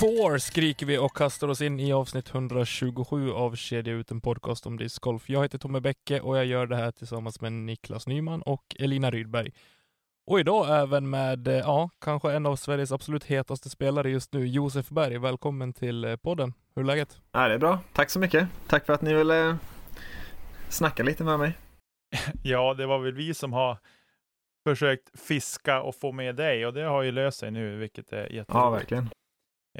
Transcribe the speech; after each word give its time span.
Four 0.00 0.38
skriker 0.38 0.86
vi 0.86 0.98
och 0.98 1.16
kastar 1.16 1.48
oss 1.48 1.60
in 1.60 1.80
i 1.80 1.92
avsnitt 1.92 2.34
127 2.34 3.32
av 3.32 3.54
Kedja 3.54 3.92
ut 3.92 4.10
en 4.10 4.20
podcast 4.20 4.66
om 4.66 4.76
discgolf. 4.76 5.30
Jag 5.30 5.42
heter 5.42 5.58
Tommy 5.58 5.80
Bäcke 5.80 6.20
och 6.20 6.38
jag 6.38 6.46
gör 6.46 6.66
det 6.66 6.76
här 6.76 6.90
tillsammans 6.90 7.40
med 7.40 7.52
Niklas 7.52 8.06
Nyman 8.06 8.42
och 8.42 8.76
Elina 8.78 9.10
Rydberg. 9.10 9.52
Och 10.26 10.40
idag 10.40 10.80
även 10.82 11.10
med, 11.10 11.48
eh, 11.48 11.54
ja, 11.54 11.90
kanske 12.00 12.32
en 12.32 12.46
av 12.46 12.56
Sveriges 12.56 12.92
absolut 12.92 13.24
hetaste 13.24 13.70
spelare 13.70 14.10
just 14.10 14.32
nu, 14.32 14.46
Josef 14.46 14.88
Berg. 14.88 15.18
Välkommen 15.18 15.72
till 15.72 16.04
eh, 16.04 16.16
podden. 16.16 16.54
Hur 16.74 16.82
är 16.82 16.86
läget? 16.86 17.20
Ja, 17.32 17.48
det 17.48 17.54
är 17.54 17.58
bra. 17.58 17.78
Tack 17.92 18.10
så 18.10 18.18
mycket. 18.18 18.48
Tack 18.66 18.86
för 18.86 18.92
att 18.92 19.02
ni 19.02 19.14
ville 19.14 19.56
snacka 20.68 21.02
lite 21.02 21.24
med 21.24 21.38
mig. 21.38 21.52
Ja, 22.42 22.74
det 22.74 22.86
var 22.86 22.98
väl 22.98 23.12
vi 23.12 23.34
som 23.34 23.52
har 23.52 23.78
försökt 24.68 25.20
fiska 25.20 25.82
och 25.82 25.94
få 25.94 26.12
med 26.12 26.36
dig 26.36 26.66
och 26.66 26.72
det 26.72 26.82
har 26.82 27.02
ju 27.02 27.12
löst 27.12 27.38
sig 27.38 27.50
nu, 27.50 27.76
vilket 27.76 28.12
är 28.12 28.22
jätteroligt. 28.22 28.48
Ja, 28.54 28.70
verkligen. 28.70 29.10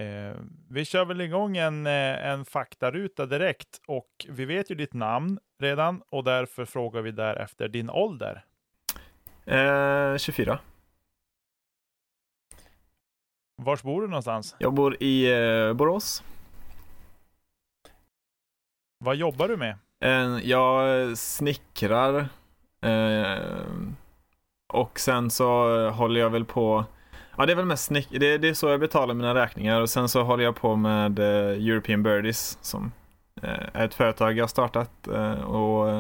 Eh, 0.01 0.37
vi 0.69 0.85
kör 0.85 1.05
väl 1.05 1.21
igång 1.21 1.57
en, 1.57 1.87
eh, 1.87 2.27
en 2.27 2.45
faktaruta 2.45 3.27
direkt 3.27 3.81
och 3.87 4.27
vi 4.29 4.45
vet 4.45 4.71
ju 4.71 4.75
ditt 4.75 4.95
namn 4.95 5.39
redan 5.59 6.03
och 6.11 6.25
därför 6.25 6.65
frågar 6.65 7.03
vi 7.03 7.11
därefter 7.11 7.69
din 7.69 7.91
ålder. 7.91 8.45
Eh, 9.45 10.17
24. 10.17 10.59
Vars 13.57 13.83
bor 13.83 14.03
du 14.03 14.09
någonstans? 14.09 14.57
Jag 14.59 14.75
bor 14.75 15.03
i 15.03 15.33
eh, 15.33 15.73
Borås. 15.73 16.25
Vad 18.99 19.17
jobbar 19.17 19.49
du 19.49 19.57
med? 19.57 19.79
Jag 20.43 21.19
snickrar. 21.19 22.29
Eh, 22.83 23.39
och 24.73 25.01
sen 25.01 25.31
så 25.31 25.89
håller 25.91 26.21
jag 26.21 26.31
väl 26.31 26.45
på 26.45 26.85
Ja, 27.37 27.47
det 27.47 27.53
är 27.53 27.57
väl 27.57 27.65
mest 27.65 27.85
snick 27.85 28.09
det, 28.11 28.39
det 28.39 28.49
är 28.49 28.55
så 28.55 28.69
jag 28.69 28.81
betalar 28.81 29.15
mina 29.15 29.35
räkningar 29.35 29.81
och 29.81 29.91
sen 29.91 30.09
så 30.09 30.23
håller 30.23 30.45
jag 30.45 30.57
på 30.57 30.77
med 30.77 31.19
eh, 31.19 31.69
European 31.69 32.03
Birdies 32.03 32.59
som 32.61 32.93
eh, 33.43 33.67
är 33.73 33.85
ett 33.85 33.95
företag 33.95 34.39
jag 34.39 34.43
har 34.43 34.49
startat 34.49 35.09
eh, 35.09 35.41
och 35.41 35.91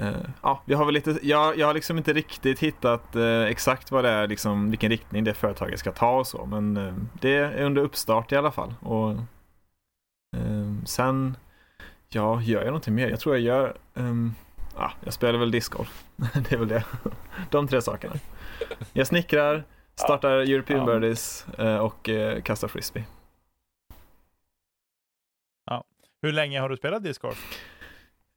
eh, 0.00 0.16
ja, 0.42 0.62
jag 0.66 0.78
har 0.78 0.84
väl 0.84 0.94
lite, 0.94 1.18
jag, 1.22 1.58
jag 1.58 1.66
har 1.66 1.74
liksom 1.74 1.98
inte 1.98 2.12
riktigt 2.12 2.60
hittat 2.60 3.16
eh, 3.16 3.42
exakt 3.42 3.90
vad 3.90 4.04
det 4.04 4.10
är, 4.10 4.28
liksom, 4.28 4.70
vilken 4.70 4.90
riktning 4.90 5.24
det 5.24 5.34
företaget 5.34 5.78
ska 5.78 5.92
ta 5.92 6.18
och 6.18 6.26
så, 6.26 6.46
men 6.46 6.76
eh, 6.76 6.94
det 7.20 7.36
är 7.36 7.62
under 7.62 7.82
uppstart 7.82 8.32
i 8.32 8.36
alla 8.36 8.50
fall. 8.50 8.74
Och 8.80 9.10
eh, 10.36 10.84
sen, 10.84 11.36
ja, 12.08 12.42
gör 12.42 12.60
jag 12.60 12.66
någonting 12.66 12.94
mer? 12.94 13.08
Jag 13.08 13.20
tror 13.20 13.34
jag 13.34 13.44
gör, 13.44 13.76
um, 13.94 14.34
ja, 14.76 14.92
jag 15.04 15.14
spelar 15.14 15.38
väl 15.38 15.50
discgolf. 15.50 16.04
det 16.16 16.52
är 16.52 16.58
väl 16.58 16.68
det. 16.68 16.84
De 17.50 17.68
tre 17.68 17.82
sakerna. 17.82 18.14
Jag 18.92 19.06
snickrar, 19.06 19.64
Startar 19.94 20.30
European 20.30 20.80
ja. 20.80 20.86
Birdies 20.86 21.46
eh, 21.58 21.76
och 21.76 22.08
eh, 22.08 22.42
kastar 22.42 22.68
frisbee. 22.68 23.04
Ja. 25.66 25.84
Hur 26.22 26.32
länge 26.32 26.60
har 26.60 26.68
du 26.68 26.76
spelat 26.76 27.02
discgolf? 27.02 27.58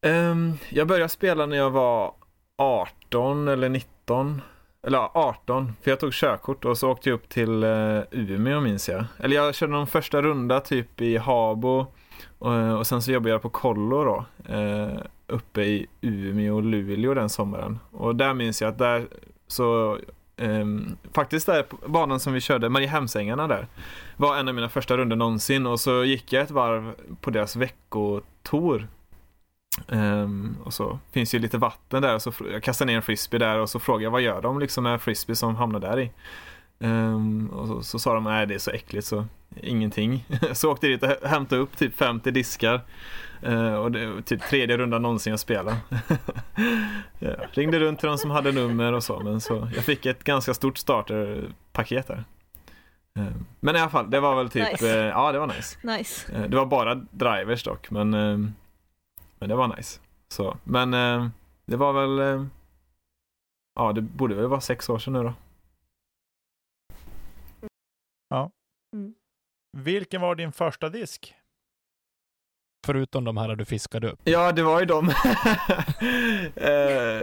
Um, 0.06 0.58
jag 0.70 0.88
började 0.88 1.10
spela 1.10 1.46
när 1.46 1.58
jag 1.58 1.70
var 1.70 2.14
18 2.58 3.48
eller 3.48 3.70
19. 3.70 4.42
Eller 4.88 4.98
18, 5.14 5.74
för 5.82 5.92
jag 5.92 6.00
tog 6.00 6.14
körkort 6.14 6.66
och 6.66 6.78
så 6.78 6.90
åkte 6.92 7.10
jag 7.10 7.16
upp 7.16 7.30
till 7.30 7.64
uh, 7.64 8.04
Umeå 8.12 8.62
minns 8.62 8.90
jag. 8.90 9.06
Eller 9.20 9.36
jag 9.36 9.56
körde 9.56 9.72
någon 9.72 9.88
första 9.88 10.22
runda 10.22 10.60
typ 10.60 11.02
i 11.02 11.18
Habo 11.18 11.86
och, 12.40 12.78
och 12.78 12.88
sen 12.88 13.02
så 13.02 13.12
jobbade 13.12 13.30
jag 13.30 13.42
på 13.42 13.50
kollo 13.50 14.04
då. 14.04 14.26
Uh, 14.56 15.00
uppe 15.28 15.62
i 15.62 15.88
Umeå 16.02 16.56
och 16.56 16.64
Luleå 16.64 17.14
den 17.14 17.30
sommaren. 17.30 17.80
Och 17.92 18.16
där 18.16 18.34
minns 18.34 18.62
jag 18.62 18.70
att 18.70 18.78
där 18.78 19.08
så 19.48 20.00
Um, 20.38 20.98
faktiskt 21.14 21.46
där 21.46 21.66
banan 21.88 22.20
som 22.20 22.34
vi 22.34 22.42
körde, 22.42 22.70
Mariehemsängarna 22.70 23.48
där, 23.48 23.68
var 24.18 24.38
en 24.38 24.48
av 24.48 24.56
mina 24.56 24.70
första 24.70 24.98
runder 24.98 25.16
någonsin 25.16 25.66
och 25.66 25.80
så 25.80 26.04
gick 26.04 26.34
jag 26.34 26.44
ett 26.44 26.52
varv 26.52 26.94
på 27.22 27.30
deras 27.30 27.56
veckotor. 27.56 28.88
Um, 29.88 30.00
ehm, 30.00 30.58
och 30.64 30.74
så 30.74 31.00
finns 31.12 31.36
ju 31.36 31.40
lite 31.40 31.58
vatten 31.58 32.02
där 32.02 32.16
och 32.16 32.22
så 32.22 32.34
jag 32.52 32.64
kastade 32.64 32.92
ner 32.92 32.96
en 32.96 33.02
frisbee 33.02 33.40
där 33.40 33.60
och 33.60 33.70
så 33.70 33.80
frågade 33.80 34.04
jag 34.04 34.12
vad 34.12 34.22
gör 34.22 34.42
de 34.42 34.60
liksom 34.60 34.84
med 34.84 35.02
frisbee 35.02 35.36
som 35.36 35.56
hamnar 35.56 35.80
där 35.80 36.00
i. 36.00 36.12
Um, 36.80 37.48
och 37.48 37.68
så, 37.68 37.82
så, 37.82 38.00
sa 38.00 38.14
de, 38.14 38.24
nej 38.24 38.48
det 38.48 38.56
är 38.56 38.60
så 38.60 38.72
äckligt 38.72 39.08
så 39.08 39.26
ingenting. 39.62 40.26
så 40.54 40.72
åkte 40.72 40.88
jag 40.88 41.00
dit 41.00 41.22
och 41.22 41.30
hämtade 41.30 41.62
upp 41.62 41.78
typ 41.78 41.98
50 41.98 42.32
diskar. 42.32 42.82
Uh, 43.44 43.74
och 43.74 43.92
det 43.92 44.06
var 44.08 44.22
typ 44.22 44.42
tredje 44.42 44.78
rundan 44.78 45.02
någonsin 45.02 45.32
jag 45.32 45.40
spelade. 45.40 45.78
jag 47.20 47.36
ringde 47.52 47.80
runt 47.80 48.00
till 48.00 48.10
de 48.10 48.18
som 48.18 48.32
hade 48.32 48.52
nummer 48.52 48.94
och 48.94 49.04
så, 49.04 49.20
men 49.20 49.42
så 49.42 49.70
jag 49.76 49.84
fick 49.84 50.06
ett 50.06 50.24
ganska 50.24 50.54
stort 50.54 50.78
starterpaket 50.78 52.08
där. 52.08 52.24
Uh, 53.20 53.32
men 53.60 53.76
i 53.76 53.80
alla 53.80 53.90
fall, 53.90 54.10
det 54.10 54.20
var 54.20 54.36
väl 54.36 54.50
typ, 54.50 54.72
nice. 54.72 54.86
uh, 54.86 55.06
ja 55.06 55.32
det 55.32 55.40
var 55.40 55.48
nice. 55.48 55.78
nice. 55.84 56.48
det 56.48 56.58
var 56.58 56.66
bara 56.66 56.96
drivers 56.96 57.64
dock, 57.64 57.92
men, 57.92 58.10
men 59.40 59.50
det 59.50 59.56
var 59.56 59.76
nice. 59.78 60.00
Så, 60.28 60.58
men 60.64 60.92
det 61.66 61.78
var 61.78 61.94
väl, 61.94 62.46
ja 63.76 63.94
det 63.94 64.02
borde 64.02 64.36
väl 64.36 64.48
vara 64.48 64.62
sex 64.62 64.90
år 64.90 65.00
sedan 65.00 65.14
nu 65.14 65.24
då. 65.24 65.34
Ja. 68.30 68.52
Mm. 68.94 69.14
Vilken 69.78 70.22
var 70.22 70.36
din 70.36 70.52
första 70.52 70.90
disk? 70.90 71.36
Förutom 72.86 73.24
de 73.24 73.38
här 73.38 73.56
du 73.56 73.66
fiskade 73.66 74.12
upp? 74.12 74.20
Ja, 74.24 74.52
det 74.52 74.64
var 74.64 74.80
ju 74.80 74.86
de. 74.86 75.10
eh, 76.56 77.22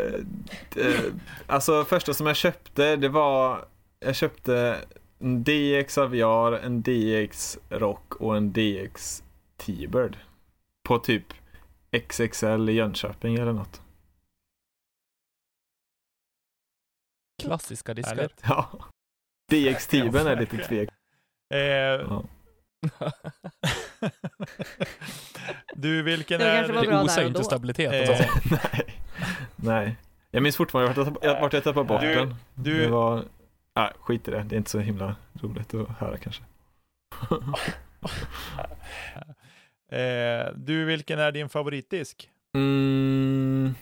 eh, 0.86 1.04
alltså 1.46 1.84
första 1.84 2.14
som 2.14 2.26
jag 2.26 2.36
köpte, 2.36 2.96
det 2.96 3.08
var, 3.08 3.64
jag 4.00 4.16
köpte 4.16 4.78
en 5.18 5.44
DX 5.44 5.98
Aviar, 5.98 6.52
en 6.52 6.82
DX 6.82 7.58
Rock 7.68 8.14
och 8.14 8.36
en 8.36 8.52
DX 8.52 9.22
T-Bird. 9.56 10.16
På 10.88 10.98
typ 10.98 11.24
XXL 12.08 12.68
i 12.68 12.72
Jönköping 12.72 13.34
eller 13.34 13.52
något. 13.52 13.82
Klassiska 17.42 17.94
diskar. 17.94 18.28
Ja. 18.42 18.68
DX 19.50 19.86
T-Bird 19.86 20.26
är 20.26 20.40
lite 20.40 20.56
tvek. 20.56 20.88
Eh, 21.54 21.60
ja. 21.60 22.24
Du, 25.75 26.03
vilken 26.03 26.41
det 26.41 26.47
är... 26.47 26.69
Det 26.69 27.03
osar 27.03 27.25
inte 27.25 27.44
stabilitet. 27.44 28.10
Eh. 28.10 28.26
nej. 28.50 28.97
nej. 29.56 29.97
Jag 30.31 30.43
minns 30.43 30.56
fortfarande 30.56 31.03
vart 31.04 31.25
jag, 31.25 31.41
vart 31.41 31.53
jag 31.53 31.65
tappade 31.65 31.87
bort 31.87 32.00
du, 32.00 32.15
den. 32.15 32.34
Du... 32.54 32.81
Det 32.81 32.88
var... 32.88 33.24
Nej, 33.77 33.92
skit 34.01 34.28
i 34.28 34.30
det. 34.30 34.42
Det 34.42 34.54
är 34.54 34.56
inte 34.56 34.71
så 34.71 34.78
himla 34.78 35.16
roligt 35.33 35.74
att 35.74 35.89
höra 35.89 36.18
kanske. 36.18 36.42
eh, 39.97 40.47
du, 40.54 40.84
vilken 40.84 41.18
är 41.18 41.33
din 41.33 41.48
favoritdisk? 41.48 42.30
Mm. 42.54 43.74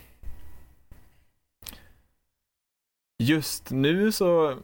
Just 3.19 3.71
nu 3.71 4.13
så 4.13 4.57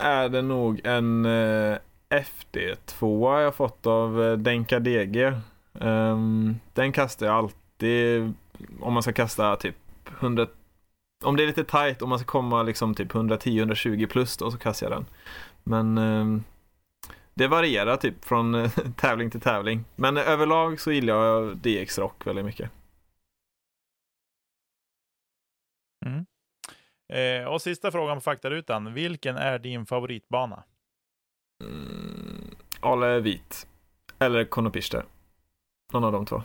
är 0.00 0.28
det 0.28 0.42
nog 0.42 0.80
en 0.84 1.24
eh, 1.24 1.78
FD2 2.10 3.28
har 3.28 3.40
jag 3.40 3.54
fått 3.54 3.86
av 3.86 4.22
eh, 4.24 4.36
Denka 4.36 4.80
DG. 4.80 5.26
Um, 5.26 5.34
ehm, 5.80 6.60
den 6.74 6.92
kastar 6.92 7.26
jag 7.26 7.34
alltid 7.34 8.32
om 8.80 8.92
man 8.92 9.02
ska 9.02 9.12
kasta 9.12 9.56
typ 9.56 9.76
100 10.20 10.46
om 11.24 11.36
det 11.36 11.42
är 11.42 11.46
lite 11.46 11.64
tight, 11.64 12.02
om 12.02 12.08
man 12.08 12.18
ska 12.18 12.26
komma 12.26 12.62
liksom 12.62 12.94
typ 12.94 13.12
110-120 13.12 14.06
plus 14.06 14.36
då 14.36 14.50
så 14.50 14.58
kastar 14.58 14.90
jag 14.90 14.98
den. 14.98 15.06
Men 15.64 15.98
um, 15.98 16.44
det 17.34 17.48
varierar 17.48 17.96
typ 17.96 18.24
från 18.24 18.54
eh, 18.54 18.70
tävling 18.96 19.30
till 19.30 19.40
tävling. 19.40 19.84
Men 19.96 20.16
överlag 20.16 20.80
så 20.80 20.92
gillar 20.92 21.24
jag 21.24 21.56
DX 21.56 21.98
Rock 21.98 22.26
väldigt 22.26 22.44
mycket. 22.44 22.70
Mm. 26.06 26.26
Eh, 27.12 27.48
och 27.48 27.62
sista 27.62 27.90
frågan 27.92 28.16
på 28.16 28.20
faktarutan. 28.20 28.94
Vilken 28.94 29.36
är 29.36 29.58
din 29.58 29.86
favoritbana? 29.86 30.62
Mm, 31.64 32.54
Ale 32.80 33.20
Vit. 33.20 33.68
Eller 34.18 34.44
Konopiste. 34.44 35.04
Någon 35.92 36.04
av 36.04 36.12
de 36.12 36.26
två. 36.26 36.42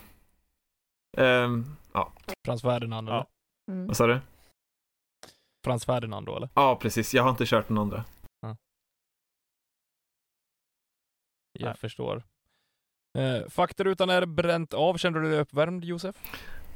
Um, 1.17 1.75
ja, 1.93 2.13
Frans 2.45 2.61
Ferdinand 2.61 3.07
Ja. 3.09 3.11
eller? 3.13 3.25
Mm. 3.71 3.87
vad 3.87 3.97
sa 3.97 4.07
du? 4.07 4.19
Frans 5.65 5.85
Ferdinand 5.85 6.25
då 6.25 6.35
eller? 6.37 6.49
Ja, 6.55 6.75
precis. 6.81 7.13
Jag 7.13 7.23
har 7.23 7.29
inte 7.29 7.45
kört 7.45 7.67
den 7.67 7.77
andra. 7.77 8.05
Jag 11.53 11.67
Nej. 11.67 11.77
förstår. 11.77 12.23
Eh, 13.17 13.49
faktarutan 13.49 14.09
är 14.09 14.25
bränt 14.25 14.73
av. 14.73 14.97
Kände 14.97 15.21
du 15.21 15.29
dig 15.29 15.39
uppvärmd 15.39 15.83
Josef? 15.85 16.15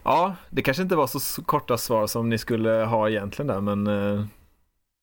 Ja, 0.03 0.35
det 0.49 0.61
kanske 0.61 0.83
inte 0.83 0.95
var 0.95 1.07
så 1.07 1.43
korta 1.43 1.77
svar 1.77 2.07
som 2.07 2.29
ni 2.29 2.37
skulle 2.37 2.69
ha 2.69 3.09
egentligen 3.09 3.47
där, 3.47 3.61
men 3.61 3.87
eh, 3.87 4.25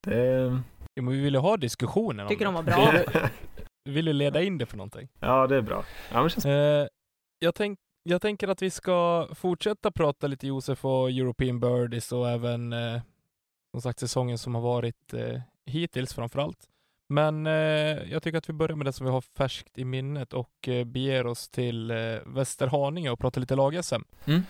det... 0.02 0.60
Jo, 0.96 1.02
men 1.04 1.14
vi 1.14 1.20
ville 1.20 1.38
ha 1.38 1.56
diskussionen 1.56 2.20
om 2.20 2.28
Tycker 2.28 2.44
det. 2.44 2.52
de 2.52 2.54
var 2.54 2.62
bra. 2.62 2.92
Vi 3.84 3.92
ville 3.92 4.12
leda 4.12 4.42
in 4.42 4.58
det 4.58 4.66
för 4.66 4.76
någonting. 4.76 5.08
ja, 5.20 5.46
det 5.46 5.56
är 5.56 5.62
bra. 5.62 5.84
Ja, 6.12 6.20
men 6.20 6.30
känns... 6.30 6.46
Eh, 6.46 6.86
jag, 7.38 7.54
tänk, 7.54 7.78
jag 8.02 8.22
tänker 8.22 8.48
att 8.48 8.62
vi 8.62 8.70
ska 8.70 9.28
fortsätta 9.34 9.90
prata 9.90 10.26
lite 10.26 10.46
Josef 10.46 10.84
och 10.84 11.10
European 11.10 11.60
Birdies 11.60 12.12
och 12.12 12.30
även 12.30 12.72
eh, 12.72 13.00
som 13.74 13.82
sagt 13.82 13.98
säsongen 14.00 14.38
som 14.38 14.54
har 14.54 14.62
varit 14.62 15.14
eh, 15.14 15.40
hittills 15.66 16.14
framför 16.14 16.40
allt. 16.40 16.68
Men 17.08 17.46
eh, 17.46 17.52
jag 18.12 18.22
tycker 18.22 18.38
att 18.38 18.48
vi 18.48 18.52
börjar 18.52 18.76
med 18.76 18.86
det 18.86 18.92
som 18.92 19.06
vi 19.06 19.12
har 19.12 19.20
färskt 19.20 19.78
i 19.78 19.84
minnet 19.84 20.32
och 20.32 20.68
eh, 20.68 20.84
beger 20.84 21.26
oss 21.26 21.48
till 21.48 21.90
eh, 21.90 21.96
Västerhaninge 22.26 23.10
och 23.10 23.18
pratar 23.18 23.40
lite 23.40 23.56
lag-SM. 23.56 24.02
Mm. 24.24 24.42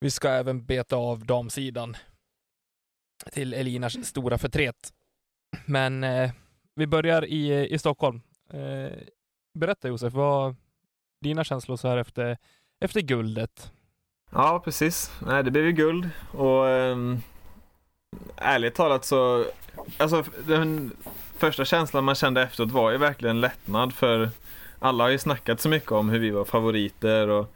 Vi 0.00 0.10
ska 0.10 0.28
även 0.28 0.64
beta 0.64 0.96
av 0.96 1.26
damsidan 1.26 1.96
till 3.32 3.54
Elinas 3.54 4.06
stora 4.06 4.38
förtret. 4.38 4.92
Men 5.66 6.04
eh, 6.04 6.30
vi 6.74 6.86
börjar 6.86 7.24
i, 7.24 7.68
i 7.68 7.78
Stockholm. 7.78 8.20
Eh, 8.50 8.98
berätta 9.58 9.88
Josef, 9.88 10.12
vad 10.12 10.56
dina 11.20 11.44
känslor 11.44 11.76
så 11.76 11.88
här 11.88 11.96
efter, 11.96 12.38
efter 12.80 13.00
guldet? 13.00 13.72
Ja, 14.30 14.60
precis. 14.64 15.12
Nej, 15.26 15.44
det 15.44 15.50
blev 15.50 15.64
ju 15.64 15.72
guld 15.72 16.10
och 16.32 16.64
um, 16.64 17.22
ärligt 18.36 18.74
talat 18.74 19.04
så, 19.04 19.44
alltså 19.96 20.24
den 20.46 20.96
första 21.38 21.64
känslan 21.64 22.04
man 22.04 22.14
kände 22.14 22.42
efteråt 22.42 22.70
var 22.70 22.90
ju 22.90 22.98
verkligen 22.98 23.40
lättnad 23.40 23.94
för 23.94 24.30
alla 24.78 25.04
har 25.04 25.10
ju 25.10 25.18
snackat 25.18 25.60
så 25.60 25.68
mycket 25.68 25.92
om 25.92 26.08
hur 26.08 26.18
vi 26.18 26.30
var 26.30 26.44
favoriter 26.44 27.28
och 27.28 27.54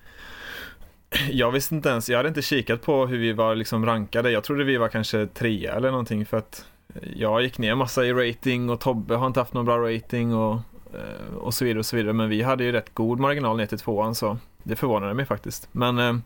jag 1.31 1.51
visste 1.51 1.75
inte 1.75 1.89
ens, 1.89 2.09
jag 2.09 2.17
hade 2.17 2.29
inte 2.29 2.43
kikat 2.43 2.83
på 2.83 3.07
hur 3.07 3.19
vi 3.19 3.33
var 3.33 3.55
liksom 3.55 3.87
rankade. 3.87 4.31
Jag 4.31 4.45
trodde 4.45 4.65
vi 4.65 4.77
var 4.77 4.89
kanske 4.89 5.27
trea 5.27 5.75
eller 5.75 5.91
någonting 5.91 6.27
för 6.27 6.37
att 6.37 6.67
eh, 6.95 7.09
jag 7.17 7.43
gick 7.43 7.59
ner 7.59 7.75
massa 7.75 8.05
i 8.05 8.13
rating 8.13 8.71
och 8.71 8.81
Tobbe 8.81 9.15
har 9.15 9.27
inte 9.27 9.41
haft 9.41 9.53
någon 9.53 9.65
bra 9.65 9.79
rating 9.79 10.35
och, 10.35 10.55
eh, 10.95 11.37
och 11.37 11.55
så 11.55 11.65
vidare 11.65 11.79
och 11.79 11.87
så 11.87 11.97
vidare. 11.97 12.13
Men 12.13 12.29
vi 12.29 12.43
hade 12.43 12.65
ju 12.65 12.73
rätt 12.73 12.95
god 12.95 13.21
marginal 13.21 13.57
ner 13.57 13.67
till 13.67 13.79
tvåan 13.79 14.15
så 14.15 14.39
det 14.63 14.77
förvånade 14.77 15.15
mig 15.15 15.27
faktiskt. 15.27 15.69
Men 15.73 15.99
eh, 15.99 16.17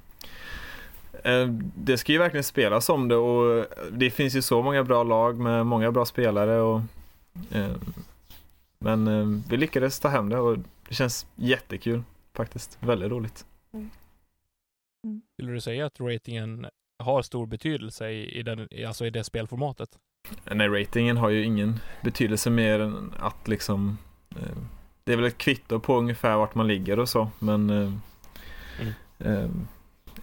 eh 1.22 1.48
det 1.74 1.98
ska 1.98 2.12
ju 2.12 2.18
verkligen 2.18 2.44
spelas 2.44 2.88
om 2.88 3.08
det 3.08 3.16
och 3.16 3.66
det 3.90 4.10
finns 4.10 4.34
ju 4.34 4.42
så 4.42 4.62
många 4.62 4.84
bra 4.84 5.02
lag 5.02 5.38
med 5.38 5.66
många 5.66 5.92
bra 5.92 6.04
spelare 6.04 6.60
och 6.60 6.80
eh, 7.50 7.70
men 8.78 9.08
eh, 9.08 9.42
vi 9.48 9.56
lyckades 9.56 10.00
ta 10.00 10.08
hem 10.08 10.28
det 10.28 10.38
och 10.38 10.58
det 10.88 10.94
känns 10.94 11.26
jättekul 11.34 12.02
faktiskt. 12.34 12.78
Väldigt 12.80 13.10
roligt. 13.10 13.44
Mm. 13.72 13.90
Skulle 15.32 15.52
du 15.52 15.60
säga 15.60 15.86
att 15.86 16.00
ratingen 16.00 16.66
har 16.98 17.22
stor 17.22 17.46
betydelse 17.46 18.10
i, 18.10 18.38
i, 18.38 18.42
den, 18.42 18.68
alltså 18.86 19.06
i 19.06 19.10
det 19.10 19.24
spelformatet? 19.24 19.88
Nej, 20.44 20.68
ratingen 20.68 21.16
har 21.16 21.28
ju 21.28 21.44
ingen 21.44 21.80
betydelse 22.02 22.50
mer 22.50 22.80
än 22.80 23.12
att 23.18 23.48
liksom 23.48 23.98
eh, 24.30 24.56
Det 25.04 25.12
är 25.12 25.16
väl 25.16 25.26
ett 25.26 25.38
kvitto 25.38 25.80
på 25.80 25.96
ungefär 25.98 26.36
vart 26.36 26.54
man 26.54 26.68
ligger 26.68 26.98
och 26.98 27.08
så 27.08 27.28
men 27.38 27.70
eh, 27.70 27.92
Mm. 28.80 28.92
eh, 29.44 29.50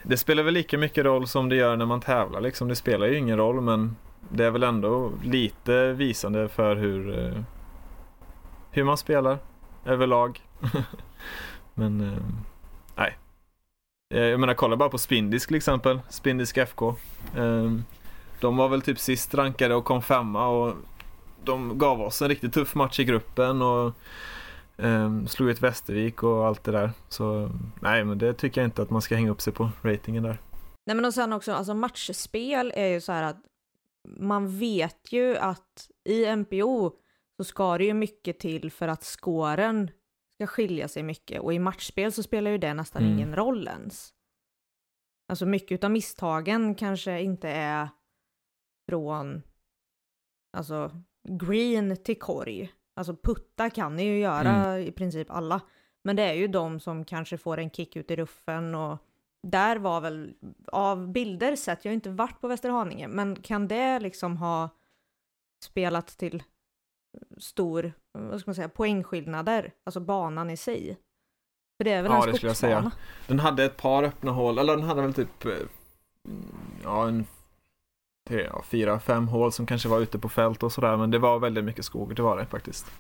Det 0.04 0.18
spelar 0.18 0.44
väl 0.44 0.54
lika 0.54 0.78
mycket 0.78 1.06
roll 1.06 1.28
som 1.28 1.50
det 1.50 1.56
gör 1.56 1.78
när 1.78 1.86
man 1.86 2.02
tävlar 2.02 2.42
liksom. 2.42 2.68
Det 2.68 2.76
spelar 2.76 3.08
ju 3.08 3.18
ingen 3.18 3.38
roll 3.38 3.62
men 3.62 3.96
Det 4.30 4.46
är 4.46 4.52
väl 4.52 4.64
ändå 4.64 5.12
lite 5.24 5.94
visande 5.94 6.50
för 6.50 6.76
hur 6.76 7.20
eh, 7.20 7.42
Hur 8.72 8.84
man 8.84 8.98
spelar 8.98 9.38
överlag 9.86 10.40
Men 11.74 12.02
Eh, 12.02 12.18
Eh, 14.14 14.20
jag 14.20 14.40
menar 14.40 14.54
kolla 14.54 14.76
bara 14.76 14.90
på 14.90 14.98
Spindisk 14.98 15.48
till 15.48 15.58
exempel 15.58 16.00
Spindisk 16.10 16.58
FK 16.58 16.96
ehm, 17.38 17.84
de 18.40 18.58
var 18.58 18.70
väl 18.70 18.82
typ 18.82 19.00
sist 19.00 19.34
rankade 19.34 19.76
och 19.76 19.86
kom 19.86 20.02
femma 20.02 20.48
och 20.48 20.76
de 21.44 21.78
gav 21.78 22.02
oss 22.02 22.22
en 22.22 22.30
riktigt 22.30 22.54
tuff 22.54 22.76
match 22.76 23.00
i 23.00 23.04
gruppen 23.04 23.62
och 23.62 23.92
ehm, 24.78 25.28
slog 25.28 25.50
ut 25.50 25.62
Västervik 25.62 26.24
och 26.24 26.46
allt 26.46 26.64
det 26.64 26.72
där. 26.72 26.92
Så 27.10 27.50
nej, 27.82 28.04
men 28.04 28.18
det 28.18 28.34
tycker 28.34 28.62
jag 28.62 28.68
inte 28.68 28.82
att 28.82 28.90
man 28.90 29.02
ska 29.02 29.16
hänga 29.16 29.32
upp 29.32 29.42
sig 29.42 29.54
på 29.54 29.70
ratingen 29.82 30.24
där. 30.24 30.38
Nej 30.86 30.96
men 30.96 31.06
och 31.06 31.14
sen 31.14 31.34
också, 31.34 31.54
alltså 31.54 31.74
matchspel 31.74 32.74
är 32.76 32.88
ju 32.88 33.02
så 33.02 33.12
här 33.12 33.24
att 33.24 33.42
man 34.20 34.60
vet 34.60 35.12
ju 35.12 35.38
att 35.38 35.90
i 36.10 36.36
MPO 36.36 36.92
så 37.38 37.44
ska 37.44 37.78
det 37.78 37.86
ju 37.86 37.94
mycket 37.94 38.40
till 38.40 38.72
för 38.72 38.88
att 38.88 39.04
skåren 39.04 39.92
ska 40.36 40.48
skilja 40.48 40.88
sig 40.88 41.04
mycket 41.04 41.42
och 41.42 41.54
i 41.54 41.60
matchspel 41.60 42.12
så 42.12 42.24
spelar 42.24 42.52
ju 42.52 42.58
det 42.58 42.74
nästan 42.74 43.02
Mm. 43.04 43.14
ingen 43.14 43.36
roll 43.36 43.68
ens. 43.68 44.14
Alltså 45.28 45.46
mycket 45.46 45.84
av 45.84 45.92
misstagen 45.92 46.76
kanske 46.76 47.22
inte 47.22 47.50
är 47.50 47.90
från 48.90 49.42
alltså 50.58 50.92
green 51.30 51.98
till 52.04 52.20
korg. 52.20 52.74
Alltså 52.96 53.16
putta 53.16 53.70
kan 53.70 53.96
ni 53.96 54.04
ju 54.04 54.20
göra 54.20 54.80
i 54.80 54.92
princip 54.92 55.32
alla. 55.32 55.62
Men 56.04 56.16
det 56.16 56.24
är 56.24 56.34
ju 56.34 56.48
de 56.48 56.80
som 56.80 57.06
kanske 57.06 57.38
får 57.38 57.58
en 57.58 57.70
kick 57.72 57.96
ut 57.96 58.12
i 58.12 58.16
ruffen 58.16 58.76
och 58.76 58.98
där 59.48 59.76
var 59.78 60.02
väl, 60.02 60.34
av 60.68 61.12
bilder 61.12 61.56
sett, 61.56 61.86
jag 61.86 61.92
har 61.92 61.94
inte 61.94 62.10
varit 62.10 62.42
på 62.42 62.48
Västerhaninge, 62.48 63.08
men 63.08 63.36
kan 63.36 63.68
det 63.68 64.00
liksom 64.00 64.38
ha 64.38 64.70
spelat 65.64 66.08
till 66.08 66.44
stor, 67.38 67.94
vad 68.14 68.40
ska 68.40 68.50
man 68.50 68.56
säga, 68.56 68.70
poängskillnader, 68.70 69.72
alltså 69.86 70.00
banan 70.00 70.50
i 70.50 70.58
sig? 70.58 70.98
För 71.78 71.84
det 71.84 71.92
är 71.92 72.02
väl 72.04 72.12
Ja, 72.12 72.24
en 72.24 72.32
det 72.32 72.36
skulle 72.38 72.50
jag 72.50 72.58
skogsbana? 72.58 72.92
Den 73.28 73.40
hade 73.40 73.64
ett 73.64 73.78
par 73.78 74.04
öppna 74.04 74.32
hål, 74.32 74.58
eller 74.58 74.76
den 74.78 74.86
hade 74.86 75.02
väl 75.02 75.14
typ 75.14 75.46
eh, 75.46 75.52
ja, 76.84 77.08
en 77.08 77.26
tre, 78.28 78.44
ja, 78.54 78.64
fyra, 78.64 79.00
fem 79.00 79.28
hål 79.28 79.52
som 79.52 79.66
kanske 79.66 79.90
var 79.90 80.00
ute 80.00 80.20
på 80.20 80.30
fält 80.30 80.64
och 80.64 80.72
sådär. 80.72 80.98
Men 80.98 81.12
det 81.12 81.20
var 81.20 81.40
väldigt 81.40 81.64
mycket 81.64 81.86
skog, 81.86 82.16
det 82.16 82.22
var 82.22 82.38
det 82.38 82.46
faktiskt. 82.46 82.92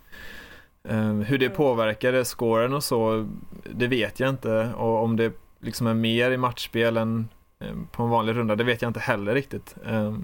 Eh, 0.83 1.11
hur 1.13 1.37
det 1.37 1.45
Mm. 1.45 1.55
påverkade 1.57 2.25
scoren 2.25 2.73
och 2.73 2.83
så, 2.83 3.29
det 3.73 3.87
vet 3.87 4.19
jag 4.19 4.29
inte. 4.29 4.73
Och 4.77 5.03
om 5.03 5.15
det 5.15 5.33
liksom 5.59 5.87
är 5.87 5.93
mer 5.93 6.31
i 6.31 6.37
matchspel 6.37 6.97
än 6.97 7.29
eh, 7.59 7.75
på 7.91 8.03
en 8.03 8.09
vanlig 8.09 8.35
runda, 8.35 8.55
det 8.55 8.63
vet 8.63 8.81
jag 8.81 8.89
inte 8.89 8.99
heller 8.99 9.33
riktigt. 9.33 9.75
Eh, 9.85 10.17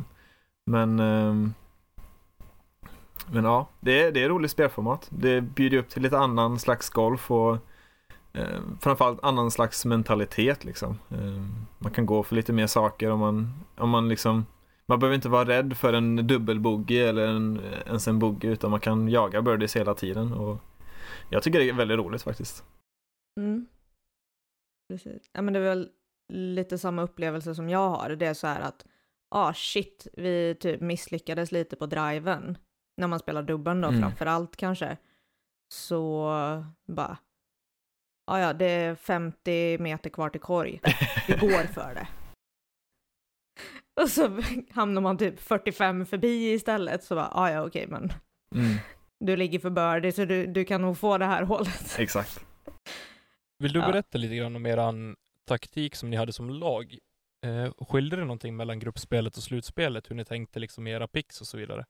men 0.65 0.99
eh, 0.99 1.49
men 3.27 3.43
ja, 3.45 3.69
det 3.79 4.01
är, 4.01 4.11
det 4.11 4.23
är 4.23 4.29
roligt 4.29 4.51
spelformat. 4.51 5.07
Det 5.09 5.41
bjuder 5.41 5.77
upp 5.77 5.89
till 5.89 6.01
lite 6.01 6.17
annan 6.17 6.59
slags 6.59 6.89
golf 6.89 7.31
och 7.31 7.57
eh, 8.33 8.59
framförallt 8.79 9.23
annan 9.23 9.51
slags 9.51 9.85
mentalitet 9.85 10.65
liksom. 10.65 10.99
Eh, 11.09 11.43
man 11.77 11.91
kan 11.91 12.05
gå 12.05 12.23
för 12.23 12.35
lite 12.35 12.53
mer 12.53 12.67
saker 12.67 13.11
om 13.11 13.19
man, 13.19 13.53
om 13.77 13.89
man 13.89 14.09
liksom 14.09 14.45
man 14.85 14.99
behöver 14.99 15.15
inte 15.15 15.29
vara 15.29 15.47
rädd 15.47 15.77
för 15.77 15.93
en 15.93 16.27
dubbelbogey 16.27 16.97
eller 16.97 17.27
en, 17.27 17.61
ens 17.85 18.07
en 18.07 18.19
bogey 18.19 18.51
utan 18.51 18.71
man 18.71 18.79
kan 18.79 19.09
jaga 19.09 19.41
birdies 19.41 19.75
hela 19.75 19.93
tiden 19.93 20.33
och 20.33 20.57
jag 21.29 21.43
tycker 21.43 21.59
det 21.59 21.69
är 21.69 21.73
väldigt 21.73 21.97
roligt 21.97 22.21
faktiskt. 22.21 22.63
Mm. 23.39 23.67
Precis. 24.89 25.29
Ja 25.33 25.41
men 25.41 25.53
det 25.53 25.59
är 25.59 25.63
väl 25.63 25.89
lite 26.33 26.77
samma 26.77 27.01
upplevelse 27.01 27.55
som 27.55 27.69
jag 27.69 27.89
har. 27.89 28.09
Det 28.09 28.25
är 28.25 28.33
så 28.33 28.47
här 28.47 28.61
att, 28.61 28.85
ah 29.29 29.53
shit, 29.53 30.07
vi 30.13 30.55
typ 30.59 30.81
misslyckades 30.81 31.51
lite 31.51 31.75
på 31.75 31.85
driven. 31.85 32.57
När 32.99 33.07
man 33.07 33.19
spelar 33.19 33.43
dubbeln 33.43 33.81
då 33.81 33.87
Mm. 33.87 34.01
framför 34.01 34.25
allt 34.25 34.55
kanske. 34.55 34.97
Så 35.73 36.23
bara, 36.87 37.17
ah 38.27 38.39
ja 38.39 38.53
det 38.53 38.65
är 38.65 38.95
50 38.95 39.77
meter 39.77 40.09
kvar 40.09 40.29
till 40.29 40.41
korg. 40.41 40.81
Vi 41.27 41.33
går 41.33 41.63
för 41.73 41.93
det. 41.95 42.07
Och 44.01 44.09
så 44.09 44.41
hamnar 44.71 45.01
man 45.01 45.17
typ 45.17 45.39
45 45.39 46.05
förbi 46.05 46.51
istället. 46.53 47.03
Så 47.03 47.15
bara, 47.15 47.29
ah 47.31 47.51
ja 47.51 47.65
okej 47.65 47.87
men 47.87 48.13
Mm, 48.55 48.77
du 49.19 49.35
ligger 49.35 49.59
för 49.59 49.69
birdie 49.69 50.11
så 50.11 50.25
du, 50.25 50.45
du 50.47 50.65
kan 50.65 50.81
nog 50.81 50.97
få 50.97 51.17
det 51.17 51.25
här 51.25 51.43
hålet. 51.43 51.95
exakt. 51.99 52.45
Vill 53.59 53.73
du 53.73 53.79
Ja. 53.79 53.87
berätta 53.87 54.17
lite 54.17 54.35
grann 54.35 54.55
om 54.55 54.65
eran 54.65 55.15
taktik 55.47 55.95
som 55.95 56.09
ni 56.09 56.17
hade 56.17 56.33
som 56.33 56.49
lag? 56.49 56.97
Eh, 57.45 57.85
skilde 57.85 58.15
det 58.15 58.21
någonting 58.21 58.55
mellan 58.55 58.79
gruppspelet 58.79 59.37
och 59.37 59.43
slutspelet? 59.43 60.11
Hur 60.11 60.15
ni 60.15 60.25
tänkte 60.25 60.59
liksom 60.59 60.87
era 60.87 61.07
picks 61.07 61.41
och 61.41 61.47
så 61.47 61.57
vidare? 61.57 61.85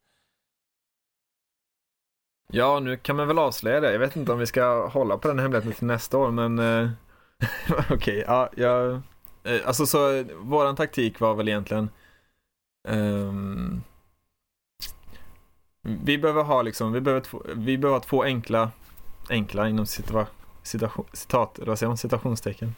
Ja, 2.54 2.80
nu 2.80 2.98
kan 2.98 3.16
man 3.16 3.28
väl 3.28 3.40
avslöja 3.40 3.80
det. 3.80 3.92
Jag 3.92 4.00
vet 4.00 4.16
inte 4.16 4.32
om 4.32 4.40
vi 4.40 4.46
ska 4.46 4.88
hålla 4.88 5.18
på 5.18 5.28
den 5.28 5.40
hemligheten 5.40 5.74
till 5.74 5.88
nästa 5.88 6.18
år, 6.18 6.32
men 6.32 6.60
eh, 6.60 6.90
okej, 7.90 8.24
ja, 8.28 8.50
jag, 8.56 9.02
eh, 9.44 9.62
alltså 9.66 9.86
så 9.86 10.24
våran 10.40 10.76
taktik 10.76 11.20
var 11.20 11.36
väl 11.36 11.48
egentligen 11.48 11.90
eh, 12.88 13.34
vi 15.82 16.18
behöver 16.18 16.44
ha 16.44 16.62
liksom, 16.62 16.92
vi 16.92 17.02
behöver, 17.02 17.22
två, 17.22 17.42
vi 17.56 17.78
behöver 17.78 18.00
ha 18.00 18.06
två 18.06 18.24
enkla, 18.24 18.72
enkla 19.30 19.70
inom 19.70 19.86
situa, 19.86 20.28
situation, 20.64 21.06
citat, 21.14 21.60
vad 21.62 21.80
säger 21.80 21.88
man, 21.88 21.98
citationstecken, 21.98 22.76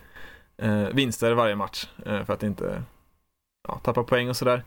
eh, 0.58 0.88
vinster 0.88 1.34
varje 1.34 1.56
match 1.56 1.88
eh, 2.06 2.26
för 2.26 2.34
att 2.34 2.44
inte 2.44 2.84
ja, 3.68 3.80
tappa 3.84 4.04
poäng 4.04 4.30
och 4.30 4.38
sådär. 4.38 4.64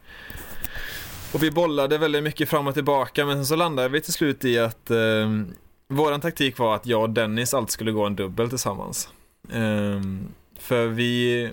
Och 1.34 1.42
vi 1.42 1.50
bollade 1.50 1.98
väldigt 1.98 2.22
mycket 2.22 2.48
fram 2.48 2.66
och 2.66 2.74
tillbaka 2.74 3.26
men 3.26 3.36
sen 3.36 3.46
så 3.46 3.56
landade 3.56 3.88
vi 3.88 4.00
till 4.00 4.12
slut 4.12 4.44
i 4.44 4.58
att 4.58 4.90
eh, 4.90 4.96
våran 5.88 6.20
taktik 6.20 6.58
var 6.58 6.74
att 6.74 6.86
jag 6.86 7.02
och 7.02 7.10
Dennis 7.10 7.54
alltid 7.54 7.70
skulle 7.70 7.92
gå 7.92 8.06
en 8.06 8.16
dubbel 8.16 8.48
tillsammans. 8.48 9.08
Eh, 9.48 10.00
för 10.58 10.86
vi 10.86 11.50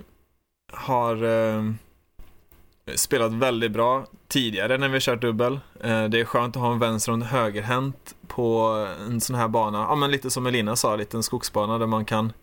har 0.74 1.24
eh, 1.24 1.64
spelat 2.96 3.32
väldigt 3.32 3.72
bra 3.72 4.06
tidigare 4.28 4.78
när 4.78 4.88
vi 4.88 4.94
har 4.94 5.00
kört 5.00 5.22
dubbel. 5.22 5.60
Eh, 5.84 6.04
det 6.04 6.20
är 6.20 6.26
skönt 6.26 6.56
att 6.56 6.62
ha 6.62 6.72
en 6.72 6.80
vänster 6.80 7.12
och 7.12 7.18
en 7.18 7.22
högerhänt 7.22 8.16
på 8.28 8.60
en 9.08 9.22
sån 9.22 9.36
här 9.36 9.48
bana. 9.48 9.78
Ja 9.78 9.96
men 9.96 10.12
lite 10.12 10.30
som 10.30 10.46
Elina 10.46 10.76
sa, 10.76 10.94
en 10.94 11.00
liten 11.00 11.24
skogsbana 11.24 11.78
där 11.78 11.88
man 11.88 12.06
kan 12.06 12.34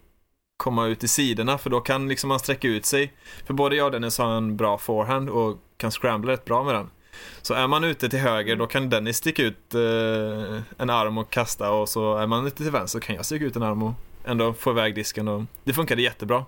komma 0.56 0.86
ut 0.86 1.04
i 1.04 1.08
sidorna 1.08 1.58
för 1.58 1.70
då 1.70 1.80
kan 1.80 2.08
liksom 2.08 2.28
man 2.28 2.38
sträcka 2.38 2.68
ut 2.68 2.84
sig. 2.84 3.12
För 3.46 3.54
både 3.54 3.76
jag 3.76 3.84
och 3.84 3.92
Dennis 3.92 4.18
har 4.18 4.30
en 4.30 4.56
bra 4.56 4.78
forehand 4.78 5.28
och 5.28 5.58
kan 5.76 5.90
scrambla 5.90 6.32
rätt 6.32 6.44
bra 6.44 6.64
med 6.64 6.74
den. 6.74 6.90
Så 7.42 7.54
är 7.54 7.66
man 7.66 7.84
ute 7.84 8.08
till 8.08 8.18
höger 8.18 8.56
då 8.56 8.66
kan 8.66 8.90
Dennis 8.90 9.16
sticka 9.16 9.42
ut 9.42 9.74
eh, 9.74 10.60
en 10.78 10.90
arm 10.90 11.18
och 11.18 11.30
kasta 11.30 11.70
och 11.70 11.88
så 11.88 12.16
är 12.16 12.26
man 12.26 12.46
ute 12.46 12.56
till 12.56 12.70
vänster 12.70 13.00
så 13.00 13.06
kan 13.06 13.16
jag 13.16 13.26
sticka 13.26 13.44
ut 13.44 13.56
en 13.56 13.62
arm 13.62 13.82
och 13.82 13.92
ändå 14.24 14.52
få 14.52 14.70
iväg 14.70 14.94
disken 14.94 15.28
och 15.28 15.42
det 15.64 15.72
funkade 15.72 16.02
jättebra. 16.02 16.44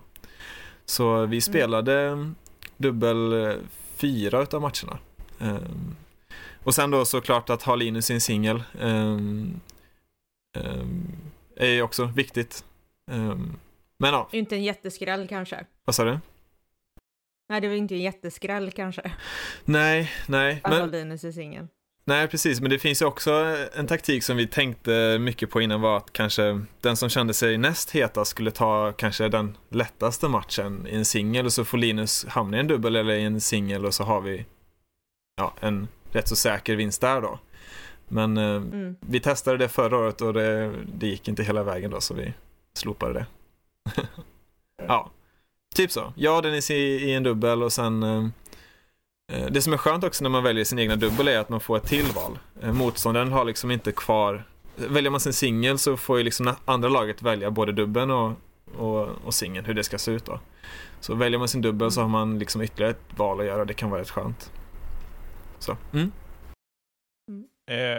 Så 0.85 1.27
vi 1.27 1.41
spelade 1.41 2.29
dubbel 2.77 3.33
eh, 3.33 3.55
fyra 3.97 4.43
utav 4.43 4.61
matcherna. 4.61 4.99
Um, 5.39 5.97
och 6.63 6.75
sen 6.75 6.91
då 6.91 7.05
såklart 7.05 7.51
att 7.51 7.63
ha 7.63 7.75
Linus 7.75 8.11
i 8.11 8.15
en 8.15 8.21
singel 8.21 8.63
um, 8.81 9.61
um, 10.59 11.13
är 11.57 11.69
ju 11.69 11.83
också 11.83 12.05
viktigt. 12.05 12.65
men 13.07 13.59
ja. 14.13 14.29
Inte 14.33 14.57
en 14.57 14.65
jätteskräll 14.65 15.29
kanske? 15.29 15.65
Vad 15.85 15.95
sa 15.95 16.05
du? 16.05 16.19
Nej, 17.51 17.61
det 17.61 17.69
var 17.69 17.75
inte 17.75 17.95
en 17.95 18.01
jätteskräll 18.01 18.71
kanske. 18.71 19.13
Nej, 19.65 20.13
nej. 20.29 20.61
Att 20.63 20.71
men... 20.71 20.91
Linus 20.91 21.25
i 21.25 21.33
singeln. 21.33 21.69
Nej, 22.05 22.29
precis, 22.29 22.61
men 22.61 22.71
det 22.71 22.79
finns 22.79 23.03
ju 23.03 23.07
också 23.07 23.57
en 23.75 23.87
taktik 23.87 24.25
som 24.25 24.37
vi 24.37 24.47
tänkte 24.47 25.19
mycket 25.21 25.51
på 25.51 25.61
innan 25.61 25.81
var 25.81 25.97
att 25.97 26.13
kanske 26.13 26.61
den 26.81 26.97
som 26.97 27.09
kände 27.09 27.35
sig 27.35 27.59
näst 27.59 27.91
hetast 27.91 28.31
skulle 28.31 28.51
ta 28.51 28.93
kanske 28.93 29.29
den 29.29 29.57
lättaste 29.69 30.29
matchen 30.29 30.87
i 30.87 30.97
en 30.97 31.05
singel 31.05 31.47
och 31.47 31.53
så 31.53 31.65
får 31.65 31.79
Linus 31.79 32.27
hamna 32.27 32.57
i 32.57 32.61
en 32.61 32.67
dubbel 32.67 32.97
eller 32.97 33.15
i 33.15 33.23
en 33.23 33.41
singel 33.41 33.87
och 33.87 33.95
så 33.95 34.05
har 34.05 34.21
vi 34.21 34.47
ja, 35.37 35.55
en 35.61 35.89
rätt 36.13 36.29
så 36.29 36.37
säker 36.37 36.77
vinst 36.77 37.01
där 37.01 37.21
då. 37.21 37.39
Men 38.09 38.37
eh, 38.37 38.45
mm. 38.45 38.97
vi 39.01 39.21
testade 39.21 39.59
det 39.59 39.69
förra 39.69 39.99
året 39.99 40.21
och 40.21 40.33
det, 40.33 40.73
det 40.87 41.07
gick 41.07 41.29
inte 41.29 41.43
hela 41.43 41.63
vägen 41.63 41.91
då 41.91 42.01
så 42.01 42.15
vi 42.15 42.33
slopade 42.75 43.13
det. 43.15 43.27
ja, 44.87 45.11
typ 45.75 45.93
så. 45.93 46.13
Jag 46.17 46.43
Dennis 46.43 46.71
i, 46.71 46.75
i 46.75 47.13
en 47.15 47.23
dubbel 47.23 47.63
och 47.63 47.73
sen 47.73 48.03
eh, 48.03 48.27
Eh, 49.31 49.47
det 49.47 49.63
som 49.63 49.73
är 49.73 49.77
skönt 49.77 50.05
också 50.05 50.25
när 50.25 50.31
man 50.31 50.43
väljer 50.43 50.65
sin 50.65 50.79
egna 50.79 50.97
dubbel 50.97 51.29
är 51.29 51.39
att 51.39 51.49
man 51.49 51.61
får 51.61 51.77
ett 51.77 51.87
tillval. 51.87 52.39
Eh, 52.63 52.73
motståndaren 52.73 53.33
har 53.33 53.45
liksom 53.45 53.71
inte 53.71 53.93
kvar... 53.93 54.45
Väljer 54.77 55.11
man 55.11 55.21
sin 55.21 55.33
singel 55.33 55.79
så 55.79 55.97
får 55.97 56.19
ju 56.19 56.25
liksom 56.25 56.55
andra 56.65 56.89
laget 56.89 57.23
välja 57.23 57.51
både 57.51 57.73
dubben 57.73 58.11
och, 58.11 58.33
och, 58.77 59.09
och 59.25 59.35
singeln, 59.35 59.65
hur 59.65 59.75
det 59.75 59.85
ska 59.85 59.99
se 59.99 60.11
ut 60.11 60.25
då. 60.25 60.41
Så 61.01 61.15
väljer 61.15 61.39
man 61.39 61.49
sin 61.49 61.61
dubbel 61.61 61.91
så 61.91 62.01
har 62.01 62.09
man 62.09 62.39
liksom 62.39 62.63
ytterligare 62.63 62.91
ett 62.91 63.19
val 63.19 63.41
att 63.41 63.47
göra, 63.47 63.65
det 63.65 63.75
kan 63.75 63.91
vara 63.91 64.01
rätt 64.01 64.11
skönt. 64.11 64.53
Så. 65.59 65.77
Mm. 65.93 66.13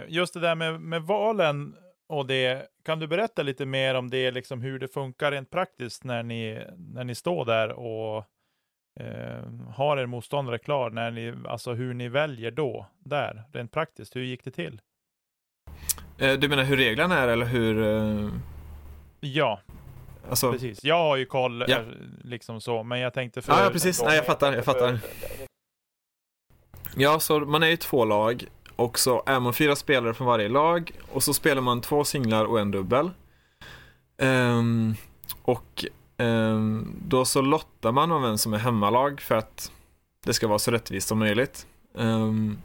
Just 0.07 0.33
det 0.33 0.39
där 0.39 0.55
med, 0.55 0.81
med 0.81 1.03
valen 1.03 1.75
och 2.11 2.25
det, 2.25 2.67
kan 2.83 2.99
du 2.99 3.07
berätta 3.07 3.43
lite 3.43 3.65
mer 3.65 3.95
om 3.95 4.09
det, 4.09 4.31
liksom 4.31 4.61
hur 4.61 4.79
det 4.79 4.87
funkar 4.87 5.31
rent 5.31 5.49
praktiskt 5.49 6.03
när 6.03 6.23
ni, 6.23 6.65
när 6.77 7.03
ni 7.03 7.15
står 7.15 7.45
där 7.45 7.71
och 7.71 8.17
eh, 8.99 9.43
har 9.75 9.97
er 9.97 10.05
motståndare 10.05 10.57
klar, 10.57 10.89
när 10.89 11.11
ni, 11.11 11.33
alltså 11.47 11.73
hur 11.73 11.93
ni 11.93 12.09
väljer 12.09 12.51
då, 12.51 12.87
där, 12.99 13.43
rent 13.53 13.71
praktiskt, 13.71 14.15
hur 14.15 14.23
gick 14.23 14.43
det 14.43 14.51
till? 14.51 14.81
Eh, 16.17 16.33
du 16.33 16.49
menar 16.49 16.63
hur 16.63 16.77
reglerna 16.77 17.19
är 17.19 17.27
eller 17.27 17.45
hur? 17.45 17.83
Eh... 17.83 18.29
Ja, 19.19 19.61
alltså... 20.29 20.51
precis. 20.51 20.83
Jag 20.83 20.97
har 20.97 21.17
ju 21.17 21.25
koll, 21.25 21.65
ja. 21.67 21.77
Eh, 21.77 21.85
liksom 22.23 22.61
så, 22.61 22.83
men 22.83 22.99
jag 22.99 23.13
tänkte 23.13 23.41
för... 23.41 23.53
Ja, 23.53 23.63
ja 23.63 23.69
precis. 23.69 24.03
Nej, 24.03 24.15
jag 24.15 24.25
fattar, 24.25 24.53
jag 24.53 24.65
fattar. 24.65 24.99
Ja, 26.95 27.19
så 27.19 27.39
man 27.39 27.63
är 27.63 27.67
ju 27.67 27.77
två 27.77 28.05
lag 28.05 28.45
och 28.81 28.99
så 28.99 29.23
är 29.25 29.39
man 29.39 29.53
fyra 29.53 29.75
spelare 29.75 30.13
från 30.13 30.27
varje 30.27 30.49
lag 30.49 30.91
och 31.11 31.23
så 31.23 31.33
spelar 31.33 31.61
man 31.61 31.81
två 31.81 32.03
singlar 32.03 32.45
och 32.45 32.59
en 32.59 32.71
dubbel. 32.71 33.11
Um, 34.17 34.95
och 35.41 35.85
um, 36.17 36.95
då 37.07 37.25
så 37.25 37.41
lottar 37.41 37.91
man 37.91 38.11
om 38.11 38.21
vem 38.21 38.37
som 38.37 38.53
är 38.53 38.57
hemmalag 38.57 39.21
för 39.21 39.35
att 39.35 39.71
det 40.25 40.33
ska 40.33 40.47
vara 40.47 40.59
så 40.59 40.71
rättvist 40.71 41.07
som 41.07 41.19
möjligt. 41.19 41.67
Um, 41.93 42.57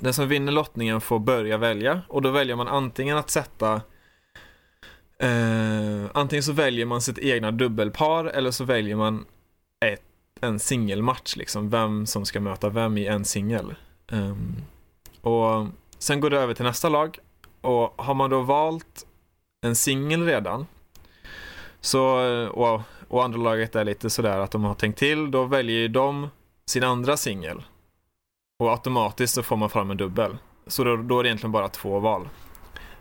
den 0.00 0.14
som 0.14 0.28
vinner 0.28 0.52
lottningen 0.52 1.00
får 1.00 1.18
börja 1.18 1.56
välja 1.56 2.02
och 2.08 2.22
då 2.22 2.30
väljer 2.30 2.56
man 2.56 2.68
antingen 2.68 3.16
att 3.16 3.30
sätta 3.30 3.74
uh, 5.24 6.10
Antingen 6.14 6.42
så 6.42 6.52
väljer 6.52 6.86
man 6.86 7.02
sitt 7.02 7.18
egna 7.18 7.50
dubbelpar 7.50 8.24
eller 8.24 8.50
så 8.50 8.64
väljer 8.64 8.96
man 8.96 9.24
ett, 9.84 10.02
en 10.40 10.58
singelmatch, 10.58 11.36
liksom 11.36 11.70
vem 11.70 12.06
som 12.06 12.24
ska 12.24 12.40
möta 12.40 12.68
vem 12.68 12.98
i 12.98 13.06
en 13.06 13.24
singel. 13.24 13.74
Um, 14.12 14.56
och 15.22 15.66
sen 15.98 16.20
går 16.20 16.30
det 16.30 16.38
över 16.38 16.54
till 16.54 16.64
nästa 16.64 16.88
lag 16.88 17.18
och 17.60 17.94
har 17.96 18.14
man 18.14 18.30
då 18.30 18.40
valt 18.40 19.06
en 19.66 19.76
singel 19.76 20.26
redan 20.26 20.66
så, 21.80 22.02
och, 22.48 22.80
och 23.08 23.24
andra 23.24 23.38
laget 23.38 23.76
är 23.76 23.84
lite 23.84 24.10
sådär 24.10 24.38
att 24.38 24.50
de 24.50 24.64
har 24.64 24.74
tänkt 24.74 24.98
till, 24.98 25.30
då 25.30 25.44
väljer 25.44 25.76
ju 25.76 25.88
de 25.88 26.28
sin 26.66 26.84
andra 26.84 27.16
singel. 27.16 27.62
Och 28.58 28.70
automatiskt 28.70 29.34
så 29.34 29.42
får 29.42 29.56
man 29.56 29.70
fram 29.70 29.90
en 29.90 29.96
dubbel. 29.96 30.36
Så 30.66 30.84
då, 30.84 30.96
då 30.96 31.18
är 31.18 31.22
det 31.22 31.28
egentligen 31.28 31.52
bara 31.52 31.68
två 31.68 31.98
val. 31.98 32.28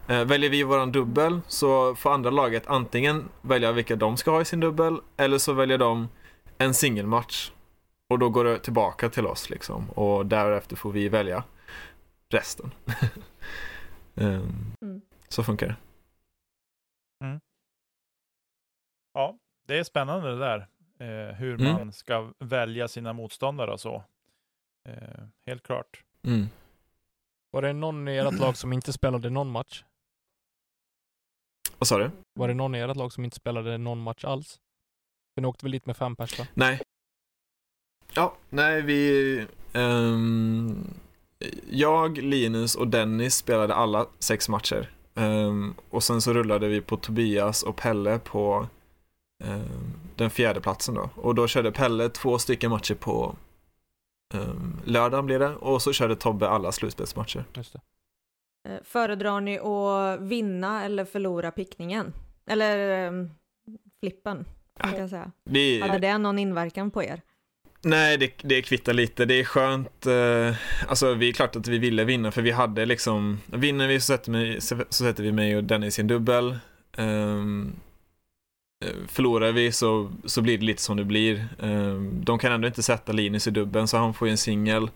Eh, 0.08 0.26
väljer 0.26 0.50
vi 0.50 0.64
våran 0.64 0.92
dubbel 0.92 1.42
så 1.48 1.96
får 1.96 2.14
andra 2.14 2.30
laget 2.30 2.68
antingen 2.68 3.30
välja 3.42 3.72
vilka 3.72 3.96
de 3.96 4.18
ska 4.18 4.32
ha 4.32 4.42
i 4.42 4.46
sin 4.46 4.60
dubbel 4.60 4.98
eller 5.18 5.38
så 5.38 5.54
väljer 5.54 5.78
de 5.78 6.08
en 6.58 6.74
singelmatch. 6.74 7.52
Och 8.10 8.20
då 8.20 8.30
går 8.30 8.44
det 8.44 8.60
tillbaka 8.60 9.10
till 9.10 9.28
oss 9.28 9.50
liksom 9.50 9.90
och 9.90 10.26
därefter 10.26 10.76
får 10.76 10.92
vi 10.92 11.10
välja 11.10 11.44
resten. 12.34 12.74
um, 14.16 14.76
mm. 14.82 15.02
Så 15.30 15.44
funkar 15.44 15.68
det. 15.68 15.76
Mm. 17.26 17.40
Ja, 19.14 19.38
det 19.68 19.78
är 19.78 19.84
spännande 19.84 20.30
det 20.30 20.40
där. 20.40 20.68
Eh, 21.00 21.36
hur 21.36 21.62
mm. 21.62 21.74
man 21.74 21.94
ska 21.94 22.34
välja 22.40 22.88
sina 22.88 23.14
motståndare 23.14 23.72
och 23.72 23.80
så. 23.80 24.04
Eh, 24.90 25.26
helt 25.46 25.64
klart. 25.64 26.04
Mm. 26.24 26.50
Var 27.52 27.62
det 27.62 27.74
någon 27.74 28.08
i 28.08 28.18
ert 28.18 28.40
lag 28.40 28.58
som 28.58 28.74
inte 28.74 28.94
spelade 28.94 29.30
någon 29.30 29.52
match? 29.52 29.84
Vad 31.78 31.88
sa 31.88 31.98
du? 31.98 32.12
Var 32.34 32.48
det 32.48 32.54
någon 32.54 32.76
i 32.76 32.80
ert 32.80 32.98
lag 32.98 33.14
som 33.14 33.24
inte 33.24 33.36
spelade 33.36 33.78
någon 33.78 34.02
match 34.02 34.26
alls? 34.26 34.60
För 35.34 35.42
ni 35.42 35.48
åkte 35.48 35.66
väl 35.66 35.72
dit 35.72 35.86
med 35.86 35.98
fem 35.98 36.16
pers 36.16 36.42
Nej. 36.54 36.82
Ja, 38.14 38.36
nej 38.50 38.82
vi... 38.82 39.48
Um, 39.74 40.94
jag, 41.70 42.18
Linus 42.18 42.76
och 42.76 42.88
Dennis 42.88 43.36
spelade 43.36 43.76
alla 43.76 44.06
sex 44.20 44.50
matcher. 44.50 44.90
Um, 45.14 45.76
och 45.90 46.04
sen 46.04 46.22
så 46.22 46.34
rullade 46.34 46.68
vi 46.68 46.82
på 46.82 46.98
Tobias 46.98 47.64
och 47.64 47.76
Pelle 47.76 48.20
på 48.20 48.68
Eh, 49.44 49.62
den 50.16 50.30
fjärde 50.30 50.62
platsen 50.62 50.96
då. 50.96 51.10
Och 51.16 51.36
då 51.36 51.48
körde 51.48 51.72
Pelle 51.72 52.10
två 52.10 52.40
stycken 52.40 52.72
matcher 52.72 52.96
på 52.96 53.36
um, 54.34 54.82
lördagen 54.86 55.26
blir 55.26 55.40
det 55.40 55.56
och 55.56 55.82
så 55.82 55.94
körde 55.94 56.16
Tobbe 56.16 56.50
alla 56.50 56.72
slutspelsmatcher. 56.72 57.46
Just 57.54 57.74
det. 57.74 57.82
Eh, 58.70 58.80
föredrar 58.84 59.42
ni 59.42 59.60
att 59.60 60.22
vinna 60.22 60.84
eller 60.84 61.06
förlora 61.06 61.52
pickningen? 61.52 62.14
Eller 62.46 63.08
um, 63.08 63.32
flippen, 64.00 64.46
kan 64.80 64.96
jag 64.96 65.10
säga. 65.10 65.32
Vi... 65.44 65.82
Hade 65.82 66.00
det 66.00 66.18
någon 66.18 66.40
inverkan 66.40 66.92
på 66.92 67.04
er? 67.04 67.22
Nej, 67.82 68.18
det, 68.18 68.32
det 68.42 68.62
kvittar 68.62 68.94
lite. 68.94 69.26
Det 69.26 69.40
är 69.40 69.44
skönt. 69.44 70.06
Eh, 70.06 70.56
alltså, 70.88 71.14
vi 71.14 71.30
är 71.30 71.34
klart 71.34 71.56
att 71.56 71.68
vi 71.68 71.78
ville 71.78 72.04
vinna, 72.04 72.32
för 72.32 72.42
vi 72.42 72.52
hade 72.52 72.86
liksom... 72.86 73.40
Vinner 73.46 73.88
vi 73.88 74.00
så 74.00 74.06
sätter, 74.06 74.32
vi, 74.32 74.62
så 74.62 74.86
sätter 74.90 75.24
vi 75.24 75.32
mig 75.32 75.58
och 75.58 75.64
Dennis 75.64 76.00
i 76.00 76.02
en 76.02 76.08
dubbel. 76.08 76.58
Um, 76.98 77.76
förlorar 79.08 79.52
vi 79.52 79.72
så, 79.72 80.12
så 80.26 80.42
blir 80.42 80.58
det 80.58 80.66
lite 80.66 80.82
som 80.82 80.98
det 80.98 81.04
blir. 81.06 81.48
Ehm, 81.62 82.24
de 82.24 82.40
kan 82.40 82.52
ändå 82.52 82.68
inte 82.68 82.84
sätta 82.84 83.12
Linus 83.12 83.48
i 83.48 83.52
dubbeln 83.52 83.88
så 83.88 83.98
han 83.98 84.14
får 84.14 84.28
ju 84.28 84.32
en 84.32 84.38
singel. 84.38 84.90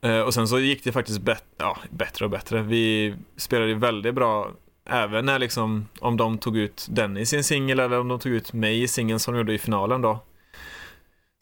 Eh, 0.00 0.20
och 0.20 0.34
sen 0.34 0.48
så 0.48 0.58
gick 0.58 0.84
det 0.84 0.92
faktiskt 0.92 1.20
bet 1.20 1.44
ja, 1.58 1.78
bättre 1.90 2.24
och 2.24 2.30
bättre. 2.30 2.62
Vi 2.62 3.14
spelade 3.36 3.74
väldigt 3.74 4.14
bra 4.14 4.50
även 4.90 5.26
när 5.26 5.38
liksom, 5.38 5.88
om 6.00 6.16
de 6.16 6.38
tog 6.38 6.56
ut 6.56 6.86
Dennis 6.90 7.32
i 7.32 7.36
en 7.36 7.44
singel 7.44 7.80
eller 7.80 8.00
om 8.00 8.08
de 8.08 8.18
tog 8.18 8.32
ut 8.32 8.52
mig 8.52 8.82
i 8.82 8.88
singeln 8.88 9.20
som 9.20 9.34
de 9.34 9.38
gjorde 9.38 9.54
i 9.54 9.58
finalen 9.58 10.02
då 10.02 10.20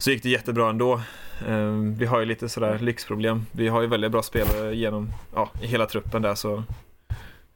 så 0.05 0.11
gick 0.11 0.23
det 0.23 0.29
jättebra 0.29 0.69
ändå. 0.69 1.01
Um, 1.47 1.95
vi 1.95 2.05
har 2.05 2.19
ju 2.19 2.25
lite 2.25 2.49
sådär 2.49 2.79
lyxproblem. 2.79 3.45
Vi 3.51 3.67
har 3.67 3.81
ju 3.81 3.87
väldigt 3.87 4.11
bra 4.11 4.23
spelare 4.23 4.75
genom, 4.75 5.13
ja, 5.35 5.51
i 5.61 5.67
hela 5.67 5.85
truppen 5.85 6.21
där 6.21 6.35
så 6.35 6.63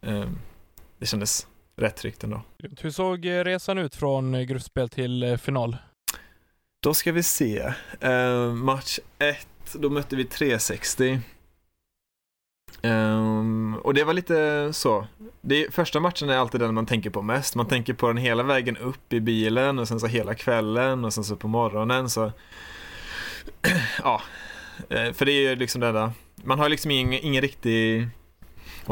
um, 0.02 0.40
det 0.98 1.06
kändes 1.06 1.48
rätt 1.76 1.96
tryggt 1.96 2.24
ändå. 2.24 2.42
Hur 2.82 2.90
såg 2.90 3.26
eh, 3.26 3.44
resan 3.44 3.78
ut 3.78 3.96
från 3.96 4.36
eh, 4.36 4.42
gruppspel 4.42 4.90
till 4.90 5.24
eh, 5.24 5.38
final? 5.38 5.78
Då 6.84 6.94
ska 6.94 7.12
vi 7.12 7.24
se. 7.24 7.74
Uh, 8.04 8.54
match 8.54 9.00
1, 9.20 9.48
då 9.74 9.90
mötte 9.90 10.16
vi 10.16 10.26
360. 10.26 11.20
Um, 12.82 13.76
och 13.76 13.94
det 13.94 14.04
var 14.04 14.14
lite 14.14 14.70
så. 14.74 15.08
Det, 15.42 15.74
första 15.74 16.00
matchen 16.00 16.30
är 16.30 16.38
alltid 16.38 16.62
den 16.62 16.74
man 16.74 16.86
tänker 16.86 17.10
på 17.10 17.22
mest. 17.22 17.56
Man 17.56 17.66
tänker 17.66 17.94
på 17.94 18.08
den 18.08 18.18
hela 18.18 18.44
vägen 18.44 18.78
upp 18.78 19.14
i 19.14 19.20
bilen 19.20 19.80
och 19.80 19.88
sen 19.88 20.00
så 20.00 20.08
hela 20.08 20.36
kvällen 20.36 21.06
och 21.06 21.14
sen 21.14 21.24
så 21.24 21.36
på 21.36 21.48
morgonen 21.48 22.10
så 22.10 22.32
ja, 24.04 24.22
eh, 24.90 25.14
för 25.14 25.26
det 25.26 25.32
är 25.32 25.50
ju 25.50 25.56
liksom 25.56 25.82
det 25.82 25.88
enda. 25.88 26.14
Man 26.36 26.60
har 26.60 26.70
liksom 26.70 26.92
ingen, 26.92 27.14
ingen 27.14 27.42
riktig 27.42 28.10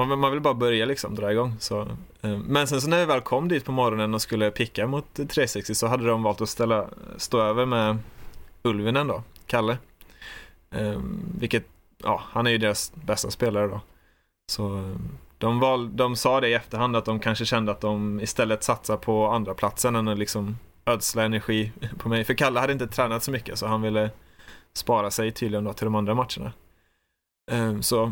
man, 0.05 0.19
man 0.19 0.31
vill 0.31 0.41
bara 0.41 0.53
börja 0.53 0.85
liksom, 0.85 1.15
dra 1.15 1.31
igång. 1.31 1.55
Så, 1.59 1.87
ehm, 2.21 2.39
men 2.39 2.67
sen 2.67 2.81
så 2.81 2.89
när 2.89 2.99
vi 2.99 3.05
väl 3.05 3.21
kom 3.21 3.47
dit 3.47 3.65
på 3.65 3.71
morgonen 3.71 4.13
och 4.13 4.21
skulle 4.21 4.51
picka 4.51 4.87
mot 4.87 5.13
360 5.13 5.75
så 5.75 5.87
hade 5.87 6.05
de 6.05 6.23
valt 6.23 6.41
att 6.41 6.49
ställa, 6.49 6.87
stå 7.17 7.41
över 7.41 7.65
med 7.65 7.97
Ulvinen 8.63 9.07
då, 9.07 9.23
Kalle. 9.45 9.77
Um, 10.71 11.35
vilket, 11.39 11.65
ja, 12.03 12.21
han 12.23 12.47
är 12.47 12.51
ju 12.51 12.57
deras 12.57 12.93
bästa 12.95 13.31
spelare 13.31 13.67
då. 13.67 13.81
Så 14.51 14.75
ehm, 14.75 15.17
de, 15.37 15.59
val, 15.59 15.95
de 15.95 16.15
sa 16.15 16.41
det 16.41 16.49
i 16.49 16.53
efterhand 16.53 16.95
att 16.95 17.05
de 17.05 17.19
kanske 17.19 17.45
kände 17.45 17.71
att 17.71 17.81
de 17.81 18.19
istället 18.19 18.63
satsar 18.63 18.97
på 18.97 19.27
andra 19.27 19.53
platsen 19.53 19.95
än 19.95 20.07
att 20.07 20.17
liksom 20.17 20.57
ödsla 20.85 21.23
energi 21.23 21.71
på 21.97 22.09
mig. 22.09 22.23
För 22.23 22.33
Kalle 22.33 22.59
hade 22.59 22.73
inte 22.73 22.87
tränat 22.87 23.23
så 23.23 23.31
mycket 23.31 23.59
så 23.59 23.67
han 23.67 23.81
ville 23.81 24.11
spara 24.73 25.11
sig 25.11 25.31
tydligen 25.31 25.63
då 25.63 25.73
till 25.73 25.85
de 25.85 25.95
andra 25.95 26.13
matcherna. 26.13 26.53
Um, 27.51 27.83
så 27.83 28.11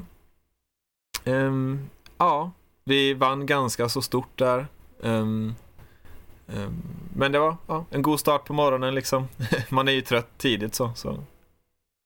um, 1.26 1.90
ja, 2.18 2.52
vi 2.84 3.14
vann 3.14 3.46
ganska 3.46 3.90
så 3.90 4.02
stort 4.02 4.38
där. 4.38 4.68
Um, 5.00 5.56
men 7.16 7.32
det 7.32 7.40
var 7.40 7.58
ja, 7.68 7.86
en 7.90 8.02
god 8.02 8.20
start 8.20 8.46
på 8.46 8.54
morgonen 8.54 8.96
liksom. 8.96 9.28
Man 9.70 9.88
är 9.88 9.92
ju 9.92 10.02
trött 10.02 10.38
tidigt 10.38 10.76
så, 10.76 10.92
så. 10.96 11.24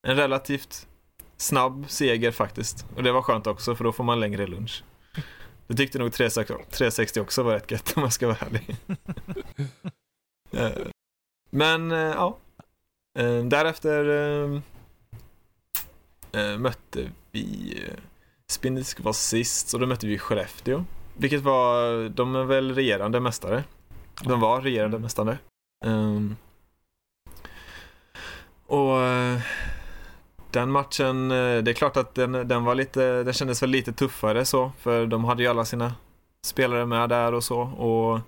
En 0.08 0.16
relativt 0.16 0.88
snabb 1.40 1.86
seger 1.90 2.32
faktiskt. 2.32 2.86
Och 2.96 3.04
det 3.04 3.12
var 3.12 3.22
skönt 3.22 3.48
också 3.48 3.76
för 3.76 3.84
då 3.84 3.92
får 3.92 4.04
man 4.04 4.20
längre 4.20 4.48
lunch. 4.48 4.84
Det 5.68 5.76
tyckte 5.76 6.00
nog 6.00 6.14
360 6.14 7.20
också 7.20 7.44
var 7.44 7.54
rätt 7.54 7.72
gött 7.72 7.94
om 7.96 8.04
jag 8.04 8.14
ska 8.14 8.28
vara 8.28 8.38
ärlig. 8.38 8.76
Eh, 10.52 10.72
men 11.52 11.92
eh, 11.92 11.98
ja, 11.98 12.38
Eh, 13.20 13.44
därefter 13.44 14.62
mötte 16.58 17.12
vi 17.32 17.76
Spindisk 18.52 19.00
var 19.00 19.14
sist, 19.14 19.70
så 19.70 19.78
då 19.78 19.86
mötte 19.86 20.08
vi 20.08 20.20
Skellefteå. 20.20 20.84
Vilket 21.18 21.42
var, 21.42 22.10
de 22.10 22.36
är 22.36 22.44
väl 22.44 22.76
regerande 22.76 23.20
mästare. 23.20 23.64
De 24.24 24.40
var 24.40 24.62
regerande 24.62 25.00
mästare. 25.00 25.38
Um, 25.86 26.38
och 28.66 28.98
den 30.52 30.72
matchen, 30.72 31.32
eh, 31.32 31.58
det 31.58 31.72
är 31.72 31.74
klart 31.74 31.98
att 31.98 32.16
den, 32.16 32.32
den 32.32 32.64
var 32.64 32.76
lite, 32.76 33.24
den 33.24 33.34
kändes 33.34 33.64
väl 33.64 33.70
lite 33.70 33.94
tuffare 33.94 34.46
så, 34.46 34.72
för 34.80 35.06
de 35.06 35.26
hade 35.26 35.44
ju 35.44 35.50
alla 35.50 35.66
sina 35.66 35.94
spelare 36.46 36.86
med 36.86 37.10
där 37.10 37.34
och 37.34 37.44
så. 37.44 37.60
Och 37.60 38.20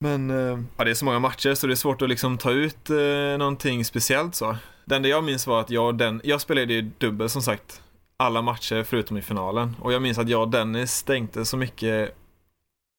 men 0.00 0.30
eh, 0.30 0.58
ja, 0.76 0.84
det 0.84 0.90
är 0.90 0.94
så 0.94 1.04
många 1.04 1.18
matcher 1.18 1.54
så 1.54 1.66
det 1.66 1.72
är 1.72 1.74
svårt 1.74 2.02
att 2.02 2.08
liksom 2.08 2.38
ta 2.38 2.50
ut 2.50 2.90
eh, 2.90 3.38
någonting 3.38 3.84
speciellt 3.84 4.34
så. 4.34 4.56
Det 4.84 4.96
enda 4.96 5.08
jag 5.08 5.24
minns 5.24 5.46
var 5.46 5.60
att 5.60 5.70
jag 5.70 5.86
och 5.86 5.94
den, 5.94 6.20
jag 6.24 6.40
spelade 6.40 6.72
ju 6.72 6.82
dubbel 6.82 7.28
som 7.28 7.42
sagt 7.42 7.82
alla 8.16 8.42
matcher 8.42 8.82
förutom 8.82 9.16
i 9.16 9.22
finalen. 9.22 9.76
Och 9.80 9.92
jag 9.92 10.02
minns 10.02 10.18
att 10.18 10.28
jag 10.28 10.42
och 10.42 10.48
Dennis 10.48 10.92
stänkte 10.92 11.44
så 11.44 11.56
mycket 11.56 12.16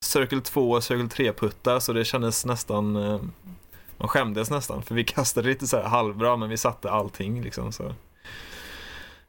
Circle 0.05 0.41
2 0.41 0.71
och 0.71 0.83
Circle 0.83 1.09
3 1.09 1.33
puttar 1.33 1.79
så 1.79 1.93
det 1.93 2.05
kändes 2.05 2.45
nästan 2.45 2.95
eh, 2.95 3.21
man 3.99 4.07
skämdes 4.07 4.51
nästan 4.51 4.83
för 4.83 4.95
vi 4.95 5.03
kastade 5.03 5.47
lite 5.47 5.67
så 5.67 5.77
här 5.77 5.83
halvbra 5.83 6.37
men 6.37 6.49
vi 6.49 6.57
satte 6.57 6.91
allting 6.91 7.41
liksom 7.41 7.71
så. 7.71 7.93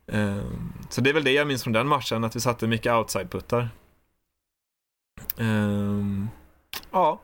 Eh, 0.06 0.42
så 0.88 1.00
det 1.00 1.10
är 1.10 1.14
väl 1.14 1.24
det 1.24 1.32
jag 1.32 1.46
minns 1.46 1.62
från 1.62 1.72
den 1.72 1.88
matchen 1.88 2.24
att 2.24 2.36
vi 2.36 2.40
satte 2.40 2.66
mycket 2.66 2.92
outside 2.92 3.30
puttar. 3.30 3.68
Eh, 5.36 6.04
ja, 6.90 7.20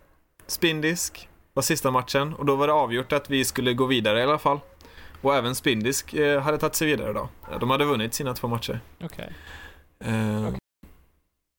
Spindisk 0.47 1.29
var 1.53 1.63
sista 1.63 1.91
matchen 1.91 2.35
och 2.35 2.47
då 2.47 2.57
var 2.57 2.67
det 2.67 2.73
avgjort 2.73 3.13
att 3.13 3.31
vi 3.31 3.45
skulle 3.45 3.75
gå 3.75 3.87
vidare 3.87 4.21
i 4.21 4.23
alla 4.23 4.39
fall. 4.39 4.61
Och 5.21 5.35
även 5.35 5.55
Spindisk 5.55 6.15
eh, 6.15 6.41
hade 6.41 6.59
tagit 6.59 6.75
sig 6.75 6.87
vidare 6.87 7.13
då. 7.13 7.29
De 7.61 7.71
hade 7.71 7.85
vunnit 7.85 8.15
sina 8.15 8.35
två 8.35 8.49
matcher. 8.49 8.81
Okej. 9.05 9.33
Okay. 9.99 10.15
Eh, 10.15 10.49
okay. 10.49 10.59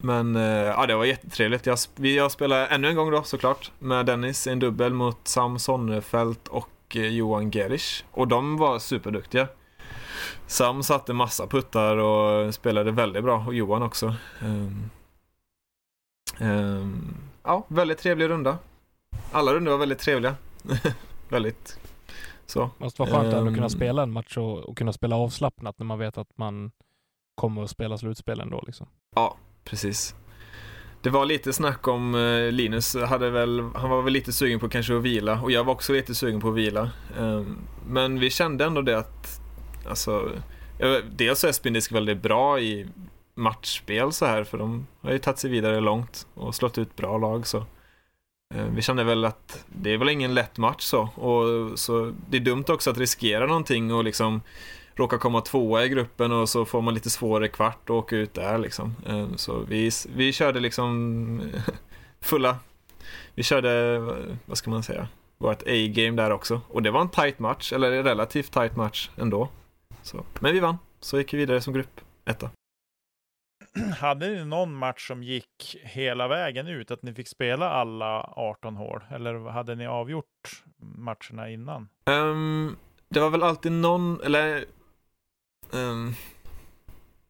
Men 0.03 0.35
eh, 0.35 0.41
ja, 0.43 0.85
det 0.85 0.95
var 0.95 1.05
jättetrevligt. 1.05 1.65
Jag, 1.65 1.77
jag 1.95 2.31
spelade 2.31 2.65
ännu 2.67 2.87
en 2.87 2.95
gång 2.95 3.11
då 3.11 3.23
såklart 3.23 3.71
med 3.79 4.05
Dennis 4.05 4.47
i 4.47 4.49
en 4.49 4.59
dubbel 4.59 4.93
mot 4.93 5.27
Sam 5.27 5.59
Sonnefelt 5.59 6.47
och 6.47 6.69
eh, 6.95 7.07
Johan 7.07 7.51
Gerisch. 7.51 8.05
Och 8.11 8.27
de 8.27 8.57
var 8.57 8.79
superduktiga. 8.79 9.47
Sam 10.47 10.83
satte 10.83 11.13
massa 11.13 11.47
puttar 11.47 11.97
och 11.97 12.53
spelade 12.53 12.91
väldigt 12.91 13.23
bra 13.23 13.43
och 13.47 13.53
Johan 13.53 13.83
också. 13.83 14.15
Um, 14.41 14.89
um, 16.39 17.17
ja, 17.43 17.65
väldigt 17.67 17.97
trevlig 17.97 18.29
runda 18.29 18.57
alla 19.31 19.53
runder 19.53 19.71
var 19.71 19.79
väldigt 19.79 19.99
trevliga. 19.99 20.35
väldigt 21.29 21.79
så. 22.45 22.69
Måste 22.77 23.01
vara 23.01 23.11
skönt 23.11 23.33
um, 23.33 23.47
att 23.47 23.53
kunna 23.53 23.65
ehm. 23.65 23.69
spela 23.69 24.03
en 24.03 24.11
match 24.11 24.37
och, 24.37 24.59
och, 24.59 24.77
kunna 24.77 24.93
spela 24.93 25.15
avslappnat 25.15 25.79
när 25.79 25.85
man 25.85 25.99
vet 25.99 26.17
att 26.17 26.37
man 26.37 26.71
kommer 27.35 27.63
att 27.63 27.69
spela 27.69 27.97
slutspel 27.97 28.39
ändå 28.39 28.63
liksom. 28.65 28.87
Ja, 29.15 29.37
precis. 29.69 30.15
Det 31.01 31.09
var 31.09 31.25
lite 31.25 31.53
snack 31.53 31.87
om 31.87 32.15
eh, 32.15 32.51
Linus 32.51 32.95
hade 32.95 33.29
väl, 33.29 33.69
han 33.75 33.89
var 33.89 34.01
väl 34.01 34.13
lite 34.13 34.33
sugen 34.33 34.59
på 34.59 34.69
kanske 34.69 34.97
att 34.97 35.03
vila 35.03 35.41
och 35.41 35.51
jag 35.51 35.63
var 35.63 35.73
också 35.73 35.93
lite 35.93 36.15
sugen 36.15 36.41
på 36.41 36.49
att 36.49 36.55
vila. 36.55 36.91
Ehm, 37.19 37.57
men 37.89 38.19
vi 38.19 38.29
kände 38.29 38.65
ändå 38.65 38.81
det 38.81 38.97
att, 38.97 39.41
alltså, 39.89 40.31
dels 41.09 41.39
så 41.39 41.47
är 41.47 41.51
Spindisk 41.51 41.91
väldigt 41.91 42.21
bra 42.21 42.59
i 42.59 42.87
matchspel 43.35 44.11
så 44.11 44.25
här 44.25 44.43
för 44.43 44.57
de 44.57 44.87
har 45.01 45.11
ju 45.11 45.19
tagit 45.19 45.39
sig 45.39 45.49
vidare 45.49 45.79
långt 45.79 46.27
och 46.33 46.55
slått 46.55 46.77
ut 46.77 46.95
bra 46.95 47.17
lag 47.17 47.47
så. 47.47 47.57
Eh, 48.55 48.65
vi 48.75 48.81
kände 48.81 49.03
väl 49.03 49.25
att 49.25 49.65
det 49.67 49.93
är 49.93 49.97
väl 49.97 50.09
ingen 50.09 50.33
lätt 50.33 50.57
match 50.57 50.83
så. 50.83 51.01
Och 51.01 51.79
så 51.79 52.13
det 52.29 52.37
är 52.37 52.41
dumt 52.41 52.65
också 52.67 52.89
att 52.89 52.97
riskera 52.97 53.47
någonting 53.47 53.93
och 53.93 54.03
liksom 54.03 54.41
råka 54.99 55.17
komma 55.17 55.41
tvåa 55.41 55.85
i 55.85 55.89
gruppen 55.89 56.31
och 56.31 56.49
så 56.49 56.65
får 56.65 56.81
man 56.81 56.93
lite 56.93 57.09
svårare 57.09 57.47
kvart 57.47 57.89
och 57.89 57.95
åka 57.95 58.15
ut 58.15 58.33
där 58.33 58.57
liksom. 58.57 58.95
Eh, 59.05 59.27
så 59.35 59.59
vi, 59.59 59.91
vi 60.15 60.33
körde 60.33 60.59
liksom 60.59 61.41
fulla, 62.21 62.57
vi 63.35 63.43
körde, 63.43 63.99
vad 64.45 64.57
ska 64.57 64.69
man 64.69 64.83
säga, 64.83 65.07
vårt 65.37 65.61
A-game 65.61 66.21
där 66.21 66.31
också. 66.31 66.61
Och 66.67 66.81
det 66.81 66.91
var 66.91 67.01
en 67.01 67.09
tight 67.09 67.39
match, 67.39 67.73
eller 67.73 67.91
en 67.91 68.03
relativt 68.03 68.51
tight 68.51 68.75
match 68.75 69.09
ändå. 69.17 69.49
Så. 70.01 70.23
Men 70.39 70.53
vi 70.53 70.59
vann, 70.59 70.77
så 70.99 71.17
gick 71.17 71.33
vi 71.33 71.37
vidare 71.37 71.61
som 71.61 71.73
grupp 71.73 72.01
etta. 72.25 72.49
hade 73.99 74.29
ni 74.29 74.45
någon 74.45 74.75
match 74.75 75.07
som 75.07 75.23
gick 75.23 75.77
hela 75.83 76.27
vägen 76.27 76.67
ut? 76.67 76.91
Att 76.91 77.03
ni 77.03 77.13
fick 77.13 77.27
spela 77.27 77.69
alla 77.69 78.33
18 78.35 78.75
hål? 78.75 79.03
Eller 79.09 79.49
hade 79.49 79.75
ni 79.75 79.87
avgjort 79.87 80.63
matcherna 80.77 81.49
innan? 81.49 81.89
Um, 82.05 82.75
det 83.09 83.19
var 83.19 83.29
väl 83.29 83.43
alltid 83.43 83.71
någon, 83.71 84.21
eller 84.21 84.65
um, 85.71 86.15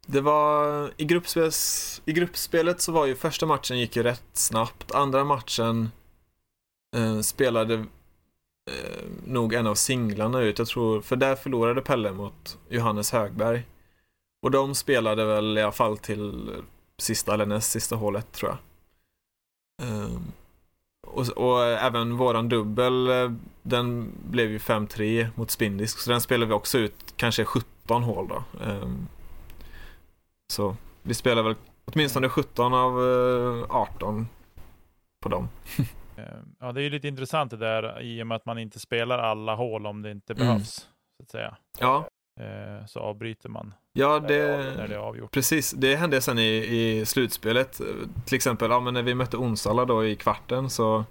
det 0.06 0.22
var 0.22 0.92
i, 0.98 1.06
gruppspels, 1.06 2.02
i 2.06 2.14
gruppspelet 2.14 2.82
så 2.82 2.92
var 2.92 3.06
ju 3.06 3.16
första 3.16 3.46
matchen 3.46 3.80
gick 3.80 3.96
ju 3.96 4.04
rätt 4.04 4.30
snabbt. 4.34 4.92
Andra 4.92 5.24
matchen 5.24 5.90
uh, 6.98 7.22
spelade 7.22 7.74
uh, 7.74 7.86
nog 9.26 9.54
en 9.54 9.68
av 9.68 9.76
singlarna 9.76 10.42
ut. 10.42 10.60
Jag 10.60 10.68
tror, 10.68 11.02
för 11.02 11.16
där 11.16 11.36
förlorade 11.36 11.82
Pelle 11.82 12.12
mot 12.12 12.58
Johannes 12.70 13.12
Högberg. 13.12 13.64
Och 14.42 14.52
de 14.52 14.76
spelade 14.76 15.26
väl 15.26 15.58
i 15.58 15.62
alla 15.62 15.72
fall 15.72 15.98
till 15.98 16.56
sista 16.98 17.34
eller 17.34 17.46
näst 17.46 17.72
sista 17.72 17.96
hålet 17.96 18.32
tror 18.32 18.52
jag. 18.52 18.58
Um, 19.88 20.32
och, 21.08 21.28
och, 21.28 21.66
även 21.66 22.18
våran 22.18 22.50
dubbel, 22.50 23.08
eh, 23.08 23.32
den 23.62 24.12
blev 24.30 24.50
ju 24.52 24.58
5-3 24.58 25.28
mot 25.36 25.52
Spindisk, 25.52 26.00
så 26.00 26.10
den 26.10 26.22
spelade 26.22 26.46
vi 26.46 26.54
också 26.54 26.78
ut 26.78 27.07
kanske 27.18 27.46
17 27.46 28.04
hål 28.04 28.28
då. 28.28 28.44
Um, 28.66 29.08
så 30.54 30.76
vi 31.04 31.14
spelar 31.14 31.44
väl 31.44 31.56
åtminstone 31.86 32.30
17 32.30 32.74
av 32.74 33.00
uh, 33.00 33.64
eh, 33.64 33.66
18 33.70 34.28
på 35.24 35.30
dem. 35.30 35.50
Ehm, 36.18 36.56
ja, 36.60 36.72
det 36.72 36.82
är 36.82 36.84
ju 36.84 36.90
lite 36.90 37.08
intressant 37.08 37.52
det 37.52 37.58
där 37.58 38.02
i 38.02 38.24
och 38.24 38.28
med 38.28 38.36
att 38.36 38.46
man 38.46 38.58
inte 38.58 38.80
spelar 38.80 39.20
alla 39.20 39.56
hål 39.56 39.88
om 39.88 40.02
det 40.02 40.12
inte 40.12 40.34
mm. 40.34 40.48
behövs. 40.48 40.88
Mm. 40.88 40.92
Så 41.18 41.24
att 41.24 41.30
säga. 41.30 41.58
Ja, 41.80 42.08
Eh, 42.40 42.86
så 42.86 43.00
avbryter 43.00 43.50
man. 43.50 43.74
Ja, 43.94 44.20
det, 44.20 44.74
när 44.78 44.88
det 44.88 44.96
är 44.96 45.00
avgjort. 45.00 45.32
Precis, 45.32 45.72
det 45.72 45.96
hände 45.96 46.22
sen 46.22 46.40
i, 46.40 46.56
i 46.56 47.06
slutspelet. 47.06 47.82
Till 48.26 48.36
exempel 48.36 48.72
ja, 48.72 48.80
men 48.80 48.94
när 48.94 49.04
vi 49.04 49.16
mötte 49.16 49.38
Onsala 49.38 49.86
då 49.86 50.06
i 50.06 50.16
kvarten 50.16 50.70
så 50.70 51.06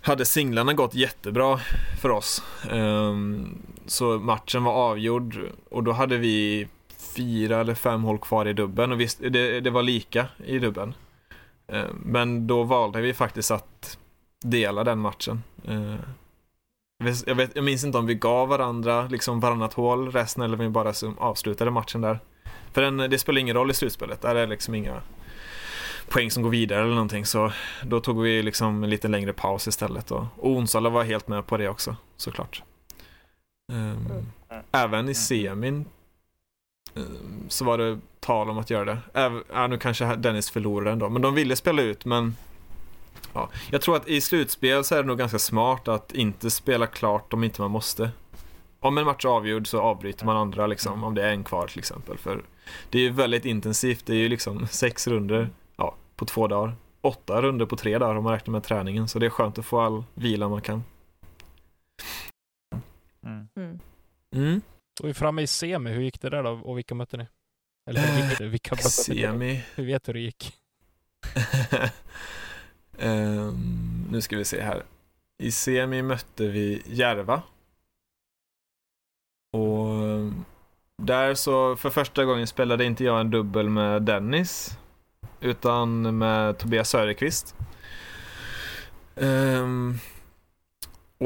hade 0.00 0.24
singlarna 0.24 0.72
gått 0.72 0.94
jättebra 0.94 1.58
för 2.00 2.08
oss. 2.10 2.42
Så 3.86 4.18
matchen 4.18 4.64
var 4.64 4.72
avgjord 4.72 5.38
och 5.70 5.82
då 5.82 5.92
hade 5.92 6.16
vi 6.16 6.68
fyra 7.16 7.60
eller 7.60 7.74
fem 7.74 8.02
hål 8.02 8.18
kvar 8.18 8.48
i 8.48 8.52
dubben 8.52 8.92
och 8.92 9.00
visst, 9.00 9.18
det, 9.30 9.60
det 9.60 9.70
var 9.70 9.82
lika 9.82 10.26
i 10.46 10.58
dubben. 10.58 10.94
Eh, 11.66 11.86
men 12.04 12.46
då 12.46 12.62
valde 12.62 13.00
vi 13.00 13.14
faktiskt 13.14 13.50
att 13.50 13.98
dela 14.44 14.84
den 14.84 14.98
matchen. 14.98 15.42
Eh, 15.64 15.94
jag, 17.26 17.34
vet, 17.34 17.50
jag 17.54 17.64
minns 17.64 17.84
inte 17.84 17.98
om 17.98 18.06
vi 18.06 18.14
gav 18.14 18.48
varandra 18.48 19.06
liksom 19.06 19.40
varannat 19.40 19.74
hål 19.74 20.12
resten 20.12 20.42
eller 20.42 20.54
om 20.54 20.60
vi 20.60 20.68
bara 20.68 20.92
avslutade 21.18 21.70
matchen 21.70 22.00
där. 22.00 22.18
För 22.72 22.82
den, 22.82 22.96
det 22.96 23.18
spelar 23.18 23.40
ingen 23.40 23.56
roll 23.56 23.70
i 23.70 23.74
slutspelet, 23.74 24.20
där 24.20 24.34
är 24.34 24.46
liksom 24.46 24.74
inga 24.74 25.00
poäng 26.08 26.30
som 26.30 26.42
går 26.42 26.50
vidare 26.50 26.82
eller 26.82 26.94
någonting 26.94 27.26
så 27.26 27.52
då 27.82 28.00
tog 28.00 28.22
vi 28.22 28.42
liksom 28.42 28.84
en 28.84 28.90
lite 28.90 29.08
längre 29.08 29.32
paus 29.32 29.68
istället 29.68 30.10
och, 30.10 30.24
och 30.36 30.50
Onsala 30.50 30.90
var 30.90 31.04
helt 31.04 31.28
med 31.28 31.46
på 31.46 31.56
det 31.56 31.68
också 31.68 31.96
såklart. 32.16 32.62
Um, 33.72 34.26
även 34.72 35.08
i 35.08 35.14
semin 35.14 35.84
um, 36.94 37.44
så 37.48 37.64
var 37.64 37.78
det 37.78 37.98
tal 38.20 38.50
om 38.50 38.58
att 38.58 38.70
göra 38.70 38.84
det. 38.84 38.98
Även, 39.14 39.44
ja, 39.52 39.66
nu 39.66 39.78
kanske 39.78 40.16
Dennis 40.16 40.50
förlorade 40.50 40.90
ändå, 40.90 41.08
men 41.08 41.22
de 41.22 41.34
ville 41.34 41.56
spela 41.56 41.82
ut 41.82 42.04
men 42.04 42.36
ja, 43.32 43.48
jag 43.70 43.82
tror 43.82 43.96
att 43.96 44.08
i 44.08 44.20
slutspel 44.20 44.84
så 44.84 44.94
är 44.94 45.02
det 45.02 45.08
nog 45.08 45.18
ganska 45.18 45.38
smart 45.38 45.88
att 45.88 46.12
inte 46.12 46.50
spela 46.50 46.86
klart 46.86 47.32
om 47.32 47.44
inte 47.44 47.60
man 47.60 47.70
måste. 47.70 48.10
Om 48.80 48.98
en 48.98 49.04
match 49.04 49.24
är 49.24 49.28
avgjord 49.28 49.66
så 49.66 49.80
avbryter 49.80 50.26
man 50.26 50.36
andra 50.36 50.66
liksom, 50.66 51.04
om 51.04 51.14
det 51.14 51.22
är 51.22 51.32
en 51.32 51.44
kvar 51.44 51.66
till 51.66 51.78
exempel. 51.78 52.18
För 52.18 52.42
det 52.90 52.98
är 52.98 53.02
ju 53.02 53.10
väldigt 53.10 53.44
intensivt, 53.44 54.06
det 54.06 54.12
är 54.12 54.18
ju 54.18 54.28
liksom 54.28 54.66
sex 54.66 55.06
runder 55.06 55.50
på 56.22 56.26
två 56.26 56.48
dagar. 56.48 56.74
Åtta 57.00 57.42
runder 57.42 57.66
på 57.66 57.76
tre 57.76 57.98
dagar 57.98 58.14
om 58.14 58.24
man 58.24 58.32
räknar 58.32 58.52
med 58.52 58.62
träningen. 58.62 59.08
Så 59.08 59.18
det 59.18 59.26
är 59.26 59.30
skönt 59.30 59.58
att 59.58 59.66
få 59.66 59.80
all 59.80 60.04
vila 60.14 60.48
man 60.48 60.60
kan. 60.60 60.84
Mm. 63.26 63.48
Mm. 63.56 63.80
mm. 64.34 64.60
Vi 65.02 65.08
är 65.08 65.14
framme 65.14 65.42
i 65.42 65.46
semi, 65.46 65.90
hur 65.90 66.02
gick 66.02 66.20
det 66.20 66.30
där 66.30 66.42
då? 66.42 66.50
Och 66.50 66.78
vilka 66.78 66.94
mötte 66.94 67.16
ni? 67.16 67.26
Eller 67.90 68.00
hur 68.00 68.28
gick 68.28 68.38
det? 68.38 68.48
Vilka 68.48 68.74
mötte 68.74 68.90
semi. 68.90 69.38
Ni? 69.38 69.64
Hur 69.74 69.86
vet 69.86 70.04
du 70.04 70.08
hur 70.08 70.14
det 70.14 70.20
gick? 70.20 70.54
um, 72.98 74.06
nu 74.10 74.20
ska 74.20 74.36
vi 74.36 74.44
se 74.44 74.62
här. 74.62 74.82
I 75.42 75.50
semi 75.50 76.02
mötte 76.02 76.48
vi 76.48 76.82
Järva. 76.86 77.42
Och 79.52 79.86
ehm, 79.86 80.44
där 81.02 81.34
så 81.34 81.76
för 81.76 81.90
första 81.90 82.24
gången 82.24 82.46
spelade 82.46 82.84
inte 82.84 83.04
jag 83.04 83.20
en 83.20 83.30
dubbel 83.30 83.68
med 83.68 84.02
Dennis 84.02 84.78
utan 85.40 86.18
med 86.18 86.58
Tobias 86.58 86.90
Söderqvist. 86.90 87.56
Um, 89.14 89.98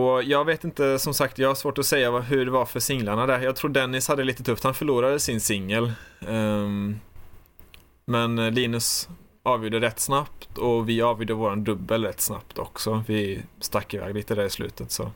och 0.01 0.23
jag 0.23 0.45
vet 0.45 0.65
inte, 0.65 0.99
som 0.99 1.15
sagt, 1.15 1.39
jag 1.39 1.49
har 1.49 1.55
svårt 1.55 1.79
att 1.79 1.87
säga 1.87 2.21
hur 2.21 2.45
det 2.45 2.51
var 2.51 2.67
för 2.67 2.81
singlarna 2.81 3.27
där. 3.27 3.41
Jag 3.41 3.57
tror 3.57 3.71
Dennis 3.71 4.09
hade 4.09 4.25
lite 4.25 4.43
tufft, 4.43 4.65
han 4.65 4.75
förlorade 4.75 5.21
sin 5.21 5.41
singel. 5.41 5.93
Um, 6.29 7.01
men 8.07 8.55
Linus 8.55 9.09
avgjorde 9.43 9.81
rätt 9.81 9.99
snabbt 9.99 10.59
och 10.59 10.89
vi 10.89 11.03
avgjorde 11.03 11.35
våran 11.35 11.65
dubbel 11.65 12.05
rätt 12.05 12.21
snabbt 12.21 12.59
också. 12.59 13.05
Vi 13.07 13.43
stack 13.61 13.95
iväg 13.95 14.15
lite 14.15 14.35
där 14.35 14.45
i 14.45 14.51
slutet 14.51 14.91
så. 14.91 15.11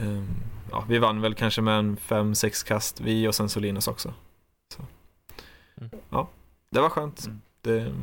Um, 0.00 0.28
ja, 0.70 0.84
vi 0.88 0.98
vann 0.98 1.20
väl 1.20 1.34
kanske 1.34 1.62
med 1.62 1.78
en 1.78 1.96
5-6 1.96 2.66
kast, 2.66 3.00
vi 3.00 3.28
och 3.28 3.34
sen 3.34 3.48
så 3.48 3.60
Linus 3.60 3.88
också. 3.88 4.14
Så. 4.74 4.82
Mm. 5.80 5.90
Ja, 6.10 6.28
det 6.70 6.80
var 6.80 6.88
skönt. 6.88 7.26
Mm 7.26 7.40
det, 7.62 7.94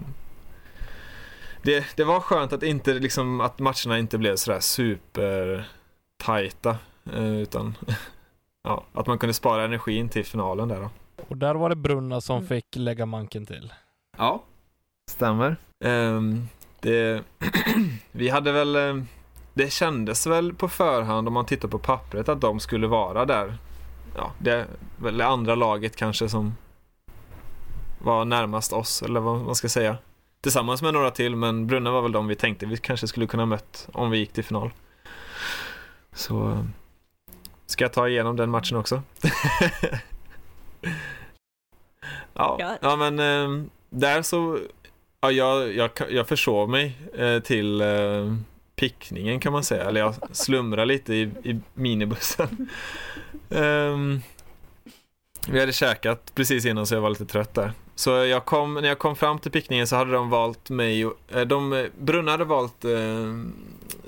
det, 1.66 1.86
det 1.96 2.04
var 2.04 2.20
skönt 2.20 2.54
att, 2.54 2.64
inte, 2.64 2.94
liksom, 2.94 3.42
att 3.42 3.60
matcherna 3.60 4.00
inte 4.00 4.18
blev 4.18 4.36
sådär 4.36 4.60
super 4.60 5.68
tajta 6.18 6.78
eh, 7.14 7.36
utan 7.36 7.78
ja, 8.64 8.84
att 8.94 9.08
man 9.08 9.18
kunde 9.18 9.34
spara 9.34 9.66
energin 9.66 10.10
till 10.10 10.26
finalen 10.26 10.68
där 10.68 10.82
då. 10.82 10.90
Och 11.30 11.38
där 11.38 11.56
var 11.56 11.70
det 11.70 11.76
Brunna 11.76 12.22
som 12.22 12.38
mm. 12.38 12.48
fick 12.48 12.66
lägga 12.76 13.06
manken 13.06 13.46
till. 13.46 13.74
Ja, 14.18 14.44
stämmer. 15.12 15.58
Um, 15.86 16.48
det, 16.80 17.24
vi 18.12 18.30
hade 18.30 18.52
väl, 18.52 18.76
ehm, 18.76 19.08
det 19.54 19.74
kändes 19.74 20.28
väl 20.28 20.54
på 20.54 20.68
förhand 20.68 21.28
om 21.28 21.34
man 21.34 21.46
tittar 21.46 21.68
på 21.68 21.80
pappret 21.80 22.30
att 22.30 22.42
de 22.42 22.60
skulle 22.60 22.88
vara 22.88 23.26
där. 23.26 23.58
Ja, 24.16 24.32
det 24.40 24.68
väl 24.98 25.18
det 25.18 25.26
andra 25.26 25.56
laget 25.56 25.96
kanske 25.96 26.30
som 26.30 26.56
var 28.00 28.26
närmast 28.26 28.74
oss, 28.74 29.02
eller 29.02 29.20
vad 29.20 29.42
man 29.42 29.56
ska 29.56 29.70
säga. 29.70 29.98
Tillsammans 30.46 30.82
med 30.82 30.94
några 30.94 31.12
till, 31.12 31.36
men 31.36 31.68
Brunna 31.68 31.92
var 31.92 32.02
väl 32.02 32.12
de 32.12 32.28
vi 32.28 32.36
tänkte 32.36 32.66
vi 32.66 32.78
kanske 32.78 33.08
skulle 33.08 33.28
kunna 33.28 33.46
mött 33.46 33.90
om 33.94 34.12
vi 34.12 34.18
gick 34.18 34.34
till 34.34 34.44
final. 34.44 34.72
Så 36.14 36.66
ska 37.66 37.84
jag 37.84 37.94
ta 37.94 38.10
igenom 38.10 38.36
den 38.36 38.50
matchen 38.50 38.78
också? 38.78 39.02
ja, 42.34 42.78
ja, 42.82 42.96
men 42.96 43.20
äh, 43.20 43.66
där 43.90 44.22
så, 44.22 44.60
ja, 45.22 45.32
jag, 45.32 45.76
jag, 45.76 45.90
jag 46.10 46.28
försov 46.28 46.70
mig 46.70 46.98
äh, 47.18 47.40
till 47.40 47.84
pickningen 48.76 49.40
kan 49.40 49.54
man 49.54 49.64
säga, 49.64 49.84
eller 49.84 50.02
jag 50.02 50.16
slumrade 50.32 50.86
lite 50.86 51.14
i, 51.14 51.22
i 51.22 51.60
minibussen. 51.74 52.70
um, 53.50 54.22
vi 55.50 55.60
hade 55.60 55.74
käkat 55.74 56.32
precis 56.36 56.66
innan 56.66 56.86
så 56.86 56.96
jag 56.96 57.02
var 57.02 57.10
lite 57.10 57.26
trött 57.26 57.54
där. 57.54 57.74
Så 57.96 58.10
jag 58.10 58.46
kom, 58.46 58.74
när 58.74 58.88
jag 58.88 59.00
kom 59.00 59.16
fram 59.16 59.40
till 59.40 59.52
pickningen 59.52 59.88
så 59.88 59.96
hade 59.96 60.12
de 60.12 60.30
valt 60.30 60.70
mig, 60.70 61.06
och, 61.06 61.18
eh, 61.32 61.42
de, 61.42 61.74
eh, 61.74 61.86
Brunna 62.00 62.32
hade 62.32 62.46
valt 62.46 62.86
eh, 62.86 63.36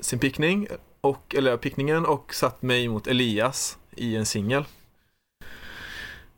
sin 0.00 0.18
pickning, 0.18 0.68
och, 1.00 1.34
eller 1.34 1.56
pickningen 1.56 2.06
och 2.06 2.34
satt 2.34 2.62
mig 2.62 2.88
mot 2.88 3.06
Elias 3.06 3.78
i 3.96 4.16
en 4.16 4.26
singel. 4.26 4.64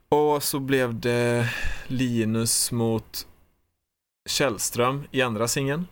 Och 0.08 0.42
så 0.42 0.60
blev 0.60 1.00
det 1.00 1.48
Linus 1.86 2.72
mot 2.72 3.26
Källström 4.28 5.04
i 5.10 5.22
andra 5.22 5.48
singeln, 5.48 5.86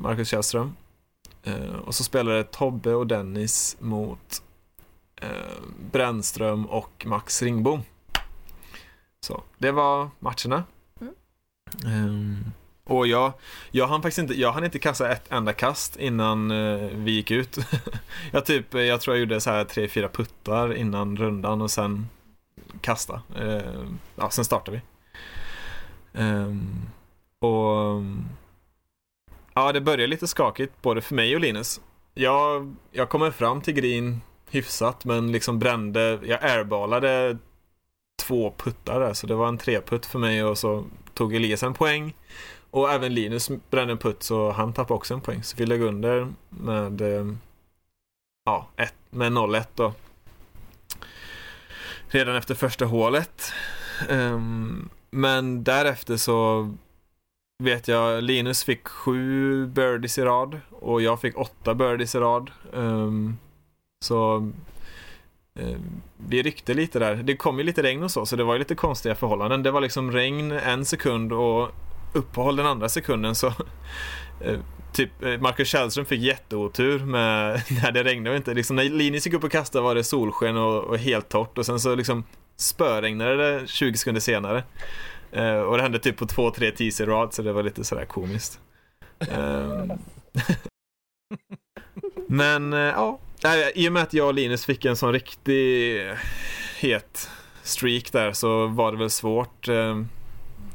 Marcus 0.00 0.28
Källström. 0.28 0.76
Eh, 1.42 1.74
och 1.74 1.94
så 1.94 2.04
spelade 2.04 2.44
Tobbe 2.44 2.94
och 2.94 3.06
Dennis 3.06 3.76
mot 3.80 4.42
eh, 5.16 5.28
Brännström 5.92 6.66
och 6.66 7.06
Max 7.06 7.42
Ringbom. 7.42 7.82
Så 9.26 9.42
det 9.58 9.70
var 9.70 10.10
matcherna. 10.18 10.64
Um, 11.84 12.44
och 12.84 13.06
jag, 13.06 13.32
jag 13.70 13.86
hann 13.86 14.02
faktiskt 14.02 14.18
inte, 14.18 14.40
jag 14.40 14.52
hann 14.52 14.64
inte 14.64 14.78
kasta 14.78 15.12
ett 15.12 15.32
enda 15.32 15.52
kast 15.52 15.96
innan 15.96 16.50
uh, 16.50 16.90
vi 16.94 17.10
gick 17.10 17.30
ut. 17.30 17.58
jag 18.32 18.46
typ, 18.46 18.74
jag 18.74 19.00
tror 19.00 19.16
jag 19.16 19.20
gjorde 19.20 19.40
så 19.40 19.50
här 19.50 19.64
tre, 19.64 19.88
fyra 19.88 20.08
puttar 20.08 20.74
innan 20.74 21.16
rundan 21.16 21.62
och 21.62 21.70
sen 21.70 22.08
kasta. 22.80 23.22
Uh, 23.40 23.88
ja, 24.16 24.30
sen 24.30 24.44
startade 24.44 24.76
vi. 24.76 24.82
Um, 26.20 26.88
och 27.38 28.02
ja, 29.54 29.72
det 29.72 29.80
började 29.80 30.06
lite 30.06 30.26
skakigt 30.26 30.82
både 30.82 31.00
för 31.00 31.14
mig 31.14 31.34
och 31.34 31.40
Linus. 31.40 31.80
Jag, 32.14 32.74
jag 32.90 33.08
kommer 33.08 33.30
fram 33.30 33.60
till 33.60 33.74
green 33.74 34.20
hyfsat 34.50 35.04
men 35.04 35.32
liksom 35.32 35.58
brände, 35.58 36.18
jag 36.22 36.44
airballade 36.44 37.38
två 38.18 38.54
puttar 38.56 39.00
där 39.00 39.14
så 39.14 39.26
det 39.26 39.34
var 39.34 39.48
en 39.48 39.58
treputt 39.58 40.06
för 40.06 40.18
mig 40.18 40.44
och 40.44 40.58
så 40.58 40.84
tog 41.14 41.34
Elias 41.34 41.62
en 41.62 41.74
poäng. 41.74 42.14
Och 42.70 42.92
även 42.92 43.14
Linus 43.14 43.50
brände 43.70 43.92
en 43.92 43.98
putt 43.98 44.22
så 44.22 44.50
han 44.50 44.72
tappade 44.72 44.96
också 44.96 45.14
en 45.14 45.20
poäng. 45.20 45.42
Så 45.42 45.56
vi 45.56 45.66
låg 45.66 45.80
under 45.80 46.28
med, 46.48 47.00
eh, 47.00 47.26
ja, 48.44 48.68
ett, 48.76 48.94
med 49.10 49.32
0-1 49.32 49.64
då. 49.74 49.92
Redan 52.08 52.36
efter 52.36 52.54
första 52.54 52.84
hålet. 52.84 53.52
Um, 54.08 54.88
men 55.10 55.64
därefter 55.64 56.16
så 56.16 56.68
vet 57.62 57.88
jag 57.88 58.24
Linus 58.24 58.64
fick 58.64 58.88
sju 58.88 59.66
birdies 59.66 60.18
i 60.18 60.22
rad 60.22 60.60
och 60.70 61.02
jag 61.02 61.20
fick 61.20 61.38
åtta 61.38 61.74
birdies 61.74 62.14
i 62.14 62.18
rad. 62.18 62.50
Um, 62.72 63.38
så 64.04 64.50
Eh, 65.58 65.76
Vi 66.16 66.42
ryckte 66.42 66.74
lite 66.74 66.98
där. 66.98 67.16
Det 67.16 67.36
kom 67.36 67.58
ju 67.58 67.64
lite 67.64 67.82
regn 67.82 68.02
och 68.02 68.10
så, 68.10 68.26
så 68.26 68.36
det 68.36 68.44
var 68.44 68.52
ju 68.54 68.58
lite 68.58 68.74
konstiga 68.74 69.14
förhållanden. 69.14 69.62
Det 69.62 69.70
var 69.70 69.80
liksom 69.80 70.12
regn 70.12 70.52
en 70.52 70.84
sekund 70.84 71.32
och 71.32 71.70
uppehåll 72.12 72.56
den 72.56 72.66
andra 72.66 72.88
sekunden 72.88 73.34
så 73.34 73.46
eh, 74.40 74.58
Typ 74.92 75.22
eh, 75.22 75.40
Marcus 75.40 75.68
Källström 75.68 76.06
fick 76.06 76.20
jätteotur 76.20 76.98
med 76.98 77.62
när 77.82 77.92
det 77.92 78.04
regnade 78.04 78.36
inte. 78.36 78.54
Liksom, 78.54 78.76
när 78.76 78.84
Linus 78.84 79.26
gick 79.26 79.34
upp 79.34 79.44
och 79.44 79.52
kastade 79.52 79.84
var 79.84 79.94
det 79.94 80.04
solsken 80.04 80.56
och, 80.56 80.84
och 80.84 80.98
helt 80.98 81.28
torrt 81.28 81.58
och 81.58 81.66
sen 81.66 81.80
så 81.80 81.94
liksom 81.94 82.24
spöregnade 82.56 83.36
det 83.36 83.66
20 83.66 83.96
sekunder 83.96 84.20
senare. 84.20 84.64
Och 85.66 85.76
det 85.76 85.82
hände 85.82 85.98
typ 85.98 86.16
på 86.16 86.26
två, 86.26 86.50
tre 86.50 86.70
teaser 86.70 87.06
rad 87.06 87.34
så 87.34 87.42
det 87.42 87.52
var 87.52 87.62
lite 87.62 87.84
sådär 87.84 88.04
komiskt. 88.04 88.60
Ehm. 89.18 89.92
Men 92.28 92.72
ja, 92.72 93.18
i 93.74 93.88
och 93.88 93.92
med 93.92 94.02
att 94.02 94.14
jag 94.14 94.26
och 94.26 94.34
Linus 94.34 94.64
fick 94.64 94.84
en 94.84 94.96
sån 94.96 95.12
riktig 95.12 96.00
het 96.80 97.30
streak 97.62 98.12
där 98.12 98.32
så 98.32 98.66
var 98.66 98.92
det 98.92 98.98
väl 98.98 99.10
svårt. 99.10 99.68
Eh, 99.68 100.02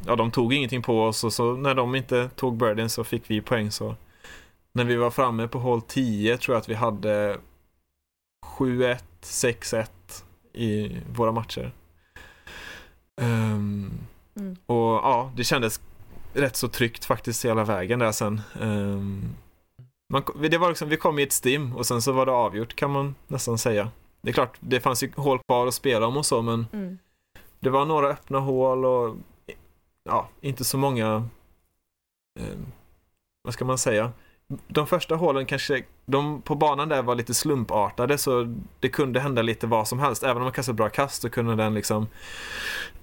ja, 0.05 0.15
de 0.15 0.31
tog 0.31 0.53
ingenting 0.53 0.81
på 0.81 1.03
oss 1.03 1.23
och 1.23 1.33
så 1.33 1.55
när 1.55 1.75
de 1.75 1.95
inte 1.95 2.29
tog 2.35 2.57
birdien 2.57 2.89
så 2.89 3.03
fick 3.03 3.23
vi 3.27 3.41
poäng 3.41 3.71
så 3.71 3.95
när 4.73 4.83
vi 4.83 4.95
var 4.95 5.11
framme 5.11 5.47
på 5.47 5.59
hål 5.59 5.81
10 5.81 6.37
tror 6.37 6.55
jag 6.55 6.61
att 6.61 6.69
vi 6.69 6.73
hade 6.73 7.37
7-1, 8.57 8.97
6-1 9.21 9.85
i 10.53 10.97
våra 11.15 11.31
matcher. 11.31 11.71
Um, 13.21 13.91
mm. 14.35 14.55
Och 14.65 14.77
ja, 14.77 15.31
det 15.35 15.43
kändes 15.43 15.81
rätt 16.33 16.55
så 16.55 16.67
tryggt 16.67 17.05
faktiskt 17.05 17.45
hela 17.45 17.63
vägen 17.63 17.99
där 17.99 18.11
sen. 18.11 18.41
Um, 18.59 19.35
man, 20.13 20.23
det 20.49 20.57
var 20.57 20.69
liksom, 20.69 20.89
vi 20.89 20.97
kom 20.97 21.19
i 21.19 21.23
ett 21.23 21.31
stim 21.31 21.75
och 21.75 21.85
sen 21.85 22.01
så 22.01 22.11
var 22.11 22.25
det 22.25 22.31
avgjort 22.31 22.75
kan 22.75 22.91
man 22.91 23.15
nästan 23.27 23.57
säga. 23.57 23.89
Det 24.21 24.29
är 24.29 24.33
klart, 24.33 24.57
det 24.59 24.79
fanns 24.79 25.03
ju 25.03 25.11
hål 25.15 25.39
kvar 25.47 25.67
att 25.67 25.73
spela 25.73 26.07
om 26.07 26.17
och 26.17 26.25
så 26.25 26.41
men 26.41 26.67
mm. 26.73 26.97
det 27.59 27.69
var 27.69 27.85
några 27.85 28.07
öppna 28.07 28.39
hål 28.39 28.85
och 28.85 29.15
ja, 30.03 30.29
inte 30.41 30.63
så 30.63 30.77
många 30.77 31.29
eh, 32.39 32.57
vad 33.43 33.53
ska 33.53 33.65
man 33.65 33.77
säga? 33.77 34.11
De 34.67 34.87
första 34.87 35.15
hålen 35.15 35.45
kanske, 35.45 35.83
de 36.05 36.41
på 36.41 36.55
banan 36.55 36.89
där 36.89 37.01
var 37.01 37.15
lite 37.15 37.33
slumpartade 37.33 38.17
så 38.17 38.55
det 38.79 38.89
kunde 38.89 39.19
hända 39.19 39.41
lite 39.41 39.67
vad 39.67 39.87
som 39.87 39.99
helst. 39.99 40.23
Även 40.23 40.37
om 40.37 40.43
man 40.43 40.51
kastade 40.51 40.75
bra 40.75 40.89
kast 40.89 41.21
så 41.21 41.29
kunde 41.29 41.55
den 41.55 41.73
liksom 41.73 42.07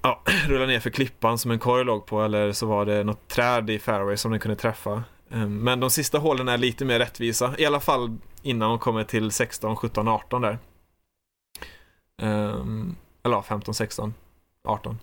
ja, 0.01 0.21
rulla 0.47 0.65
ner 0.65 0.79
för 0.79 0.89
klippan 0.89 1.37
som 1.37 1.51
en 1.51 1.59
korg 1.59 1.85
låg 1.85 2.05
på 2.05 2.23
eller 2.23 2.51
så 2.51 2.65
var 2.65 2.85
det 2.85 3.03
något 3.03 3.27
träd 3.27 3.69
i 3.69 3.79
fairway 3.79 4.17
som 4.17 4.31
den 4.31 4.39
kunde 4.39 4.55
träffa. 4.55 5.03
Ehm, 5.33 5.57
men 5.57 5.79
de 5.79 5.89
sista 5.89 6.17
hålen 6.17 6.47
är 6.47 6.57
lite 6.57 6.85
mer 6.85 6.99
rättvisa, 6.99 7.55
i 7.57 7.65
alla 7.65 7.79
fall 7.79 8.17
innan 8.41 8.69
de 8.69 8.79
kommer 8.79 9.03
till 9.03 9.31
16, 9.31 9.75
17, 9.75 10.07
18 10.07 10.41
där. 10.41 10.59
Ehm, 12.21 12.95
eller 13.23 13.35
ja, 13.35 13.41
15, 13.41 13.73
16, 13.73 14.13
18. 14.63 14.97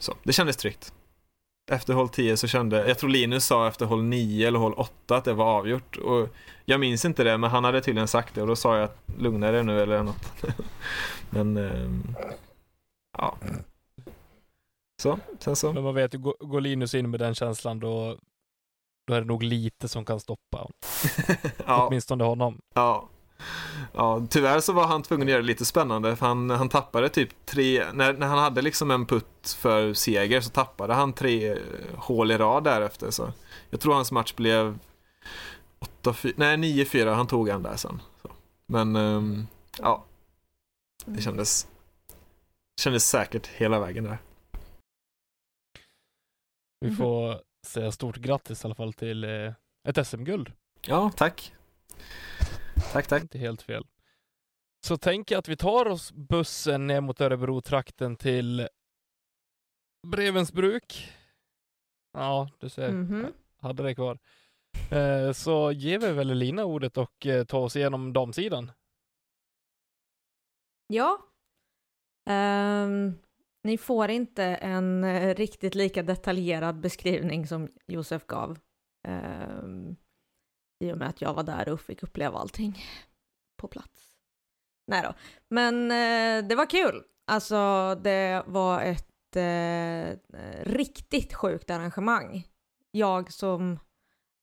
Så, 0.00 0.14
det 0.22 0.32
kändes 0.32 0.56
tryggt. 0.56 0.92
Efter 1.70 1.94
håll 1.94 2.08
10 2.08 2.36
så 2.36 2.46
kände, 2.46 2.88
jag 2.88 2.98
tror 2.98 3.10
Linus 3.10 3.46
sa 3.46 3.68
efter 3.68 3.86
håll 3.86 4.02
9 4.02 4.48
eller 4.48 4.58
håll 4.58 4.74
8 4.74 5.16
att 5.16 5.24
det 5.24 5.32
var 5.32 5.44
avgjort. 5.44 5.96
Och 5.96 6.28
jag 6.64 6.80
minns 6.80 7.04
inte 7.04 7.24
det, 7.24 7.38
men 7.38 7.50
han 7.50 7.64
hade 7.64 7.80
tydligen 7.80 8.08
sagt 8.08 8.34
det 8.34 8.40
och 8.40 8.46
då 8.46 8.56
sa 8.56 8.76
jag 8.76 8.84
att 8.84 8.98
lugna 9.18 9.50
dig 9.50 9.64
nu 9.64 9.80
eller 9.80 10.02
något. 10.02 10.44
men, 11.30 11.56
ehm, 11.56 12.02
ja. 13.18 13.36
Så, 15.02 15.18
sen 15.38 15.56
så. 15.56 15.72
Men 15.72 15.82
man 15.82 15.94
vet 15.94 16.14
ju, 16.14 16.18
går 16.18 16.60
Linus 16.60 16.94
in 16.94 17.10
med 17.10 17.20
den 17.20 17.34
känslan 17.34 17.80
då, 17.80 18.18
då 19.06 19.14
är 19.14 19.20
det 19.20 19.26
nog 19.26 19.42
lite 19.42 19.88
som 19.88 20.04
kan 20.04 20.20
stoppa 20.20 20.58
honom. 20.58 20.72
ja. 21.66 21.86
Åtminstone 21.86 22.24
honom. 22.24 22.58
Ja. 22.74 23.08
Ja, 23.92 24.26
tyvärr 24.30 24.60
så 24.60 24.72
var 24.72 24.86
han 24.86 25.02
tvungen 25.02 25.28
att 25.28 25.30
göra 25.30 25.40
det 25.40 25.46
lite 25.46 25.64
spännande 25.64 26.16
för 26.16 26.26
han, 26.26 26.50
han 26.50 26.68
tappade 26.68 27.08
typ 27.08 27.46
tre, 27.46 27.84
när, 27.92 28.12
när 28.12 28.26
han 28.26 28.38
hade 28.38 28.62
liksom 28.62 28.90
en 28.90 29.06
putt 29.06 29.56
för 29.58 29.94
seger 29.94 30.40
så 30.40 30.50
tappade 30.50 30.94
han 30.94 31.12
tre 31.12 31.52
eh, 31.52 31.58
hål 31.96 32.30
i 32.30 32.38
rad 32.38 32.64
därefter 32.64 33.10
så 33.10 33.32
jag 33.70 33.80
tror 33.80 33.94
hans 33.94 34.12
match 34.12 34.34
blev 34.34 34.78
8, 35.78 36.12
4, 36.12 36.32
nej 36.36 36.56
9-4, 36.56 37.14
han 37.14 37.26
tog 37.26 37.48
en 37.48 37.62
där 37.62 37.76
sen. 37.76 38.02
Så. 38.22 38.30
Men 38.66 38.96
um, 38.96 39.46
ja, 39.78 40.04
det 41.04 41.22
kändes, 41.22 41.68
kändes 42.80 43.08
säkert 43.08 43.46
hela 43.46 43.80
vägen 43.80 44.04
där. 44.04 44.18
Vi 46.80 46.96
får 46.96 47.40
säga 47.66 47.92
stort 47.92 48.16
grattis 48.16 48.64
i 48.64 48.66
alla 48.66 48.74
fall 48.74 48.92
till 48.92 49.24
eh, 49.24 49.52
ett 49.88 50.06
SM-guld. 50.06 50.52
Ja, 50.86 51.10
tack. 51.16 51.54
Tack, 52.92 53.06
tack. 53.06 53.22
Inte 53.22 53.38
helt 53.38 53.62
fel. 53.62 53.86
Så 54.86 54.96
tänk 54.96 55.32
att 55.32 55.48
vi 55.48 55.56
tar 55.56 55.86
oss 55.86 56.12
bussen 56.12 56.86
ner 56.86 57.00
mot 57.00 57.20
Örebro-trakten 57.20 58.16
till 58.16 58.68
Brevensbruk. 60.06 61.12
Ja, 62.12 62.48
du 62.58 62.68
ser. 62.68 62.88
Mm 62.88 63.08
-hmm. 63.08 63.32
Hade 63.60 63.82
det 63.82 63.94
kvar. 63.94 64.18
Eh, 64.90 65.32
så 65.32 65.72
ger 65.72 65.98
vi 65.98 66.12
väl 66.12 66.34
Lina 66.34 66.64
ordet 66.64 66.96
och 66.96 67.26
eh, 67.26 67.44
tar 67.44 67.58
oss 67.58 67.76
igenom 67.76 68.12
damsidan. 68.12 68.72
Ja. 70.86 71.18
Um, 72.30 73.18
ni 73.64 73.78
får 73.78 74.10
inte 74.10 74.44
en 74.44 75.04
uh, 75.04 75.34
riktigt 75.34 75.74
lika 75.74 76.02
detaljerad 76.02 76.80
beskrivning 76.80 77.46
som 77.46 77.68
Josef 77.86 78.26
gav. 78.26 78.58
Um, 79.08 79.96
i 80.84 80.92
och 80.92 80.98
med 80.98 81.08
att 81.08 81.20
jag 81.20 81.34
var 81.34 81.42
där 81.42 81.68
och 81.68 81.80
fick 81.80 82.02
uppleva 82.02 82.38
allting 82.38 82.84
på 83.56 83.68
plats. 83.68 84.14
Nej 84.86 85.02
då, 85.02 85.14
men 85.48 85.90
eh, 85.90 86.48
det 86.48 86.54
var 86.54 86.70
kul. 86.70 87.02
Alltså 87.26 87.94
det 88.02 88.42
var 88.46 88.80
ett 88.82 89.36
eh, 89.36 90.18
riktigt 90.62 91.34
sjukt 91.34 91.70
arrangemang. 91.70 92.46
Jag 92.90 93.32
som 93.32 93.78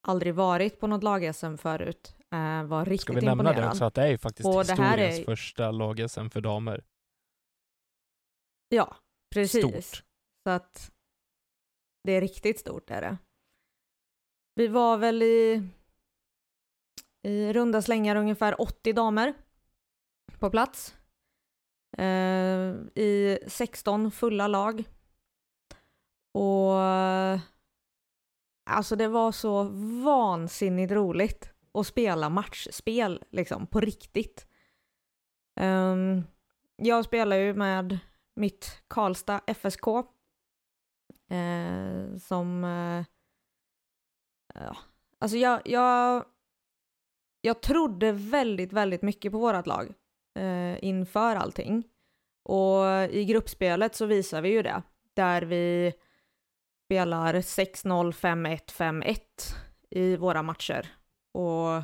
aldrig 0.07 0.35
varit 0.35 0.79
på 0.79 0.87
något 0.87 1.03
lag-SM 1.03 1.55
förut 1.57 2.15
eh, 2.31 2.63
var 2.63 2.85
riktigt 2.85 2.89
imponerad. 2.89 2.99
Ska 2.99 3.13
vi 3.13 3.25
nämna 3.25 3.31
imponerad. 3.31 3.63
det 3.63 3.69
också, 3.69 3.85
att 3.85 3.93
det 3.93 4.07
är 4.07 4.17
faktiskt 4.17 4.47
och 4.49 4.61
historiens 4.61 5.19
är... 5.19 5.23
första 5.23 5.71
lag-SM 5.71 6.29
för 6.29 6.41
damer. 6.41 6.83
Ja, 8.69 8.95
precis. 9.31 9.87
Stort. 9.87 10.05
Så 10.43 10.49
att 10.49 10.91
det 12.03 12.11
är 12.11 12.21
riktigt 12.21 12.59
stort 12.59 12.91
är 12.91 13.01
det. 13.01 13.17
Vi 14.55 14.67
var 14.67 14.97
väl 14.97 15.23
i 15.23 15.69
i 17.23 17.53
runda 17.53 17.81
slängar 17.81 18.15
ungefär 18.15 18.61
80 18.61 18.93
damer 18.93 19.33
på 20.39 20.49
plats. 20.49 20.95
Eh, 21.97 22.73
I 22.95 23.39
16 23.47 24.11
fulla 24.11 24.47
lag. 24.47 24.83
Och 26.33 26.75
alltså 28.69 28.95
det 28.95 29.07
var 29.07 29.31
så 29.31 29.63
vansinnigt 30.03 30.91
roligt 30.91 31.53
att 31.73 31.87
spela 31.87 32.29
matchspel 32.29 33.23
liksom 33.29 33.67
på 33.67 33.79
riktigt. 33.79 34.47
Um, 35.59 36.23
jag 36.75 37.05
spelar 37.05 37.35
ju 37.35 37.53
med 37.53 37.99
mitt 38.41 38.83
Karlstad 38.87 39.41
FSK 39.47 39.87
eh, 41.29 42.17
som 42.17 42.63
eh, 42.63 43.05
ja, 44.53 44.77
alltså 45.19 45.37
jag, 45.37 45.61
jag 45.65 46.25
jag 47.41 47.61
trodde 47.61 48.11
väldigt, 48.11 48.73
väldigt 48.73 49.01
mycket 49.01 49.31
på 49.31 49.37
vårt 49.37 49.67
lag 49.67 49.93
eh, 50.39 50.83
inför 50.83 51.35
allting. 51.35 51.83
Och 52.43 52.85
i 53.11 53.25
gruppspelet 53.25 53.95
så 53.95 54.05
visar 54.05 54.41
vi 54.41 54.49
ju 54.49 54.61
det, 54.61 54.83
där 55.13 55.41
vi 55.41 55.93
spelar 56.85 57.33
6-0, 57.33 58.11
5-1, 58.11 58.59
5-1 58.71 59.19
i 59.89 60.15
våra 60.15 60.43
matcher. 60.43 60.95
Och 61.33 61.83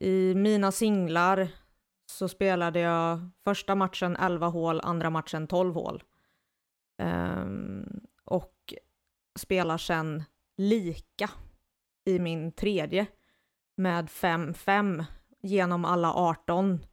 i 0.00 0.34
mina 0.34 0.72
singlar 0.72 1.48
så 2.10 2.28
spelade 2.28 2.80
jag 2.80 3.30
första 3.44 3.74
matchen 3.74 4.16
11 4.16 4.46
hål, 4.46 4.80
andra 4.80 5.10
matchen 5.10 5.46
12 5.46 5.74
hål. 5.74 6.02
Um, 7.02 8.00
och 8.24 8.74
spelar 9.38 9.78
sen 9.78 10.24
lika 10.56 11.30
i 12.04 12.18
min 12.18 12.52
tredje 12.52 13.06
med 13.76 14.08
5-5 14.08 15.04
genom 15.42 15.84
alla 15.84 16.12
18 16.14 16.86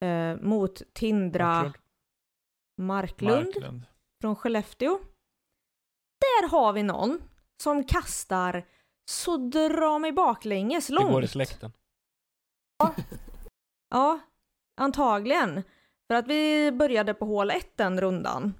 eh, 0.00 0.36
mot 0.36 0.82
Tindra 0.92 1.72
Marklund. 2.76 3.52
Marklund 3.52 3.82
från 4.20 4.36
Skellefteå. 4.36 4.98
Där 6.20 6.48
har 6.48 6.72
vi 6.72 6.82
någon 6.82 7.22
som 7.62 7.84
kastar 7.84 8.66
så 9.04 9.36
dra 9.36 9.98
mig 9.98 10.12
baklänges 10.12 10.88
långt. 10.88 11.08
Det 11.08 11.12
går 11.12 11.24
i 11.24 11.28
släkten. 11.28 11.72
Ja, 12.78 12.94
ja 13.90 14.20
antagligen. 14.76 15.62
För 16.06 16.14
att 16.14 16.28
vi 16.28 16.72
började 16.72 17.14
på 17.14 17.24
hål 17.24 17.50
1 17.50 17.76
den 17.76 18.00
rundan. 18.00 18.54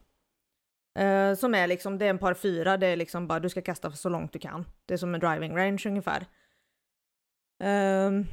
Uh, 0.98 1.34
som 1.34 1.54
är 1.54 1.66
liksom, 1.66 1.98
det 1.98 2.04
är 2.04 2.10
en 2.10 2.18
par 2.18 2.34
fyra, 2.34 2.76
det 2.76 2.86
är 2.86 2.96
liksom 2.96 3.26
bara 3.26 3.40
du 3.40 3.48
ska 3.48 3.62
kasta 3.62 3.92
så 3.92 4.08
långt 4.08 4.32
du 4.32 4.38
kan. 4.38 4.64
Det 4.86 4.94
är 4.94 4.98
som 4.98 5.14
en 5.14 5.20
driving 5.20 5.56
range 5.56 5.82
ungefär. 5.86 6.26
Um, 7.64 8.26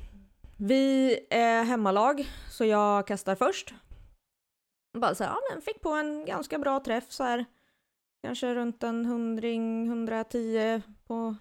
vi 0.57 1.19
är 1.29 1.63
hemmalag, 1.63 2.25
så 2.49 2.65
jag 2.65 3.07
kastar 3.07 3.35
först. 3.35 3.73
Bara 4.97 5.15
så 5.15 5.23
här, 5.23 5.31
ja 5.31 5.39
men 5.51 5.61
fick 5.61 5.81
på 5.81 5.89
en 5.89 6.25
ganska 6.25 6.59
bra 6.59 6.79
träff 6.79 7.11
så 7.11 7.23
här. 7.23 7.45
Kanske 8.23 8.55
runt 8.55 8.83
en 8.83 9.05
hundring, 9.05 9.87
110 9.87 10.81
på 11.07 11.35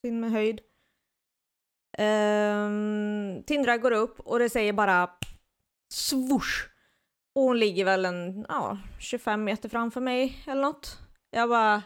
sin 0.00 0.20
med 0.20 0.30
höjd. 0.30 0.60
Um, 1.98 3.42
Tindra 3.42 3.76
går 3.76 3.90
upp 3.90 4.20
och 4.20 4.38
det 4.38 4.50
säger 4.50 4.72
bara 4.72 5.10
swoosh. 5.92 6.68
Och 7.34 7.42
hon 7.42 7.58
ligger 7.58 7.84
väl 7.84 8.04
en, 8.04 8.46
ja, 8.48 8.78
25 8.98 9.44
meter 9.44 9.68
framför 9.68 10.00
mig 10.00 10.42
eller 10.46 10.62
något. 10.62 10.98
Jag 11.30 11.48
bara... 11.48 11.82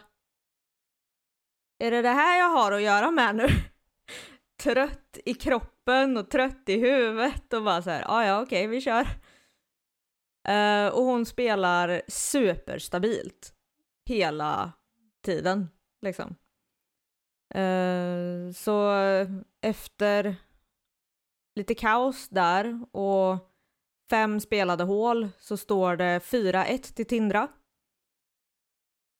Är 1.79 1.91
det 1.91 2.01
det 2.01 2.09
här 2.09 2.39
jag 2.39 2.49
har 2.49 2.71
att 2.71 2.81
göra 2.81 3.11
med 3.11 3.35
nu? 3.35 3.47
trött 4.63 5.17
i 5.25 5.33
kroppen 5.33 6.17
och 6.17 6.29
trött 6.29 6.69
i 6.69 6.79
huvudet 6.79 7.53
och 7.53 7.63
bara 7.63 7.81
så 7.81 7.89
här, 7.89 8.05
ah, 8.07 8.25
ja 8.25 8.41
okej 8.41 8.65
okay, 8.65 8.67
vi 8.67 8.81
kör. 8.81 9.07
Uh, 10.49 10.87
och 10.87 11.03
hon 11.03 11.25
spelar 11.25 12.01
superstabilt 12.07 13.53
hela 14.05 14.71
tiden 15.25 15.69
liksom. 16.01 16.35
Uh, 17.55 18.51
så 18.51 18.91
efter 19.61 20.35
lite 21.55 21.75
kaos 21.75 22.29
där 22.29 22.85
och 22.91 23.56
fem 24.09 24.39
spelade 24.39 24.83
hål 24.83 25.29
så 25.39 25.57
står 25.57 25.95
det 25.95 26.19
4-1 26.19 26.93
till 26.93 27.05
Tindra. 27.05 27.47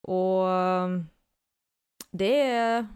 Och 0.02 0.50
ehm, 0.50 1.06
det 2.10 2.40
är 2.40 2.86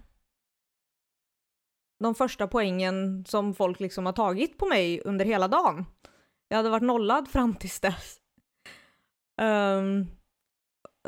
de 1.99 2.15
första 2.15 2.47
poängen 2.49 3.25
som 3.25 3.55
folk 3.55 3.81
liksom 3.81 4.07
har 4.07 4.13
tagit 4.13 4.59
på 4.59 4.67
mig 4.67 5.01
under 5.05 5.25
hela 5.25 5.49
dagen. 5.49 5.85
Jag 6.49 6.57
hade 6.57 6.71
varit 6.71 6.83
nollad 6.83 7.29
fram 7.29 7.55
tills 7.55 7.81
dess. 7.81 8.19
Um, 9.43 10.07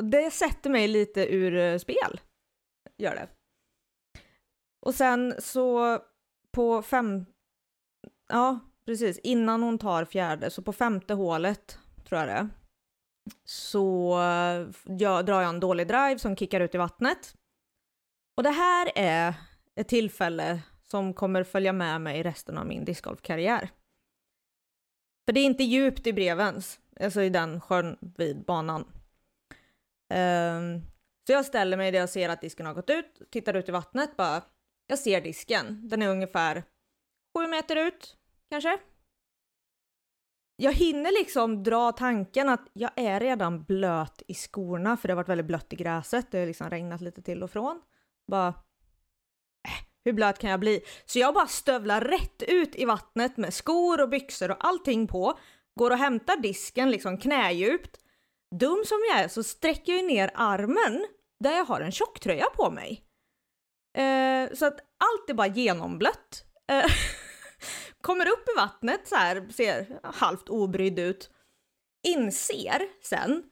det 0.00 0.30
sätter 0.30 0.70
mig 0.70 0.88
lite 0.88 1.34
ur 1.34 1.56
eh, 1.56 1.78
spel, 1.78 2.20
gör 2.98 3.14
det. 3.14 3.28
Och 4.80 4.94
sen 4.94 5.34
så 5.38 5.98
på 6.52 6.82
fem, 6.82 7.26
ja 8.28 8.60
precis, 8.86 9.18
innan 9.18 9.62
hon 9.62 9.78
tar 9.78 10.04
fjärde, 10.04 10.50
så 10.50 10.62
på 10.62 10.72
femte 10.72 11.14
hålet 11.14 11.78
tror 12.04 12.20
jag 12.20 12.28
det 12.28 12.48
så 13.44 14.18
eh, 14.20 14.68
jag, 14.98 15.26
drar 15.26 15.40
jag 15.40 15.48
en 15.48 15.60
dålig 15.60 15.88
drive 15.88 16.18
som 16.18 16.36
kickar 16.36 16.60
ut 16.60 16.74
i 16.74 16.78
vattnet. 16.78 17.34
Och 18.36 18.42
det 18.42 18.50
här 18.50 18.92
är 18.94 19.34
ett 19.74 19.88
tillfälle 19.88 20.62
som 20.90 21.14
kommer 21.14 21.44
följa 21.44 21.72
med 21.72 22.00
mig 22.00 22.22
resten 22.22 22.58
av 22.58 22.66
min 22.66 22.84
discgolfkarriär. 22.84 23.68
För 25.26 25.32
det 25.32 25.40
är 25.40 25.44
inte 25.44 25.64
djupt 25.64 26.06
i 26.06 26.12
Brevens, 26.12 26.80
alltså 27.00 27.22
i 27.22 27.28
den 27.28 27.60
sjön 27.60 27.98
vid 28.00 28.44
banan. 28.44 28.80
Um, 30.14 30.82
så 31.26 31.32
jag 31.32 31.44
ställer 31.44 31.76
mig 31.76 31.92
där 31.92 31.98
jag 31.98 32.08
ser 32.08 32.28
att 32.28 32.40
disken 32.40 32.66
har 32.66 32.74
gått 32.74 32.90
ut, 32.90 33.22
tittar 33.30 33.54
ut 33.54 33.68
i 33.68 33.72
vattnet 33.72 34.16
bara. 34.16 34.42
Jag 34.86 34.98
ser 34.98 35.20
disken, 35.20 35.88
den 35.88 36.02
är 36.02 36.08
ungefär 36.08 36.64
sju 37.36 37.46
meter 37.46 37.76
ut, 37.76 38.16
kanske. 38.50 38.78
Jag 40.56 40.72
hinner 40.72 41.12
liksom 41.12 41.62
dra 41.62 41.92
tanken 41.92 42.48
att 42.48 42.68
jag 42.72 42.90
är 42.96 43.20
redan 43.20 43.64
blöt 43.64 44.22
i 44.28 44.34
skorna, 44.34 44.96
för 44.96 45.08
det 45.08 45.12
har 45.12 45.16
varit 45.16 45.28
väldigt 45.28 45.46
blött 45.46 45.72
i 45.72 45.76
gräset, 45.76 46.30
det 46.30 46.38
har 46.38 46.46
liksom 46.46 46.70
regnat 46.70 47.00
lite 47.00 47.22
till 47.22 47.42
och 47.42 47.50
från. 47.50 47.82
Bara, 48.30 48.48
äh, 48.48 49.84
hur 50.04 50.12
blöt 50.12 50.38
kan 50.38 50.50
jag 50.50 50.60
bli? 50.60 50.80
Så 51.06 51.18
jag 51.18 51.34
bara 51.34 51.46
stövlar 51.46 52.00
rätt 52.00 52.42
ut 52.42 52.76
i 52.76 52.84
vattnet 52.84 53.36
med 53.36 53.54
skor 53.54 54.02
och 54.02 54.08
byxor 54.08 54.50
och 54.50 54.64
allting 54.66 55.06
på, 55.06 55.38
går 55.80 55.90
och 55.90 55.98
hämtar 55.98 56.36
disken 56.36 56.90
liksom 56.90 57.18
knädjupt. 57.18 58.00
Dum 58.60 58.82
som 58.86 58.98
jag 59.10 59.20
är 59.20 59.28
så 59.28 59.42
sträcker 59.42 59.92
jag 59.92 60.04
ner 60.04 60.30
armen 60.34 61.06
där 61.40 61.56
jag 61.56 61.64
har 61.64 61.80
en 61.80 61.92
tjocktröja 61.92 62.46
på 62.56 62.70
mig. 62.70 63.04
Eh, 63.98 64.54
så 64.54 64.66
att 64.66 64.80
allt 64.80 65.30
är 65.30 65.34
bara 65.34 65.46
genomblött. 65.46 66.44
Eh, 66.70 66.84
kommer 68.04 68.26
upp 68.26 68.48
i 68.48 68.56
vattnet 68.56 69.08
så 69.08 69.14
här, 69.14 69.48
ser 69.52 70.00
halvt 70.02 70.48
obrydd 70.48 70.98
ut. 70.98 71.30
Inser 72.02 72.82
sen, 73.02 73.42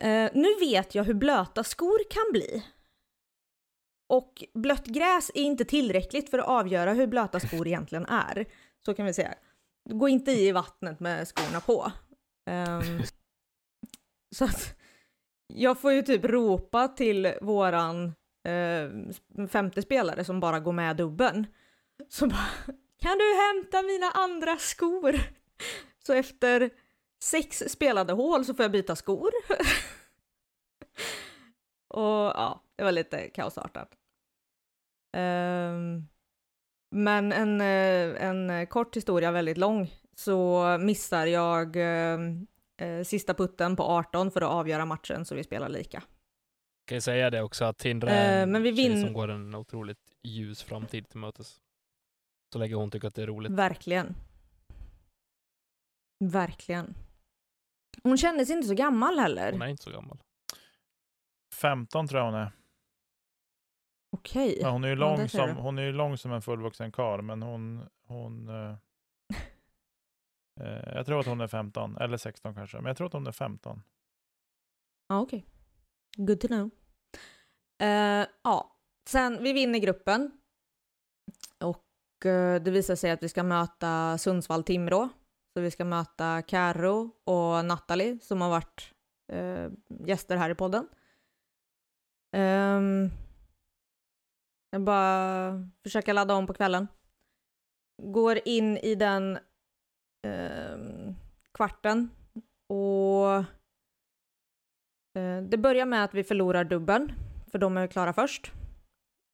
eh, 0.00 0.30
nu 0.34 0.54
vet 0.60 0.94
jag 0.94 1.04
hur 1.04 1.14
blöta 1.14 1.64
skor 1.64 1.98
kan 2.10 2.32
bli. 2.32 2.64
Och 4.08 4.44
blött 4.54 4.86
gräs 4.86 5.30
är 5.34 5.42
inte 5.42 5.64
tillräckligt 5.64 6.30
för 6.30 6.38
att 6.38 6.48
avgöra 6.48 6.92
hur 6.92 7.06
blöta 7.06 7.40
skor 7.40 7.66
egentligen 7.66 8.06
är. 8.06 8.46
Så 8.84 8.94
kan 8.94 9.06
vi 9.06 9.14
säga. 9.14 9.34
Gå 9.90 10.08
inte 10.08 10.30
i 10.32 10.52
vattnet 10.52 11.00
med 11.00 11.28
skorna 11.28 11.60
på. 11.60 11.92
Um, 12.50 13.02
så 14.36 14.44
att 14.44 14.78
jag 15.46 15.80
får 15.80 15.92
ju 15.92 16.02
typ 16.02 16.24
ropa 16.24 16.88
till 16.88 17.34
våran 17.40 18.14
eh, 18.48 19.46
femte 19.48 19.82
spelare 19.82 20.24
som 20.24 20.40
bara 20.40 20.60
går 20.60 20.72
med 20.72 20.96
dubben. 20.96 21.46
Så 22.08 22.26
bara, 22.26 22.48
kan 22.98 23.18
du 23.18 23.24
hämta 23.34 23.82
mina 23.82 24.10
andra 24.10 24.56
skor? 24.56 25.20
Så 26.06 26.12
efter 26.12 26.70
sex 27.22 27.62
spelade 27.68 28.12
hål 28.12 28.44
så 28.44 28.54
får 28.54 28.64
jag 28.64 28.72
byta 28.72 28.96
skor. 28.96 29.30
och 31.88 32.32
ja, 32.34 32.62
det 32.76 32.84
var 32.84 32.92
lite 32.92 33.28
kaosartat. 33.28 33.88
Um, 35.16 36.08
men 36.90 37.32
en, 37.32 37.60
eh, 37.60 38.24
en 38.24 38.66
kort 38.66 38.96
historia, 38.96 39.30
väldigt 39.30 39.58
lång, 39.58 39.90
så 40.14 40.64
missar 40.80 41.26
jag 41.26 41.76
uh, 41.76 43.02
sista 43.04 43.34
putten 43.34 43.76
på 43.76 43.82
18 43.82 44.30
för 44.30 44.40
att 44.40 44.50
avgöra 44.50 44.84
matchen 44.84 45.24
så 45.24 45.34
vi 45.34 45.44
spelar 45.44 45.68
lika. 45.68 46.02
Kan 46.86 46.96
jag 46.96 47.02
säga 47.02 47.30
det 47.30 47.42
också 47.42 47.64
att 47.64 47.78
Tindra 47.78 48.10
är 48.10 48.42
en 48.42 48.48
uh, 48.48 48.52
men 48.52 48.62
vi 48.62 48.70
vin... 48.70 49.00
som 49.00 49.12
går 49.12 49.28
en 49.28 49.54
otroligt 49.54 50.12
ljus 50.22 50.62
framtid 50.62 51.08
till 51.08 51.20
mötes. 51.20 51.60
Så 52.52 52.58
länge 52.58 52.74
hon 52.74 52.90
tycker 52.90 53.08
att 53.08 53.14
det 53.14 53.22
är 53.22 53.26
roligt. 53.26 53.52
Verkligen. 53.52 54.14
Verkligen. 56.24 56.94
Hon 58.02 58.16
kändes 58.16 58.50
inte 58.50 58.68
så 58.68 58.74
gammal 58.74 59.18
heller. 59.18 59.52
Hon 59.52 59.62
är 59.62 59.66
inte 59.66 59.82
så 59.82 59.90
gammal. 59.90 60.18
15 61.54 62.08
tror 62.08 62.20
jag 62.20 62.26
hon 62.26 62.40
är. 62.40 62.52
Okej. 64.10 64.58
Ja, 64.60 64.70
hon, 64.70 64.84
är 64.84 64.88
ju 64.88 64.94
lång 64.94 65.20
ja, 65.20 65.28
som, 65.28 65.56
hon 65.56 65.78
är 65.78 65.82
ju 65.82 65.92
lång 65.92 66.18
som 66.18 66.32
en 66.32 66.42
fullvuxen 66.42 66.92
karl, 66.92 67.22
men 67.22 67.42
hon... 67.42 67.88
hon 68.06 68.48
uh, 68.48 68.76
uh, 70.60 70.94
jag 70.94 71.06
tror 71.06 71.20
att 71.20 71.26
hon 71.26 71.40
är 71.40 71.48
15, 71.48 71.96
eller 71.96 72.16
16 72.16 72.54
kanske, 72.54 72.76
men 72.76 72.86
jag 72.86 72.96
tror 72.96 73.06
att 73.06 73.12
hon 73.12 73.26
är 73.26 73.32
15. 73.32 73.82
Ja, 75.08 75.20
okej. 75.20 75.38
Okay. 76.16 76.26
Good 76.26 76.40
to 76.40 76.46
know. 76.46 76.70
Uh, 77.82 78.26
ja, 78.42 78.76
sen 79.08 79.42
vi 79.42 79.52
vinner 79.52 79.78
gruppen. 79.78 80.40
Och 82.18 82.26
eh, 82.26 82.62
det 82.62 82.70
visar 82.70 82.96
sig 82.96 83.10
att 83.10 83.22
vi 83.22 83.28
ska 83.28 83.42
möta 83.42 84.16
Sundsvall-Timrå. 84.18 85.08
Så 85.56 85.60
vi 85.60 85.70
ska 85.70 85.84
möta 85.84 86.42
Karo 86.42 87.10
och 87.24 87.64
Natalie 87.64 88.18
som 88.22 88.40
har 88.40 88.50
varit 88.50 88.92
eh, 89.32 89.70
gäster 90.06 90.36
här 90.36 90.50
i 90.50 90.54
podden. 90.54 90.88
Um, 92.36 93.10
jag 94.70 94.82
bara 94.82 95.52
försöker 95.82 96.14
ladda 96.14 96.34
om 96.34 96.46
på 96.46 96.54
kvällen. 96.54 96.88
Går 98.02 98.38
in 98.44 98.76
i 98.76 98.94
den 98.94 99.38
eh, 100.26 100.78
kvarten 101.54 102.10
och 102.68 103.34
eh, 105.18 105.42
det 105.48 105.58
börjar 105.58 105.86
med 105.86 106.04
att 106.04 106.14
vi 106.14 106.24
förlorar 106.24 106.64
dubben, 106.64 107.12
för 107.50 107.58
de 107.58 107.76
är 107.76 107.86
klara 107.86 108.12
först. 108.12 108.52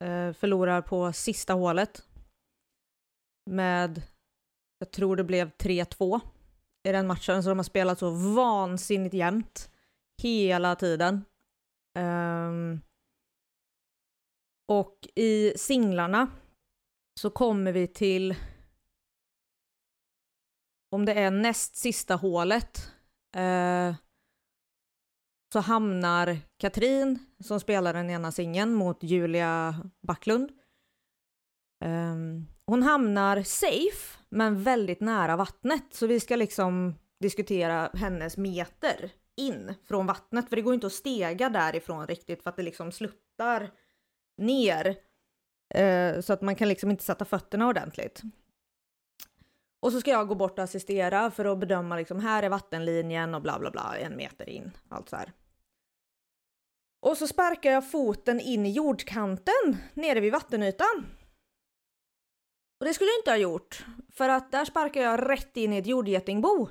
Eh, 0.03 0.33
förlorar 0.33 0.81
på 0.81 1.13
sista 1.13 1.53
hålet 1.53 2.03
med, 3.45 4.01
jag 4.79 4.91
tror 4.91 5.15
det 5.15 5.23
blev 5.23 5.51
3-2 5.51 6.19
i 6.83 6.91
den 6.91 7.07
matchen, 7.07 7.43
så 7.43 7.49
de 7.49 7.59
har 7.59 7.63
spelat 7.63 7.99
så 7.99 8.09
vansinnigt 8.35 9.13
jämnt 9.13 9.71
hela 10.21 10.75
tiden. 10.75 11.25
Um, 11.99 12.81
och 14.67 15.07
i 15.15 15.53
singlarna 15.57 16.31
så 17.19 17.29
kommer 17.29 17.71
vi 17.71 17.87
till 17.87 18.35
om 20.91 21.05
det 21.05 21.13
är 21.13 21.31
näst 21.31 21.75
sista 21.75 22.15
hålet 22.15 22.91
uh, 23.37 23.95
så 25.53 25.59
hamnar 25.59 26.37
Katrin 26.57 27.19
som 27.39 27.59
spelar 27.59 27.93
den 27.93 28.09
ena 28.09 28.31
singeln 28.31 28.73
mot 28.73 29.03
Julia 29.03 29.83
Backlund. 30.01 30.51
Um, 31.85 32.47
hon 32.67 32.83
hamnar 32.83 33.43
safe, 33.43 34.17
men 34.29 34.63
väldigt 34.63 34.99
nära 34.99 35.35
vattnet. 35.35 35.83
Så 35.91 36.07
vi 36.07 36.19
ska 36.19 36.35
liksom 36.35 36.95
diskutera 37.19 37.89
hennes 37.93 38.37
meter 38.37 39.11
in 39.35 39.73
från 39.87 40.05
vattnet. 40.05 40.49
För 40.49 40.55
det 40.55 40.61
går 40.61 40.73
inte 40.73 40.87
att 40.87 40.93
stega 40.93 41.49
därifrån 41.49 42.07
riktigt 42.07 42.43
för 42.43 42.49
att 42.49 42.55
det 42.55 42.63
liksom 42.63 42.91
sluttar 42.91 43.71
ner. 44.37 44.97
Eh, 45.75 46.21
så 46.21 46.33
att 46.33 46.41
man 46.41 46.55
kan 46.55 46.69
liksom 46.69 46.91
inte 46.91 47.03
sätta 47.03 47.25
fötterna 47.25 47.67
ordentligt. 47.67 48.21
Och 49.79 49.91
så 49.91 50.01
ska 50.01 50.11
jag 50.11 50.27
gå 50.27 50.35
bort 50.35 50.59
och 50.59 50.63
assistera 50.63 51.31
för 51.31 51.45
att 51.45 51.59
bedöma 51.59 51.95
liksom 51.95 52.19
här 52.19 52.43
är 52.43 52.49
vattenlinjen 52.49 53.35
och 53.35 53.41
bla 53.41 53.59
bla 53.59 53.71
bla 53.71 53.97
en 53.97 54.17
meter 54.17 54.49
in. 54.49 54.71
Allt 54.89 55.09
så 55.09 55.15
här. 55.15 55.31
Och 57.01 57.17
så 57.17 57.27
sparkar 57.27 57.71
jag 57.71 57.91
foten 57.91 58.39
in 58.39 58.65
i 58.65 58.71
jordkanten 58.71 59.77
nere 59.93 60.19
vid 60.19 60.31
vattenytan. 60.31 61.05
Och 62.79 62.85
det 62.85 62.93
skulle 62.93 63.09
jag 63.09 63.19
inte 63.19 63.31
ha 63.31 63.37
gjort, 63.37 63.85
för 64.11 64.29
att 64.29 64.51
där 64.51 64.65
sparkar 64.65 65.01
jag 65.01 65.29
rätt 65.29 65.57
in 65.57 65.73
i 65.73 65.77
ett 65.77 65.87
jordgetingbo. 65.87 66.69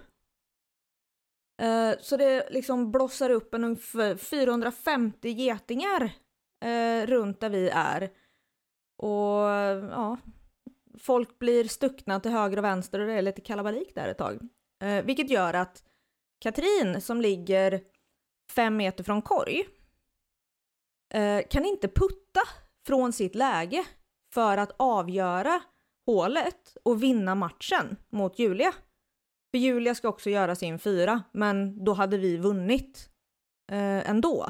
Uh, 1.63 1.93
så 2.01 2.17
det 2.17 2.49
liksom 2.51 2.93
blossar 2.93 3.31
upp 3.31 3.55
en 3.55 3.65
ungefär 3.65 4.17
450 4.17 5.29
getingar 5.29 6.03
uh, 6.65 7.07
runt 7.07 7.41
där 7.41 7.51
vi 7.51 7.69
är. 7.69 8.03
Och 8.97 9.49
ja, 9.91 10.19
folk 10.99 11.39
blir 11.39 11.65
stuckna 11.65 12.21
till 12.21 12.31
höger 12.31 12.57
och 12.57 12.65
vänster 12.65 13.01
och 13.01 13.07
det 13.07 13.13
är 13.13 13.23
lite 13.23 13.41
kalabalik 13.41 13.95
där 13.95 14.09
ett 14.09 14.19
tag. 14.19 14.49
Uh, 14.85 15.03
vilket 15.05 15.31
gör 15.31 15.55
att 15.55 15.85
Katrin 16.41 17.01
som 17.01 17.21
ligger 17.21 17.83
fem 18.51 18.77
meter 18.77 19.05
från 19.05 19.23
korg 19.23 19.65
kan 21.51 21.65
inte 21.65 21.89
putta 21.89 22.41
från 22.87 23.13
sitt 23.13 23.35
läge 23.35 23.85
för 24.33 24.57
att 24.57 24.75
avgöra 24.77 25.63
hålet 26.07 26.77
och 26.83 27.03
vinna 27.03 27.35
matchen 27.35 27.97
mot 28.11 28.39
Julia. 28.39 28.75
För 29.51 29.59
Julia 29.59 29.95
ska 29.95 30.09
också 30.09 30.31
göra 30.31 30.55
sin 30.55 30.79
fyra, 30.79 31.23
men 31.33 31.85
då 31.85 31.93
hade 31.93 32.19
vi 32.19 32.37
vunnit 32.37 33.11
eh, 33.73 34.11
ändå. 34.11 34.49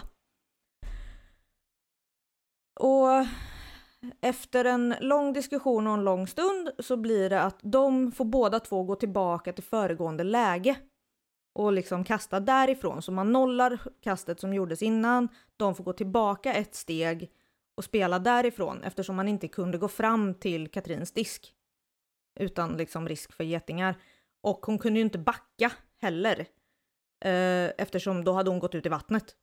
Och 2.80 3.26
efter 4.20 4.64
en 4.64 4.94
lång 5.00 5.32
diskussion 5.32 5.86
och 5.86 5.94
en 5.94 6.04
lång 6.04 6.26
stund 6.26 6.70
så 6.78 6.96
blir 6.96 7.30
det 7.30 7.42
att 7.42 7.58
de 7.62 8.12
får 8.12 8.24
båda 8.24 8.60
två 8.60 8.82
gå 8.82 8.94
tillbaka 8.96 9.52
till 9.52 9.64
föregående 9.64 10.24
läge 10.24 10.76
och 11.54 11.72
liksom 11.72 12.04
kasta 12.04 12.40
därifrån. 12.40 13.02
Så 13.02 13.12
man 13.12 13.32
nollar 13.32 13.80
kastet 14.00 14.40
som 14.40 14.54
gjordes 14.54 14.82
innan. 14.82 15.28
De 15.56 15.74
får 15.74 15.84
gå 15.84 15.92
tillbaka 15.92 16.54
ett 16.54 16.74
steg 16.74 17.30
och 17.74 17.84
spela 17.84 18.18
därifrån 18.18 18.82
eftersom 18.82 19.16
man 19.16 19.28
inte 19.28 19.48
kunde 19.48 19.78
gå 19.78 19.88
fram 19.88 20.34
till 20.34 20.68
Katrins 20.68 21.12
disk 21.12 21.54
utan 22.40 22.76
liksom 22.76 23.08
risk 23.08 23.32
för 23.32 23.44
getingar. 23.44 23.96
Och 24.40 24.66
hon 24.66 24.78
kunde 24.78 24.98
ju 24.98 25.04
inte 25.04 25.18
backa 25.18 25.72
heller 26.00 26.40
eh, 27.24 27.72
eftersom 27.78 28.24
då 28.24 28.32
hade 28.32 28.50
hon 28.50 28.58
gått 28.58 28.74
ut 28.74 28.86
i 28.86 28.88
vattnet. 28.88 29.36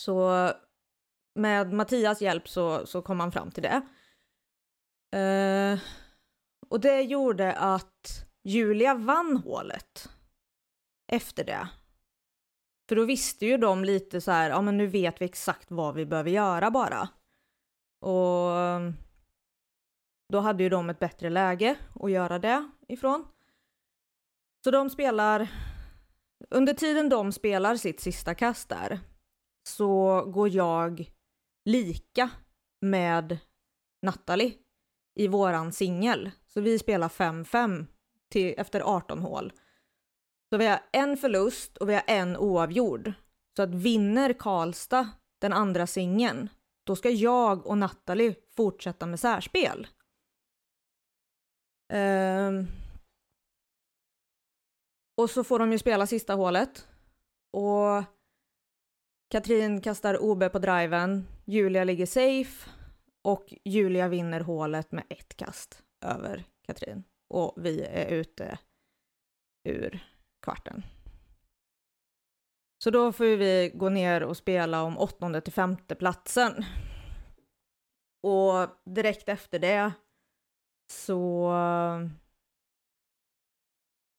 Så 0.00 0.50
med 1.34 1.72
Mattias 1.72 2.22
hjälp 2.22 2.48
så, 2.48 2.86
så 2.86 3.02
kom 3.02 3.20
han 3.20 3.32
fram 3.32 3.50
till 3.50 3.62
det. 3.62 3.82
Eh, 5.18 5.78
och 6.68 6.80
det 6.80 7.02
gjorde 7.02 7.52
att 7.52 8.26
Julia 8.44 8.94
vann 8.94 9.36
hålet 9.36 10.08
efter 11.12 11.44
det. 11.44 11.68
För 12.88 12.96
då 12.96 13.04
visste 13.04 13.46
ju 13.46 13.56
de 13.56 13.84
lite 13.84 14.20
så 14.20 14.30
här, 14.30 14.50
ja 14.50 14.62
men 14.62 14.76
nu 14.76 14.86
vet 14.86 15.20
vi 15.20 15.24
exakt 15.24 15.70
vad 15.70 15.94
vi 15.94 16.06
behöver 16.06 16.30
göra 16.30 16.70
bara. 16.70 17.08
Och 18.00 18.58
mm, 18.58 18.94
då 20.32 20.40
hade 20.40 20.62
ju 20.62 20.68
de 20.68 20.90
ett 20.90 20.98
bättre 20.98 21.30
läge 21.30 21.76
att 22.00 22.10
göra 22.10 22.38
det 22.38 22.70
ifrån. 22.88 23.26
Så 24.64 24.70
de 24.70 24.90
spelar, 24.90 25.48
under 26.50 26.74
tiden 26.74 27.08
de 27.08 27.32
spelar 27.32 27.76
sitt 27.76 28.00
sista 28.00 28.34
kast 28.34 28.68
där, 28.68 29.00
så 29.68 30.20
går 30.26 30.48
jag 30.48 31.10
lika 31.64 32.30
med 32.80 33.38
Natalie 34.02 34.52
i 35.14 35.28
våran 35.28 35.72
singel. 35.72 36.30
Så 36.46 36.60
vi 36.60 36.78
spelar 36.78 37.08
5-5 37.08 37.86
efter 38.34 38.80
18 38.80 39.18
hål. 39.18 39.52
Så 40.54 40.58
vi 40.58 40.66
har 40.66 40.80
en 40.92 41.16
förlust 41.16 41.76
och 41.76 41.88
vi 41.88 41.94
har 41.94 42.02
en 42.06 42.36
oavgjord. 42.36 43.12
Så 43.56 43.62
att 43.62 43.74
vinner 43.74 44.32
Karlstad 44.32 45.10
den 45.40 45.52
andra 45.52 45.86
singeln, 45.86 46.48
då 46.86 46.96
ska 46.96 47.10
jag 47.10 47.66
och 47.66 47.78
Natalie 47.78 48.34
fortsätta 48.56 49.06
med 49.06 49.20
särspel. 49.20 49.86
Um, 51.92 52.66
och 55.16 55.30
så 55.30 55.44
får 55.44 55.58
de 55.58 55.72
ju 55.72 55.78
spela 55.78 56.06
sista 56.06 56.34
hålet. 56.34 56.88
Och 57.52 58.04
Katrin 59.30 59.80
kastar 59.80 60.22
OB 60.22 60.52
på 60.52 60.58
driven, 60.58 61.26
Julia 61.44 61.84
ligger 61.84 62.06
safe 62.06 62.70
och 63.22 63.54
Julia 63.64 64.08
vinner 64.08 64.40
hålet 64.40 64.92
med 64.92 65.04
ett 65.08 65.36
kast 65.36 65.82
över 66.04 66.44
Katrin. 66.62 67.04
Och 67.28 67.54
vi 67.56 67.82
är 67.82 68.06
ute 68.06 68.58
ur 69.68 70.13
kvarten. 70.44 70.82
Så 72.78 72.90
då 72.90 73.12
får 73.12 73.24
vi 73.24 73.70
gå 73.74 73.88
ner 73.88 74.22
och 74.22 74.36
spela 74.36 74.82
om 74.82 74.98
åttonde 74.98 75.40
till 75.40 75.52
femte 75.52 75.94
platsen. 75.94 76.64
Och 78.22 78.68
direkt 78.94 79.28
efter 79.28 79.58
det 79.58 79.92
så... 80.90 81.52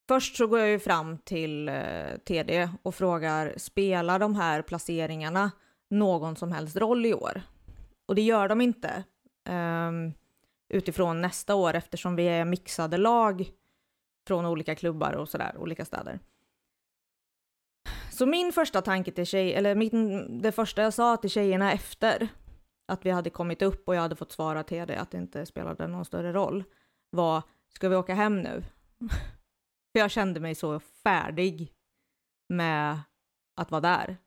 Först 0.07 0.35
så 0.35 0.47
går 0.47 0.59
jag 0.59 0.69
ju 0.69 0.79
fram 0.79 1.17
till 1.17 1.69
eh, 1.69 2.17
TD 2.25 2.69
och 2.83 2.95
frågar, 2.95 3.53
spelar 3.57 4.19
de 4.19 4.35
här 4.35 4.61
placeringarna 4.61 5.51
någon 5.89 6.35
som 6.35 6.51
helst 6.51 6.77
roll 6.77 7.05
i 7.05 7.13
år? 7.13 7.41
Och 8.05 8.15
det 8.15 8.21
gör 8.21 8.47
de 8.47 8.61
inte 8.61 9.03
um, 9.49 10.13
utifrån 10.69 11.21
nästa 11.21 11.55
år 11.55 11.73
eftersom 11.73 12.15
vi 12.15 12.27
är 12.27 12.45
mixade 12.45 12.97
lag 12.97 13.51
från 14.27 14.45
olika 14.45 14.75
klubbar 14.75 15.13
och 15.13 15.29
sådär, 15.29 15.57
olika 15.57 15.85
städer. 15.85 16.19
Så 18.11 18.25
min 18.25 18.51
första 18.51 18.81
tanke 18.81 19.11
till 19.11 19.25
tjej, 19.25 19.53
eller 19.53 19.75
min, 19.75 20.41
det 20.41 20.51
första 20.51 20.81
jag 20.81 20.93
sa 20.93 21.17
till 21.17 21.29
tjejerna 21.29 21.71
efter 21.71 22.27
att 22.87 23.05
vi 23.05 23.09
hade 23.09 23.29
kommit 23.29 23.61
upp 23.61 23.87
och 23.87 23.95
jag 23.95 24.01
hade 24.01 24.15
fått 24.15 24.31
svara 24.31 24.63
till 24.63 24.87
det 24.87 24.99
att 24.99 25.11
det 25.11 25.17
inte 25.17 25.45
spelade 25.45 25.87
någon 25.87 26.05
större 26.05 26.33
roll 26.33 26.63
var, 27.09 27.43
ska 27.73 27.89
vi 27.89 27.95
åka 27.95 28.13
hem 28.13 28.41
nu? 28.41 28.63
För 29.91 29.99
jag 29.99 30.11
kände 30.11 30.39
mig 30.39 30.55
så 30.55 30.79
färdig 30.79 31.73
med 32.49 32.99
att 33.55 33.71
vara 33.71 33.81
där. 33.81 34.17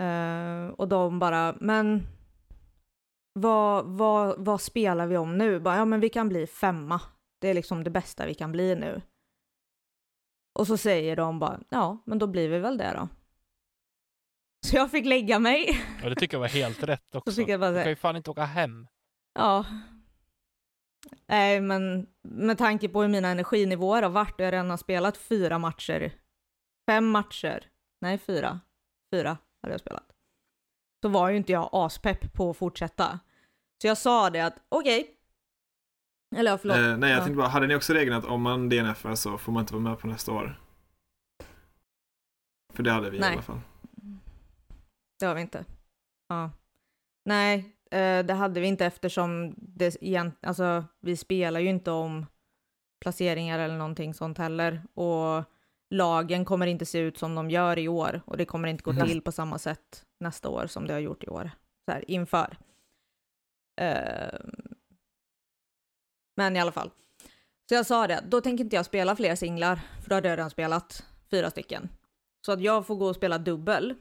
Uh, 0.00 0.70
och 0.70 0.88
de 0.88 1.18
bara, 1.18 1.56
men 1.60 2.06
vad, 3.32 3.84
vad, 3.84 4.44
vad 4.44 4.60
spelar 4.60 5.06
vi 5.06 5.16
om 5.16 5.38
nu? 5.38 5.60
Bara, 5.60 5.76
ja, 5.76 5.84
men 5.84 6.00
vi 6.00 6.08
kan 6.08 6.28
bli 6.28 6.46
femma. 6.46 7.00
Det 7.38 7.48
är 7.48 7.54
liksom 7.54 7.84
det 7.84 7.90
bästa 7.90 8.26
vi 8.26 8.34
kan 8.34 8.52
bli 8.52 8.74
nu. 8.74 9.02
Och 10.58 10.66
så 10.66 10.76
säger 10.76 11.16
de 11.16 11.38
bara, 11.38 11.60
ja, 11.68 12.02
men 12.06 12.18
då 12.18 12.26
blir 12.26 12.48
vi 12.48 12.58
väl 12.58 12.78
det 12.78 12.92
då. 12.96 13.08
Så 14.66 14.76
jag 14.76 14.90
fick 14.90 15.06
lägga 15.06 15.38
mig. 15.38 15.80
Ja, 16.02 16.08
det 16.08 16.14
tycker 16.14 16.34
jag 16.34 16.40
var 16.40 16.48
helt 16.48 16.82
rätt 16.82 17.14
också. 17.14 17.32
Så 17.32 17.44
jag 17.48 17.60
bara, 17.60 17.70
du 17.70 17.82
kan 17.82 17.88
ju 17.88 17.96
fan 17.96 18.16
inte 18.16 18.30
åka 18.30 18.44
hem. 18.44 18.86
Ja. 19.34 19.64
Nej, 21.26 21.60
men 21.60 22.06
med 22.22 22.58
tanke 22.58 22.88
på 22.88 23.02
hur 23.02 23.08
mina 23.08 23.28
energinivåer 23.28 24.02
har 24.02 24.10
varit 24.10 24.34
och 24.34 24.40
jag 24.40 24.52
redan 24.52 24.70
har 24.70 24.76
spelat 24.76 25.16
fyra 25.16 25.58
matcher, 25.58 26.12
fem 26.90 27.10
matcher, 27.10 27.66
nej 28.00 28.18
fyra, 28.18 28.60
fyra 29.14 29.38
hade 29.62 29.74
jag 29.74 29.80
spelat, 29.80 30.12
så 31.02 31.08
var 31.08 31.28
ju 31.28 31.36
inte 31.36 31.52
jag 31.52 31.70
aspepp 31.72 32.32
på 32.32 32.50
att 32.50 32.56
fortsätta. 32.56 33.20
Så 33.82 33.86
jag 33.86 33.98
sa 33.98 34.30
det 34.30 34.40
att 34.40 34.58
okej, 34.68 35.00
okay, 35.00 35.14
eller 36.36 36.56
förlåt. 36.56 36.76
Eh, 36.76 36.96
nej, 36.96 37.10
jag 37.10 37.18
ja. 37.18 37.24
tänkte 37.24 37.36
bara, 37.36 37.48
hade 37.48 37.66
ni 37.66 37.74
också 37.74 37.92
regeln 37.92 38.16
att 38.16 38.24
om 38.24 38.42
man 38.42 38.68
DNFar 38.68 39.14
så 39.14 39.38
får 39.38 39.52
man 39.52 39.60
inte 39.60 39.74
vara 39.74 39.82
med 39.82 39.98
på 39.98 40.06
nästa 40.06 40.32
år? 40.32 40.60
För 42.72 42.82
det 42.82 42.90
hade 42.90 43.10
vi 43.10 43.18
nej. 43.18 43.30
i 43.30 43.32
alla 43.32 43.42
fall. 43.42 43.60
Det 45.18 45.26
har 45.26 45.34
vi 45.34 45.40
inte. 45.40 45.64
Ja. 46.28 46.50
Nej, 47.24 47.76
eh, 47.90 48.26
det 48.26 48.34
hade 48.34 48.60
vi 48.60 48.66
inte 48.66 48.86
eftersom 48.86 49.54
det 49.56 50.02
igen, 50.02 50.32
alltså, 50.42 50.84
vi 51.00 51.16
spelar 51.16 51.60
ju 51.60 51.68
inte 51.68 51.90
om 51.90 52.26
placeringar 53.00 53.58
eller 53.58 53.76
någonting 53.76 54.14
sånt 54.14 54.38
heller. 54.38 54.82
Och 54.94 55.44
lagen 55.90 56.44
kommer 56.44 56.66
inte 56.66 56.86
se 56.86 56.98
ut 56.98 57.18
som 57.18 57.34
de 57.34 57.50
gör 57.50 57.78
i 57.78 57.88
år 57.88 58.20
och 58.26 58.36
det 58.36 58.44
kommer 58.44 58.68
inte 58.68 58.82
gå 58.82 58.90
mm. 58.90 59.06
till 59.06 59.22
på 59.22 59.32
samma 59.32 59.58
sätt 59.58 60.04
nästa 60.20 60.48
år 60.48 60.66
som 60.66 60.86
det 60.86 60.92
har 60.92 61.00
gjort 61.00 61.24
i 61.24 61.28
år. 61.28 61.50
Så 61.84 61.92
här, 61.92 62.10
inför. 62.10 62.58
Uh, 63.80 64.38
men 66.38 66.56
i 66.56 66.60
alla 66.60 66.72
fall. 66.72 66.90
Så 67.68 67.74
jag 67.74 67.86
sa 67.86 68.06
det, 68.06 68.24
då 68.26 68.40
tänker 68.40 68.64
inte 68.64 68.76
jag 68.76 68.86
spela 68.86 69.16
fler 69.16 69.34
singlar, 69.34 69.80
för 70.02 70.08
då 70.10 70.14
hade 70.14 70.28
jag 70.28 70.36
redan 70.36 70.50
spelat 70.50 71.04
fyra 71.30 71.50
stycken. 71.50 71.88
Så 72.46 72.52
att 72.52 72.60
jag 72.60 72.86
får 72.86 72.96
gå 72.96 73.06
och 73.06 73.16
spela 73.16 73.38
dubbel. 73.38 73.94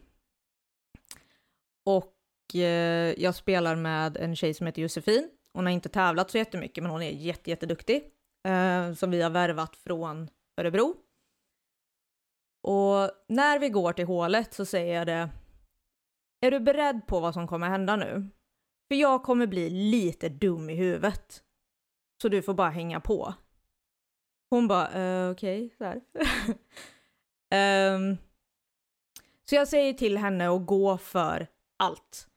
Och 1.86 2.56
eh, 2.56 3.14
jag 3.18 3.36
spelar 3.36 3.76
med 3.76 4.18
en 4.18 4.36
tjej 4.36 4.54
som 4.54 4.66
heter 4.66 4.82
Josefin. 4.82 5.30
Hon 5.54 5.66
har 5.66 5.74
inte 5.74 5.90
tävlat 5.90 6.32
så 6.32 6.38
jättemycket, 6.38 6.84
men 6.84 6.92
hon 6.92 7.02
är 7.02 7.12
jätte, 7.12 7.50
jätteduktig. 7.50 8.04
Eh, 8.48 8.94
som 8.94 9.12
vi 9.12 9.22
har 9.22 9.30
värvat 9.30 9.76
från 9.76 10.30
Örebro. 10.58 10.96
Och 12.64 13.12
när 13.28 13.60
vi 13.60 13.70
går 13.70 13.94
till 13.94 14.06
hålet 14.06 14.54
så 14.54 14.66
säger 14.66 14.96
jag 14.96 15.08
det. 15.08 15.30
Är 16.42 16.52
du 16.52 16.60
beredd 16.60 17.08
på 17.08 17.20
vad 17.20 17.34
som 17.34 17.48
kommer 17.48 17.70
hända 17.70 17.96
nu? 17.96 18.30
För 18.88 18.96
jag 18.96 19.24
kommer 19.24 19.48
bli 19.48 19.70
lite 19.70 20.30
dum 20.30 20.70
i 20.70 20.76
huvudet. 20.76 21.44
Så 22.22 22.30
du 22.30 22.42
får 22.42 22.54
bara 22.54 22.70
hänga 22.70 23.00
på. 23.00 23.34
Hon 24.50 24.68
bara, 24.68 24.88
uh, 24.88 25.32
okej, 25.32 25.76
okay, 25.76 26.00
um, 26.50 26.58
ehm, 27.50 28.18
så 29.50 29.56
jag 29.56 29.68
säger 29.68 29.94
till 29.94 30.18
henne 30.18 30.50
att 30.50 30.66
gå 30.66 30.98
för 30.98 31.48
allt. 31.78 32.28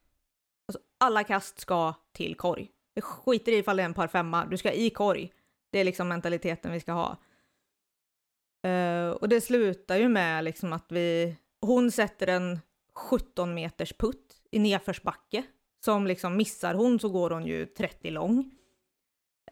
Alltså, 0.68 0.82
alla 0.98 1.24
kast 1.24 1.60
ska 1.60 1.94
till 2.12 2.34
korg. 2.34 2.70
Det 2.94 3.00
skiter 3.00 3.52
i 3.52 3.58
ifall 3.58 3.76
det 3.76 3.82
är 3.82 3.84
en 3.84 3.94
par 3.94 4.08
femma, 4.08 4.46
du 4.46 4.56
ska 4.56 4.72
i 4.72 4.90
korg. 4.90 5.32
Det 5.70 5.78
är 5.78 5.84
liksom 5.84 6.08
mentaliteten 6.08 6.72
vi 6.72 6.80
ska 6.80 6.92
ha. 6.92 7.16
Uh, 8.66 9.10
och 9.10 9.28
det 9.28 9.40
slutar 9.40 9.96
ju 9.96 10.08
med 10.08 10.44
liksom 10.44 10.72
att 10.72 10.92
vi, 10.92 11.36
hon 11.60 11.90
sätter 11.90 12.26
en 12.26 12.58
17 12.94 13.54
meters 13.54 13.92
putt 13.92 14.42
i 14.50 14.58
nedförsbacke. 14.58 15.42
Som 15.84 16.06
liksom 16.06 16.36
missar 16.36 16.74
hon 16.74 16.98
så 16.98 17.08
går 17.08 17.30
hon 17.30 17.46
ju 17.46 17.66
30 17.66 18.10
lång. 18.10 18.50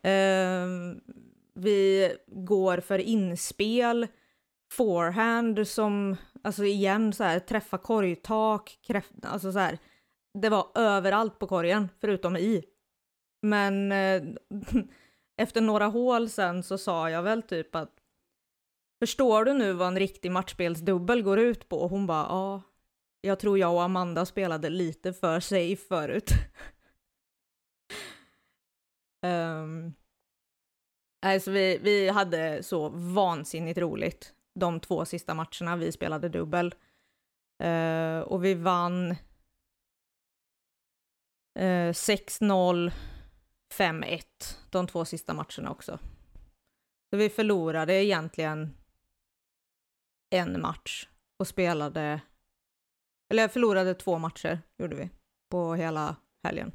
Ehm, 0.03 1.01
vi 1.55 2.12
går 2.26 2.80
för 2.80 2.99
inspel, 2.99 4.07
forehand 4.72 5.68
som, 5.68 6.16
alltså 6.42 6.64
igen 6.64 7.12
så 7.12 7.24
här, 7.24 7.38
träffa 7.38 7.78
korgtak, 7.78 8.78
kräft, 8.86 9.12
alltså 9.22 9.53
så 9.53 9.59
här. 9.59 9.78
det 10.38 10.49
var 10.49 10.66
överallt 10.74 11.38
på 11.38 11.46
korgen, 11.46 11.88
förutom 12.01 12.36
i. 12.36 12.64
Men 13.42 13.92
eh, 13.92 14.22
efter 15.36 15.61
några 15.61 15.86
hål 15.86 16.28
sen 16.28 16.62
så 16.62 16.78
sa 16.78 17.11
jag 17.11 17.22
väl 17.22 17.42
typ 17.42 17.74
att 17.74 17.94
Förstår 19.01 19.44
du 19.44 19.55
nu 19.55 19.72
vad 19.72 19.88
en 19.88 19.99
riktig 19.99 20.30
matchspelsdubbel 20.30 21.22
går 21.22 21.38
ut 21.38 21.68
på? 21.68 21.78
Och 21.78 21.90
hon 21.90 22.07
bara 22.07 22.26
ja, 22.28 22.62
jag 23.20 23.38
tror 23.38 23.59
jag 23.59 23.74
och 23.74 23.82
Amanda 23.82 24.26
spelade 24.26 24.70
lite 24.70 25.12
för 25.12 25.40
safe 25.40 25.76
förut. 25.88 26.30
um, 29.22 29.94
alltså 31.26 31.50
vi, 31.50 31.78
vi 31.78 32.08
hade 32.08 32.62
så 32.62 32.88
vansinnigt 32.88 33.78
roligt 33.78 34.34
de 34.54 34.80
två 34.80 35.04
sista 35.04 35.34
matcherna 35.34 35.76
vi 35.76 35.92
spelade 35.92 36.28
dubbel. 36.28 36.74
Uh, 37.64 38.20
och 38.20 38.44
vi 38.44 38.54
vann 38.54 39.10
uh, 41.58 41.92
6-0, 41.92 42.92
5-1 43.74 44.22
de 44.70 44.86
två 44.86 45.04
sista 45.04 45.34
matcherna 45.34 45.70
också. 45.70 45.98
Så 47.10 47.16
vi 47.16 47.30
förlorade 47.30 48.04
egentligen 48.04 48.76
en 50.30 50.60
match 50.60 51.08
och 51.38 51.48
spelade, 51.48 52.20
eller 53.30 53.42
jag 53.42 53.52
förlorade 53.52 53.94
två 53.94 54.18
matcher 54.18 54.60
gjorde 54.78 54.96
vi 54.96 55.10
på 55.50 55.74
hela 55.74 56.16
helgen. 56.44 56.72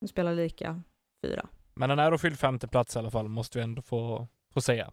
Vi 0.00 0.08
spelade 0.08 0.36
lika 0.36 0.82
fyra. 1.22 1.48
Men 1.74 1.90
en 1.90 1.98
ärofylld 1.98 2.38
femte 2.38 2.68
plats 2.68 2.96
i 2.96 2.98
alla 2.98 3.10
fall, 3.10 3.28
måste 3.28 3.58
vi 3.58 3.64
ändå 3.64 3.82
få, 3.82 4.28
få 4.54 4.60
säga. 4.60 4.92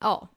Ja, 0.00 0.28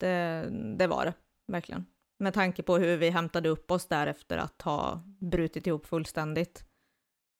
det, 0.00 0.48
det 0.78 0.86
var 0.86 1.04
det 1.04 1.14
verkligen. 1.52 1.86
Med 2.18 2.34
tanke 2.34 2.62
på 2.62 2.76
hur 2.76 2.96
vi 2.96 3.10
hämtade 3.10 3.48
upp 3.48 3.70
oss 3.70 3.86
där 3.86 4.06
efter 4.06 4.38
att 4.38 4.62
ha 4.62 5.02
brutit 5.20 5.66
ihop 5.66 5.86
fullständigt. 5.86 6.64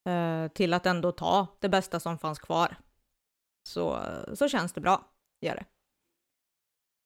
Eh, 0.09 0.49
till 0.49 0.75
att 0.75 0.87
ändå 0.87 1.13
ta 1.13 1.47
det 1.61 1.69
bästa 1.69 2.01
som 2.01 2.19
fanns 2.19 2.39
kvar. 2.39 2.77
Så, 3.69 4.03
så 4.35 4.49
känns 4.49 4.73
det 4.73 4.81
bra, 4.81 5.11
gör 5.41 5.55
det. 5.55 5.65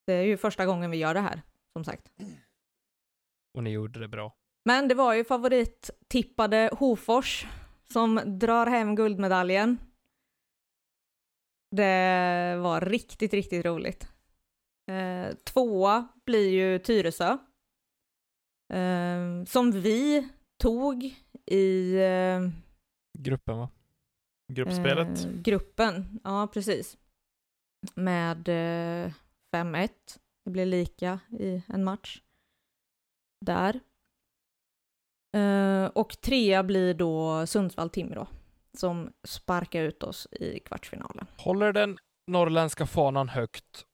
Det 0.06 0.12
är 0.12 0.22
ju 0.22 0.36
första 0.36 0.66
gången 0.66 0.90
vi 0.90 0.96
gör 0.96 1.14
det 1.14 1.20
här, 1.20 1.42
som 1.72 1.84
sagt. 1.84 2.12
Och 3.54 3.62
ni 3.62 3.70
gjorde 3.70 4.00
det 4.00 4.08
bra. 4.08 4.36
Men 4.64 4.88
det 4.88 4.94
var 4.94 5.14
ju 5.14 5.24
favorittippade 5.24 6.70
Hofors 6.72 7.46
som 7.92 8.20
drar 8.38 8.66
hem 8.66 8.94
guldmedaljen. 8.96 9.78
Det 11.70 12.56
var 12.56 12.80
riktigt, 12.80 13.34
riktigt 13.34 13.64
roligt. 13.64 14.08
Eh, 14.90 15.34
tvåa 15.34 16.08
blir 16.26 16.50
ju 16.50 16.78
Tyresö. 16.78 17.38
Eh, 18.72 19.44
som 19.46 19.70
vi 19.70 20.28
tog 20.62 21.14
i... 21.46 21.94
Eh, 21.94 22.40
gruppen 23.18 23.58
va? 23.58 23.68
Gruppspelet? 24.52 25.24
Eh, 25.24 25.30
gruppen, 25.30 26.20
ja 26.24 26.48
precis. 26.52 26.98
Med 27.94 28.48
eh, 28.48 29.12
5-1. 29.56 29.88
Det 30.44 30.50
blev 30.50 30.66
lika 30.66 31.20
i 31.30 31.62
en 31.68 31.84
match. 31.84 32.20
Där. 33.46 33.80
Uh, 35.36 35.86
och 35.86 36.20
trea 36.20 36.62
blir 36.62 36.94
då 36.94 37.46
Sundsvall-Timrå 37.46 38.26
som 38.78 39.12
sparkar 39.24 39.82
ut 39.82 40.02
oss 40.02 40.26
i 40.30 40.60
kvartsfinalen. 40.60 41.26
Håller 41.36 41.72
den 41.72 41.98
norrländska 42.26 42.86
fanan 42.86 43.28
högt. 43.28 43.86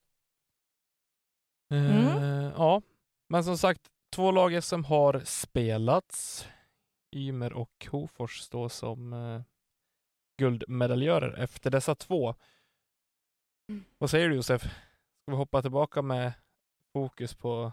Uh, 1.74 2.16
mm. 2.16 2.52
Ja, 2.56 2.82
men 3.28 3.44
som 3.44 3.58
sagt, 3.58 3.80
två 4.14 4.30
lag 4.30 4.64
som 4.64 4.84
har 4.84 5.22
spelats. 5.24 6.48
Ymer 7.16 7.52
och 7.52 7.88
Hofors 7.90 8.40
står 8.40 8.68
som 8.68 9.12
uh, 9.12 9.42
guldmedaljörer 10.38 11.38
efter 11.38 11.70
dessa 11.70 11.94
två. 11.94 12.34
Mm. 13.68 13.84
Vad 13.98 14.10
säger 14.10 14.28
du 14.28 14.34
Josef? 14.34 14.62
Ska 14.62 15.30
vi 15.30 15.36
hoppa 15.36 15.62
tillbaka 15.62 16.02
med 16.02 16.32
fokus 16.92 17.34
på, 17.34 17.72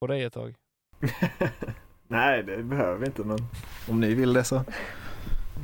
på 0.00 0.06
dig 0.06 0.22
ett 0.22 0.32
tag? 0.32 0.54
Nej, 2.08 2.42
det 2.42 2.62
behöver 2.62 2.98
vi 2.98 3.06
inte, 3.06 3.22
men 3.22 3.38
om 3.88 4.00
ni 4.00 4.14
vill 4.14 4.32
det 4.32 4.44
så. 4.44 4.64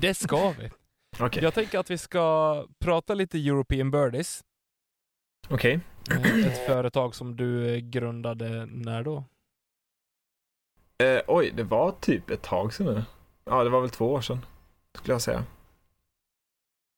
Det 0.01 0.15
ska 0.15 0.51
vi. 0.51 0.71
Okay. 1.25 1.43
Jag 1.43 1.55
tänker 1.55 1.79
att 1.79 1.91
vi 1.91 1.99
ska 1.99 2.67
prata 2.79 3.15
lite 3.15 3.39
European 3.39 3.91
Birdies. 3.91 4.45
Okej. 5.49 5.81
Okay. 6.05 6.43
Ett 6.43 6.67
företag 6.67 7.15
som 7.15 7.37
du 7.37 7.81
grundade 7.81 8.67
när 8.67 9.03
då? 9.03 9.25
Eh, 10.99 11.21
oj, 11.27 11.53
det 11.57 11.63
var 11.63 11.91
typ 12.01 12.31
ett 12.31 12.43
tag 12.43 12.75
sedan 12.75 12.87
nu. 12.87 13.03
Ja, 13.45 13.65
det 13.65 13.71
var 13.71 13.81
väl 13.81 13.91
två 13.91 14.13
år 14.13 14.21
sedan, 14.21 14.47
skulle 14.95 15.15
jag 15.15 15.23
säga. 15.23 15.45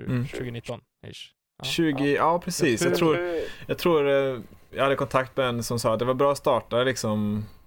Mm. 0.02 0.26
2019 0.26 0.80
ish. 1.06 1.34
20, 1.62 2.04
ja, 2.04 2.16
ja 2.16 2.38
precis. 2.38 2.82
Jag 2.82 2.94
tror, 2.94 3.18
jag 3.66 3.78
tror 3.78 4.08
eh, 4.08 4.40
jag 4.70 4.82
hade 4.82 4.96
kontakt 4.96 5.36
med 5.36 5.48
en 5.48 5.62
som 5.62 5.78
sa 5.78 5.92
att 5.92 5.98
det 5.98 6.04
var 6.04 6.14
bra 6.14 6.32
att 6.32 6.38
starta 6.38 6.82
liksom 6.82 7.44
ja, 7.44 7.63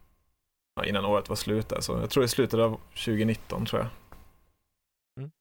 innan 0.86 1.06
året 1.06 1.30
var 1.30 1.36
slut. 1.36 1.70
Där, 1.70 1.82
så 1.82 1.94
jag 1.94 2.10
tror 2.10 2.22
det 2.22 2.28
slutade 2.28 2.64
av 2.64 2.80
2019 2.90 3.66
tror 3.66 3.82
jag. 3.82 3.90
Mm. 5.20 5.32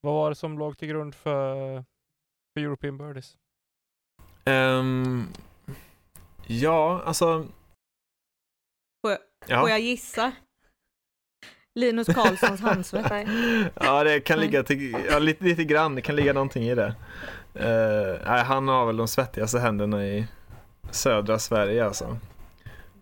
Vad 0.00 0.14
var 0.14 0.30
det 0.30 0.36
som 0.36 0.58
låg 0.58 0.78
till 0.78 0.88
grund 0.88 1.14
för, 1.14 1.54
för 2.54 2.60
European 2.60 2.98
Birdies? 2.98 3.36
Um, 4.44 5.28
ja, 6.46 7.02
alltså. 7.04 7.46
Får 9.04 9.10
jag, 9.10 9.18
ja. 9.46 9.60
får 9.60 9.70
jag 9.70 9.80
gissa? 9.80 10.32
Linus 11.74 12.06
Karlssons 12.06 12.60
handsvett. 12.60 13.12
ja, 13.74 14.04
det 14.04 14.20
kan 14.20 14.40
ligga 14.40 14.62
till, 14.62 14.96
ja, 15.10 15.18
lite, 15.18 15.44
lite 15.44 15.64
grann. 15.64 15.94
Det 15.94 16.02
kan 16.02 16.16
ligga 16.16 16.32
någonting 16.32 16.62
i 16.62 16.74
det. 16.74 16.94
Uh, 17.54 18.20
nej, 18.26 18.44
han 18.44 18.68
har 18.68 18.86
väl 18.86 18.96
de 18.96 19.08
svettigaste 19.08 19.58
händerna 19.58 20.06
i 20.06 20.26
södra 20.90 21.38
Sverige 21.38 21.84
alltså. 21.84 22.18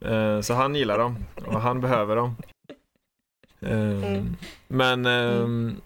Uh, 0.05 0.41
så 0.41 0.55
han 0.55 0.75
gillar 0.75 0.99
dem 0.99 1.17
och 1.47 1.61
han 1.61 1.81
behöver 1.81 2.17
dem. 2.17 2.37
Uh, 3.63 4.05
mm. 4.05 4.37
Men 4.69 5.07
um, 5.07 5.81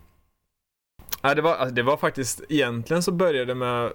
mm. 1.23 1.37
det, 1.37 1.43
var, 1.43 1.55
alltså, 1.55 1.75
det 1.75 1.83
var 1.83 1.97
faktiskt, 1.97 2.41
egentligen 2.49 3.03
så 3.03 3.13
började 3.13 3.45
det 3.45 3.55
med 3.55 3.93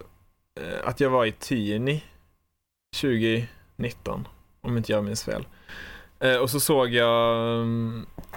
att 0.83 0.99
jag 0.99 1.09
var 1.09 1.25
i 1.25 1.31
Tyni 1.31 2.03
2019, 3.01 4.27
om 4.61 4.77
inte 4.77 4.91
jag 4.91 5.03
minns 5.03 5.23
fel. 5.23 5.45
Eh, 6.23 6.37
och 6.37 6.49
så 6.49 6.59
såg 6.59 6.89
jag 6.89 7.59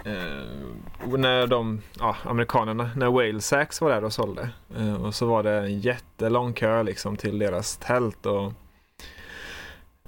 eh, 0.05 1.19
när 1.19 1.47
de, 1.47 1.83
ja, 1.99 2.17
amerikanerna, 2.25 2.91
när 2.97 3.11
Whalesax 3.11 3.81
var 3.81 3.91
där 3.91 4.05
och 4.05 4.13
sålde. 4.13 4.49
Eh, 4.77 4.95
och 5.05 5.15
så 5.15 5.27
var 5.27 5.43
det 5.43 5.53
en 5.53 5.81
jättelång 5.81 6.53
kö 6.53 6.83
liksom 6.83 7.17
till 7.17 7.39
deras 7.39 7.77
tält 7.77 8.27
och 8.27 8.53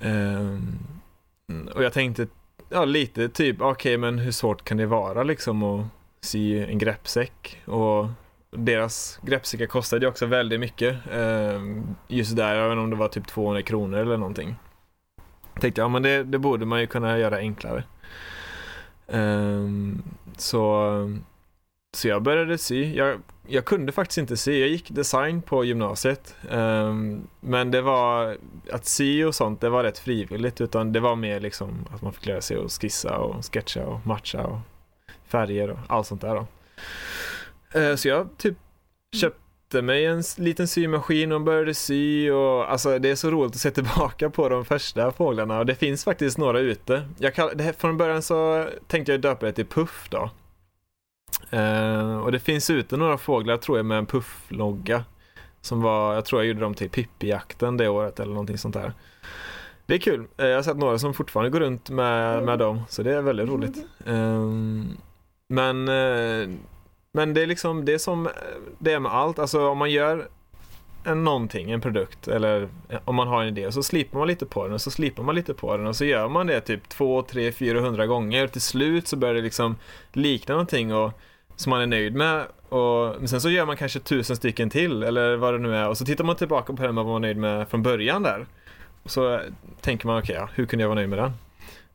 eh, 0.01 0.59
Mm. 1.53 1.69
och 1.69 1.83
jag 1.85 1.93
tänkte, 1.93 2.27
ja 2.69 2.85
lite 2.85 3.29
typ, 3.29 3.61
okej 3.61 3.73
okay, 3.73 3.99
men 3.99 4.19
hur 4.19 4.33
svårt 4.33 4.65
kan 4.65 4.77
det 4.77 4.87
vara 4.87 5.23
liksom 5.23 5.63
att 5.63 5.87
sy 6.21 6.65
en 6.65 6.79
greppsäck? 6.79 7.63
Och 7.65 8.07
deras 8.51 9.21
greppsäckar 9.23 9.67
kostade 9.67 10.05
ju 10.05 10.11
också 10.11 10.27
väldigt 10.27 10.61
mycket. 10.61 10.97
Eh, 11.13 11.63
just 12.09 12.37
där, 12.37 12.55
jag 12.55 12.65
vet 12.65 12.73
inte 12.73 12.83
om 12.83 12.91
det 12.91 12.97
var 12.97 13.09
typ 13.09 13.27
200 13.27 13.63
kronor 13.63 13.99
eller 13.99 14.17
någonting 14.17 14.57
Jag 15.55 15.63
tänkte 15.63 15.81
ja 15.81 15.89
men 15.89 16.03
det, 16.03 16.25
det 16.25 16.39
borde 16.39 16.67
man 16.67 16.81
ju 16.81 16.87
kunna 16.87 17.19
göra 17.19 17.37
enklare. 17.37 17.85
Ehm, 19.09 20.03
så, 20.37 20.93
så 21.99 22.09
jag 22.09 22.23
började 22.23 22.59
sy. 22.59 22.95
Jag, 22.95 23.21
jag 23.47 23.65
kunde 23.65 23.93
faktiskt 23.93 24.19
inte 24.19 24.37
sy. 24.37 24.61
Jag 24.61 24.69
gick 24.69 24.91
design 24.91 25.43
på 25.43 25.65
gymnasiet. 25.65 26.35
Um, 26.51 27.29
men 27.41 27.71
det 27.71 27.83
var 27.83 28.37
att 28.73 28.87
sy 28.87 29.25
och 29.25 29.35
sånt, 29.35 29.61
det 29.61 29.69
var 29.69 29.85
rätt 29.85 29.99
frivilligt. 29.99 30.61
Utan 30.61 30.93
det 30.93 31.01
var 31.01 31.17
mer 31.17 31.41
liksom 31.41 31.87
att 31.95 32.03
man 32.03 32.13
fick 32.13 32.27
lära 32.27 32.41
sig 32.41 32.57
att 32.57 32.73
skissa 32.73 33.19
och 33.19 33.45
sketcha 33.53 33.87
och 33.87 34.07
matcha 34.07 34.47
och 34.47 34.59
färger 35.27 35.71
och 35.71 35.79
allt 35.87 36.07
sånt 36.07 36.21
där. 36.21 36.35
Då. 36.35 36.47
Uh, 37.81 37.97
så 37.97 38.09
jag 38.09 38.29
typ 38.37 38.57
köpte 39.17 39.83
mig 39.83 40.05
en 40.05 40.23
liten 40.37 40.69
symaskin 40.69 41.33
och 41.33 41.41
började 41.41 41.75
sy 41.75 42.31
och 42.31 42.73
alltså 42.73 42.99
det 42.99 43.11
är 43.11 43.17
så 43.17 43.31
roligt 43.31 43.55
att 43.55 43.61
se 43.61 43.71
tillbaka 43.71 44.31
på 44.31 44.49
de 44.49 44.65
första 44.65 45.13
fåglarna 45.13 45.59
och 45.59 45.67
det 45.67 45.75
finns 45.75 46.05
faktiskt 46.05 46.39
några 46.39 46.61
ute. 46.61 47.09
Jag 47.19 47.35
kall, 47.35 47.51
det, 47.55 47.81
från 47.81 47.97
början 47.97 48.23
så 48.23 48.69
tänkte 48.87 49.13
jag 49.13 49.21
döpa 49.21 49.47
det 49.47 49.53
till 49.53 49.67
Puff 49.67 50.09
då. 50.11 50.31
Uh, 51.53 52.19
och 52.19 52.33
det 52.33 52.39
finns 52.39 52.71
ute 52.71 52.97
några 52.97 53.19
fåglar 53.19 53.57
tror 53.57 53.79
jag 53.79 53.87
med 53.87 53.99
en 53.99 54.07
Puff-logga. 54.07 55.05
Som 55.61 55.83
var, 55.83 56.15
jag 56.15 56.25
tror 56.25 56.41
jag 56.41 56.49
gjorde 56.49 56.61
dem 56.61 56.75
till 56.75 56.91
Pippi-jakten 56.91 57.77
det 57.77 57.89
året 57.89 58.21
eller 58.21 58.33
någonting 58.33 58.59
sånt 58.59 58.75
där. 58.75 58.93
Det 59.87 59.95
är 59.95 59.99
kul. 59.99 60.21
Uh, 60.21 60.47
jag 60.47 60.57
har 60.57 60.63
sett 60.63 60.77
några 60.77 60.99
som 60.99 61.15
fortfarande 61.15 61.51
går 61.51 61.61
runt 61.61 61.91
med, 61.91 62.43
med 62.43 62.59
dem 62.59 62.83
så 62.89 63.03
det 63.03 63.15
är 63.15 63.23
väldigt 63.23 63.49
roligt. 63.49 63.77
Uh, 64.09 64.53
men 65.49 65.85
men 67.13 67.35
det 67.35 67.43
är 67.43 67.47
liksom 67.47 67.85
det 67.85 67.95
är 67.95 67.99
som 67.99 68.29
det 68.79 68.93
är 68.93 69.01
med 69.01 69.13
allt. 69.13 69.39
Alltså 69.39 69.69
om 69.69 69.79
man 69.79 69.91
gör 69.91 70.29
en 71.05 71.25
någonting, 71.25 71.71
en 71.71 71.81
produkt 71.81 72.29
eller 72.29 72.69
eh, 72.89 72.99
om 73.05 73.15
man 73.15 73.29
har 73.29 73.43
en 73.43 73.49
idé 73.49 73.67
och 73.67 73.75
så 73.75 73.83
slipar 73.83 74.19
man 74.19 74.29
lite 74.29 74.47
på 74.47 74.65
den 74.65 74.73
och 74.73 74.81
så 74.81 74.91
slipar 74.91 75.23
man 75.23 75.35
lite 75.35 75.55
på 75.55 75.77
den 75.77 75.87
och 75.87 75.97
så 75.97 76.05
gör 76.05 76.29
man 76.29 76.47
det 76.47 76.61
typ 76.61 76.89
2, 76.89 77.23
3, 77.23 77.53
400 77.53 78.07
gånger 78.07 78.45
och 78.45 78.53
till 78.53 78.61
slut 78.61 79.09
så 79.09 79.17
börjar 79.17 79.35
det 79.35 79.43
liksom 79.43 79.77
likna 80.13 80.55
någonting 80.55 80.95
och, 80.95 81.13
som 81.57 81.71
man 81.71 81.81
är 81.81 81.87
nöjd 81.87 82.15
med 82.15 82.45
och 82.69 83.15
men 83.19 83.29
sen 83.29 83.41
så 83.41 83.51
gör 83.51 83.67
man 83.67 83.77
kanske 83.77 84.01
tusen 84.01 84.37
stycken 84.37 84.71
till 84.71 85.03
eller 85.03 85.37
vad 85.37 85.55
det 85.55 85.59
nu 85.59 85.77
är 85.77 85.89
och 85.89 85.99
så 85.99 86.05
tittar 86.05 86.25
man 86.25 86.37
tillbaka 86.37 86.73
på 86.73 86.83
den 86.83 86.95
man 86.95 87.07
var 87.07 87.19
nöjd 87.19 87.37
med 87.37 87.69
från 87.69 87.83
början 87.83 88.23
där. 88.23 88.47
Och 89.03 89.11
så 89.11 89.41
tänker 89.81 90.07
man 90.07 90.19
okej, 90.19 90.35
okay, 90.35 90.43
ja, 90.43 90.49
hur 90.55 90.67
kunde 90.67 90.83
jag 90.83 90.89
vara 90.89 90.95
nöjd 90.95 91.09
med 91.09 91.19
den? 91.19 91.33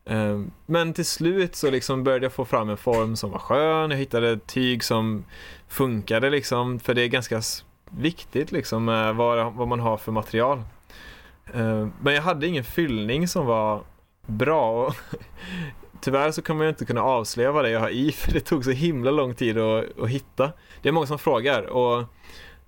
Ehm, 0.06 0.52
men 0.66 0.94
till 0.94 1.06
slut 1.06 1.56
så 1.56 1.72
liksom 1.72 2.04
började 2.04 2.26
jag 2.26 2.34
få 2.34 2.46
fram 2.46 2.70
en 2.70 2.78
form 2.78 3.16
som 3.16 3.32
var 3.32 3.40
skön, 3.40 3.92
jag 3.92 3.98
hittade 3.98 4.40
tyg 4.40 4.84
som 4.84 5.26
funkade 5.68 6.30
liksom, 6.30 6.80
för 6.80 6.94
det 6.94 7.02
är 7.02 7.08
ganska 7.08 7.42
viktigt 7.98 8.52
liksom 8.52 8.86
vad, 8.86 9.54
vad 9.54 9.68
man 9.68 9.80
har 9.80 9.98
för 9.98 10.12
material. 10.12 10.64
Ehm, 11.54 11.94
men 12.02 12.14
jag 12.14 12.22
hade 12.22 12.48
ingen 12.48 12.64
fyllning 12.64 13.28
som 13.28 13.46
var 13.46 13.82
bra. 14.26 14.94
Tyvärr 16.02 16.32
så 16.32 16.42
kommer 16.42 16.66
jag 16.66 16.72
inte 16.72 16.86
kunna 16.86 17.04
avslöja 17.04 17.52
vad 17.52 17.66
det 17.66 17.70
är 17.70 17.74
jag 17.74 17.80
har 17.80 17.90
i 17.90 18.12
för 18.18 18.32
det 18.32 18.40
tog 18.40 18.66
så 18.66 18.72
himla 18.72 19.12
lång 19.12 19.36
tid 19.36 19.58
att, 19.58 20.00
att 20.00 20.10
hitta. 20.10 20.52
Det 20.82 20.90
är 20.90 20.94
många 20.94 21.08
som 21.08 21.20
frågar 21.20 21.64
och 21.64 22.04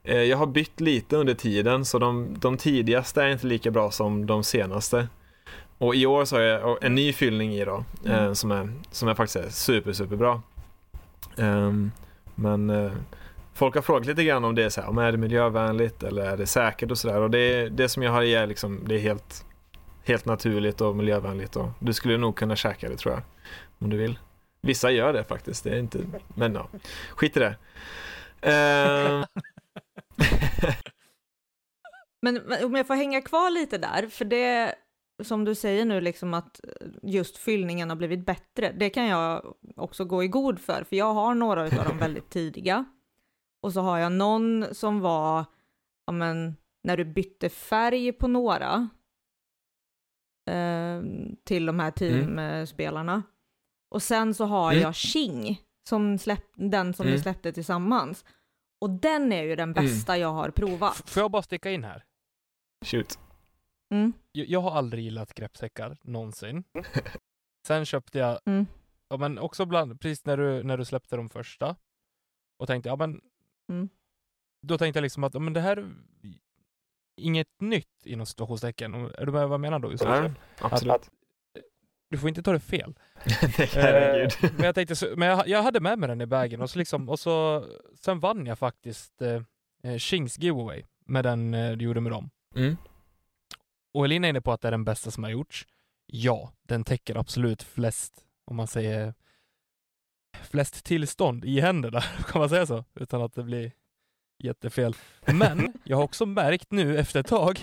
eh, 0.03 0.23
jag 0.23 0.37
har 0.37 0.47
bytt 0.47 0.81
lite 0.81 1.15
under 1.15 1.33
tiden 1.33 1.85
så 1.85 1.99
de, 1.99 2.35
de 2.39 2.57
tidigaste 2.57 3.23
är 3.23 3.27
inte 3.27 3.47
lika 3.47 3.71
bra 3.71 3.91
som 3.91 4.25
de 4.25 4.43
senaste. 4.43 5.07
Och 5.77 5.95
i 5.95 6.05
år 6.05 6.25
så 6.25 6.35
har 6.35 6.41
jag 6.41 6.83
en 6.83 6.95
ny 6.95 7.13
fyllning 7.13 7.53
i 7.53 7.65
då, 7.65 7.83
mm. 8.05 8.25
eh, 8.25 8.33
som, 8.33 8.51
är, 8.51 8.73
som 8.91 9.07
är 9.07 9.13
faktiskt 9.13 9.45
är 9.45 9.49
super, 9.49 9.93
super 9.93 10.15
bra. 10.15 10.41
Um, 11.35 11.91
men 12.35 12.69
eh, 12.69 12.91
folk 13.55 13.75
har 13.75 13.81
frågat 13.81 14.05
lite 14.05 14.23
grann 14.23 14.45
om 14.45 14.55
det 14.55 14.63
är 14.63 14.69
så 14.69 14.81
här, 14.81 14.89
om 14.89 14.97
är 14.97 15.11
det 15.11 15.17
miljövänligt 15.17 16.03
eller 16.03 16.25
är 16.25 16.37
det 16.37 16.45
säkert 16.45 16.91
och 16.91 16.97
sådär. 16.97 17.21
Och 17.21 17.29
det, 17.29 17.69
det 17.69 17.89
som 17.89 18.03
jag 18.03 18.11
har 18.11 18.21
i 18.21 18.35
är 18.35 18.47
liksom, 18.47 18.81
det 18.87 18.95
är 18.95 18.99
helt, 18.99 19.45
helt 20.03 20.25
naturligt 20.25 20.81
och 20.81 20.95
miljövänligt 20.95 21.55
och 21.55 21.69
du 21.79 21.93
skulle 21.93 22.17
nog 22.17 22.35
kunna 22.35 22.55
käka 22.55 22.89
det 22.89 22.97
tror 22.97 23.13
jag. 23.13 23.23
Om 23.79 23.89
du 23.89 23.97
vill. 23.97 24.19
Vissa 24.61 24.91
gör 24.91 25.13
det 25.13 25.23
faktiskt, 25.23 25.63
det 25.63 25.69
är 25.69 25.79
inte, 25.79 25.99
men 26.35 26.53
ja, 26.53 26.67
skit 27.09 27.37
i 27.37 27.39
det. 27.39 27.55
Um, 28.45 29.25
men 32.21 32.41
om 32.63 32.75
jag 32.75 32.87
får 32.87 32.95
hänga 32.95 33.21
kvar 33.21 33.49
lite 33.49 33.77
där, 33.77 34.07
för 34.07 34.25
det 34.25 34.75
som 35.23 35.45
du 35.45 35.55
säger 35.55 35.85
nu, 35.85 36.01
liksom 36.01 36.33
att 36.33 36.59
just 37.03 37.37
fyllningen 37.37 37.89
har 37.89 37.95
blivit 37.95 38.25
bättre, 38.25 38.71
det 38.71 38.89
kan 38.89 39.05
jag 39.05 39.55
också 39.75 40.05
gå 40.05 40.23
i 40.23 40.27
god 40.27 40.59
för, 40.59 40.83
för 40.83 40.95
jag 40.95 41.13
har 41.13 41.35
några 41.35 41.63
av 41.63 41.85
de 41.87 41.97
väldigt 41.97 42.29
tidiga. 42.29 42.85
Och 43.65 43.73
så 43.73 43.81
har 43.81 43.97
jag 43.97 44.11
någon 44.11 44.75
som 44.75 44.99
var, 44.99 45.45
ja 46.05 46.13
men, 46.13 46.55
när 46.83 46.97
du 46.97 47.05
bytte 47.05 47.49
färg 47.49 48.11
på 48.11 48.27
några 48.27 48.89
eh, 50.49 51.01
till 51.43 51.65
de 51.65 51.79
här 51.79 51.91
teamspelarna. 51.91 53.13
Mm. 53.13 53.23
Och 53.91 54.03
sen 54.03 54.33
så 54.33 54.45
har 54.45 54.71
mm. 54.71 54.81
jag 54.81 54.95
Ching, 54.95 55.61
som 55.89 56.17
släpp, 56.17 56.45
den 56.55 56.93
som 56.93 57.05
mm. 57.05 57.15
vi 57.15 57.21
släppte 57.21 57.53
tillsammans. 57.53 58.25
Och 58.81 58.89
den 58.89 59.31
är 59.31 59.43
ju 59.43 59.55
den 59.55 59.71
mm. 59.71 59.85
bästa 59.85 60.17
jag 60.17 60.33
har 60.33 60.49
provat. 60.49 61.09
Får 61.09 61.21
jag 61.21 61.31
bara 61.31 61.41
sticka 61.41 61.71
in 61.71 61.83
här? 61.83 62.03
Shoot. 62.85 63.19
Mm. 63.93 64.13
Jag, 64.31 64.47
jag, 64.47 64.61
har 64.61 64.71
aldrig 64.71 65.03
gillat 65.03 65.33
greppsäckar, 65.33 65.97
någonsin. 66.01 66.63
Sen 67.67 67.85
köpte 67.85 68.19
jag, 68.19 68.39
mm. 68.45 68.65
ja 69.09 69.17
men 69.17 69.39
också 69.39 69.65
bland, 69.65 70.01
precis 70.01 70.25
när 70.25 70.37
du, 70.37 70.63
när 70.63 70.77
du 70.77 70.85
släppte 70.85 71.15
de 71.15 71.29
första, 71.29 71.75
och 72.59 72.67
tänkte, 72.67 72.89
ja 72.89 72.95
men, 72.95 73.21
mm. 73.69 73.89
då 74.61 74.77
tänkte 74.77 74.97
jag 74.97 75.03
liksom 75.03 75.23
att, 75.23 75.41
men 75.41 75.53
det 75.53 75.61
här 75.61 75.77
är 75.77 75.89
inget 77.17 77.61
nytt 77.61 78.05
inom 78.05 78.25
situationstecken. 78.25 78.93
Är 78.93 79.25
du 79.25 79.31
med 79.31 79.43
vad 79.47 79.53
jag 79.53 79.59
menar 79.59 79.79
då? 79.79 79.91
Ja, 79.99 80.31
absolut. 80.59 80.93
Att, 80.93 81.01
att, 81.01 81.09
du 82.09 82.17
får 82.17 82.29
inte 82.29 82.43
ta 82.43 82.51
det 82.51 82.59
fel. 82.59 82.95
eh, 83.59 84.51
men 84.57 84.65
jag 84.65 84.75
tänkte, 84.75 85.15
men 85.15 85.27
jag, 85.27 85.47
jag, 85.47 85.63
hade 85.63 85.79
med 85.79 85.99
mig 85.99 86.09
den 86.09 86.21
i 86.21 86.25
bagen 86.25 86.61
och 86.61 86.69
så 86.69 86.79
liksom, 86.79 87.09
och 87.09 87.19
så, 87.19 87.65
sen 87.99 88.19
vann 88.19 88.45
jag 88.45 88.59
faktiskt 88.59 89.21
eh, 89.21 89.41
eh 89.83 89.97
Shings 89.97 90.39
giveaway 90.39 90.83
med 91.05 91.23
den 91.23 91.53
eh, 91.53 91.71
du 91.71 91.85
gjorde 91.85 92.01
med 92.01 92.11
dem. 92.11 92.29
Mm. 92.55 92.77
Och 93.93 94.05
Elina 94.05 94.27
är 94.27 94.29
inne 94.29 94.41
på 94.41 94.51
att 94.51 94.61
det 94.61 94.67
är 94.67 94.71
den 94.71 94.85
bästa 94.85 95.11
som 95.11 95.23
har 95.23 95.31
gjorts. 95.31 95.67
Ja, 96.05 96.51
den 96.61 96.83
täcker 96.83 97.15
absolut 97.15 97.63
flest, 97.63 98.13
om 98.45 98.55
man 98.55 98.67
säger 98.67 99.13
flest 100.43 100.83
tillstånd 100.83 101.45
i 101.45 101.59
händerna, 101.59 102.01
kan 102.27 102.39
man 102.39 102.49
säga 102.49 102.65
så? 102.65 102.85
Utan 102.95 103.21
att 103.21 103.33
det 103.33 103.43
blir 103.43 103.71
jättefel. 104.43 104.95
Men 105.25 105.73
jag 105.83 105.97
har 105.97 106.03
också 106.03 106.25
märkt 106.25 106.71
nu 106.71 106.97
efter 106.97 107.19
ett 107.19 107.27
tag 107.27 107.59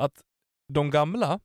att 0.00 0.22
de 0.72 0.90
gamla, 0.90 1.40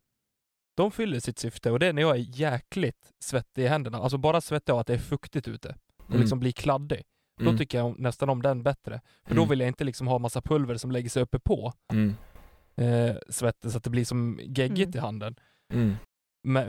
de 0.78 0.92
fyller 0.92 1.20
sitt 1.20 1.40
syfte 1.40 1.72
och 1.72 1.80
det 1.80 1.88
är 1.88 1.94
när 1.94 2.02
jag 2.02 2.16
är 2.16 2.40
jäkligt 2.40 3.14
svettig 3.20 3.64
i 3.64 3.68
händerna. 3.68 3.98
Alltså 3.98 4.18
bara 4.18 4.42
svettig 4.42 4.74
av 4.74 4.80
att 4.80 4.88
det 4.88 4.94
är 4.94 4.98
fuktigt 4.98 5.48
ute 5.48 5.76
och 5.98 6.10
mm. 6.10 6.22
liksom 6.22 6.40
blir 6.40 6.52
kladdig. 6.52 7.04
Då 7.38 7.46
mm. 7.46 7.58
tycker 7.58 7.78
jag 7.78 8.00
nästan 8.00 8.30
om 8.30 8.42
den 8.42 8.64
bättre. 8.64 9.02
För 9.24 9.32
mm. 9.32 9.44
då 9.44 9.50
vill 9.50 9.60
jag 9.60 9.68
inte 9.68 9.84
liksom 9.84 10.08
ha 10.08 10.20
massa 10.20 10.42
pulver 10.42 10.78
som 10.78 10.92
lägger 10.92 11.10
sig 11.10 11.24
uppe 11.24 11.40
på. 11.40 11.74
Mm 11.94 12.16
eh, 12.78 13.16
svetten 13.30 13.72
så 13.72 13.78
att 13.78 13.84
det 13.84 13.90
blir 13.90 14.06
som 14.06 14.40
geggigt 14.44 14.96
mm. 14.96 14.98
i 14.98 15.00
handen. 15.00 15.36
Mm. 15.74 15.96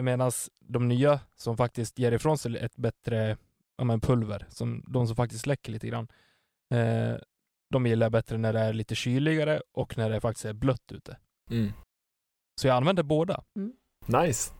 Medan 0.04 0.32
de 0.60 0.88
nya 0.88 1.20
som 1.36 1.56
faktiskt 1.56 1.98
ger 1.98 2.12
ifrån 2.12 2.38
sig 2.38 2.56
ett 2.56 2.76
bättre 2.76 3.36
ja, 3.76 3.84
men 3.84 4.00
pulver, 4.00 4.46
som 4.48 4.84
de 4.86 5.06
som 5.06 5.16
faktiskt 5.16 5.46
läcker 5.46 5.72
lite 5.72 5.86
grann, 5.86 6.08
eh, 6.74 7.14
de 7.70 7.86
gillar 7.86 8.10
bättre 8.10 8.38
när 8.38 8.52
det 8.52 8.60
är 8.60 8.72
lite 8.72 8.94
kyligare 8.94 9.62
och 9.72 9.98
när 9.98 10.10
det 10.10 10.20
faktiskt 10.20 10.44
är 10.44 10.52
blött 10.52 10.92
ute. 10.92 11.16
Mm. 11.50 11.72
Så 12.60 12.66
jag 12.66 12.76
använder 12.76 13.02
båda. 13.02 13.44
Mm. 13.56 13.72
Nice. 14.06 14.52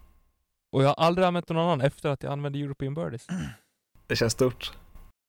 Och 0.73 0.83
jag 0.83 0.89
har 0.89 0.95
aldrig 0.95 1.27
använt 1.27 1.49
någon 1.49 1.59
annan 1.65 1.81
efter 1.81 2.09
att 2.09 2.23
jag 2.23 2.33
använde 2.33 2.59
European 2.59 2.95
Birdies. 2.95 3.27
Det 4.07 4.17
känns 4.17 4.33
stort. 4.33 4.73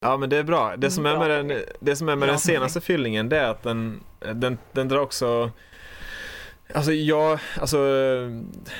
Ja 0.00 0.16
men 0.16 0.30
det 0.30 0.36
är 0.36 0.44
bra. 0.44 0.76
Det 0.76 0.90
som 0.90 1.06
är 1.06 1.18
med 1.18 1.30
den, 1.30 1.62
det 1.80 1.96
som 1.96 2.08
är 2.08 2.16
med 2.16 2.28
den 2.28 2.38
senaste 2.38 2.80
fyllningen 2.80 3.28
det 3.28 3.38
är 3.38 3.50
att 3.50 3.62
den, 3.62 4.00
den, 4.18 4.58
den 4.72 4.88
drar 4.88 4.98
också 4.98 5.50
Alltså 6.74 6.92
ja, 6.92 7.38
alltså 7.60 7.78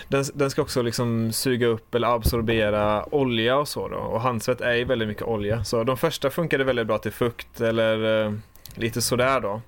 den, 0.09 0.25
den 0.35 0.51
ska 0.51 0.63
också 0.63 0.83
liksom 0.83 1.33
suga 1.33 1.67
upp 1.67 1.95
eller 1.95 2.15
absorbera 2.15 3.15
olja 3.15 3.59
och 3.59 3.69
så 3.69 3.89
då. 3.89 3.97
Och 3.97 4.21
handsvett 4.21 4.61
är 4.61 4.75
ju 4.75 4.85
väldigt 4.85 5.09
mycket 5.09 5.23
olja. 5.23 5.65
Så 5.65 5.85
de 5.85 5.97
första 5.97 6.31
funkade 6.31 6.65
väldigt 6.65 6.87
bra 6.87 6.99
till 6.99 7.13
fukt 7.13 7.61
eller 7.61 8.25
eh, 8.27 8.33
lite 8.75 9.03
sådär 9.03 9.41
då. 9.41 9.61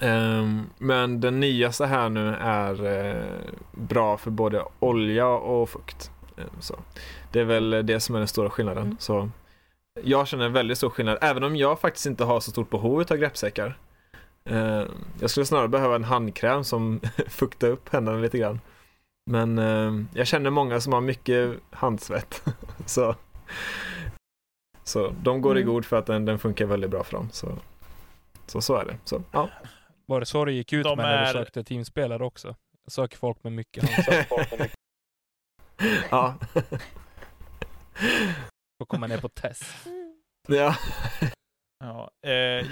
Um, 0.00 0.70
men 0.78 1.20
den 1.20 1.40
nyaste 1.40 1.86
här 1.86 2.08
nu 2.08 2.34
är 2.40 2.86
eh, 2.86 3.24
bra 3.72 4.16
för 4.16 4.30
både 4.30 4.64
olja 4.78 5.26
och 5.26 5.68
fukt. 5.68 6.10
Um, 6.36 6.44
så. 6.60 6.74
Det 7.32 7.40
är 7.40 7.44
väl 7.44 7.86
det 7.86 8.00
som 8.00 8.14
är 8.14 8.18
den 8.18 8.28
stora 8.28 8.50
skillnaden. 8.50 8.84
Mm. 8.84 8.96
Så 9.00 9.30
jag 10.02 10.28
känner 10.28 10.46
en 10.46 10.52
väldigt 10.52 10.78
stor 10.78 10.90
skillnad, 10.90 11.18
även 11.20 11.44
om 11.44 11.56
jag 11.56 11.80
faktiskt 11.80 12.06
inte 12.06 12.24
har 12.24 12.40
så 12.40 12.50
stort 12.50 12.70
behov 12.70 13.04
av 13.10 13.16
greppsäckar. 13.16 13.78
Eh, 14.50 14.86
jag 15.20 15.30
skulle 15.30 15.46
snarare 15.46 15.68
behöva 15.68 15.94
en 15.94 16.04
handkräm 16.04 16.64
som 16.64 17.00
fuktar 17.26 17.68
upp 17.68 17.88
händerna 17.88 18.18
lite 18.18 18.38
grann. 18.38 18.60
Men 19.30 19.58
eh, 19.58 20.04
jag 20.14 20.26
känner 20.26 20.50
många 20.50 20.80
som 20.80 20.92
har 20.92 21.00
mycket 21.00 21.56
handsvett. 21.70 22.42
så, 22.86 23.14
så 24.84 25.14
de 25.22 25.40
går 25.40 25.50
mm. 25.50 25.62
i 25.62 25.64
god 25.64 25.84
för 25.84 25.96
att 25.96 26.06
den, 26.06 26.24
den 26.24 26.38
funkar 26.38 26.66
väldigt 26.66 26.90
bra 26.90 27.04
för 27.04 27.12
dem. 27.12 27.28
Så, 27.32 27.58
så, 28.46 28.60
så 28.60 28.76
är 28.76 28.84
det. 28.84 28.96
Så, 29.04 29.22
ja. 29.32 29.48
Var 30.06 30.20
det 30.20 30.26
så 30.26 30.44
det 30.44 30.52
gick 30.52 30.72
ut 30.72 30.84
de 30.84 30.96
med 30.96 31.06
är... 31.06 31.10
när 31.10 31.26
du 31.26 31.32
sökte 31.32 31.64
teamspelare 31.64 32.24
också? 32.24 32.56
Jag 32.84 32.92
söker 32.92 33.16
folk 33.16 33.44
med 33.44 33.52
mycket 33.52 33.82
handsvett. 33.90 34.72
ja. 36.10 36.34
Får 38.78 38.86
komma 38.86 39.06
ner 39.06 39.18
på 39.18 39.28
test. 39.28 39.64
Ja. 40.48 40.74
ja 41.78 42.10
eh, 42.30 42.66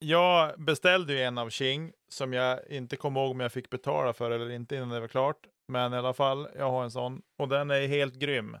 jag 0.00 0.60
beställde 0.60 1.12
ju 1.12 1.20
en 1.20 1.38
av 1.38 1.50
King 1.50 1.92
som 2.08 2.32
jag 2.32 2.66
inte 2.68 2.96
kommer 2.96 3.20
ihåg 3.20 3.30
om 3.30 3.40
jag 3.40 3.52
fick 3.52 3.70
betala 3.70 4.12
för 4.12 4.30
eller 4.30 4.50
inte 4.50 4.76
innan 4.76 4.88
det 4.88 5.00
var 5.00 5.08
klart. 5.08 5.46
Men 5.68 5.94
i 5.94 5.96
alla 5.96 6.14
fall, 6.14 6.48
jag 6.56 6.70
har 6.70 6.84
en 6.84 6.90
sån 6.90 7.22
och 7.38 7.48
den 7.48 7.70
är 7.70 7.86
helt 7.86 8.14
grym. 8.14 8.56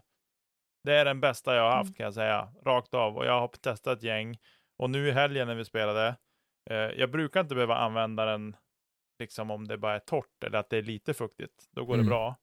Det 0.84 0.94
är 0.94 1.04
den 1.04 1.20
bästa 1.20 1.56
jag 1.56 1.62
har 1.62 1.70
haft 1.70 1.88
mm. 1.88 1.94
kan 1.94 2.04
jag 2.04 2.14
säga, 2.14 2.48
rakt 2.64 2.94
av. 2.94 3.16
Och 3.16 3.26
jag 3.26 3.40
har 3.40 3.48
testat 3.48 3.98
ett 3.98 4.02
gäng. 4.02 4.38
Och 4.78 4.90
nu 4.90 5.08
i 5.08 5.10
helgen 5.10 5.46
när 5.48 5.54
vi 5.54 5.64
spelade, 5.64 6.16
eh, 6.70 6.76
jag 6.76 7.10
brukar 7.10 7.40
inte 7.40 7.54
behöva 7.54 7.76
använda 7.76 8.24
den 8.24 8.56
liksom 9.18 9.50
om 9.50 9.68
det 9.68 9.78
bara 9.78 9.94
är 9.94 9.98
torrt 9.98 10.44
eller 10.44 10.58
att 10.58 10.70
det 10.70 10.76
är 10.76 10.82
lite 10.82 11.14
fuktigt. 11.14 11.68
Då 11.70 11.84
går 11.84 11.94
mm. 11.94 12.06
det 12.06 12.10
bra. 12.10 12.36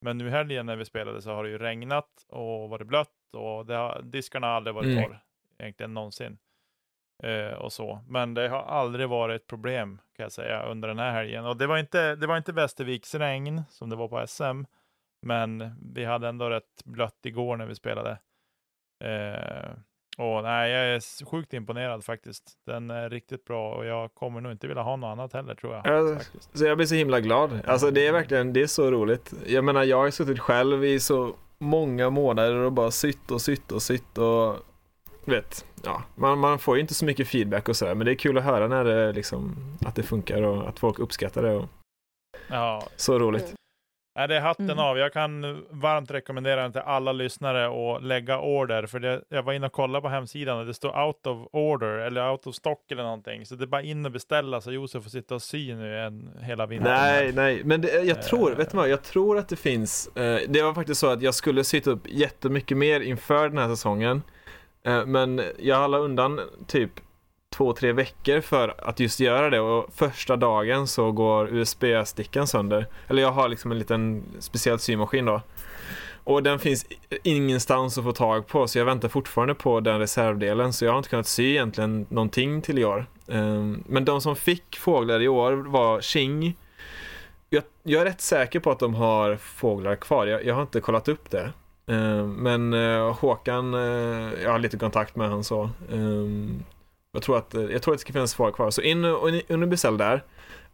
Men 0.00 0.18
nu 0.18 0.26
i 0.26 0.30
helgen 0.30 0.66
när 0.66 0.76
vi 0.76 0.84
spelade 0.84 1.22
så 1.22 1.30
har 1.30 1.44
det 1.44 1.50
ju 1.50 1.58
regnat 1.58 2.26
och 2.28 2.68
varit 2.68 2.86
blött 2.86 3.34
och 3.36 3.66
det 3.66 3.74
har, 3.74 4.02
diskarna 4.02 4.46
har 4.46 4.54
aldrig 4.54 4.74
varit 4.74 4.86
mm. 4.86 5.04
torr, 5.04 5.20
egentligen 5.58 5.94
någonsin 5.94 6.38
eh, 7.22 7.52
och 7.58 7.72
så. 7.72 8.00
Men 8.08 8.34
det 8.34 8.48
har 8.48 8.62
aldrig 8.62 9.08
varit 9.08 9.40
ett 9.40 9.46
problem 9.46 9.98
kan 10.16 10.22
jag 10.24 10.32
säga 10.32 10.62
under 10.62 10.88
den 10.88 10.98
här 10.98 11.12
helgen. 11.12 11.44
Och 11.46 11.56
det 11.56 11.66
var 11.66 11.78
inte, 11.78 12.14
det 12.14 12.26
var 12.26 12.36
inte 12.36 12.52
Västerviks 12.52 13.14
regn 13.14 13.62
som 13.70 13.90
det 13.90 13.96
var 13.96 14.08
på 14.08 14.26
SM, 14.26 14.64
men 15.26 15.74
vi 15.94 16.04
hade 16.04 16.28
ändå 16.28 16.50
rätt 16.50 16.84
blött 16.84 17.18
igår 17.26 17.56
när 17.56 17.66
vi 17.66 17.74
spelade. 17.74 18.18
Eh, 19.04 19.70
Och 20.18 20.42
nej, 20.42 20.70
jag 20.70 20.86
är 20.94 21.24
sjukt 21.24 21.54
imponerad 21.54 22.04
faktiskt. 22.04 22.52
Den 22.66 22.90
är 22.90 23.10
riktigt 23.10 23.44
bra 23.44 23.74
och 23.74 23.84
jag 23.86 24.14
kommer 24.14 24.40
nog 24.40 24.52
inte 24.52 24.66
vilja 24.66 24.82
ha 24.82 24.96
något 24.96 25.08
annat 25.08 25.32
heller 25.32 25.54
tror 25.54 25.74
jag. 25.74 25.86
Ja, 25.86 26.14
faktiskt. 26.16 26.58
Så 26.58 26.64
jag 26.64 26.76
blir 26.76 26.86
så 26.86 26.94
himla 26.94 27.20
glad. 27.20 27.60
Alltså 27.66 27.90
det 27.90 28.06
är 28.06 28.12
verkligen, 28.12 28.52
det 28.52 28.62
är 28.62 28.66
så 28.66 28.90
roligt. 28.90 29.32
Jag 29.46 29.64
menar 29.64 29.84
jag 29.84 29.96
har 29.96 30.10
suttit 30.10 30.38
själv 30.40 30.84
i 30.84 31.00
så 31.00 31.34
många 31.58 32.10
månader 32.10 32.54
och 32.56 32.72
bara 32.72 32.90
sytt 32.90 33.30
och 33.30 33.40
sytt 33.40 33.72
och 33.72 33.82
sytt 33.82 34.18
och 34.18 34.56
vet, 35.30 35.64
ja, 35.84 36.02
man, 36.14 36.38
man 36.38 36.58
får 36.58 36.76
ju 36.76 36.80
inte 36.80 36.94
så 36.94 37.04
mycket 37.04 37.28
feedback 37.28 37.68
och 37.68 37.76
sådär 37.76 37.94
men 37.94 38.04
det 38.04 38.12
är 38.12 38.16
kul 38.16 38.38
att 38.38 38.44
höra 38.44 38.68
när 38.68 38.84
det 38.84 39.12
liksom, 39.12 39.56
att 39.86 39.94
det 39.94 40.02
funkar 40.02 40.42
och 40.42 40.68
att 40.68 40.78
folk 40.78 40.98
uppskattar 40.98 41.42
det. 41.42 41.54
Och... 41.54 41.68
Ja. 42.50 42.82
Så 42.96 43.18
roligt. 43.18 43.54
Nej, 44.18 44.28
det 44.28 44.36
är 44.36 44.40
hatten 44.40 44.64
Mm. 44.70 44.78
av. 44.78 44.98
Jag 44.98 45.12
kan 45.12 45.62
varmt 45.70 46.10
rekommendera 46.10 46.62
den 46.62 46.72
till 46.72 46.80
alla 46.80 47.12
lyssnare 47.12 47.94
att 47.96 48.02
lägga 48.02 48.40
order. 48.40 48.86
För 48.86 48.98
det, 49.00 49.22
jag 49.28 49.42
var 49.42 49.52
inne 49.52 49.66
och 49.66 49.72
kollade 49.72 50.02
på 50.02 50.08
hemsidan 50.08 50.58
och 50.58 50.66
det 50.66 50.74
står 50.74 51.06
out 51.06 51.26
of 51.26 51.48
order 51.52 51.98
eller 51.98 52.30
out 52.30 52.46
of 52.46 52.54
stock 52.54 52.90
eller 52.90 53.02
någonting. 53.02 53.46
Så 53.46 53.54
det 53.54 53.64
är 53.64 53.66
bara 53.66 53.82
in 53.82 54.06
och 54.06 54.12
beställa 54.12 54.60
så 54.60 54.72
Josef 54.72 55.02
får 55.02 55.10
sitta 55.10 55.34
och 55.34 55.42
sy 55.42 55.74
nu 55.74 55.98
en, 55.98 56.30
hela 56.42 56.66
vintern. 56.66 56.92
Nej, 56.92 57.32
nej, 57.32 57.64
men 57.64 57.80
det, 57.80 58.02
jag 58.02 58.22
tror, 58.22 58.50
Eh. 58.52 58.56
vet 58.56 58.70
du 58.70 58.76
vad, 58.76 58.88
jag 58.88 59.02
tror 59.02 59.38
att 59.38 59.48
det 59.48 59.56
finns, 59.56 60.16
eh, 60.16 60.40
det 60.48 60.62
var 60.62 60.74
faktiskt 60.74 61.00
så 61.00 61.06
att 61.10 61.22
jag 61.22 61.34
skulle 61.34 61.64
sitta 61.64 61.90
upp 61.90 62.02
jättemycket 62.08 62.76
mer 62.76 63.00
inför 63.00 63.48
den 63.48 63.58
här 63.58 63.68
säsongen. 63.68 64.22
Eh, 64.82 65.06
men 65.06 65.42
jag 65.58 65.90
la 65.90 65.98
undan 65.98 66.40
typ 66.66 66.90
två, 67.50 67.72
tre 67.72 67.92
veckor 67.92 68.40
för 68.40 68.74
att 68.78 69.00
just 69.00 69.20
göra 69.20 69.50
det 69.50 69.60
och 69.60 69.94
första 69.94 70.36
dagen 70.36 70.86
så 70.86 71.12
går 71.12 71.54
USB-stickan 71.54 72.46
sönder. 72.46 72.86
Eller 73.08 73.22
jag 73.22 73.32
har 73.32 73.48
liksom 73.48 73.72
en 73.72 73.78
liten 73.78 74.22
speciell 74.38 74.78
symaskin 74.78 75.24
då. 75.24 75.42
Och 76.24 76.42
den 76.42 76.58
finns 76.58 76.86
ingenstans 77.22 77.98
att 77.98 78.04
få 78.04 78.12
tag 78.12 78.46
på 78.46 78.68
så 78.68 78.78
jag 78.78 78.84
väntar 78.84 79.08
fortfarande 79.08 79.54
på 79.54 79.80
den 79.80 79.98
reservdelen 79.98 80.72
så 80.72 80.84
jag 80.84 80.92
har 80.92 80.98
inte 80.98 81.10
kunnat 81.10 81.26
sy 81.26 81.50
egentligen 81.50 82.06
någonting 82.10 82.62
till 82.62 82.78
i 82.78 82.84
år. 82.84 83.06
Eh, 83.26 83.62
men 83.86 84.04
de 84.04 84.20
som 84.20 84.36
fick 84.36 84.78
fåglar 84.78 85.20
i 85.20 85.28
år 85.28 85.52
var 85.52 86.00
Xing. 86.00 86.56
Jag, 87.50 87.62
jag 87.82 88.00
är 88.00 88.04
rätt 88.04 88.20
säker 88.20 88.60
på 88.60 88.70
att 88.70 88.78
de 88.78 88.94
har 88.94 89.36
fåglar 89.36 89.96
kvar. 89.96 90.26
Jag, 90.26 90.44
jag 90.44 90.54
har 90.54 90.62
inte 90.62 90.80
kollat 90.80 91.08
upp 91.08 91.30
det. 91.30 91.52
Eh, 91.88 92.26
men 92.26 92.72
eh, 92.72 93.14
Håkan, 93.14 93.74
eh, 93.74 94.42
jag 94.42 94.50
har 94.50 94.58
lite 94.58 94.78
kontakt 94.78 95.16
med 95.16 95.28
han 95.28 95.44
så. 95.44 95.70
Ehm, 95.92 96.64
jag 97.12 97.22
tror 97.22 97.38
att, 97.38 97.54
jag 97.54 97.82
tror 97.82 97.94
att 97.94 97.98
det 97.98 98.02
ska 98.02 98.12
finnas 98.12 98.34
fåglar 98.34 98.52
kvar. 98.52 98.70
Så 98.70 98.82
in 98.82 99.04
och, 99.04 99.28
in 99.30 99.70
beställ 99.70 99.96
där. 99.96 100.24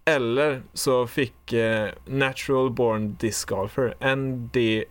Eller 0.05 0.63
så 0.73 1.07
fick 1.07 1.55
Natural 2.07 2.71
Born 2.71 3.17
Disc 3.21 3.45
Golfer, 3.45 4.15
ND, 4.17 4.85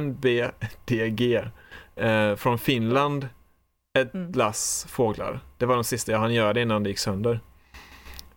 NBDG, 0.00 1.50
från 2.36 2.58
Finland 2.58 3.28
ett 3.98 4.14
Mm. 4.14 4.32
lass 4.32 4.86
fåglar. 4.88 5.40
Det 5.58 5.66
var 5.66 5.74
de 5.74 5.84
sista 5.84 6.12
jag 6.12 6.18
hann 6.18 6.34
göra 6.34 6.52
det 6.52 6.62
innan 6.62 6.82
det 6.82 6.90
gick 6.90 6.98
sönder. 6.98 7.40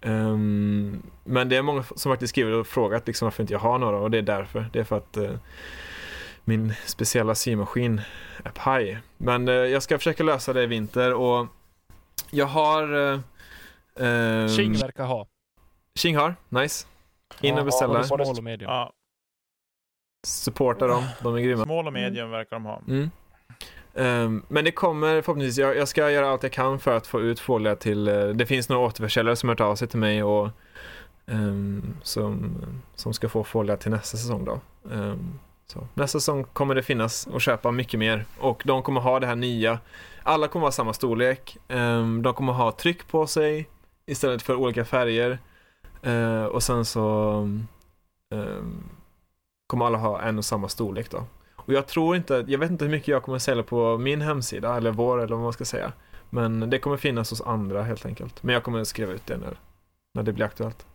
Um, 0.01 1.03
men 1.23 1.49
det 1.49 1.57
är 1.57 1.61
många 1.61 1.83
som 1.83 2.11
faktiskt 2.11 2.29
skriver 2.29 2.51
och 2.51 2.67
frågat 2.67 3.07
liksom 3.07 3.25
varför 3.25 3.43
inte 3.43 3.53
jag 3.53 3.59
har 3.59 3.77
några 3.77 3.97
och 3.97 4.11
det 4.11 4.17
är 4.17 4.21
därför. 4.21 4.69
Det 4.73 4.79
är 4.79 4.83
för 4.83 4.97
att 4.97 5.17
uh, 5.17 5.31
min 6.43 6.73
speciella 6.85 7.35
symaskin 7.35 8.01
är 8.43 8.49
paj. 8.49 8.99
Men 9.17 9.47
eh, 9.47 9.53
jag 9.53 9.83
ska 9.83 9.97
försöka 9.97 10.23
lösa 10.23 10.53
det 10.53 10.63
i 10.63 10.67
vinter 10.67 11.13
och 11.13 11.47
jag 12.29 12.45
har... 12.45 12.93
Uh, 14.01 14.47
Ching 14.47 14.73
verkar 14.73 15.05
ha. 15.05 15.27
Qing 15.99 16.17
har, 16.17 16.35
nice. 16.49 16.87
In 17.41 17.57
och 17.57 17.65
beställa. 17.65 18.03
small 18.03 18.21
och 18.21 18.43
medium. 18.43 18.71
Ja, 18.71 18.93
Supporta 20.27 20.87
dem, 20.87 21.03
de 21.23 21.35
är 21.35 21.39
grymma. 21.39 21.63
small 21.63 21.87
och 21.87 21.93
medium 21.93 22.31
verkar 22.31 22.55
de 22.55 22.65
ha. 22.65 22.81
Mm. 22.87 23.09
Ehm, 23.93 24.43
men 24.47 24.65
det 24.65 24.71
kommer 24.71 25.21
förhoppningsvis, 25.21 25.57
jag, 25.57 25.77
jag 25.77 25.87
ska 25.87 26.11
göra 26.11 26.29
allt 26.29 26.43
jag 26.43 26.51
kan 26.51 26.79
för 26.79 26.97
att 26.97 27.07
få 27.07 27.21
ut 27.21 27.39
fåglar 27.39 27.75
till, 27.75 28.07
eh, 28.07 28.27
det 28.27 28.45
finns 28.45 28.69
några 28.69 28.87
återförsäljare 28.87 29.35
som 29.35 29.49
har 29.49 29.55
hört 29.55 29.61
av 29.61 29.75
sig 29.75 29.87
till 29.87 29.99
mig 29.99 30.23
och 30.23 30.49
ehm, 31.25 31.95
som, 32.03 32.55
som 32.95 33.13
ska 33.13 33.29
få 33.29 33.43
fåglar 33.43 33.77
till 33.77 33.91
nästa 33.91 34.17
säsong 34.17 34.45
då. 34.45 34.59
Ehm, 34.91 35.39
så. 35.71 35.87
Nästa 35.93 36.19
säsong 36.19 36.43
kommer 36.43 36.75
det 36.75 36.83
finnas 36.83 37.27
och 37.27 37.41
köpa 37.41 37.71
mycket 37.71 37.99
mer 37.99 38.25
och 38.39 38.63
de 38.65 38.83
kommer 38.83 39.01
ha 39.01 39.19
det 39.19 39.27
här 39.27 39.35
nya. 39.35 39.79
Alla 40.23 40.47
kommer 40.47 40.65
ha 40.65 40.71
samma 40.71 40.93
storlek. 40.93 41.57
Ehm, 41.67 42.21
de 42.21 42.33
kommer 42.33 42.53
ha 42.53 42.71
tryck 42.71 43.07
på 43.07 43.27
sig 43.27 43.69
istället 44.05 44.41
för 44.41 44.55
olika 44.55 44.85
färger. 44.85 45.39
Eh, 46.01 46.43
och 46.43 46.63
sen 46.63 46.85
så 46.85 47.31
ehm, 48.33 48.83
kommer 49.67 49.85
alla 49.85 49.97
ha 49.97 50.21
en 50.21 50.37
och 50.37 50.45
samma 50.45 50.69
storlek 50.69 51.11
då. 51.11 51.23
Och 51.55 51.73
jag 51.73 51.87
tror 51.87 52.15
inte, 52.15 52.45
jag 52.47 52.59
vet 52.59 52.71
inte 52.71 52.85
hur 52.85 52.91
mycket 52.91 53.07
jag 53.07 53.23
kommer 53.23 53.39
sälja 53.39 53.63
på 53.63 53.97
min 53.97 54.21
hemsida, 54.21 54.77
eller 54.77 54.91
vår, 54.91 55.17
eller 55.17 55.35
vad 55.35 55.43
man 55.43 55.53
ska 55.53 55.65
säga. 55.65 55.93
Men 56.29 56.69
det 56.69 56.79
kommer 56.79 56.97
finnas 56.97 57.29
hos 57.29 57.41
andra 57.41 57.83
helt 57.83 58.05
enkelt. 58.05 58.43
Men 58.43 58.53
jag 58.53 58.63
kommer 58.63 58.83
skriva 58.83 59.13
ut 59.13 59.25
det 59.25 59.37
när, 59.37 59.59
när 60.13 60.23
det 60.23 60.33
blir 60.33 60.45
aktuellt. 60.45 60.85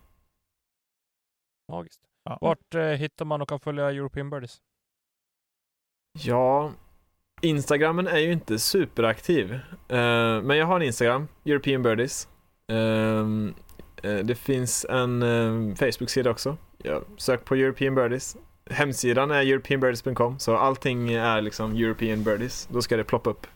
Magiskt. 1.73 2.01
Ja. 2.27 2.39
Vart 2.41 2.75
eh, 2.75 2.83
hittar 2.83 3.25
man 3.25 3.43
och 3.43 3.49
kan 3.49 3.61
följa 3.61 3.91
European 3.91 4.31
Birdies? 4.31 4.61
Ja, 6.19 6.73
Instagrammen 7.43 8.07
är 8.07 8.19
ju 8.19 8.33
inte 8.33 8.59
superaktiv. 8.59 9.53
Eh, 9.89 10.43
men 10.43 10.57
jag 10.57 10.67
har 10.67 10.77
en 10.77 10.87
Instagram, 10.87 11.29
European 11.45 11.83
Birdies. 11.83 12.29
Ehm, 12.73 13.55
eh, 14.03 14.17
det 14.17 14.35
finns 14.35 14.87
en 14.89 15.23
eh, 15.23 15.75
Facebook-sida 15.75 16.31
också. 16.31 16.57
Ja, 16.79 17.03
sök 17.17 17.45
på 17.45 17.55
European 17.55 17.95
Birdies. 17.95 18.37
Hemsidan 18.71 19.31
är 19.31 19.41
europeanbirdies.com 19.41 20.39
så 20.39 20.57
allting 20.57 21.13
är 21.13 21.43
liksom 21.43 21.77
European 21.77 22.25
Birdies. 22.25 22.69
Då 22.73 22.83
ska 22.83 22.97
det 22.97 23.05
ploppa 23.05 23.31
upp. 23.31 23.47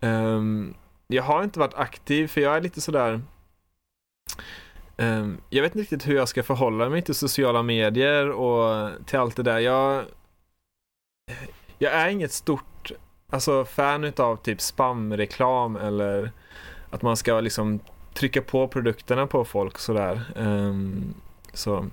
Ehm, 0.00 0.74
jag 1.06 1.22
har 1.22 1.44
inte 1.44 1.58
varit 1.58 1.74
aktiv 1.74 2.28
för 2.28 2.40
jag 2.40 2.56
är 2.56 2.60
lite 2.60 2.80
sådär 2.80 3.20
Ehm, 4.98 5.40
jag 5.50 5.62
vet 5.62 5.72
inte 5.72 5.82
riktigt 5.82 6.08
hur 6.08 6.16
jag 6.16 6.28
ska 6.28 6.42
förhålla 6.42 6.88
mig 6.88 7.02
till 7.02 7.14
sociala 7.14 7.62
medier 7.62 8.30
och 8.30 8.90
till 9.06 9.18
allt 9.18 9.36
det 9.36 9.42
där. 9.42 9.58
Jag, 9.58 10.04
jag 11.78 11.92
är 11.92 12.08
inget 12.08 12.32
stort 12.32 12.92
alltså, 13.30 13.64
fan 13.64 14.04
utav 14.04 14.36
typ 14.36 14.60
spamreklam 14.60 15.76
eller 15.76 16.30
att 16.90 17.02
man 17.02 17.16
ska 17.16 17.40
liksom 17.40 17.80
trycka 18.14 18.42
på 18.42 18.68
produkterna 18.68 19.26
på 19.26 19.44
folk 19.44 19.78
sådär. 19.78 20.20
Um, 20.36 21.14
så. 21.52 21.86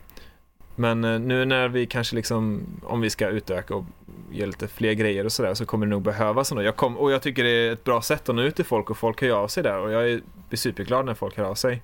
Men 0.75 1.03
eh, 1.03 1.19
nu 1.19 1.45
när 1.45 1.67
vi 1.67 1.85
kanske 1.85 2.15
liksom, 2.15 2.65
om 2.83 3.01
vi 3.01 3.09
ska 3.09 3.27
utöka 3.27 3.75
och 3.75 3.85
göra 4.31 4.47
lite 4.47 4.67
fler 4.67 4.93
grejer 4.93 5.25
och 5.25 5.31
sådär 5.31 5.53
så 5.53 5.65
kommer 5.65 5.85
det 5.85 5.89
nog 5.89 6.01
behövas 6.01 6.51
ändå. 6.51 6.63
Jag 6.63 6.75
kom, 6.75 6.97
och 6.97 7.11
jag 7.11 7.21
tycker 7.21 7.43
det 7.43 7.49
är 7.49 7.73
ett 7.73 7.83
bra 7.83 8.01
sätt 8.01 8.29
att 8.29 8.35
nå 8.35 8.41
ut 8.41 8.55
till 8.55 8.65
folk 8.65 8.89
och 8.89 8.97
folk 8.97 9.21
hör 9.21 9.27
ju 9.27 9.33
av 9.33 9.47
sig 9.47 9.63
där 9.63 9.79
och 9.79 9.91
jag 9.91 10.09
är 10.09 10.21
blir 10.49 10.57
superglad 10.57 11.05
när 11.05 11.13
folk 11.13 11.37
hör 11.37 11.45
av 11.45 11.55
sig. 11.55 11.81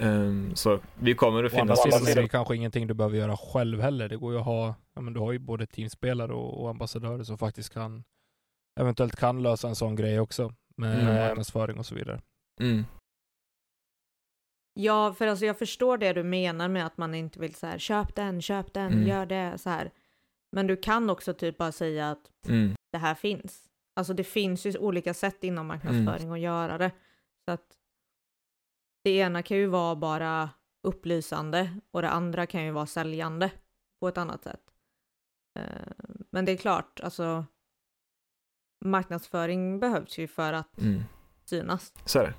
Ehm, 0.00 0.54
så 0.54 0.80
vi 1.00 1.14
kommer 1.14 1.44
att 1.44 1.54
Å 1.54 1.60
andra 1.60 1.74
finnas 1.76 1.82
sidan 2.04 2.18
är 2.18 2.22
det 2.22 2.28
kanske 2.28 2.56
ingenting 2.56 2.86
du 2.86 2.94
behöver 2.94 3.16
göra 3.16 3.36
själv 3.36 3.80
heller. 3.80 4.08
Det 4.08 4.16
går 4.16 4.32
ju 4.32 4.38
att 4.38 4.44
ha, 4.44 4.74
ja 4.94 5.00
men 5.00 5.12
du 5.12 5.20
har 5.20 5.32
ju 5.32 5.38
både 5.38 5.66
teamspelare 5.66 6.32
och, 6.32 6.62
och 6.62 6.70
ambassadörer 6.70 7.24
som 7.24 7.38
faktiskt 7.38 7.72
kan, 7.74 8.04
eventuellt 8.80 9.16
kan 9.16 9.42
lösa 9.42 9.68
en 9.68 9.74
sån 9.76 9.96
grej 9.96 10.20
också 10.20 10.54
med 10.76 11.00
Mm. 11.00 11.14
marknadsföring 11.14 11.78
och 11.78 11.86
så 11.86 11.94
vidare. 11.94 12.20
Mm. 12.60 12.84
Ja, 14.74 15.14
för 15.14 15.26
alltså 15.26 15.44
jag 15.46 15.58
förstår 15.58 15.98
det 15.98 16.12
du 16.12 16.22
menar 16.22 16.68
med 16.68 16.86
att 16.86 16.96
man 16.98 17.14
inte 17.14 17.40
vill 17.40 17.54
så 17.54 17.66
här, 17.66 17.78
köp 17.78 18.14
den, 18.14 18.42
köp 18.42 18.72
den, 18.74 18.92
Mm. 18.92 19.06
gör 19.08 19.26
det 19.26 19.58
så 19.58 19.70
här. 19.70 19.90
Men 20.52 20.66
du 20.66 20.76
kan 20.76 21.10
också 21.10 21.34
typ 21.34 21.58
bara 21.58 21.72
säga 21.72 22.10
att 22.10 22.30
Mm. 22.48 22.74
det 22.92 22.98
här 22.98 23.14
finns. 23.14 23.64
Alltså 23.96 24.14
det 24.14 24.24
finns 24.24 24.66
ju 24.66 24.78
olika 24.78 25.14
sätt 25.14 25.44
inom 25.44 25.66
marknadsföring 25.66 26.32
att 26.32 26.40
göra 26.40 26.78
det. 26.78 26.90
Så 27.44 27.50
att 27.52 27.77
det 29.08 29.16
ena 29.18 29.42
kan 29.42 29.56
ju 29.56 29.66
vara 29.66 29.96
bara 29.96 30.50
upplysande 30.82 31.70
och 31.90 32.02
det 32.02 32.08
andra 32.10 32.46
kan 32.46 32.64
ju 32.64 32.70
vara 32.70 32.86
säljande 32.86 33.50
på 34.00 34.08
ett 34.08 34.18
annat 34.18 34.42
sätt. 34.44 34.60
Eh, 35.58 35.62
Men 36.30 36.44
det 36.44 36.52
är 36.52 36.56
klart, 36.56 37.00
alltså 37.00 37.44
marknadsföring 38.84 39.80
behövs 39.80 40.18
ju 40.18 40.28
för 40.28 40.52
att 40.52 40.78
Mm. 40.78 41.02
synas. 41.44 41.92
Så 42.04 42.18
är 42.18 42.24
det. 42.26 42.34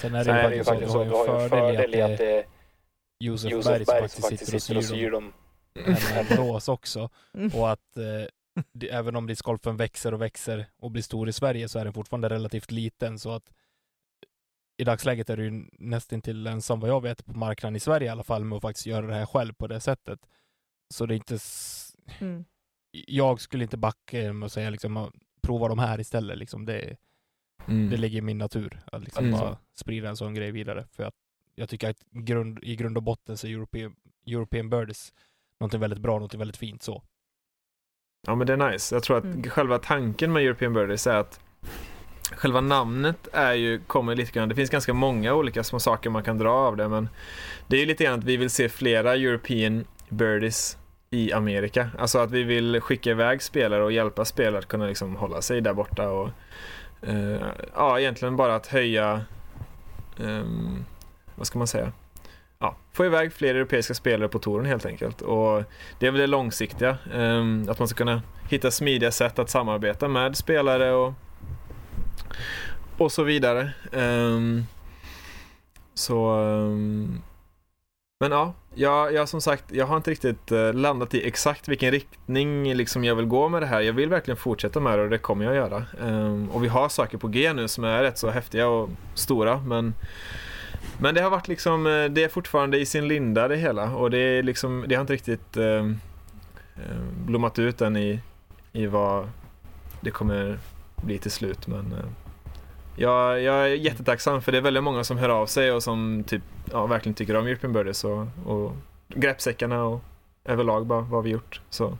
Sen 0.00 0.14
är 0.14 0.24
Sen 0.24 0.34
det 0.34 0.40
är 0.40 0.50
det 0.50 0.56
ju 0.56 0.64
faktiskt 0.64 0.92
så 0.92 1.00
att 1.02 1.08
du 1.08 1.14
har 1.14 1.42
en 1.42 1.48
fördel 1.48 1.94
i 1.94 2.02
att 2.02 2.18
det 2.18 2.38
är 2.38 2.44
Josef 3.20 3.50
Josef 3.52 3.86
Berg 3.86 4.08
som 4.08 4.22
faktiskt 4.22 4.50
sitter 4.60 4.76
och 4.76 4.84
syr 4.84 5.10
dem 5.10 5.32
Mm. 5.86 5.96
en 6.16 6.26
blås 6.36 6.68
också. 6.68 7.10
Mm. 7.34 7.50
Och 7.60 7.70
att 7.72 7.96
eh, 7.96 8.04
det, 8.72 8.88
även 8.88 9.16
om 9.16 9.26
discgolfen 9.26 9.76
växer 9.76 10.14
och 10.14 10.22
växer 10.22 10.66
och 10.76 10.90
blir 10.90 11.02
stor 11.02 11.28
i 11.28 11.32
Sverige 11.32 11.68
så 11.68 11.78
är 11.78 11.84
den 11.84 11.92
fortfarande 11.94 12.28
relativt 12.28 12.70
liten 12.70 13.18
så 13.18 13.30
att 13.30 13.52
i 14.76 14.84
dagsläget 14.84 15.30
är 15.30 15.36
du 15.36 15.44
ju 15.44 15.64
nästintill 15.72 16.46
ensam 16.46 16.80
vad 16.80 16.90
jag 16.90 17.00
vet 17.02 17.24
på 17.26 17.32
marknaden 17.38 17.76
i 17.76 17.80
Sverige 17.80 18.06
i 18.06 18.10
alla 18.10 18.22
fall 18.22 18.44
med 18.44 18.56
att 18.56 18.62
faktiskt 18.62 18.86
göra 18.86 19.06
det 19.06 19.14
här 19.14 19.26
själv 19.26 19.52
på 19.52 19.66
det 19.66 19.80
sättet. 19.80 20.20
Så 20.94 21.06
det 21.06 21.14
är 21.14 21.16
inte 21.16 21.34
s- 21.34 21.96
Mm. 22.20 22.44
jag 23.06 23.40
skulle 23.40 23.64
inte 23.64 23.76
backa 23.76 24.32
med 24.32 24.46
att 24.46 24.52
säga 24.52 24.70
liksom 24.70 25.12
prova 25.42 25.68
de 25.68 25.78
här 25.78 26.00
istället 26.00 26.38
liksom. 26.38 26.64
Det, 26.66 26.96
Mm. 27.66 27.90
det 27.90 27.96
ligger 27.96 28.18
i 28.18 28.22
min 28.22 28.38
natur 28.38 28.80
att 28.92 29.02
liksom 29.02 29.24
Mm. 29.26 29.40
bara 29.40 29.58
sprida 29.74 30.08
en 30.08 30.16
sån 30.16 30.34
grej 30.34 30.50
vidare 30.50 30.86
för 30.92 31.02
att 31.04 31.14
jag 31.54 31.68
tycker 31.68 31.90
att 31.90 32.04
grund, 32.10 32.58
i 32.62 32.76
grund 32.76 32.96
och 32.96 33.02
botten 33.02 33.36
så 33.36 33.46
är 33.46 33.50
European, 33.50 33.96
European 34.26 34.70
Birds 34.70 35.12
någonting 35.60 35.80
väldigt 35.80 35.98
bra, 35.98 36.12
någonting 36.14 36.38
väldigt 36.38 36.56
fint 36.56 36.82
så. 36.82 37.02
Ja 38.26 38.34
men 38.34 38.46
det 38.46 38.52
är 38.52 38.70
nice. 38.72 38.94
Jag 38.94 39.02
tror 39.02 39.16
att 39.18 39.24
Mm. 39.24 39.42
själva 39.42 39.78
tanken 39.78 40.32
med 40.32 40.42
European 40.42 40.72
Birdies 40.72 41.06
är 41.06 41.16
att 41.16 41.40
själva 42.32 42.60
namnet 42.60 43.28
är 43.32 43.52
ju, 43.52 43.80
kommer 43.86 44.14
lite 44.14 44.32
grann, 44.32 44.48
det 44.48 44.54
finns 44.54 44.70
ganska 44.70 44.94
många 44.94 45.34
olika 45.34 45.64
små 45.64 45.80
saker 45.80 46.10
man 46.10 46.22
kan 46.22 46.38
dra 46.38 46.52
av 46.52 46.76
det 46.76 46.88
men 46.88 47.08
det 47.66 47.76
är 47.76 47.80
ju 47.80 47.86
lite 47.86 48.04
grann 48.04 48.18
att 48.18 48.24
vi 48.24 48.36
vill 48.36 48.50
se 48.50 48.68
flera 48.68 49.14
European 49.14 49.84
Birdies 50.08 50.78
i 51.10 51.32
Amerika. 51.32 51.90
Alltså 51.98 52.18
att 52.18 52.30
vi 52.30 52.42
vill 52.42 52.80
skicka 52.80 53.10
iväg 53.10 53.42
spelare 53.42 53.84
och 53.84 53.92
hjälpa 53.92 54.24
spelare 54.24 54.58
att 54.58 54.68
kunna 54.68 54.86
liksom 54.86 55.16
hålla 55.16 55.42
sig 55.42 55.60
där 55.60 55.74
borta 55.74 56.08
och 56.08 56.30
eh, 57.02 57.40
ja, 57.74 58.00
egentligen 58.00 58.36
bara 58.36 58.54
att 58.54 58.66
höja 58.66 59.20
eh, 60.20 60.44
vad 61.34 61.46
ska 61.46 61.58
man 61.58 61.66
säga? 61.66 61.92
Ja, 62.58 62.76
få 62.92 63.04
iväg 63.04 63.32
fler 63.32 63.54
europeiska 63.54 63.94
spelare 63.94 64.28
på 64.28 64.38
touren 64.38 64.66
helt 64.66 64.86
enkelt. 64.86 65.20
Och 65.20 65.62
det 65.98 66.06
är 66.06 66.10
väl 66.10 66.20
det 66.20 66.26
långsiktiga. 66.26 66.98
eh, 67.14 67.44
att 67.68 67.78
man 67.78 67.88
ska 67.88 67.96
kunna 67.96 68.22
hitta 68.48 68.70
smidiga 68.70 69.10
sätt 69.10 69.38
att 69.38 69.50
samarbeta 69.50 70.08
med 70.08 70.36
spelare 70.36 70.92
och, 70.92 71.12
och 72.98 73.12
så 73.12 73.22
vidare. 73.22 73.70
Um, 73.92 74.66
så 75.94 76.40
um, 76.40 77.22
men 78.20 78.32
ja, 78.32 78.54
jag, 78.74 79.14
jag 79.14 79.28
som 79.28 79.40
sagt, 79.40 79.64
jag 79.72 79.86
har 79.86 79.96
inte 79.96 80.10
riktigt 80.10 80.52
uh, 80.52 80.72
landat 80.72 81.14
i 81.14 81.26
exakt 81.26 81.68
vilken 81.68 81.90
riktning 81.90 82.74
liksom 82.74 83.04
jag 83.04 83.14
vill 83.14 83.26
gå 83.26 83.48
med 83.48 83.62
det 83.62 83.66
här. 83.66 83.80
Jag 83.80 83.92
vill 83.92 84.08
verkligen 84.08 84.36
fortsätta 84.36 84.80
med 84.80 84.98
det 84.98 85.02
och 85.02 85.10
det 85.10 85.18
kommer 85.18 85.44
jag 85.44 85.50
att 85.50 85.70
göra. 85.70 85.84
Um, 86.00 86.50
och 86.50 86.64
vi 86.64 86.68
har 86.68 86.88
saker 86.88 87.18
på 87.18 87.28
G 87.28 87.52
nu 87.52 87.68
som 87.68 87.84
är 87.84 88.02
rätt 88.02 88.18
så 88.18 88.30
häftiga 88.30 88.68
och 88.68 88.90
stora 89.14 89.60
men 89.60 89.94
men 90.98 91.14
det 91.14 91.20
har 91.20 91.30
varit 91.30 91.48
liksom, 91.48 91.86
eh, 91.86 92.04
det 92.04 92.24
är 92.24 92.28
fortfarande 92.28 92.78
i 92.78 92.86
sin 92.86 93.08
linda 93.08 93.48
det 93.48 93.56
hela 93.56 93.94
och 93.94 94.10
det 94.10 94.18
är 94.18 94.42
liksom, 94.42 94.84
det 94.88 94.94
har 94.94 95.00
inte 95.00 95.12
riktigt 95.12 95.56
uh, 95.56 95.92
blommat 97.26 97.58
ut 97.58 97.80
än 97.80 97.96
i, 97.96 98.20
i 98.72 98.86
vad 98.86 99.28
det 100.00 100.10
kommer 100.10 100.58
bli 100.96 101.18
till 101.18 101.30
slut 101.30 101.66
men 101.66 101.92
uh, 101.92 102.23
jag, 102.96 103.42
jag 103.42 103.54
är 103.54 103.66
jättetacksam 103.74 104.42
för 104.42 104.52
det 104.52 104.58
är 104.58 104.62
väldigt 104.62 104.82
många 104.82 105.04
som 105.04 105.18
hör 105.18 105.28
av 105.28 105.46
sig 105.46 105.72
och 105.72 105.82
som 105.82 106.24
typ, 106.26 106.42
ja, 106.72 106.86
verkligen 106.86 107.14
tycker 107.14 107.36
om 107.36 107.46
European 107.46 107.72
Birdies 107.72 108.04
och, 108.04 108.26
och 108.46 108.72
greppsäckarna 109.08 109.84
och 109.84 110.00
överlag 110.44 110.86
bara 110.86 111.00
vad 111.00 111.24
vi 111.24 111.30
gjort. 111.30 111.60
Så 111.70 111.98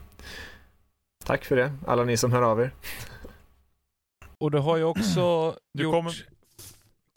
tack 1.25 1.45
för 1.45 1.55
det, 1.55 1.73
alla 1.87 2.03
ni 2.03 2.17
som 2.17 2.31
hör 2.31 2.41
av 2.41 2.61
er. 2.61 2.71
Och 4.37 4.51
du 4.51 4.57
har 4.59 4.77
ju 4.77 4.83
också 4.83 5.55
Du 5.73 5.83
gjort 5.83 5.93
kommer- 5.93 6.25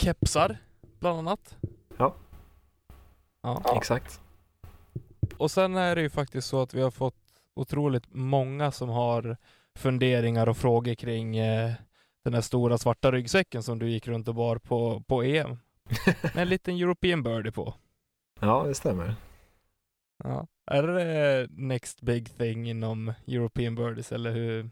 kepsar, 0.03 0.59
bland 1.01 1.19
annat. 1.19 1.57
Ja. 1.97 2.15
ja. 3.43 3.63
Exakt. 3.77 4.21
Och 5.37 5.51
sen 5.51 5.77
är 5.77 5.97
det 5.97 6.03
ju 6.03 6.11
faktiskt 6.11 6.49
så 6.49 6.63
att 6.63 6.75
vi 6.75 6.83
har 6.83 6.91
fått 6.91 7.15
otroligt 7.55 8.05
många 8.15 8.73
som 8.73 8.89
har 8.89 9.37
funderingar 9.79 10.49
och 10.49 10.57
frågor 10.57 10.95
kring 10.95 11.37
eh, 11.37 11.73
den 12.29 12.35
här 12.35 12.41
stora 12.41 12.79
svarta 12.79 13.13
ryggsäcken 13.13 13.63
som 13.63 13.79
du 13.79 13.91
gick 13.91 14.09
runt 14.09 14.29
och 14.29 14.35
bar 14.35 14.57
på, 14.57 15.03
på 15.07 15.23
EM. 15.23 15.49
Med 16.23 16.37
en 16.37 16.49
liten 16.49 16.75
European 16.75 17.23
Birdie 17.23 17.53
på. 17.53 17.75
Ja, 18.41 18.65
det 18.67 18.75
stämmer. 18.75 19.15
Ja. 20.25 20.47
Är 20.67 20.83
det 20.83 21.49
next 21.51 22.01
big 22.01 22.39
thing 22.39 22.71
inom 22.71 23.13
European 23.27 23.75
Birdies 23.75 24.13
eller 24.13 24.31
hur? 24.33 24.71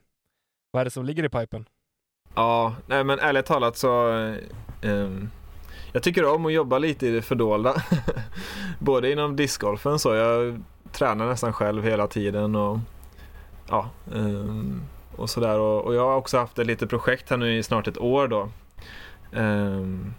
Vad 0.70 0.80
är 0.80 0.84
det 0.84 0.90
som 0.90 1.04
ligger 1.04 1.24
i 1.24 1.28
pipen? 1.28 1.68
Ja, 2.34 2.74
nej 2.86 3.04
men 3.04 3.18
ärligt 3.18 3.46
talat 3.46 3.76
så 3.76 4.08
ehm, 4.82 5.30
jag 5.92 6.02
tycker 6.02 6.34
om 6.34 6.46
att 6.46 6.52
jobba 6.52 6.78
lite 6.78 7.06
i 7.06 7.10
det 7.10 7.22
fördolda. 7.22 7.74
Både 8.78 9.12
inom 9.12 9.36
discgolfen 9.36 9.98
så, 9.98 10.14
jag 10.14 10.62
tränar 10.92 11.26
nästan 11.26 11.52
själv 11.52 11.84
hela 11.84 12.06
tiden 12.06 12.56
och 12.56 12.78
ja, 13.68 13.90
ehm, 14.14 14.82
och 15.16 15.30
sådär. 15.30 15.58
Och, 15.58 15.84
och 15.84 15.94
jag 15.94 16.06
har 16.06 16.16
också 16.16 16.38
haft 16.38 16.58
ett 16.58 16.66
litet 16.66 16.90
projekt 16.90 17.30
här 17.30 17.36
nu 17.36 17.58
i 17.58 17.62
snart 17.62 17.88
ett 17.88 17.98
år 17.98 18.28
då. 18.28 18.48
Um, 19.32 20.14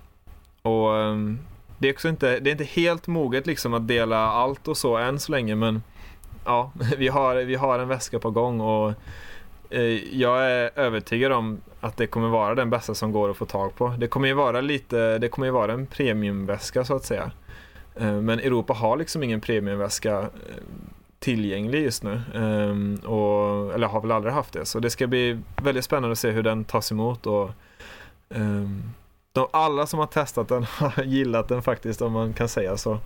och 0.62 0.90
um, 0.90 1.40
det 1.78 1.90
är 1.90 1.94
också 1.94 2.10
inte, 2.10 2.40
det 2.40 2.50
är 2.50 2.52
inte 2.52 2.64
helt 2.64 3.08
moget 3.08 3.48
liksom 3.48 3.74
att 3.74 3.88
dela 3.88 4.18
allt 4.18 4.68
och 4.68 4.78
så 4.78 4.98
än 4.98 5.20
så 5.20 5.32
länge 5.32 5.56
men 5.56 5.82
ja, 6.46 6.72
vi 6.98 7.08
har, 7.08 7.36
vi 7.36 7.56
har 7.56 7.80
en 7.80 7.88
väska 7.88 8.20
på 8.20 8.32
gång 8.32 8.62
och 8.62 8.94
eh, 9.70 10.16
jag 10.18 10.52
är 10.52 10.72
övertygad 10.76 11.32
om 11.32 11.62
att 11.80 11.98
det 11.98 12.08
kommer 12.08 12.28
vara 12.28 12.56
den 12.56 12.70
bästa 12.70 12.94
som 12.94 13.12
går 13.12 13.30
att 13.30 13.38
få 13.38 13.46
tag 13.46 13.76
på. 13.76 13.96
Det 13.98 14.08
kommer 14.08 14.28
ju 14.28 14.34
vara 14.34 14.62
lite, 14.62 15.18
det 15.18 15.30
kommer 15.30 15.48
ju 15.48 15.52
vara 15.52 15.74
en 15.74 15.88
premiumväska 15.88 16.86
så 16.86 16.96
att 16.96 17.06
säga. 17.06 17.32
Eh, 17.96 18.14
Men 18.14 18.40
Europa 18.40 18.74
har 18.74 18.98
liksom 18.98 19.24
ingen 19.24 19.42
premiumväska 19.42 20.20
eh, 20.20 20.28
tillgänglig 21.20 21.84
just 21.84 22.04
nu. 22.04 22.22
Ehm, 22.36 22.96
och, 22.96 23.74
eller 23.74 23.88
har 23.88 24.02
väl 24.02 24.12
aldrig 24.12 24.34
haft 24.34 24.54
det. 24.54 24.66
Så 24.66 24.80
det 24.80 24.90
ska 24.90 25.08
bli 25.08 25.40
väldigt 25.64 25.86
spännande 25.86 26.12
att 26.12 26.20
se 26.20 26.32
hur 26.32 26.44
den 26.44 26.64
tas 26.64 26.92
emot. 26.92 27.26
Och, 27.26 27.52
ehm, 28.30 28.84
de, 29.38 29.48
alla 29.52 29.86
som 29.86 30.00
har 30.00 30.08
testat 30.08 30.48
den 30.48 30.64
har 30.78 31.04
gillat 31.04 31.48
den 31.48 31.64
faktiskt 31.64 32.02
om 32.02 32.12
man 32.12 32.34
kan 32.34 32.50
säga 32.50 32.78
så. 32.78 33.00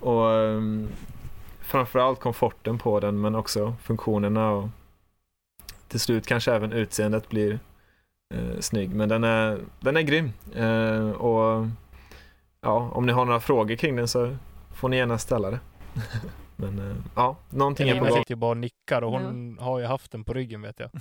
Och 0.00 0.26
um, 0.26 0.88
framförallt 1.60 2.20
komforten 2.20 2.78
på 2.78 3.00
den 3.00 3.20
men 3.20 3.34
också 3.34 3.74
funktionerna 3.82 4.50
och 4.50 4.68
till 5.88 6.00
slut 6.00 6.26
kanske 6.26 6.52
även 6.52 6.72
utseendet 6.72 7.28
blir 7.28 7.58
uh, 8.34 8.60
snygg. 8.60 8.94
Men 8.94 9.08
den 9.08 9.24
är, 9.24 9.58
den 9.80 9.96
är 9.96 10.02
grym. 10.02 10.32
Uh, 10.56 11.10
och 11.10 11.66
ja, 12.60 12.90
om 12.92 13.06
ni 13.06 13.12
har 13.12 13.24
några 13.24 13.40
frågor 13.40 13.76
kring 13.76 13.96
den 13.96 14.08
så 14.08 14.36
får 14.74 14.88
ni 14.88 14.96
gärna 14.96 15.18
ställa 15.18 15.50
det. 15.50 15.60
men 16.56 16.78
eh, 16.90 16.96
ja, 17.16 17.36
någonting 17.50 17.88
är 17.88 17.98
på 17.98 18.04
gång. 18.04 18.18
sitter 18.18 18.30
ju 18.30 18.36
bara 18.36 18.50
och 18.50 18.56
nickar 18.56 19.02
och 19.02 19.12
hon 19.12 19.58
har 19.58 19.78
ju 19.78 19.84
haft 19.86 20.12
den 20.12 20.24
på 20.24 20.32
ryggen 20.32 20.62
vet 20.62 20.80
jag. 20.80 20.90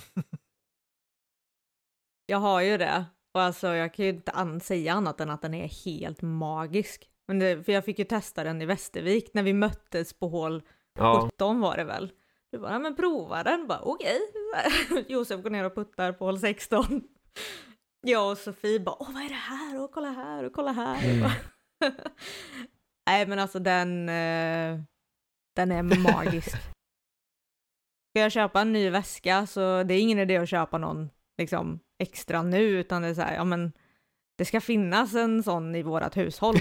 Jag 2.26 2.38
har 2.38 2.62
ju 2.62 2.78
det. 2.78 3.06
Och 3.34 3.42
alltså 3.42 3.68
jag 3.68 3.94
kan 3.94 4.06
ju 4.06 4.12
inte 4.12 4.60
säga 4.64 4.94
annat 4.94 5.20
än 5.22 5.30
att 5.30 5.42
den 5.42 5.54
är 5.54 5.86
helt 5.86 6.22
magisk. 6.22 7.10
Men 7.28 7.40
det, 7.40 7.64
för 7.64 7.72
jag 7.72 7.86
fick 7.86 8.00
ju 8.00 8.06
testa 8.06 8.44
den 8.44 8.62
i 8.62 8.66
Västervik 8.66 9.34
när 9.34 9.44
vi 9.44 9.54
möttes 9.54 10.14
på 10.14 10.28
hål 10.28 10.62
Ja, 10.94 11.30
17 11.34 11.62
var 11.62 11.78
det 11.78 11.84
väl. 11.84 12.12
Du 12.52 12.60
bara, 12.60 12.72
"Ja, 12.72 12.80
men 12.80 12.96
prova 12.96 13.44
den. 13.44 13.68
Bara, 13.68 13.80
Okej. 13.82 14.20
Josef 15.08 15.44
går 15.44 15.50
ner 15.50 15.64
och 15.64 15.76
puttar 15.76 16.14
på 16.14 16.26
hål 16.26 16.40
16. 16.40 16.84
Jag 18.08 18.32
och 18.32 18.38
Sofie 18.38 18.80
bara, 18.80 18.96
åh 19.00 19.14
vad 19.14 19.24
är 19.24 19.30
det 19.30 19.36
här? 19.36 19.82
Och 19.84 19.92
kolla 19.92 20.10
här 20.10 20.44
och 20.44 20.54
kolla 20.54 20.72
här. 20.72 21.10
Mm. 21.10 21.32
Nej 23.06 23.28
men 23.28 23.40
alltså 23.40 23.60
den, 23.60 24.10
eh, 24.10 24.80
den 25.56 25.72
är 25.72 25.84
magisk. 25.84 26.50
Ska 28.12 28.20
jag 28.20 28.32
köpa 28.32 28.62
en 28.62 28.74
ny 28.74 28.90
väska 28.90 29.48
så 29.48 29.84
det 29.84 29.94
är 29.94 30.02
ingen 30.02 30.20
idé 30.20 30.38
att 30.38 30.50
köpa 30.50 30.78
någon 30.78 31.10
liksom 31.38 31.80
extra 32.00 32.44
nu 32.44 32.60
utan 32.62 33.02
det 33.02 33.08
är 33.08 33.14
så 33.14 33.22
här, 33.22 33.36
ja 33.36 33.44
men 33.44 33.72
det 34.38 34.46
ska 34.46 34.62
finnas 34.62 35.16
en 35.16 35.44
sån 35.44 35.76
i 35.76 35.84
vårat 35.84 36.18
hushåll 36.18 36.56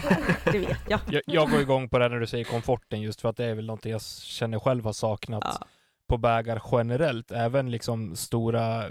det 0.53 0.59
vet 0.59 0.79
jag. 0.91 1.01
jag. 1.11 1.23
Jag 1.27 1.51
går 1.51 1.61
igång 1.61 1.89
på 1.89 1.99
det 1.99 2.09
när 2.09 2.21
du 2.21 2.27
säger 2.27 2.45
komforten 2.45 3.01
just 3.01 3.21
för 3.21 3.29
att 3.29 3.37
det 3.37 3.45
är 3.45 3.55
väl 3.55 3.67
någonting 3.67 3.93
jag 3.93 4.03
känner 4.03 4.59
själv 4.59 4.85
har 4.85 4.93
saknat 4.93 5.43
Ja. 5.61 5.67
på 6.09 6.17
bägar 6.19 6.63
generellt. 6.73 7.31
Även 7.31 7.71
liksom 7.71 8.17
stora, 8.17 8.85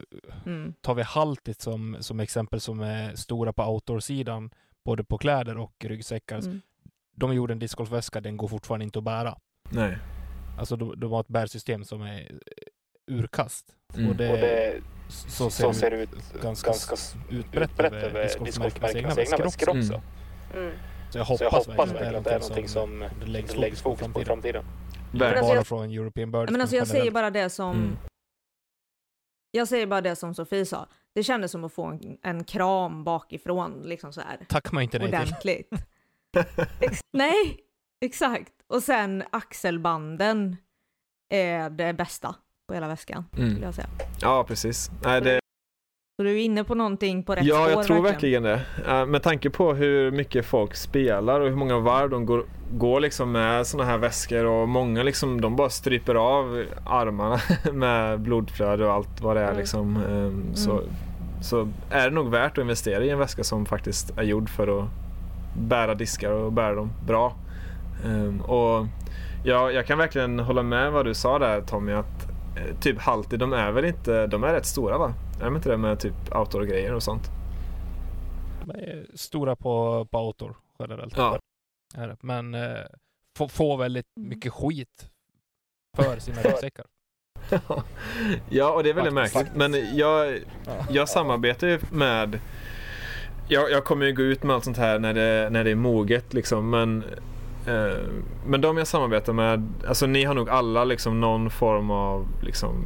Mm. 0.46 0.74
tar 0.82 0.94
vi 0.96 1.04
Haltit 1.04 1.62
som, 1.62 1.98
som 2.00 2.20
exempel 2.20 2.60
som 2.62 2.80
är 2.82 3.16
stora 3.16 3.54
på 3.54 3.64
outdoor-sidan, 3.64 4.52
både 4.86 5.04
på 5.04 5.18
kläder 5.18 5.58
och 5.58 5.86
ryggsäckar. 5.86 6.40
Mm. 6.40 6.62
De 7.16 7.34
gjorde 7.34 7.54
en 7.54 7.60
discgolfväska, 7.60 8.22
den 8.22 8.38
går 8.38 8.48
fortfarande 8.48 8.84
inte 8.86 9.00
att 9.00 9.06
bära. 9.06 9.38
Nej. 9.72 9.98
Alltså 10.60 10.76
de, 10.76 11.00
de 11.00 11.12
har 11.12 11.20
ett 11.20 11.28
bärsystem 11.28 11.84
som 11.84 12.02
är 12.02 12.20
eh, 12.22 13.16
urkast. 13.16 13.76
Mm. 13.96 14.10
Och 14.10 14.16
det, 14.16 14.82
så 15.10 15.50
ser, 15.50 15.64
så 15.64 15.74
ser 15.74 15.92
det 15.92 15.98
det 15.98 16.04
ut 16.04 16.14
ut 16.14 16.42
ganska, 16.42 16.68
ganska 16.70 16.96
utbrett, 17.30 17.70
utbrett 17.72 17.94
över 17.94 18.46
discgolfmärkenas 18.46 19.18
egna 19.18 19.38
väskor 19.38 19.70
också. 19.70 20.02
Mm. 20.54 20.64
Mm. 20.68 20.78
Så 21.12 21.18
jag 21.18 21.28
Så 21.28 21.34
hoppas, 21.34 21.42
jag 21.42 21.52
hoppas 21.74 21.90
verkligen 21.92 22.16
att 22.16 22.24
det 22.24 22.30
är 22.32 22.40
någonting 22.40 22.68
som 22.68 23.00
det 23.00 23.10
det 23.20 23.26
läggs 23.26 23.56
läggs 23.56 23.82
fokus 23.82 24.00
på 24.00 24.06
fokus 24.06 24.14
på 24.14 24.22
i 24.22 24.26
framtiden. 24.26 24.66
alltså 25.14 25.42
bara 25.46 25.56
jag- 25.56 25.68
från 25.68 25.92
European 25.92 26.32
Birds. 26.32 26.52
Men 26.52 26.62
alltså 26.62 26.76
jag 26.76 26.88
säger 26.88 27.12
bara 27.12 27.30
det 27.32 27.50
som, 27.50 27.76
Mm. 27.76 27.98
jag 29.52 29.68
säger 29.68 29.88
bara 29.88 30.02
det 30.02 30.16
som 30.16 30.36
Sofie 30.36 30.66
sa. 30.66 30.88
Det 31.14 31.24
kändes 31.24 31.52
som 31.52 31.64
att 31.64 31.74
få 31.74 31.86
en, 31.86 32.18
en 32.24 32.44
kram 32.44 33.04
bakifrån, 33.04 33.82
liksom 33.86 34.14
så 34.14 34.22
här 34.22 34.40
Tack 34.50 34.72
man 34.72 34.84
inte 34.84 35.00
nej 35.00 35.08
till. 35.10 35.18
ordentligt. 35.20 35.70
Ex- 36.80 37.02
nej, 37.14 37.60
exakt. 38.02 38.54
Och 38.74 38.84
sen 38.84 39.24
axelbanden 39.32 40.58
är 41.30 41.70
det 41.70 41.94
bästa 41.94 42.36
på 42.68 42.74
hela 42.74 42.88
väskan, 42.88 43.26
skulle 43.34 43.48
Mm. 43.50 43.64
jag 43.64 43.74
säga. 43.74 43.88
Ja, 44.22 44.44
precis. 44.48 44.92
Nej, 45.04 45.22
det, 45.22 45.40
Så 46.20 46.24
du 46.24 46.32
är 46.32 46.38
inne 46.44 46.64
på 46.64 46.76
någonting 46.76 47.24
på 47.24 47.36
rätt 47.36 47.46
ja, 47.46 47.56
spår 47.56 47.70
jag 47.72 47.84
tror 47.86 48.02
verkligen 48.02 48.44
det. 48.44 48.62
Eh, 48.88 49.06
med 49.06 49.24
tanke 49.24 49.50
på 49.50 49.74
hur 49.74 50.12
mycket 50.12 50.46
folk 50.46 50.76
spelar 50.76 51.40
och 51.42 51.50
hur 51.50 51.56
många 51.56 51.80
varv 51.80 52.10
de 52.10 52.26
går, 52.26 52.46
går 52.74 53.00
liksom 53.00 53.32
med 53.32 53.68
såna 53.68 53.84
här 53.86 53.98
väskor 53.98 54.46
och 54.46 54.70
många 54.70 55.04
liksom, 55.04 55.42
de 55.42 55.56
bara 55.56 55.70
stryper 55.70 56.16
av 56.16 56.66
armarna 56.86 57.40
med 57.74 58.20
blodflöde 58.20 58.86
och 58.86 58.94
allt 58.94 59.22
vad 59.22 59.36
det 59.36 59.42
är 59.42 59.48
Mm. 59.48 59.58
liksom. 59.58 60.04
Så, 60.56 60.72
Mm. 60.72 60.90
så 61.42 61.70
är 61.90 62.10
det 62.10 62.16
nog 62.16 62.30
värt 62.32 62.58
att 62.58 62.62
investera 62.62 63.04
i 63.04 63.10
en 63.10 63.20
väska 63.20 63.44
som 63.44 63.66
faktiskt 63.66 64.18
är 64.18 64.24
gjord 64.24 64.50
för 64.50 64.80
att 64.84 64.90
bära 65.58 65.96
diskar 65.96 66.32
och 66.32 66.54
bära 66.54 66.76
dem 66.76 66.92
bra. 67.08 67.36
Ehm, 68.06 68.42
och 68.42 68.88
ja, 69.44 69.72
jag 69.72 69.86
kan 69.86 69.98
verkligen 69.98 70.40
hålla 70.40 70.64
med 70.64 70.92
vad 70.92 71.06
du 71.06 71.14
sa 71.14 71.40
där 71.40 71.62
Tommy 71.62 71.94
att 71.94 72.30
eh, 72.58 72.80
typ 72.80 73.00
Halti, 73.00 73.38
de 73.38 73.54
är 73.54 73.72
väl 73.72 73.86
inte, 73.86 74.28
de 74.28 74.44
är 74.44 74.54
rätt 74.54 74.66
stora 74.66 74.98
va? 74.98 75.14
Är 75.40 75.46
de 75.46 75.56
inte 75.56 75.70
det 75.70 75.78
med 75.78 76.00
typ 76.00 76.36
outdoor-grejer 76.36 76.94
och 76.94 77.04
sånt? 77.04 77.32
Stora 79.16 79.56
på, 79.56 80.06
på 80.12 80.18
autor 80.18 80.56
generellt. 80.80 81.18
Ja. 81.18 81.40
Men 82.22 82.54
eh, 82.54 82.86
får, 83.38 83.48
får 83.48 83.78
väldigt 83.78 84.12
mycket 84.16 84.54
skit 84.54 85.10
för 85.98 86.20
sina 86.20 86.42
ryggsäckar. 86.42 86.86
ja, 88.50 88.72
och 88.72 88.84
det 88.84 88.90
är 88.90 88.94
väldigt 88.94 89.14
märkligt. 89.14 89.48
Men 89.56 89.98
jag, 89.98 90.40
jag 90.90 91.10
samarbetar 91.10 91.68
ju 91.68 91.80
med... 91.92 92.40
Jag, 93.48 93.72
jag 93.72 93.84
kommer 93.84 94.06
ju 94.06 94.14
gå 94.14 94.22
ut 94.22 94.44
med 94.44 94.56
allt 94.56 94.64
sånt 94.64 94.78
här 94.78 95.00
när 95.00 95.14
det, 95.14 95.50
när 95.52 95.64
det 95.64 95.72
är 95.72 95.76
moget 95.76 96.34
liksom. 96.34 96.70
Men, 96.70 97.04
Eh, 97.70 97.98
men 98.46 98.62
de 98.62 98.78
jag 98.78 98.88
samarbetar 98.88 99.34
med, 99.34 99.74
alltså 99.88 100.06
ni 100.06 100.24
har 100.24 100.34
nog 100.34 100.50
alla 100.50 100.84
liksom 100.84 101.22
någon 101.22 101.50
form 101.50 101.92
av 101.92 102.28
liksom 102.42 102.86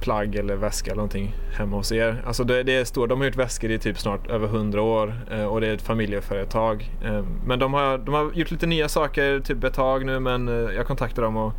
plagg 0.00 0.34
eller 0.34 0.56
väska 0.56 0.90
eller 0.90 0.96
någonting 0.96 1.34
hemma 1.52 1.76
hos 1.76 1.92
er. 1.92 2.22
Alltså 2.26 2.44
det, 2.44 2.62
det 2.62 2.76
är 2.76 2.84
stor, 2.84 3.06
de 3.06 3.18
har 3.20 3.26
gjort 3.26 3.36
väskor 3.36 3.70
i 3.70 3.78
typ 3.78 3.98
snart 3.98 4.26
över 4.30 4.46
100 4.46 4.82
år 4.82 5.14
eh, 5.30 5.44
och 5.44 5.60
det 5.60 5.66
är 5.66 5.74
ett 5.74 5.82
familjeföretag. 5.82 6.90
Eh, 7.04 7.24
men 7.46 7.58
de 7.58 7.74
har, 7.74 7.98
de 7.98 8.14
har 8.14 8.32
gjort 8.34 8.50
lite 8.50 8.66
nya 8.66 8.88
saker 8.88 9.40
typ 9.40 9.64
ett 9.64 9.74
tag 9.74 10.06
nu 10.06 10.20
men 10.20 10.48
eh, 10.48 10.74
jag 10.74 10.86
kontaktar 10.86 11.22
dem 11.22 11.36
och 11.36 11.52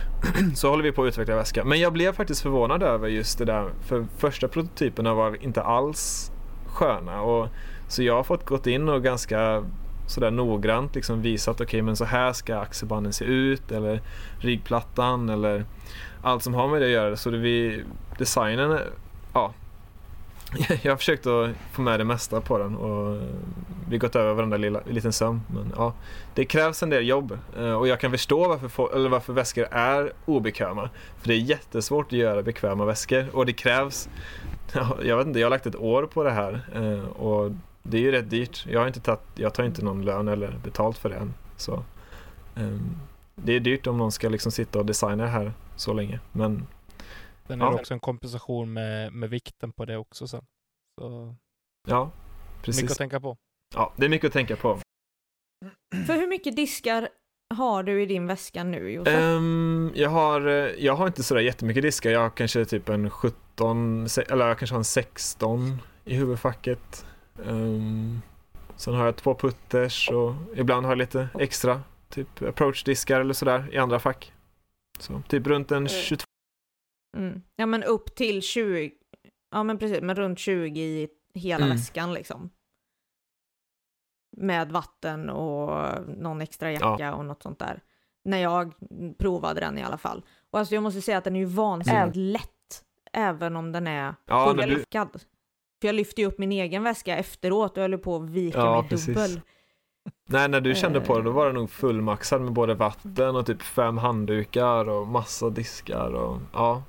så 0.54 0.70
håller 0.70 0.82
vi 0.82 0.92
på 0.92 1.02
att 1.02 1.08
utveckla 1.08 1.36
väska. 1.36 1.64
Men 1.64 1.80
jag 1.80 1.92
blev 1.92 2.12
faktiskt 2.12 2.42
förvånad 2.42 2.82
över 2.82 3.08
just 3.08 3.38
det 3.38 3.44
där. 3.44 3.70
För 3.80 4.06
första 4.16 4.48
prototyperna 4.48 5.14
var 5.14 5.44
inte 5.44 5.62
alls 5.62 6.32
sköna. 6.66 7.22
Och, 7.22 7.48
så 7.88 8.02
jag 8.02 8.14
har 8.14 8.24
fått 8.24 8.44
gått 8.44 8.66
in 8.66 8.88
och 8.88 9.02
ganska 9.02 9.64
sådär 10.06 10.30
noggrant 10.30 10.94
liksom 10.94 11.22
visat 11.22 11.60
okej 11.60 11.82
men 11.82 11.96
så 11.96 12.04
här 12.04 12.32
ska 12.32 12.58
axelbanden 12.58 13.12
se 13.12 13.24
ut 13.24 13.72
eller 13.72 14.00
ryggplattan 14.38 15.28
eller 15.28 15.64
allt 16.22 16.42
som 16.42 16.54
har 16.54 16.68
med 16.68 16.80
det 16.80 16.86
att 16.86 16.92
göra. 16.92 17.16
Så 17.16 17.30
det 17.30 17.38
vi, 17.38 17.82
designen, 18.18 18.78
ja. 19.32 19.52
Jag 20.82 20.92
har 20.92 20.96
försökt 20.96 21.26
att 21.26 21.50
få 21.72 21.82
med 21.82 22.00
det 22.00 22.04
mesta 22.04 22.40
på 22.40 22.58
den 22.58 22.76
och 22.76 23.22
vi 23.88 23.96
har 23.96 23.98
gått 23.98 24.16
över 24.16 24.34
varenda 24.34 24.56
lilla, 24.56 24.80
liten 24.86 25.12
söm. 25.12 25.40
Men 25.48 25.72
ja, 25.76 25.92
det 26.34 26.44
krävs 26.44 26.82
en 26.82 26.90
del 26.90 27.08
jobb 27.08 27.38
eh, 27.56 27.72
och 27.72 27.88
jag 27.88 28.00
kan 28.00 28.10
förstå 28.10 28.48
varför, 28.48 28.96
eller 28.96 29.08
varför 29.08 29.32
väskor 29.32 29.66
är 29.70 30.12
obekväma. 30.24 30.90
För 31.20 31.28
det 31.28 31.34
är 31.34 31.38
jättesvårt 31.38 32.06
att 32.06 32.12
göra 32.12 32.42
bekväma 32.42 32.84
väskor 32.84 33.26
och 33.32 33.46
det 33.46 33.52
krävs, 33.52 34.08
jag 35.02 35.16
vet 35.16 35.26
inte, 35.26 35.40
jag 35.40 35.46
har 35.46 35.50
lagt 35.50 35.66
ett 35.66 35.76
år 35.76 36.06
på 36.06 36.22
det 36.22 36.30
här 36.30 36.60
eh, 36.74 37.08
och 37.08 37.52
det 37.90 37.96
är 37.96 38.00
ju 38.00 38.10
rätt 38.12 38.30
dyrt. 38.30 38.66
Jag, 38.68 38.80
har 38.80 38.86
inte 38.86 39.00
tagit, 39.00 39.20
jag 39.34 39.54
tar 39.54 39.64
inte 39.64 39.84
någon 39.84 40.04
lön 40.04 40.28
eller 40.28 40.58
betalt 40.64 40.98
för 40.98 41.08
det 41.08 41.16
än. 41.16 41.34
Så, 41.56 41.84
ehm, 42.56 42.96
det 43.34 43.52
är 43.52 43.60
dyrt 43.60 43.86
om 43.86 43.98
någon 43.98 44.12
ska 44.12 44.28
liksom 44.28 44.52
sitta 44.52 44.78
och 44.78 44.86
designa 44.86 45.24
det 45.24 45.30
här 45.30 45.52
så 45.76 45.92
länge. 45.92 46.20
Men 46.32 46.66
Sen 47.46 47.60
är 47.60 47.64
Ja. 47.66 47.70
det 47.70 47.76
också 47.80 47.94
en 47.94 48.00
kompensation 48.00 48.72
med, 48.72 49.12
med 49.12 49.30
vikten 49.30 49.72
på 49.72 49.84
det 49.84 49.96
också 49.96 50.26
sen. 50.28 50.44
Så 51.00 51.34
ja, 51.88 52.04
mycket 52.04 52.58
att 52.58 52.64
precis. 52.64 52.96
tänka 52.96 53.20
på. 53.20 53.36
Ja, 53.74 53.92
det 53.96 54.04
är 54.04 54.08
mycket 54.08 54.26
att 54.26 54.32
tänka 54.32 54.56
på. 54.56 54.78
För 56.06 56.14
hur 56.14 56.26
mycket 56.26 56.56
diskar 56.56 57.08
har 57.54 57.82
du 57.82 58.02
i 58.02 58.06
din 58.06 58.26
väska 58.26 58.64
nu 58.64 58.90
Josef? 58.90 59.14
Ehm, 59.14 59.92
jag, 59.94 60.10
har, 60.10 60.46
eh, 60.46 60.54
jag 60.84 60.96
har 60.96 61.06
inte 61.06 61.22
sådär 61.22 61.40
jättemycket 61.40 61.82
diskar. 61.82 62.10
Jag 62.10 62.20
har 62.20 62.30
kanske 62.30 62.64
typ 62.64 62.88
en 62.88 63.10
17, 63.10 64.08
se- 64.08 64.22
eller 64.30 64.48
jag 64.48 64.58
kanske 64.58 64.74
har 64.74 64.78
en 64.80 64.84
16 64.84 65.78
i 66.04 66.14
huvudfacket. 66.14 67.06
Ehm, 67.44 68.20
sen 68.76 68.94
har 68.94 69.04
jag 69.04 69.16
två 69.16 69.34
putters 69.34 70.10
och 70.10 70.34
ibland 70.54 70.86
har 70.86 70.92
jag 70.92 70.98
lite 70.98 71.28
extra, 71.38 71.82
typ 72.08 72.42
approach-diskar 72.42 73.20
eller 73.20 73.34
sådär 73.34 73.68
i 73.74 73.78
andra 73.78 73.98
fack. 73.98 74.32
Så 74.98 75.22
typ 75.28 75.46
runt 75.46 75.70
en 75.72 75.82
Eh. 75.86 75.88
22. 75.88 76.24
Mm. 77.16 77.42
Ja 77.56 77.66
men 77.66 77.82
upp 77.82 78.14
till 78.14 78.42
20, 78.42 78.90
ja 79.50 79.62
men 79.62 79.78
precis, 79.78 80.00
men 80.02 80.16
runt 80.16 80.38
20 80.38 80.80
i 80.80 81.08
hela 81.34 81.64
Mm. 81.64 81.76
väskan 81.76 82.14
liksom. 82.14 82.50
Med 84.36 84.72
vatten 84.72 85.30
och 85.30 85.94
någon 86.08 86.40
extra 86.40 86.72
jacka 86.72 87.14
och 87.14 87.24
något 87.24 87.42
sånt 87.42 87.58
där. 87.58 87.82
När 88.24 88.38
jag 88.38 88.74
provade 89.18 89.60
den 89.60 89.78
i 89.78 89.82
alla 89.82 89.98
fall. 89.98 90.24
Och 90.50 90.58
alltså 90.58 90.74
jag 90.74 90.82
måste 90.82 91.00
säga 91.02 91.18
att 91.18 91.24
den 91.24 91.36
är 91.36 91.40
ju 91.40 91.46
vansinnigt 91.46 92.16
lätt. 92.16 92.84
Även 93.12 93.56
om 93.56 93.72
den 93.72 93.86
är 93.86 94.02
Mm. 94.02 94.14
Ja, 94.26 94.52
när 94.56 94.66
du-. 94.66 94.84
För 95.80 95.88
jag 95.88 95.94
lyfte 95.94 96.20
ju 96.20 96.26
upp 96.26 96.38
min 96.38 96.52
egen 96.52 96.82
väska 96.82 97.16
efteråt 97.16 97.76
och 97.76 97.82
höll 97.82 97.98
på 97.98 98.16
att 98.16 98.30
vika 98.30 98.58
Ja, 98.58 98.80
mig 98.80 98.90
precis. 98.90 99.06
dubbel. 99.06 99.40
Nej, 100.28 100.48
när 100.48 100.60
du 100.60 100.74
kände 100.74 101.00
på 101.00 101.16
det 101.18 101.22
då 101.24 101.30
Eh. 101.30 101.34
var 101.36 101.46
det 101.46 101.52
nog 101.52 101.70
fullmaxad 101.70 102.40
med 102.42 102.52
både 102.52 102.74
vatten 102.74 103.36
och 103.36 103.46
typ 103.46 103.62
fem 103.62 103.98
handdukar 103.98 104.88
och 104.88 105.06
massa 105.06 105.50
diskar 105.50 106.12
och 106.14 106.38
ja. 106.52 106.82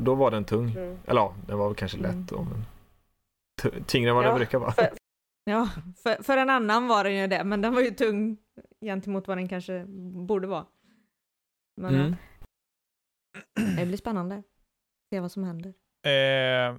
Då 0.00 0.14
var 0.14 0.30
den 0.30 0.44
tung. 0.44 0.70
Eller 0.70 1.20
ja, 1.20 1.34
den 1.46 1.58
var 1.58 1.66
väl 1.68 1.74
kanske 1.76 1.98
lätt 1.98 2.10
Mm. 2.12 2.26
då 2.26 2.42
men 2.42 2.64
tyngre 3.86 4.10
än 4.10 4.16
vad 4.16 4.24
den 4.24 4.32
Ja, 4.32 4.36
brukar 4.38 4.58
vara. 4.58 4.72
för- 4.72 4.90
Ja, 5.44 5.68
för, 6.02 6.22
för 6.22 6.36
en 6.36 6.50
annan 6.50 6.88
var 6.88 7.04
den 7.04 7.14
ju 7.16 7.26
det, 7.26 7.44
men 7.44 7.60
den 7.60 7.74
var 7.74 7.80
ju 7.80 7.90
tung 7.90 8.36
gentemot 8.80 9.28
vad 9.28 9.36
den 9.38 9.48
kanske 9.48 9.84
borde 10.26 10.46
vara. 10.46 10.66
Men 11.76 11.94
Mm. 11.94 12.14
ja, 13.54 13.62
det 13.76 13.86
blir 13.86 13.96
spännande. 13.96 14.42
Se 15.10 15.20
vad 15.20 15.32
som 15.32 15.44
händer. 15.44 15.68
Eh, 16.06 16.76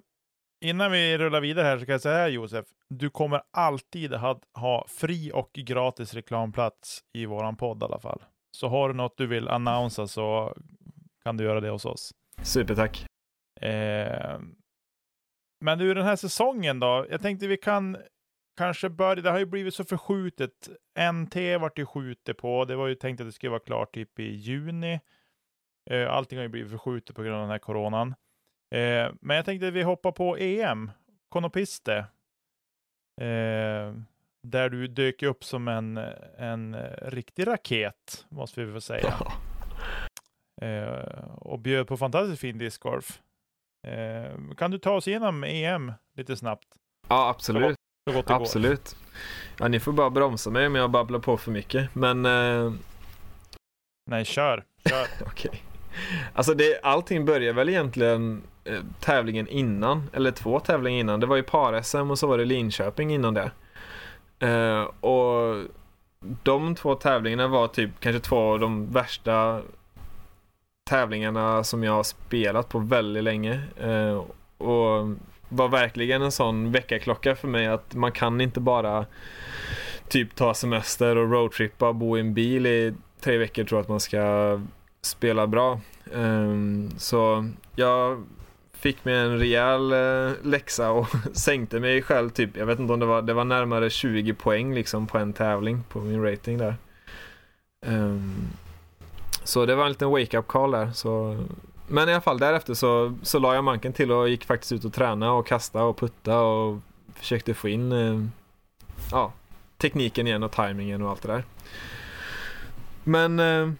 innan 0.61 0.91
vi 0.91 1.17
rullar 1.17 1.41
vidare 1.41 1.65
här 1.65 1.79
så 1.79 1.85
kan 1.85 1.93
jag 1.93 2.01
säga 2.01 2.27
Josef, 2.27 2.65
du 2.89 3.09
kommer 3.09 3.41
alltid 3.51 4.13
ha, 4.13 4.39
ha 4.53 4.85
fri 4.87 5.31
och 5.33 5.51
gratis 5.53 6.13
reklamplats 6.13 7.03
i 7.13 7.25
våran 7.25 7.55
podd 7.55 7.81
i 7.81 7.85
alla 7.85 7.99
fall. 7.99 8.23
Så 8.57 8.67
har 8.67 8.89
du 8.89 8.95
något 8.95 9.17
du 9.17 9.27
vill 9.27 9.47
annonsa 9.47 10.07
så 10.07 10.57
kan 11.23 11.37
du 11.37 11.43
göra 11.43 11.59
det 11.59 11.69
hos 11.69 11.85
oss. 11.85 12.11
Supertack. 12.41 13.05
Eh, 13.61 14.39
men 15.65 15.77
du, 15.77 15.93
den 15.93 16.05
här 16.05 16.15
säsongen 16.15 16.79
då? 16.79 17.05
Jag 17.09 17.21
tänkte 17.21 17.47
vi 17.47 17.57
kan 17.57 17.97
kanske 18.57 18.89
börja, 18.89 19.21
det 19.21 19.29
har 19.29 19.39
ju 19.39 19.45
blivit 19.45 19.73
så 19.73 19.83
förskjutet. 19.83 20.69
NT 21.13 21.35
vart 21.59 21.79
ju 21.79 21.85
skjutet 21.85 22.37
på, 22.37 22.65
det 22.65 22.75
var 22.75 22.87
ju 22.87 22.95
tänkt 22.95 23.21
att 23.21 23.27
det 23.27 23.31
skulle 23.31 23.49
vara 23.49 23.59
klart 23.59 23.93
typ 23.93 24.19
i 24.19 24.23
juni. 24.23 24.99
Eh, 25.89 26.11
allting 26.11 26.37
har 26.37 26.43
ju 26.43 26.49
blivit 26.49 26.71
förskjutet 26.71 27.15
på 27.15 27.23
grund 27.23 27.35
av 27.35 27.41
den 27.41 27.49
här 27.49 27.59
coronan. 27.59 28.15
Eh, 28.75 29.11
men 29.21 29.35
jag 29.35 29.45
tänkte 29.45 29.67
att 29.67 29.73
vi 29.73 29.81
hoppar 29.83 30.11
på 30.11 30.37
EM, 30.37 30.91
Konopiste. 31.29 31.97
Eh, 33.21 33.93
där 34.43 34.69
du 34.69 34.87
dök 34.87 35.23
upp 35.23 35.43
som 35.43 35.67
en, 35.67 35.97
en 36.37 36.75
riktig 37.01 37.47
raket, 37.47 38.25
måste 38.29 38.63
vi 38.63 38.71
väl 38.71 38.81
säga. 38.81 39.13
Eh, 40.61 41.23
och 41.37 41.59
bjöd 41.59 41.87
på 41.87 41.97
fantastiskt 41.97 42.41
fin 42.41 42.57
discgolf. 42.57 43.21
Eh, 43.87 44.55
kan 44.57 44.71
du 44.71 44.77
ta 44.77 44.91
oss 44.91 45.07
igenom 45.07 45.43
EM 45.43 45.93
lite 46.17 46.37
snabbt? 46.37 46.67
Ja, 47.07 47.29
absolut. 47.29 47.75
Så 48.09 48.15
gott 48.15 48.27
det 48.27 48.33
går. 48.33 48.41
Absolut. 48.41 48.95
Ja, 49.59 49.67
ni 49.67 49.79
får 49.79 49.91
bara 49.91 50.09
bromsa 50.09 50.49
mig 50.49 50.67
om 50.67 50.75
jag 50.75 50.91
babblar 50.91 51.19
på 51.19 51.37
för 51.37 51.51
mycket. 51.51 51.95
Men 51.95 52.25
eh, 52.25 52.73
Nej, 54.09 54.25
kör. 54.25 54.63
kör. 54.85 55.07
okej. 55.25 55.63
Alltså 56.33 56.53
det, 56.53 56.79
allting 56.83 57.25
börjar 57.25 57.53
väl 57.53 57.69
egentligen 57.69 58.37
eh, 58.37 58.43
Eh, 58.63 58.79
tävlingen 58.99 59.47
innan, 59.47 60.09
eller 60.13 60.31
två 60.31 60.59
tävlingar 60.59 60.99
innan. 60.99 61.19
Det 61.19 61.25
var 61.25 61.35
ju 61.35 61.43
par-SM 61.43 62.11
och 62.11 62.19
så 62.19 62.27
var 62.27 62.37
det 62.37 62.45
Linköping 62.45 63.13
innan 63.13 63.33
det. 63.33 63.51
Eh, 64.39 64.81
och 64.81 65.63
de 66.43 66.75
två 66.75 66.95
tävlingarna 66.95 67.47
var 67.47 67.67
typ 67.67 67.89
kanske 67.99 68.19
två 68.19 68.37
av 68.37 68.59
de 68.59 68.91
värsta 68.91 69.61
tävlingarna 70.89 71.63
som 71.63 71.83
jag 71.83 71.93
har 71.93 72.03
spelat 72.03 72.69
på 72.69 72.79
väldigt 72.79 73.23
länge. 73.23 73.61
Eh, 73.79 74.23
och 74.57 75.09
var 75.49 75.67
verkligen 75.67 76.21
en 76.21 76.31
sån 76.31 76.71
väckarklocka 76.71 77.35
för 77.35 77.47
mig 77.47 77.67
att 77.67 77.95
man 77.95 78.11
kan 78.11 78.41
inte 78.41 78.59
bara 78.59 79.05
typ 80.07 80.35
ta 80.35 80.53
semester 80.53 81.15
och 81.15 81.31
roadtrippa 81.31 81.87
och 81.87 81.95
bo 81.95 82.17
i 82.17 82.19
en 82.19 82.33
bil 82.33 82.65
i 82.65 82.93
tre 83.21 83.37
veckor 83.37 83.63
tror 83.63 83.77
jag 83.77 83.83
att 83.83 83.89
man 83.89 83.99
ska 83.99 84.59
spela 85.01 85.47
bra. 85.47 85.79
Ehm, 86.13 86.89
så 86.97 87.49
jag 87.75 88.23
fick 88.81 89.05
mig 89.05 89.15
en 89.15 89.39
rejäl 89.39 89.91
eh, 89.91 90.33
läxa 90.43 90.91
och 90.91 91.07
sänkte 91.33 91.79
mig 91.79 92.01
själv 92.01 92.29
typ, 92.29 92.57
jag 92.57 92.65
vet 92.65 92.79
inte 92.79 92.93
om 92.93 92.99
det 92.99 93.05
var, 93.05 93.21
det 93.21 93.33
var 93.33 93.43
närmare 93.43 93.89
20 93.89 94.33
poäng 94.33 94.73
liksom 94.73 95.07
på 95.07 95.17
en 95.17 95.33
tävling 95.33 95.83
på 95.89 95.99
min 95.99 96.23
rating 96.23 96.57
där. 96.57 96.75
Um, 97.85 98.47
så 99.43 99.65
det 99.65 99.75
var 99.75 99.83
en 99.83 99.91
liten 99.91 100.09
wake-up 100.09 100.47
call 100.47 100.71
där. 100.71 100.91
Så, 100.91 101.43
men 101.87 102.09
i 102.09 102.11
alla 102.11 102.21
fall 102.21 102.39
därefter 102.39 102.73
så, 102.73 103.15
så 103.23 103.39
la 103.39 103.55
jag 103.55 103.63
manken 103.63 103.93
till 103.93 104.11
och 104.11 104.29
gick 104.29 104.45
faktiskt 104.45 104.71
ut 104.71 104.85
och 104.85 104.93
tränade 104.93 105.31
och 105.31 105.47
kastade 105.47 105.85
och 105.85 105.97
putta 105.97 106.39
och 106.39 106.79
försökte 107.15 107.53
få 107.53 107.69
in 107.69 107.91
uh, 107.91 108.27
ja, 109.11 109.33
tekniken 109.77 110.27
igen 110.27 110.43
och 110.43 110.51
tajmingen 110.51 111.01
och 111.01 111.09
allt 111.09 111.21
det 111.21 111.27
där. 111.27 111.43
Men 113.03 113.39
uh, 113.39 113.73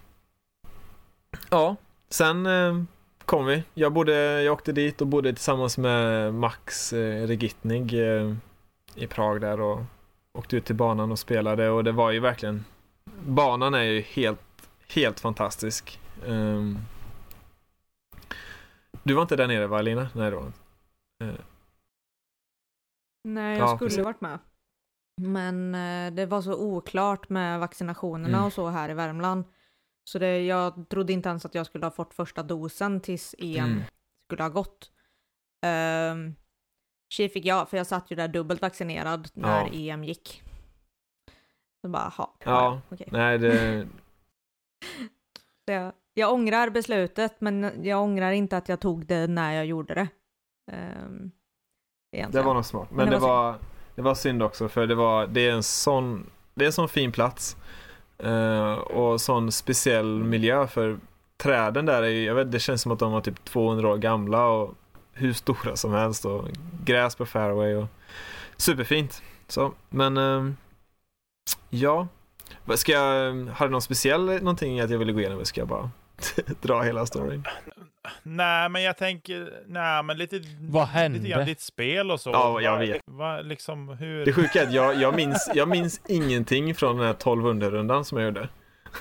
ja, 1.50 1.76
sen 2.10 2.46
uh, 2.46 2.84
kom 3.26 3.46
vi. 3.46 3.64
Jag, 3.74 3.94
bodde, 3.94 4.42
jag 4.44 4.54
åkte 4.54 4.72
dit 4.72 5.02
och 5.02 5.08
bodde 5.08 5.34
tillsammans 5.34 5.78
med 5.78 6.34
Max 6.34 6.94
eh, 6.94 7.28
Regitnig 7.28 7.94
eh, 7.94 8.36
i 8.96 9.08
Prag 9.08 9.42
där 9.42 9.60
och 9.62 9.80
åkte 10.34 10.58
ut 10.58 10.66
till 10.66 10.76
banan 10.76 11.12
och 11.12 11.20
spelade 11.20 11.70
och 11.70 11.84
det 11.84 11.92
var 11.92 12.12
ju 12.12 12.20
verkligen 12.20 12.66
Banan 13.26 13.74
är 13.74 13.84
ju 13.84 14.02
helt, 14.02 14.70
helt 14.88 15.20
fantastisk. 15.20 16.00
Ehm, 16.28 16.78
du 19.04 19.14
var 19.14 19.22
inte 19.22 19.36
där 19.36 19.48
nere 19.48 19.68
va 19.68 19.82
Lina? 19.82 20.10
Nej 20.16 20.32
då. 20.32 20.52
Nej, 23.24 23.58
jag 23.58 23.68
Ja, 23.70 23.76
skulle 23.76 23.90
precis. 23.90 24.06
varit 24.06 24.22
med. 24.22 24.40
Men 25.22 25.76
eh, 25.76 26.14
det 26.14 26.26
var 26.26 26.42
så 26.42 26.56
oklart 26.56 27.30
med 27.30 27.60
vaccinationerna 27.60 28.38
Mm. 28.38 28.46
och 28.46 28.54
så 28.54 28.68
här 28.68 28.90
i 28.90 28.94
Värmland. 28.94 29.44
Så 30.04 30.20
det, 30.20 30.46
jag 30.46 30.90
trodde 30.90 31.14
inte 31.14 31.30
ens 31.30 31.46
att 31.46 31.56
jag 31.56 31.66
skulle 31.66 31.86
ha 31.86 31.92
fått 31.92 32.14
första 32.14 32.44
dosen 32.44 33.02
tills 33.02 33.36
EM 33.38 33.66
Mm. 33.66 33.82
skulle 34.28 34.44
ha 34.44 34.50
gått. 34.50 34.92
Um, 36.12 36.36
tji 37.14 37.30
fick 37.30 37.46
jag, 37.46 37.70
för 37.70 37.78
jag 37.78 37.88
satt 37.88 38.12
ju 38.12 38.16
där 38.16 38.28
dubbelt 38.28 38.62
vaccinerad 38.62 39.30
när 39.34 39.62
Ja. 39.66 39.94
EM 39.94 40.04
gick. 40.04 40.44
Så 41.82 41.90
bara, 41.90 42.10
ha, 42.10 42.36
Ja. 42.46 42.82
okej. 42.90 43.08
Nej, 43.12 43.38
det, 43.38 43.88
jag, 45.66 45.94
jag 46.14 46.34
ångrar 46.34 46.70
beslutet, 46.70 47.42
men 47.42 47.84
jag 47.86 48.02
ångrar 48.04 48.32
inte 48.32 48.58
att 48.58 48.70
jag 48.70 48.80
tog 48.80 49.06
det 49.06 49.28
när 49.28 49.54
jag 49.54 49.66
gjorde 49.66 49.94
det. 49.94 50.08
Um, 51.06 51.32
det 52.32 52.42
var 52.42 52.54
nog 52.54 52.66
smart. 52.66 52.88
Men, 52.90 52.98
Men 52.98 53.06
det 53.06 53.12
det, 53.16 53.20
var 53.20 53.44
var, 53.52 53.60
det 53.96 54.02
var 54.02 54.16
synd 54.16 54.44
också 54.44 54.70
för 54.70 54.88
det 54.88 54.96
var, 54.96 55.28
det 55.28 55.42
är 55.48 55.52
en 55.52 55.64
sån, 55.64 56.30
det 56.54 56.64
är 56.64 56.68
en 56.68 56.74
sån 56.74 56.90
fin 56.90 57.12
plats. 57.12 57.58
Eh, 58.24 58.74
och 58.74 59.22
sån 59.22 59.52
speciell 59.52 60.24
miljö 60.24 60.68
för 60.68 61.00
träden 61.38 61.86
där 61.86 62.04
är 62.04 62.08
ju, 62.08 62.24
jag 62.24 62.36
vet 62.36 62.52
det 62.52 62.60
känns 62.60 62.82
som 62.82 62.92
att 62.92 63.00
de 63.00 63.12
var 63.12 63.22
typ 63.22 63.46
200 63.46 63.90
år 63.90 63.98
gamla 63.98 64.48
och 64.48 64.76
hur 65.14 65.34
stora 65.34 65.76
som 65.76 65.94
helst 65.94 66.26
och 66.26 66.48
gräs 66.84 67.16
på 67.16 67.26
fairway 67.26 67.76
och 67.76 67.88
superfint. 68.58 69.22
Så, 69.48 69.74
men 69.90 70.18
eh, 70.18 70.52
ja. 71.70 72.08
Ska 72.76 72.92
jag, 72.92 73.34
har 73.54 73.66
du 73.66 73.72
någon 73.72 73.82
speciell 73.82 74.26
någonting 74.26 74.80
att 74.80 74.90
jag 74.90 74.98
ville 74.98 75.12
gå 75.12 75.20
igenom 75.20 75.38
eller 75.38 75.46
ska 75.46 75.62
jag 75.62 75.68
bara 75.68 75.92
dra 76.62 76.82
hela 76.82 77.06
storyn? 77.06 77.44
Nej, 78.24 78.70
men 78.70 78.84
jag 78.84 78.98
tänker, 78.98 79.64
nej, 79.68 80.04
men 80.04 80.18
lite, 80.18 80.42
Vad 80.60 80.88
hände? 80.88 81.18
lite 81.18 81.30
grann 81.30 81.46
ditt 81.46 81.62
spel 81.62 82.12
och 82.12 82.20
så. 82.20 82.30
Ja, 82.30 82.62
jag 82.62 82.80
vet. 82.80 83.02
Vad, 83.06 83.46
liksom, 83.46 83.90
hur... 83.90 84.26
Det 84.26 84.34
sjuka 84.34 84.62
är 84.62 84.68
att 84.68 84.74
jag, 84.74 84.96
jag, 84.96 85.16
minns, 85.16 85.52
jag 85.56 85.68
minns 85.68 86.02
ingenting 86.08 86.76
från 86.76 86.98
den 86.98 87.06
här 87.08 87.14
12 87.14 87.62
rundan 87.62 88.06
som 88.06 88.18
jag 88.18 88.26
gjorde. 88.26 88.50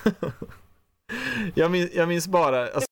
jag, 1.53 1.71
minns, 1.71 1.93
jag 1.93 2.07
minns 2.07 2.27
bara... 2.27 2.61
Alltså, 2.61 2.85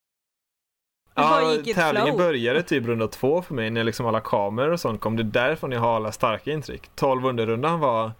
ja, 1.14 1.56
tävlingen 1.74 2.06
flow. 2.06 2.18
började 2.18 2.62
typ 2.62 2.86
runda 2.86 3.08
två 3.08 3.42
för 3.42 3.54
mig 3.54 3.70
när 3.70 3.84
liksom 3.84 4.06
alla 4.06 4.20
kameror 4.20 4.70
och 4.72 4.80
sånt 4.80 5.00
kom. 5.00 5.16
Det 5.16 5.22
är 5.22 5.24
därifrån 5.24 5.72
jag 5.72 5.80
har 5.80 5.96
alla 5.96 6.12
starka 6.12 6.52
intryck. 6.52 6.90
12 6.94 7.24
rundan 7.24 7.80
var 7.80 8.12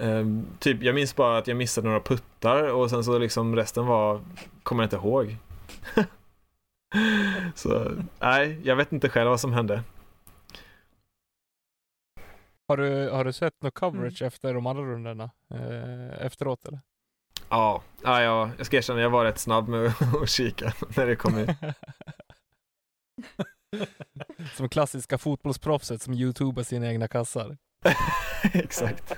ehm, 0.00 0.46
typ, 0.58 0.82
jag 0.82 0.94
minns 0.94 1.16
bara 1.16 1.38
att 1.38 1.46
jag 1.46 1.56
missade 1.56 1.86
några 1.86 2.00
puttar 2.00 2.72
och 2.72 2.90
sen 2.90 3.04
så 3.04 3.18
liksom 3.18 3.56
resten 3.56 3.86
var, 3.86 4.20
kommer 4.62 4.82
jag 4.82 4.86
inte 4.86 4.96
ihåg. 4.96 5.36
så 7.54 7.90
nej, 8.20 8.60
jag 8.64 8.76
vet 8.76 8.92
inte 8.92 9.08
själv 9.08 9.30
vad 9.30 9.40
som 9.40 9.52
hände. 9.52 9.82
Har 12.68 12.76
du, 12.76 13.10
har 13.10 13.24
du 13.24 13.32
sett 13.32 13.62
något 13.62 13.74
coverage 13.74 14.22
Mm. 14.22 14.28
efter 14.28 14.54
de 14.54 14.66
andra 14.66 14.82
rundorna? 14.82 15.30
Eh, 15.54 16.26
efteråt 16.26 16.66
eller? 16.68 16.80
Ja, 17.48 17.82
ja, 18.02 18.22
ja, 18.22 18.50
jag 18.56 18.66
ska 18.66 18.76
erkänna, 18.76 19.00
jag 19.00 19.10
var 19.10 19.24
rätt 19.24 19.38
snabb 19.38 19.68
med 19.68 19.86
att 20.22 20.28
kika 20.28 20.72
när 20.96 21.06
det 21.06 21.16
kom 21.16 21.38
ut. 21.38 21.50
som 24.56 24.68
klassiska 24.68 25.18
fotbollsproffset 25.18 26.02
som 26.02 26.14
youtubar 26.14 26.62
sina 26.62 26.86
egna 26.86 27.08
kassar. 27.08 27.56
Exakt 28.52 29.12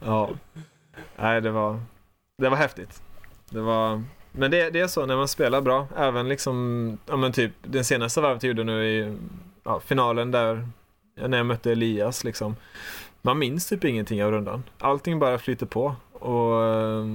ja. 0.00 0.30
Nej, 1.16 1.40
det 1.40 1.50
var, 1.50 1.80
det 2.38 2.48
var 2.48 2.56
häftigt. 2.56 3.02
Det 3.50 3.60
var, 3.60 4.02
men 4.32 4.50
det, 4.50 4.70
det 4.70 4.80
är 4.80 4.86
så 4.86 5.06
när 5.06 5.16
man 5.16 5.28
spelar 5.28 5.60
bra, 5.60 5.88
även 5.96 6.28
liksom, 6.28 6.98
ja 7.06 7.16
men 7.16 7.32
typ 7.32 7.52
den 7.62 7.84
senaste 7.84 8.20
varvet 8.20 8.42
jag 8.42 8.48
gjorde 8.48 8.64
nu 8.64 8.84
i 8.84 9.16
ja, 9.64 9.80
finalen 9.80 10.30
där, 10.30 10.68
när 11.14 11.36
jag 11.36 11.46
mötte 11.46 11.72
Elias 11.72 12.24
liksom. 12.24 12.56
Man 13.22 13.38
minns 13.38 13.68
typ 13.68 13.84
ingenting 13.84 14.24
av 14.24 14.30
rundan. 14.30 14.62
Allting 14.78 15.18
bara 15.18 15.38
flyter 15.38 15.66
på. 15.66 15.96
Och, 16.12 16.64
eh, 16.64 17.06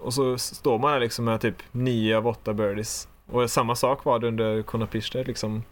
och 0.00 0.14
så 0.14 0.38
står 0.38 0.78
man 0.78 0.92
där 0.92 1.00
liksom 1.00 1.24
med 1.24 1.40
typ 1.40 1.62
nio 1.72 2.16
av 2.16 2.26
åtta 2.26 2.54
birdies. 2.54 3.08
Och 3.26 3.50
samma 3.50 3.74
sak 3.76 4.04
var 4.04 4.18
det 4.18 4.28
under 4.28 4.62
Konopishter 4.62 5.24
liksom. 5.24 5.62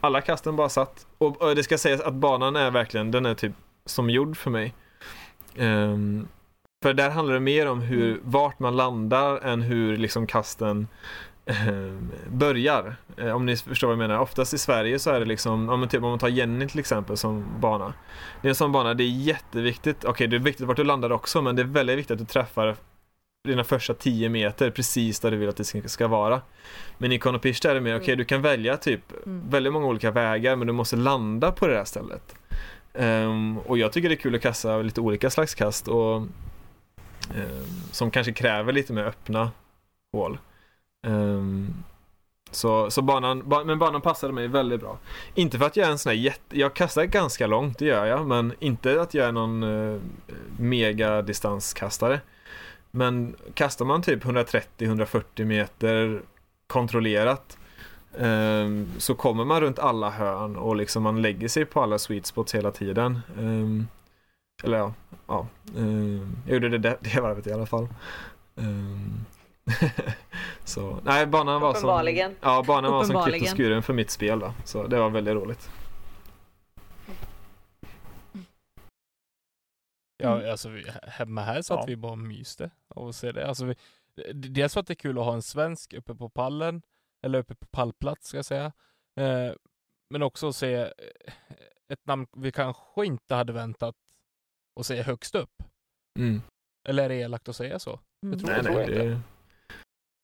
Alla 0.00 0.20
kasten 0.20 0.56
bara 0.56 0.68
satt. 0.68 1.06
Och, 1.18 1.42
och 1.42 1.56
det 1.56 1.62
ska 1.62 1.78
sägas 1.78 2.00
att 2.00 2.14
banan 2.14 2.56
är 2.56 2.70
verkligen, 2.70 3.10
den 3.10 3.26
är 3.26 3.34
typ 3.34 3.52
som 3.86 4.10
gjord 4.10 4.36
för 4.36 4.50
mig. 4.50 4.74
Ehm, 5.56 6.28
för 6.82 6.94
där 6.94 7.10
handlar 7.10 7.34
det 7.34 7.40
mer 7.40 7.68
om 7.68 7.80
hur, 7.80 8.20
vart 8.22 8.58
man 8.58 8.76
landar 8.76 9.38
än 9.40 9.62
hur 9.62 9.96
liksom 9.96 10.26
kasten 10.26 10.88
ehm, 11.46 12.10
börjar. 12.30 12.96
Eh, 13.16 13.30
om 13.36 13.46
ni 13.46 13.56
förstår 13.56 13.88
vad 13.88 13.92
jag 13.94 13.98
menar. 13.98 14.18
Oftast 14.18 14.54
i 14.54 14.58
Sverige 14.58 14.98
så 14.98 15.10
är 15.10 15.20
det 15.20 15.26
liksom, 15.26 15.68
om 15.68 15.80
man, 15.80 15.88
typ, 15.88 16.02
om 16.02 16.10
man 16.10 16.18
tar 16.18 16.28
Jenny 16.28 16.68
till 16.68 16.78
exempel 16.80 17.16
som 17.16 17.44
bana. 17.60 17.92
Det 18.42 18.48
är 18.48 18.50
en 18.50 18.54
sån 18.54 18.72
bana, 18.72 18.94
det 18.94 19.04
är 19.04 19.08
jätteviktigt. 19.08 20.04
Okej, 20.04 20.26
det 20.26 20.36
är 20.36 20.40
viktigt 20.40 20.66
vart 20.66 20.76
du 20.76 20.84
landar 20.84 21.12
också, 21.12 21.42
men 21.42 21.56
det 21.56 21.62
är 21.62 21.66
väldigt 21.66 21.98
viktigt 21.98 22.12
att 22.12 22.18
du 22.18 22.24
träffar 22.24 22.76
dina 23.48 23.64
första 23.64 23.94
10 23.94 24.28
meter 24.28 24.70
precis 24.70 25.20
där 25.20 25.30
du 25.30 25.36
vill 25.36 25.48
att 25.48 25.56
det 25.56 25.88
ska- 25.88 26.08
vara. 26.08 26.40
Men 26.98 27.12
i 27.12 27.18
Konopishta 27.18 27.70
är 27.70 27.74
det 27.74 27.80
mer, 27.80 27.96
okej 28.00 28.16
du 28.16 28.24
kan 28.24 28.42
välja 28.42 28.76
typ 28.76 29.00
Mm. 29.26 29.50
väldigt 29.50 29.72
många 29.72 29.86
olika 29.86 30.10
vägar 30.10 30.56
men 30.56 30.66
du 30.66 30.72
måste 30.72 30.96
landa 30.96 31.52
på 31.52 31.66
det 31.66 31.76
här 31.76 31.84
stället. 31.84 32.34
Um, 32.98 33.58
och 33.58 33.78
jag 33.78 33.92
tycker 33.92 34.08
det 34.08 34.14
är 34.14 34.16
kul 34.16 34.34
att 34.34 34.40
kasta 34.42 34.78
lite 34.78 35.00
olika 35.00 35.30
slags 35.30 35.54
kast 35.54 35.88
och 35.88 36.16
um, 36.16 36.30
som 37.92 38.10
kanske 38.10 38.32
kräver 38.32 38.72
lite 38.72 38.92
mer 38.92 39.04
öppna 39.04 39.50
hål. 40.12 40.38
Um, 41.06 41.74
så, 42.50 42.90
så 42.90 43.02
banan, 43.02 43.48
ba, 43.48 43.64
men 43.64 43.78
banan 43.78 44.00
passade 44.00 44.32
mig 44.32 44.48
väldigt 44.48 44.80
bra. 44.80 44.98
Inte 45.34 45.58
för 45.58 45.66
att 45.66 45.76
jag 45.76 45.86
är 45.86 45.90
en 45.90 45.98
sån 45.98 46.10
här 46.10 46.16
jätte, 46.16 46.58
jag 46.58 46.74
kastar 46.74 47.04
ganska 47.04 47.46
långt, 47.46 47.78
det 47.78 47.84
gör 47.84 48.06
jag, 48.06 48.26
men 48.26 48.54
inte 48.58 49.02
att 49.02 49.14
jag 49.14 49.28
är 49.28 49.32
någon 49.32 49.62
uh, 49.62 50.00
mega 50.58 51.22
distanskastare. 51.22 52.20
Men 52.90 53.36
kastar 53.54 53.84
man 53.84 54.02
typ 54.02 54.24
130-140 54.24 55.44
meter 55.44 56.22
kontrollerat 56.66 57.57
ehm, 58.18 58.88
så 58.98 59.14
kommer 59.14 59.44
man 59.44 59.60
runt 59.60 59.78
alla 59.78 60.10
hörn 60.10 60.56
och 60.56 60.76
liksom 60.76 61.02
man 61.02 61.22
lägger 61.22 61.48
sig 61.48 61.64
på 61.64 61.82
alla 61.82 61.98
sweet 61.98 62.26
spots 62.26 62.54
hela 62.54 62.70
tiden. 62.70 63.20
Ehm, 63.38 63.86
eller 64.64 64.78
ja, 64.78 64.94
ja 65.26 65.46
ehm, 65.76 66.36
jag 66.46 66.54
gjorde 66.54 66.68
det 66.68 66.78
det, 66.78 66.98
det 67.00 67.20
varvet 67.20 67.46
i 67.46 67.52
alla 67.52 67.66
fall. 67.66 67.88
Så, 70.64 71.00
nej, 71.04 71.26
banan 71.26 71.60
var 71.60 71.74
som, 71.74 72.34
ja, 72.40 72.64
banan 72.66 72.92
var 72.92 73.04
som 73.04 73.22
klippt 73.24 73.42
och 73.42 73.56
skuren 73.56 73.82
för 73.82 73.92
mitt 73.92 74.10
spel 74.10 74.38
då. 74.38 74.54
Så 74.64 74.86
det 74.86 74.98
var 74.98 75.10
väldigt 75.10 75.34
roligt. 75.34 75.70
Ja, 80.22 80.50
alltså 80.50 80.68
vi, 80.68 80.84
hemma 81.02 81.42
här 81.42 81.62
satt 81.62 81.78
Ja. 81.80 81.84
vi 81.86 81.96
bara 81.96 82.12
och 82.12 82.18
myste 82.18 82.70
av 82.88 83.08
att 83.08 83.16
se 83.16 83.32
det. 83.32 83.48
Alltså 83.48 83.64
vi, 83.64 83.74
dels 84.34 84.72
för 84.72 84.80
att 84.80 84.86
det 84.86 84.92
är 84.92 84.94
kul 84.94 85.18
att 85.18 85.24
ha 85.24 85.34
en 85.34 85.42
svensk 85.42 85.92
uppe 85.92 86.14
på 86.14 86.28
pallen, 86.28 86.82
eller 87.26 87.38
uppe 87.38 87.54
på 87.54 87.66
pallplats 87.66 88.28
ska 88.28 88.38
jag 88.38 88.44
säga. 88.44 88.72
Eh, 89.20 89.52
men 90.10 90.22
också 90.22 90.48
att 90.48 90.56
se 90.56 90.74
eh, 90.74 90.88
ett 91.92 92.06
namn 92.06 92.26
vi 92.36 92.52
kanske 92.52 93.06
inte 93.06 93.34
hade 93.34 93.52
väntat 93.52 93.94
att 94.80 94.86
se 94.86 95.02
högst 95.02 95.34
upp. 95.34 95.62
Mm. 96.18 96.42
Eller 96.88 97.04
är 97.04 97.08
det 97.08 97.14
elakt 97.14 97.48
att 97.48 97.56
säga 97.56 97.78
så? 97.78 98.00
Mm. 98.26 98.38
tror- 98.38 98.50
Nej, 98.50 98.62
tror 98.62 98.74
nej, 98.74 98.82
inte. 98.84 99.04
det 99.04 99.20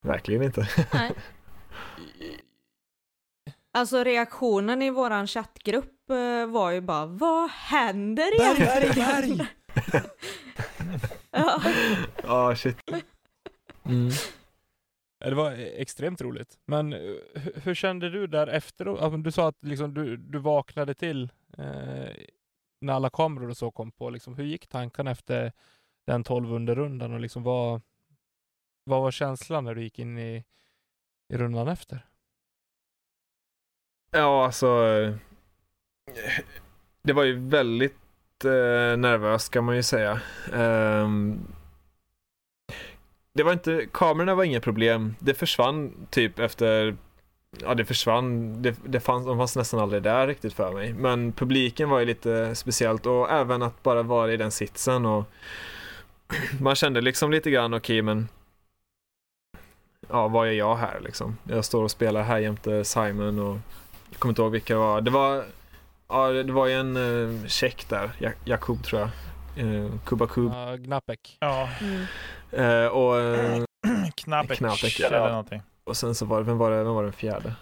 verkligen 0.08 0.42
inte. 0.42 0.68
Nej. 0.92 1.12
Alltså 3.76 4.04
reaktionen 4.04 4.82
i 4.82 4.90
våran 4.90 5.26
chattgrupp 5.26 6.10
eh, 6.10 6.46
var 6.46 6.70
ju 6.70 6.80
bara 6.80 7.06
Vad 7.06 7.50
händer 7.50 8.40
egentligen? 8.40 9.46
ja. 11.30 11.62
Ja, 12.22 12.56
shit. 12.56 12.76
Mm. 13.84 14.10
Det 15.24 15.34
var 15.34 15.52
e-, 15.52 15.82
extremt 15.82 16.20
roligt. 16.20 16.58
Men 16.64 16.92
eh, 16.92 16.98
hur, 17.34 17.60
hur 17.64 17.74
kände 17.74 18.10
du 18.10 18.26
där 18.26 18.46
efteråt? 18.46 19.24
Du 19.24 19.32
sa 19.32 19.48
att 19.48 19.64
liksom 19.64 19.94
du, 19.94 20.16
du 20.16 20.38
vaknade 20.38 20.94
till 20.94 21.22
eh, 21.58 22.12
när 22.80 22.92
alla 22.92 23.10
kameror 23.10 23.50
och 23.50 23.56
så 23.56 23.70
kom 23.70 23.92
på. 23.92 24.10
Liksom, 24.10 24.34
hur 24.34 24.44
gick 24.44 24.66
tankarna 24.66 25.10
efter 25.10 25.52
den 26.06 26.24
12 26.24 26.68
rundan 26.74 27.12
och 27.12 27.20
liksom 27.20 27.42
vad, 27.42 27.80
vad 28.84 29.02
var 29.02 29.10
känslan 29.10 29.64
när 29.64 29.74
du 29.74 29.82
gick 29.82 29.98
in 29.98 30.18
i, 30.18 30.44
i 31.28 31.36
rundan 31.36 31.68
efter? 31.68 32.06
Ja, 34.10 34.44
alltså. 34.44 34.66
Det 37.02 37.12
var 37.12 37.24
ju 37.24 37.48
väldigt 37.48 38.44
eh, 38.44 38.96
nervöst 38.96 39.52
kan 39.52 39.64
man 39.64 39.76
ju 39.76 39.82
säga. 39.82 40.20
Ehm, 40.52 41.46
det 43.34 43.42
var 43.42 43.52
inte, 43.52 43.86
kamerorna 43.92 44.34
var 44.34 44.44
inga 44.44 44.60
problem. 44.60 45.14
Det 45.18 45.34
försvann 45.34 46.06
typ 46.10 46.38
efter, 46.38 46.96
ja 47.60 47.74
det 47.74 47.84
försvann, 47.84 48.62
det, 48.62 48.76
det 48.84 49.00
fanns, 49.00 49.26
de 49.26 49.38
fanns 49.38 49.56
nästan 49.56 49.80
aldrig 49.80 50.02
där 50.02 50.26
riktigt 50.26 50.52
för 50.54 50.72
mig. 50.72 50.92
Men 50.92 51.32
publiken 51.32 51.88
var 51.90 51.98
ju 52.00 52.06
lite 52.06 52.54
speciellt 52.54 53.06
och 53.06 53.30
även 53.30 53.62
att 53.62 53.82
bara 53.82 54.02
vara 54.02 54.32
i 54.32 54.36
den 54.36 54.50
sitsen 54.50 55.06
och 55.06 55.24
man 56.60 56.74
kände 56.74 57.00
liksom 57.00 57.30
lite 57.30 57.50
grann, 57.50 57.74
okej 57.74 58.02
men 58.02 58.28
ja, 60.08 60.28
vad 60.28 60.48
är 60.48 60.52
jag 60.52 60.76
här 60.76 61.00
liksom? 61.00 61.38
Jag 61.44 61.64
står 61.64 61.82
och 61.82 61.90
spelar 61.90 62.22
här 62.22 62.38
jämte 62.38 62.84
Simon 62.84 63.38
och 63.38 63.58
jag 64.10 64.18
kommer 64.18 64.30
inte 64.32 64.42
ihåg 64.42 64.52
vilka 64.52 64.74
det 64.74 64.80
var. 64.80 65.00
Det 65.00 65.10
var 65.10 65.44
Ja, 66.08 66.28
det 66.28 66.52
var 66.52 66.66
ju 66.66 66.72
en 66.72 66.96
uh, 66.96 67.46
check 67.46 67.88
där. 67.88 68.10
Ja- 68.18 68.30
Jakub 68.44 68.84
tror 68.84 69.00
jag. 69.00 69.10
Uh, 69.66 69.90
Kubakub. 70.04 70.52
Uh, 70.52 70.74
Gnapek. 70.74 71.36
Ja, 71.40 71.68
Mm. 71.80 72.04
Eh, 72.56 72.86
och, 72.86 73.20
eh, 73.20 73.62
Knapek 74.16 74.60
eller 75.00 75.28
någonting. 75.28 75.62
och 75.84 75.96
sen 75.96 76.14
så 76.14 76.26
var 76.26 76.38
det, 76.38 76.44
vem 76.44 76.58
var 76.58 76.70
det, 76.70 76.76
vem 76.84 76.94
var 76.94 77.02
den 77.02 77.12
fjärde? 77.12 77.54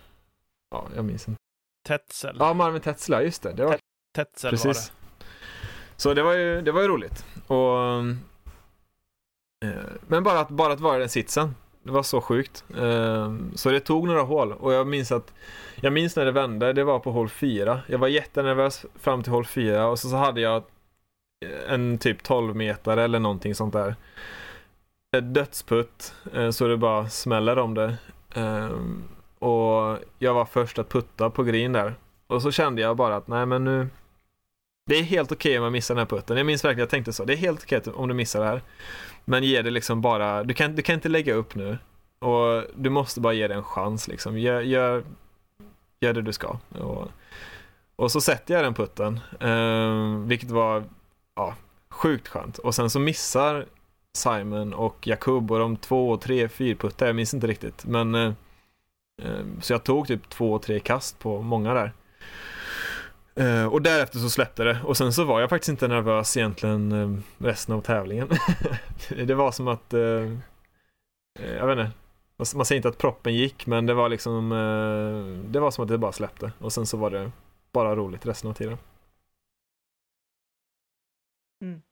Ja, 0.71 0.87
jag 0.97 1.05
minns 1.05 1.29
inte. 1.29 1.41
Tetzel. 1.87 2.37
Ja, 2.39 2.55
Marvin 2.55 2.81
Tetzla, 2.81 3.23
just 3.23 3.43
det. 3.43 3.53
det 3.53 3.65
var, 3.65 3.77
Tetzel 4.15 4.51
precis. 4.51 4.93
Så 5.97 6.15
det 6.15 6.23
var 6.23 6.33
ju, 6.33 6.63
det 6.63 6.73
var 6.73 6.83
ju 6.83 6.89
roligt. 6.89 7.25
Och, 7.47 7.79
eh, 9.65 9.85
men 10.07 10.23
bara 10.23 10.41
att, 10.41 10.49
bara 10.49 10.73
att 10.73 10.81
vara 10.81 10.97
i 10.97 11.01
den 11.01 11.09
sitsen. 11.09 11.55
Det 11.83 11.91
var 11.91 12.03
så 12.03 12.21
sjukt. 12.21 12.65
Eh, 12.77 13.35
så 13.55 13.71
det 13.71 13.81
tog 13.81 14.07
några 14.07 14.23
hål 14.23 14.53
och 14.53 14.73
jag 14.73 14.87
minns 14.87 15.13
att 15.13 15.33
jag 15.81 15.93
minns 15.93 16.17
när 16.17 16.25
det 16.25 16.33
vände, 16.33 16.73
det 16.73 16.85
var 16.85 16.99
på 16.99 17.13
hål 17.13 17.29
4. 17.29 17.81
Jag 17.87 17.99
var 17.99 18.09
jättenervös 18.09 18.87
fram 18.95 19.23
till 19.23 19.33
hål 19.33 19.47
4 19.47 19.87
och 19.87 19.99
så, 19.99 20.09
så 20.09 20.17
hade 20.17 20.41
jag 20.41 20.63
en 21.69 21.99
typ 21.99 22.23
12 22.23 22.57
meter 22.57 22.97
eller 22.97 23.19
någonting 23.19 23.55
sånt 23.55 23.73
där. 23.73 23.97
Eh, 25.17 25.23
dödsputt 25.23 26.15
eh, 26.33 26.51
så 26.51 26.69
det 26.69 26.77
bara 26.77 27.09
smäller 27.09 27.59
om 27.59 27.75
det. 27.75 27.97
Ehm, 28.35 29.05
och 29.39 29.99
jag 30.19 30.35
var 30.35 30.45
först 30.45 30.79
att 30.79 30.89
putta 30.89 31.31
på 31.31 31.43
green 31.43 31.73
där. 31.73 31.95
Och 32.27 32.43
så 32.43 32.51
kände 32.51 32.83
jag 32.83 32.97
bara 32.97 33.17
att 33.17 33.29
nej 33.29 33.47
men 33.47 33.65
nu 33.65 33.89
Det 34.87 34.95
är 34.95 35.03
helt 35.03 35.33
okej 35.33 35.59
om 35.59 35.65
jag 35.65 35.73
missar 35.73 35.95
den 35.95 35.99
här 35.99 36.17
putten. 36.17 36.37
Jag 36.37 36.47
minns 36.47 36.65
verkligen, 36.65 36.79
jag 36.79 36.91
tänkte 36.91 37.13
så. 37.13 37.25
Det 37.25 37.33
är 37.33 37.37
helt 37.37 37.63
okej 37.63 37.83
om 37.95 38.09
du 38.09 38.15
missar 38.15 38.41
det 38.41 38.47
här. 38.47 38.63
Men 39.25 39.43
ge 39.43 39.63
det 39.63 39.71
liksom 39.71 40.01
bara, 40.01 40.45
du 40.45 40.55
kan, 40.55 40.75
du 40.75 40.83
kan 40.83 40.95
inte 40.95 41.09
lägga 41.09 41.35
upp 41.35 41.55
nu. 41.55 41.79
Och 42.19 42.65
du 42.75 42.91
måste 42.91 43.21
bara 43.21 43.33
ge 43.33 43.49
det 43.49 43.55
en 43.55 43.65
chans 43.65 44.09
liksom. 44.09 44.39
Gör, 44.39 44.61
gör, 44.61 45.05
gör 46.01 46.13
det 46.13 46.23
du 46.23 46.33
ska. 46.33 46.59
Och, 46.79 47.09
och 47.97 48.13
så 48.13 48.21
sätter 48.21 48.55
jag 48.55 48.65
den 48.65 48.75
putten. 48.75 49.21
Ehm, 49.41 50.29
vilket 50.29 50.51
var 50.51 50.85
ja, 51.37 51.55
sjukt 51.91 52.29
skönt. 52.29 52.59
Och 52.59 52.75
sen 52.75 52.91
så 52.91 52.99
missar 52.99 53.67
Simon 54.15 54.75
och 54.75 55.07
Jakub 55.07 55.51
och 55.53 55.59
de 55.59 55.77
två, 55.77 56.17
tre, 56.17 56.49
fyra 56.49 56.77
puttar. 56.77 57.07
Jag 57.07 57.17
minns 57.17 57.35
inte 57.35 57.47
riktigt. 57.47 57.85
Men 57.85 58.15
eh, 58.15 58.33
eh, 59.23 59.45
så 59.61 59.73
jag 59.73 59.85
tog 59.85 60.07
typ 60.07 60.29
två, 60.29 60.59
tre 60.59 60.81
kast 60.81 61.19
på 61.19 61.43
många 61.43 61.75
där. 61.75 61.93
Eh, 63.35 63.67
och 63.67 63.83
därefter 63.83 64.19
så 64.19 64.31
släppte 64.31 64.65
det 64.65 64.79
och 64.85 64.97
sen 64.97 65.13
så 65.13 65.25
var 65.25 65.41
jag 65.41 65.51
faktiskt 65.51 65.69
inte 65.69 65.89
nervös 65.89 66.37
egentligen 66.37 66.93
eh, 66.93 67.19
resten 67.39 67.75
av 67.75 67.81
tävlingen. 67.81 68.29
det 69.27 69.35
var 69.35 69.53
som 69.53 69.69
att, 69.69 69.95
eh, 69.95 70.01
eh 71.41 71.55
jag 71.57 71.67
vet 71.67 71.79
inte, 71.79 71.93
man- 72.57 72.65
säger 72.67 72.77
inte 72.77 72.89
att 72.89 72.99
proppen 72.99 73.35
gick 73.35 73.67
men 73.67 73.87
det 73.87 73.95
var 73.95 74.09
liksom, 74.09 74.53
eh, 74.53 75.51
det 75.51 75.61
var 75.61 75.71
som 75.71 75.83
att 75.85 75.89
det 75.89 75.99
bara 75.99 76.13
släppte 76.13 76.53
och 76.59 76.73
sen 76.73 76.87
så 76.87 76.97
var 76.97 77.11
det 77.11 77.33
bara 77.73 77.97
roligt 77.97 78.27
resten 78.27 78.51
av 78.51 78.55
tiden. 78.55 78.79
Mm. 81.63 81.83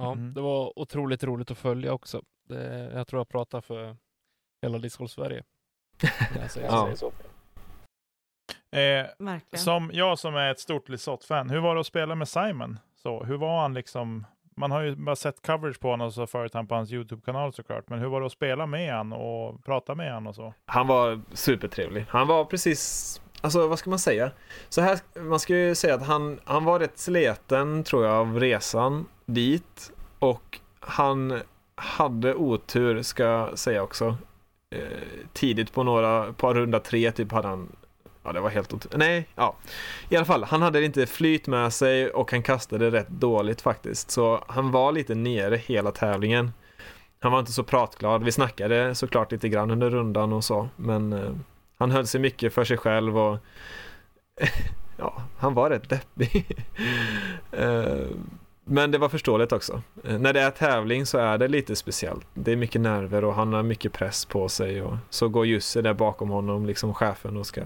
Ja, 0.00 0.12
Mm. 0.12 0.34
det 0.34 0.40
var 0.40 0.78
otroligt 0.78 1.24
roligt 1.24 1.50
att 1.50 1.58
följa 1.58 1.92
också. 1.92 2.22
Det, 2.48 2.90
jag 2.94 3.06
tror 3.06 3.20
jag 3.20 3.28
pratar 3.28 3.60
för 3.60 3.96
hela 4.62 4.78
discgolf 4.78 5.10
Sverige. 5.10 5.42
jag 6.40 6.50
säger 6.50 6.66
Ja. 6.70 6.96
så. 6.96 7.12
Eh, 8.78 9.06
som 9.56 9.90
jag 9.92 10.18
som 10.18 10.34
är 10.36 10.50
ett 10.50 10.60
stort 10.60 10.88
Lisotte-fan, 10.88 11.50
hur 11.50 11.58
var 11.60 11.74
det 11.74 11.80
att 11.80 11.86
spela 11.86 12.14
med 12.14 12.28
Simon? 12.28 12.78
Så, 12.96 13.24
hur 13.24 13.36
var 13.36 13.60
han 13.62 13.74
liksom? 13.74 14.26
Man 14.56 14.70
har 14.70 14.80
ju 14.82 14.96
bara 14.96 15.16
sett 15.16 15.46
coverage 15.46 15.80
på 15.80 15.88
honom 15.90 16.06
och 16.06 16.14
så 16.14 16.26
följt 16.26 16.54
han 16.54 16.66
på 16.66 16.74
hans 16.74 16.92
YouTube-kanal 16.92 17.52
såklart. 17.52 17.88
Men 17.88 17.98
hur 17.98 18.06
var 18.08 18.20
det 18.20 18.26
att 18.26 18.32
spela 18.32 18.66
med 18.66 18.94
han 18.94 19.12
och 19.12 19.64
prata 19.64 19.94
med 19.94 20.12
han 20.12 20.26
och 20.26 20.34
så? 20.34 20.54
Han 20.66 20.86
var 20.86 21.20
supertrevlig. 21.32 22.06
Han 22.08 22.26
var 22.26 22.44
precis, 22.44 23.20
alltså 23.44 23.66
vad 23.66 23.78
ska 23.78 23.90
man 23.90 23.98
säga? 23.98 24.30
Så 24.68 24.80
här, 24.80 24.98
man 25.20 25.40
ska 25.40 25.56
ju 25.56 25.74
säga 25.74 25.94
att 25.94 26.06
han, 26.06 26.40
han 26.44 26.64
var 26.64 26.78
rätt 26.78 26.98
sleten 26.98 27.84
tror 27.84 28.04
jag 28.04 28.14
av 28.14 28.40
resan 28.40 29.06
dit 29.26 29.92
och 30.18 30.60
han 30.80 31.40
hade 31.74 32.34
otur 32.34 33.02
ska 33.02 33.22
jag 33.22 33.58
säga 33.58 33.82
också. 33.82 34.16
Eh, 34.74 34.98
tidigt 35.32 35.72
på 35.72 35.82
några, 35.82 36.32
på 36.32 36.54
runda 36.54 36.80
tre 36.80 37.12
typ 37.12 37.32
hade 37.32 37.48
han 37.48 37.76
Ja, 38.26 38.32
det 38.32 38.40
var 38.40 38.50
helt 38.50 38.72
otroligt. 38.72 38.98
Nej, 38.98 39.28
ja. 39.34 39.56
I 40.08 40.16
alla 40.16 40.24
fall, 40.24 40.44
han 40.44 40.62
hade 40.62 40.84
inte 40.84 41.06
flyt 41.06 41.46
med 41.46 41.72
sig 41.72 42.10
och 42.10 42.30
han 42.30 42.42
kastade 42.42 42.90
rätt 42.90 43.08
dåligt 43.08 43.60
faktiskt. 43.60 44.10
Så 44.10 44.44
han 44.48 44.70
var 44.70 44.92
lite 44.92 45.14
nere 45.14 45.56
hela 45.56 45.90
tävlingen. 45.90 46.52
Han 47.20 47.32
var 47.32 47.38
inte 47.38 47.52
så 47.52 47.62
pratglad. 47.62 48.24
Vi 48.24 48.32
snackade 48.32 48.94
såklart 48.94 49.32
lite 49.32 49.48
grann 49.48 49.70
under 49.70 49.90
rundan 49.90 50.32
och 50.32 50.44
så, 50.44 50.68
men 50.76 51.12
eh, 51.12 51.30
han 51.78 51.90
höll 51.90 52.06
sig 52.06 52.20
mycket 52.20 52.54
för 52.54 52.64
sig 52.64 52.76
själv 52.76 53.18
och 53.18 53.38
ja, 54.96 55.22
han 55.36 55.54
var 55.54 55.70
rätt 55.70 55.88
deppig. 55.88 56.56
Mm. 57.52 58.30
men 58.64 58.90
det 58.90 58.98
var 58.98 59.08
förståeligt 59.08 59.52
också. 59.52 59.82
Eh, 60.04 60.18
när 60.18 60.32
det 60.32 60.40
är 60.40 60.50
tävling 60.50 61.06
så 61.06 61.18
är 61.18 61.38
det 61.38 61.48
lite 61.48 61.76
speciellt. 61.76 62.26
Det 62.34 62.52
är 62.52 62.56
mycket 62.56 62.80
nerver 62.80 63.24
och 63.24 63.34
han 63.34 63.52
har 63.52 63.62
mycket 63.62 63.92
press 63.92 64.24
på 64.24 64.48
sig 64.48 64.82
och 64.82 64.96
så 65.10 65.28
går 65.28 65.46
Jussi 65.46 65.82
där 65.82 65.94
bakom 65.94 66.30
honom, 66.30 66.66
liksom 66.66 66.94
chefen 66.94 67.36
och 67.36 67.46
ska 67.46 67.62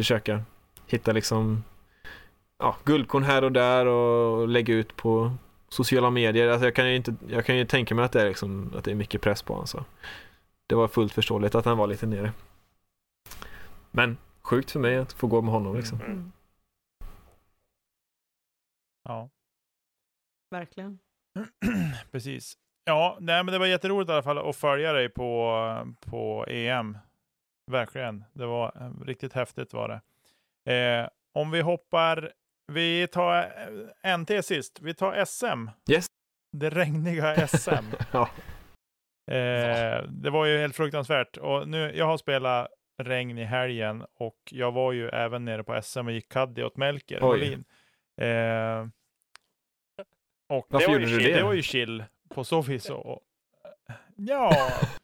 försöka 0.00 0.42
hitta 0.86 1.12
liksom 1.12 1.64
ja, 2.58 2.76
guldkorn 2.84 3.22
här 3.22 3.44
och 3.44 3.52
där 3.52 3.86
och 3.86 4.48
lägga 4.48 4.74
ut 4.74 4.96
på 4.96 5.32
sociala 5.68 6.10
medier. 6.10 6.48
Alltså 6.48 6.66
jag 6.66 6.74
kan 6.74 6.88
ju 6.88 6.96
inte, 6.96 7.14
jag 7.28 7.44
kan 7.44 7.56
ju 7.56 7.64
tänka 7.64 7.94
mig 7.94 8.04
att 8.04 8.12
det 8.12 8.22
är 8.22 8.28
liksom, 8.28 8.72
att 8.76 8.84
det 8.84 8.90
är 8.90 8.94
mycket 8.94 9.20
press 9.20 9.42
på 9.42 9.52
honom 9.52 9.66
så. 9.66 9.84
Det 10.66 10.74
var 10.74 10.88
fullt 10.88 11.12
förståeligt 11.12 11.54
att 11.54 11.64
han 11.64 11.78
var 11.78 11.86
lite 11.86 12.06
nere. 12.06 12.32
Men 13.96 14.18
sjukt 14.42 14.70
för 14.70 14.80
mig 14.80 14.96
att 14.96 15.12
få 15.12 15.26
gå 15.26 15.42
med 15.42 15.52
honom 15.52 15.76
liksom. 15.76 16.00
Mm. 16.00 16.32
Ja, 19.08 19.30
Verkligen. 20.50 20.98
precis. 22.12 22.54
Ja, 22.84 23.18
nej, 23.20 23.44
men 23.44 23.52
det 23.52 23.58
var 23.58 23.66
jätteroligt 23.66 24.10
i 24.10 24.12
alla 24.12 24.22
fall 24.22 24.48
att 24.50 24.56
följa 24.56 24.92
dig 24.92 25.08
på, 25.08 25.94
på 26.00 26.44
EM. 26.48 26.98
Verkligen. 27.70 28.24
Det 28.32 28.46
var 28.46 28.72
eh, 28.80 29.04
riktigt 29.06 29.32
häftigt 29.32 29.72
var 29.72 29.88
det. 29.88 30.00
Eh, 30.72 31.08
om 31.34 31.50
vi 31.50 31.60
hoppar, 31.60 32.32
vi 32.72 33.06
tar 33.06 33.52
eh, 34.02 34.18
NT 34.18 34.44
sist. 34.44 34.80
Vi 34.80 34.94
tar 34.94 35.24
SM. 35.24 35.68
Yes. 35.92 36.06
Det 36.52 36.70
regniga 36.70 37.46
SM. 37.48 37.84
Ja. 38.12 38.28
Eh, 39.34 40.02
det 40.08 40.30
var 40.30 40.46
ju 40.46 40.58
helt 40.58 40.76
fruktansvärt. 40.76 41.36
Och 41.36 41.68
nu, 41.68 41.96
jag 41.96 42.06
har 42.06 42.16
spelat 42.16 42.68
regn 42.98 43.38
i 43.38 43.44
helgen 43.44 44.04
och 44.14 44.38
jag 44.50 44.72
var 44.72 44.92
ju 44.92 45.08
även 45.08 45.44
nere 45.44 45.64
på 45.64 45.82
SM 45.82 46.06
och 46.06 46.12
gick 46.12 46.28
caddy 46.28 46.62
åt 46.62 46.76
Melker. 46.76 47.20
Molin. 47.20 47.64
Eh, 48.20 48.86
och 50.48 50.66
Varför 50.68 50.78
det 50.78 50.86
var, 50.86 50.92
gjorde 50.92 51.04
ju 51.10 51.16
du 51.16 51.20
chill, 51.20 51.32
det? 51.32 51.38
det 51.38 51.44
var 51.44 51.52
ju 51.52 51.62
chill 51.62 52.04
på 52.28 52.44
så 52.44 52.62
vis. 52.62 52.90
Och, 52.90 53.06
och, 53.06 53.20
ja, 54.16 54.52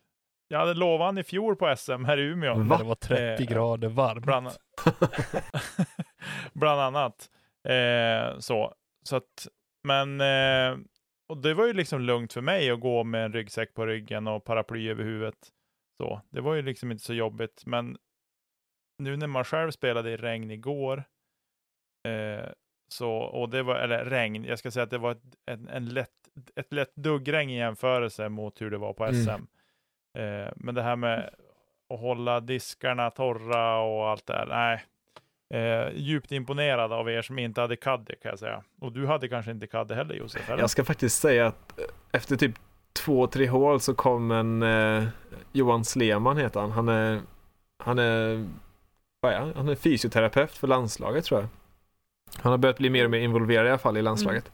jag 0.49 0.59
hade 0.59 0.75
lovat 0.75 1.05
han 1.07 1.19
i 1.19 1.23
fjol 1.25 1.57
på 1.57 1.77
SM 1.77 2.05
här 2.05 2.19
i 2.19 2.23
Umeå. 2.23 2.55
Va? 2.55 2.79
Det 2.79 2.85
var 2.85 2.95
30 2.95 3.43
Eh, 3.43 3.49
grader 3.49 3.89
varmt. 3.89 4.25
Bland, 4.25 4.51
bland 6.53 6.81
annat. 6.81 7.31
Eh, 7.69 8.39
så. 8.39 8.75
så 9.03 9.17
att, 9.17 9.47
men 9.85 10.21
eh, 10.21 10.79
och 11.29 11.39
det 11.39 11.55
var 11.55 11.67
ju 11.67 11.73
liksom 11.73 12.01
lugnt 12.01 12.33
för 12.33 12.41
mig 12.41 12.71
att 12.71 12.81
gå 12.81 13.05
med 13.05 13.25
en 13.25 13.33
ryggsäck 13.33 13.75
på 13.75 13.87
ryggen 13.87 14.27
och 14.27 14.45
paraply 14.45 14.91
över 14.91 15.05
huvudet. 15.05 15.35
Så. 15.97 16.21
Det 16.31 16.41
var 16.41 16.55
ju 16.55 16.63
liksom 16.63 16.93
inte 16.93 17.05
så 17.05 17.15
jobbigt. 17.15 17.63
Men 17.67 17.97
nu 18.99 19.17
när 19.17 19.27
man 19.27 19.45
själv 19.45 19.71
spelade 19.71 20.11
i 20.11 20.17
regn 20.17 20.51
igår, 20.51 21.05
eh, 22.09 22.49
så, 22.89 23.13
och 23.13 23.49
det 23.51 23.63
var, 23.63 23.75
eller 23.77 24.05
regn, 24.05 24.45
jag 24.45 24.59
ska 24.59 24.71
säga 24.71 24.83
att 24.83 24.91
det 24.91 24.99
var 24.99 25.13
ett, 25.13 25.23
en, 25.47 25.69
en 25.69 25.89
lätt, 25.89 26.11
ett 26.57 26.73
lätt 26.73 26.95
duggregn 26.95 27.51
i 27.51 27.57
jämförelse 27.57 28.29
mot 28.29 28.61
hur 28.61 28.71
det 28.71 28.79
var 28.79 28.93
på 28.93 29.05
Mm. 29.05 29.15
SM. 29.25 29.31
Eh, 30.19 30.53
men 30.57 30.75
det 30.75 30.83
här 30.83 30.97
med 30.97 31.35
att 31.95 32.01
hålla 32.01 32.41
diskarna 32.41 33.11
torra 33.11 33.79
och 33.79 34.09
allt 34.09 34.27
det 34.27 34.33
där, 34.33 34.47
nej. 34.47 34.85
Eh, 35.55 35.89
djupt 35.95 36.33
imponerad 36.33 36.93
av 36.93 37.11
er 37.11 37.23
som 37.23 37.39
inte 37.39 37.61
hade 37.61 37.77
caddy 37.77 38.15
kan 38.23 38.29
jag 38.31 38.39
säga. 38.39 38.63
Och 38.81 38.93
du 38.93 39.07
hade 39.07 39.29
kanske 39.29 39.51
inte 39.51 39.67
caddy 39.67 39.95
heller 39.95 40.15
Josef? 40.15 40.51
Eller? 40.51 40.61
Jag 40.61 40.71
ska 40.71 40.85
faktiskt 40.85 41.21
säga 41.21 41.47
att 41.47 41.79
eh, 41.79 41.85
efter 42.13 42.37
typ 42.37 42.55
två, 42.93 43.27
tre 43.27 43.47
hål 43.49 43.81
så 43.81 43.95
kom 43.95 44.31
en 44.31 44.63
eh, 44.63 45.05
Johan 45.53 45.85
Sleman 45.85 46.37
heter 46.37 46.61
han. 46.61 46.73
Han 46.73 46.89
är, 46.89 47.21
han 47.85 47.99
är, 47.99 48.47
vad 49.21 49.33
är 49.33 49.39
han? 49.39 49.53
Han 49.57 49.69
är 49.69 49.75
fysioterapeut 49.75 50.53
för 50.53 50.67
landslaget 50.69 51.25
tror 51.25 51.41
jag. 51.41 51.49
Han 52.43 52.51
har 52.53 52.59
börjat 52.59 52.79
bli 52.79 52.91
mer 52.91 53.05
och 53.05 53.11
mer 53.11 53.19
involverad 53.19 53.67
i 53.67 53.69
alla 53.69 53.79
fall 53.79 53.97
i 53.97 54.03
landslaget. 54.03 54.51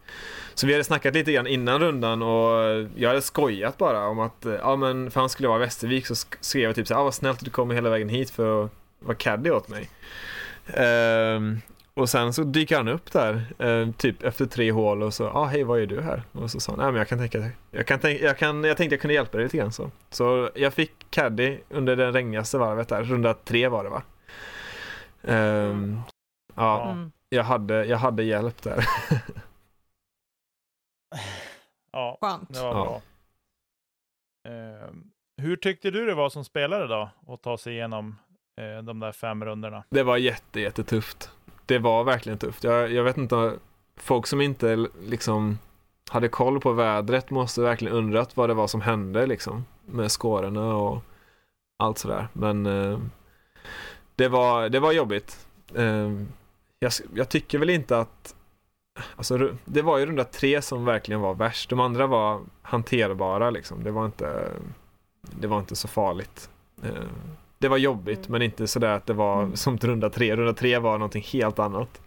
Så 0.54 0.66
vi 0.66 0.72
hade 0.72 0.84
snackat 0.84 1.14
lite 1.14 1.32
grann 1.32 1.46
innan 1.46 1.80
rundan 1.80 2.22
och 2.22 2.86
jag 2.96 3.08
hade 3.08 3.22
skojat 3.22 3.78
bara 3.78 4.06
om 4.08 4.18
att, 4.18 4.46
eh, 4.46 4.54
ja 4.54 4.76
men 4.76 5.10
för 5.10 5.20
han 5.20 5.28
skulle 5.28 5.48
vara 5.48 5.58
i 5.58 5.64
Västervik 5.64 6.06
så 6.06 6.14
sk- 6.14 6.36
skrev 6.40 6.62
jag 6.62 6.74
typ 6.74 6.86
så 6.86 6.94
här, 6.94 7.00
ah, 7.00 7.04
vad 7.04 7.14
snällt 7.14 7.38
att 7.38 7.44
du 7.44 7.50
kommer 7.50 7.74
hela 7.74 7.90
vägen 7.90 8.08
hit 8.08 8.30
för 8.30 8.64
att 8.64 8.70
vara 8.98 9.16
caddy 9.16 9.50
åt 9.50 9.68
mig. 9.68 9.90
Ehm, 10.66 11.60
och 11.98 12.08
sen 12.10 12.32
så 12.32 12.42
dyker 12.44 12.76
han 12.76 12.88
upp 12.88 13.12
där, 13.12 13.42
eh, 13.58 13.90
typ 13.92 14.22
efter 14.22 14.46
tre 14.46 14.70
hål 14.72 15.02
och 15.02 15.14
så, 15.14 15.22
ja 15.24 15.30
ah, 15.34 15.44
hej 15.44 15.64
vad 15.64 15.80
är 15.80 15.86
du 15.86 16.00
här? 16.00 16.22
Och 16.32 16.50
så 16.50 16.60
sa 16.60 16.72
han, 16.72 16.78
nej 16.78 16.86
men 16.92 16.96
jag 16.98 17.08
kan 17.08 17.18
tänka, 17.18 17.50
jag 17.70 17.86
kan 17.86 18.00
tänka, 18.00 18.24
jag 18.24 18.38
kan, 18.38 18.64
jag 18.64 18.76
tänkte 18.76 18.94
jag 18.94 19.00
kunde 19.00 19.14
hjälpa 19.14 19.36
dig 19.36 19.44
lite 19.46 19.56
grann 19.56 19.72
så. 19.72 19.90
Så 20.10 20.50
jag 20.54 20.74
fick 20.74 21.10
caddy 21.10 21.58
under 21.68 21.96
det 21.96 22.12
regnigaste 22.12 22.58
varvet 22.58 22.88
där, 22.88 23.02
runda 23.02 23.34
tre 23.34 23.68
var 23.68 23.84
det 23.84 23.90
va? 23.90 24.02
Ehm, 25.22 26.00
ja, 26.54 26.78
Ja. 26.84 26.90
Mm. 26.90 27.12
jag, 27.28 27.44
hade, 27.44 27.84
jag 27.84 27.98
hade 27.98 28.22
hjälp 28.22 28.62
där. 28.62 28.84
Ja, 31.92 32.18
Skönt. 32.20 32.54
det 32.54 32.60
var 32.60 32.68
Ja. 32.68 32.74
bra. 32.84 33.02
Eh, 34.52 34.90
hur 35.42 35.56
tyckte 35.56 35.90
du 35.90 36.06
det 36.06 36.14
var 36.14 36.28
som 36.30 36.44
spelare 36.44 36.86
då? 36.86 37.10
Att 37.34 37.42
ta 37.42 37.58
sig 37.58 37.72
igenom 37.72 38.16
eh, 38.60 38.82
de 38.82 39.00
där 39.00 39.12
fem 39.12 39.44
rundorna? 39.44 39.84
Det 39.90 40.02
var 40.02 40.16
jätte, 40.16 40.60
jättetufft. 40.60 41.30
Det 41.68 41.78
var 41.78 42.04
verkligen 42.04 42.38
tufft. 42.38 42.64
Jag, 42.64 42.92
jag 42.92 43.04
vet 43.04 43.16
inte, 43.16 43.52
folk 43.96 44.26
som 44.26 44.40
inte 44.40 44.76
liksom 45.00 45.58
hade 46.10 46.28
koll 46.28 46.60
på 46.60 46.72
vädret 46.72 47.30
måste 47.30 47.60
verkligen 47.60 47.94
undrat 47.94 48.36
vad 48.36 48.50
det 48.50 48.54
var 48.54 48.66
som 48.66 48.80
hände 48.80 49.26
liksom 49.26 49.64
med 49.86 50.12
skårorna 50.12 50.76
och 50.76 51.02
allt 51.78 51.98
sådär. 51.98 52.28
Men 52.32 52.66
eh, 52.66 52.98
det, 54.16 54.28
var, 54.28 54.68
det 54.68 54.80
var 54.80 54.92
jobbigt. 54.92 55.46
Eh, 55.74 56.10
jag, 56.78 56.92
jag 57.14 57.28
tycker 57.28 57.58
väl 57.58 57.70
inte 57.70 57.98
att 57.98 58.34
Alltså, 59.16 59.50
det 59.64 59.82
var 59.82 59.98
ju 59.98 60.06
runda 60.06 60.24
tre 60.24 60.62
som 60.62 60.84
verkligen 60.84 61.20
var 61.20 61.34
värst. 61.34 61.70
De 61.70 61.80
andra 61.80 62.06
var 62.06 62.40
hanterbara 62.62 63.50
liksom. 63.50 63.84
Det 63.84 63.90
var 63.90 64.06
inte, 64.06 64.50
det 65.22 65.46
var 65.46 65.58
inte 65.58 65.76
så 65.76 65.88
farligt. 65.88 66.50
Eh, 66.82 67.08
det 67.58 67.68
var 67.68 67.76
jobbigt 67.76 68.18
Mm. 68.18 68.32
men 68.32 68.42
inte 68.42 68.66
sådär 68.66 68.88
att 68.92 69.06
det 69.06 69.12
var 69.12 69.42
Mm. 69.42 69.56
som 69.56 69.76
runda 69.78 70.10
tre. 70.10 70.36
Runda 70.36 70.52
tre 70.52 70.78
var 70.78 70.98
någonting 70.98 71.22
helt 71.22 71.58
annat. 71.58 72.00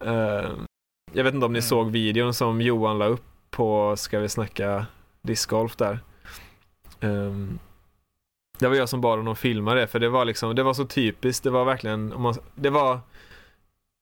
Eh, 0.00 0.50
jag 1.12 1.24
vet 1.24 1.34
inte 1.34 1.46
om 1.46 1.52
ni 1.52 1.58
Mm. 1.58 1.62
såg 1.62 1.90
videon 1.90 2.34
som 2.34 2.60
Johan 2.60 2.98
la 2.98 3.06
upp 3.06 3.24
på 3.50 3.96
Ska 3.96 4.18
vi 4.18 4.28
snacka 4.28 4.86
discgolf 5.22 5.76
där. 5.76 5.98
Ehm, 7.00 7.58
det 8.58 8.68
var 8.68 8.74
jag 8.76 8.88
som 8.88 9.00
bad 9.00 9.18
honom 9.18 9.36
filma 9.36 9.74
det 9.74 9.86
för 9.86 9.98
det 9.98 10.08
var 10.08 10.24
liksom, 10.24 10.54
det 10.56 10.62
var 10.62 10.74
så 10.74 10.84
typiskt. 10.84 11.44
Det 11.44 11.50
var 11.50 11.64
verkligen, 11.64 12.12
om 12.12 12.22
man, 12.22 12.34
det 12.54 12.70
var, 12.70 12.92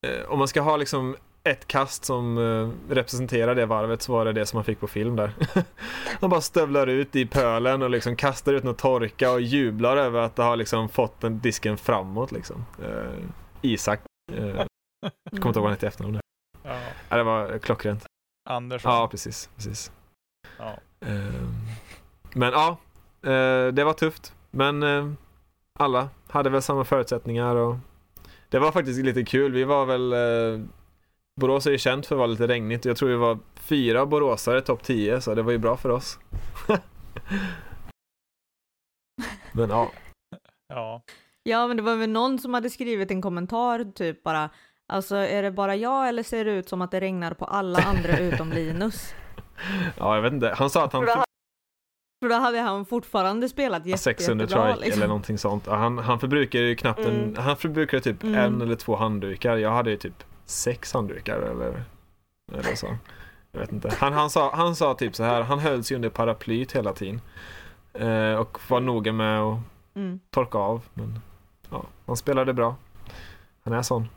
eh, 0.06 0.24
om 0.28 0.38
man 0.38 0.48
ska 0.48 0.60
ha 0.60 0.76
liksom 0.76 1.16
ett 1.44 1.66
kast 1.66 2.04
som 2.04 2.38
eh, 2.38 2.92
representerar 2.94 3.54
det 3.54 3.66
varvet 3.66 4.02
så 4.02 4.12
var 4.12 4.24
det 4.24 4.32
det 4.32 4.46
som 4.46 4.56
man 4.56 4.64
fick 4.64 4.80
på 4.80 4.86
film 4.88 5.16
där. 5.16 5.32
Han 6.20 6.30
bara 6.30 6.40
stövlar 6.40 6.86
ut 6.86 7.16
i 7.16 7.26
pölen 7.26 7.82
och 7.82 7.90
liksom 7.90 8.16
kastar 8.16 8.52
ut 8.52 8.64
något 8.64 8.78
torka 8.78 9.30
och 9.32 9.40
jublar 9.40 9.96
över 9.96 10.20
att 10.20 10.36
det 10.36 10.42
har 10.42 10.56
liksom 10.56 10.88
fått 10.88 11.20
den 11.20 11.40
disken 11.40 11.76
framåt 11.76 12.32
liksom. 12.32 12.64
Eh, 12.82 13.24
Isak, 13.62 14.00
eh, 14.32 14.46
jag 14.46 14.60
kommer 15.30 15.46
inte 15.46 15.46
ihåg 15.46 15.54
vad 15.54 15.64
han 15.64 15.70
hette 15.72 15.86
i 15.86 15.88
efternamn. 15.88 16.20
Ja, 16.62 16.78
Ja, 17.08 17.16
det 17.16 17.22
var 17.22 17.58
klockrent. 17.58 18.06
Andersson. 18.48 18.92
Ja, 18.92 19.08
precis. 19.08 19.50
precis. 19.56 19.92
Ja. 20.58 20.78
Ehm, 21.06 21.54
men 22.34 22.52
ja, 22.52 22.76
eh, 23.22 23.66
det 23.72 23.84
var 23.84 23.92
tufft. 23.92 24.34
Men 24.50 24.82
eh, 24.82 25.10
alla 25.78 26.08
hade 26.28 26.50
väl 26.50 26.62
samma 26.62 26.84
förutsättningar 26.84 27.56
och 27.56 27.76
det 28.48 28.58
var 28.58 28.72
faktiskt 28.72 29.04
lite 29.04 29.24
kul. 29.24 29.52
Vi 29.52 29.64
var 29.64 29.86
väl 29.86 30.12
eh, 30.12 30.66
Borås 31.40 31.66
är 31.66 31.70
ju 31.70 31.78
känt 31.78 32.06
för 32.06 32.14
att 32.14 32.18
vara 32.18 32.26
lite 32.26 32.46
regnigt. 32.46 32.84
Jag 32.84 32.96
tror 32.96 33.08
vi 33.08 33.14
var 33.16 33.38
fyra 33.54 34.06
boråsare 34.06 34.60
topp 34.60 34.82
10 34.82 35.20
så 35.20 35.34
det 35.34 35.42
var 35.42 35.52
ju 35.52 35.58
bra 35.58 35.76
för 35.76 35.88
oss. 35.88 36.18
men 39.52 39.70
ja, 39.70 39.90
ja. 40.68 41.02
Ja, 41.42 41.66
men 41.66 41.76
det 41.76 41.82
var 41.82 41.96
väl 41.96 42.10
någon 42.10 42.38
som 42.38 42.54
hade 42.54 42.70
skrivit 42.70 43.10
en 43.10 43.22
kommentar 43.22 43.84
typ 43.94 44.22
bara 44.22 44.50
Alltså 44.92 45.16
är 45.16 45.42
det 45.42 45.50
bara 45.50 45.76
jag 45.76 46.08
eller 46.08 46.22
ser 46.22 46.44
det 46.44 46.50
ut 46.52 46.68
som 46.68 46.82
att 46.82 46.90
det 46.90 47.00
regnar 47.00 47.34
på 47.34 47.44
alla 47.44 47.78
andra 47.78 48.18
utom 48.20 48.52
Linus? 48.52 49.14
ja, 49.98 50.14
jag 50.14 50.22
vet 50.22 50.32
inte. 50.32 50.54
Han 50.56 50.70
sa 50.70 50.84
att 50.84 50.92
han 50.92 51.06
För 52.22 52.28
då, 52.28 52.34
hade 52.34 52.58
han 52.60 52.86
fortfarande 52.86 53.48
spelat 53.48 53.86
jätte, 53.86 54.02
600 54.02 54.44
jättebra 54.44 54.66
trike 54.72 54.80
liksom. 54.84 55.00
eller 55.02 55.08
någonting 55.08 55.38
sånt. 55.38 55.66
Han, 55.66 55.98
han 55.98 56.20
förbrukar 56.20 56.58
ju 56.58 56.76
knappt 56.76 57.00
en, 57.00 57.06
Mm. 57.22 57.36
han 57.36 57.56
förbrukar 57.56 58.00
typ 58.00 58.22
Mm. 58.22 58.34
en 58.34 58.62
eller 58.62 58.74
två 58.76 58.96
handdukar. 58.96 59.56
Jag 59.56 59.70
hade 59.70 59.90
ju 59.90 59.96
typ 59.96 60.24
sex 60.50 60.92
handdukar 60.92 61.38
eller, 61.40 61.84
eller 62.52 62.74
så. 62.74 62.96
Jag 63.52 63.60
vet 63.60 63.72
inte. 63.72 63.94
Han, 63.98 64.12
han, 64.12 64.30
sa, 64.30 64.54
han 64.56 64.76
sa 64.76 64.94
typ 64.94 65.14
så 65.14 65.24
här, 65.24 65.42
han 65.42 65.58
höll 65.58 65.84
sig 65.84 65.94
under 65.94 66.08
paraplyt 66.10 66.72
hela 66.72 66.92
tiden. 66.92 67.20
Eh, 67.92 68.34
och 68.34 68.58
var 68.68 68.80
noga 68.80 69.12
med 69.12 69.40
att 69.40 69.58
Mm. 69.94 70.20
torka 70.30 70.58
av. 70.58 70.84
Men 70.94 71.18
ja, 71.70 71.84
han 72.06 72.16
spelade 72.16 72.52
bra. 72.52 72.76
Han 73.62 73.72
är 73.74 73.82
sån. 73.82 74.08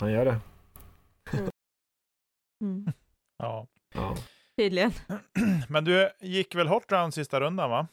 Han 0.00 0.12
gör 0.12 0.24
det. 0.24 0.38
Mm. 2.60 2.86
ja. 3.38 3.66
Ja. 3.94 4.14
Tydligen. 4.56 4.92
Men 5.68 5.84
du 5.84 6.10
gick 6.20 6.54
väl 6.54 6.68
hot 6.68 6.92
round 6.92 7.14
sista 7.14 7.40
rundan 7.40 7.70
va? 7.70 7.86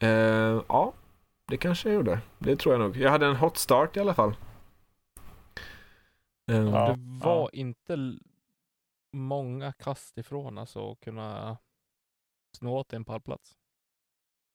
Eh, 0.00 0.60
ja, 0.68 0.92
det 1.48 1.56
kanske 1.56 1.88
jag 1.88 1.94
gjorde. 1.94 2.20
Det 2.38 2.56
tror 2.56 2.74
jag 2.74 2.80
nog. 2.80 2.96
Jag 2.96 3.10
hade 3.10 3.26
en 3.26 3.36
hot 3.36 3.56
start 3.56 3.96
i 3.96 4.00
alla 4.00 4.14
fall. 4.14 4.36
Eh, 6.50 6.56
Ja. 6.56 6.88
det 6.88 7.24
var 7.26 7.50
inte 7.54 7.92
l- 7.92 8.20
många 9.12 9.72
kast 9.72 10.18
ifrån 10.18 10.58
alltså 10.58 10.90
att 10.92 11.00
kunna 11.00 11.56
snå 12.56 12.76
åt 12.78 12.92
en 12.92 13.04
pallplats. 13.04 13.52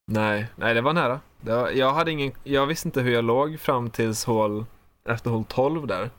Nej, 0.08 0.48
nej 0.56 0.74
det 0.74 0.82
var 0.82 0.94
nära. 0.94 1.20
Det 1.42 1.56
var, 1.56 1.70
jag, 1.70 1.94
hade 1.94 2.12
ingen, 2.12 2.32
jag 2.44 2.66
visste 2.68 2.88
inte 2.88 3.02
hur 3.02 3.12
jag 3.12 3.24
låg 3.26 3.60
fram 3.60 3.90
tills 3.90 4.26
hål, 4.26 4.66
efter 5.06 5.30
hål 5.30 5.46
12 5.46 5.88
där. 5.88 6.10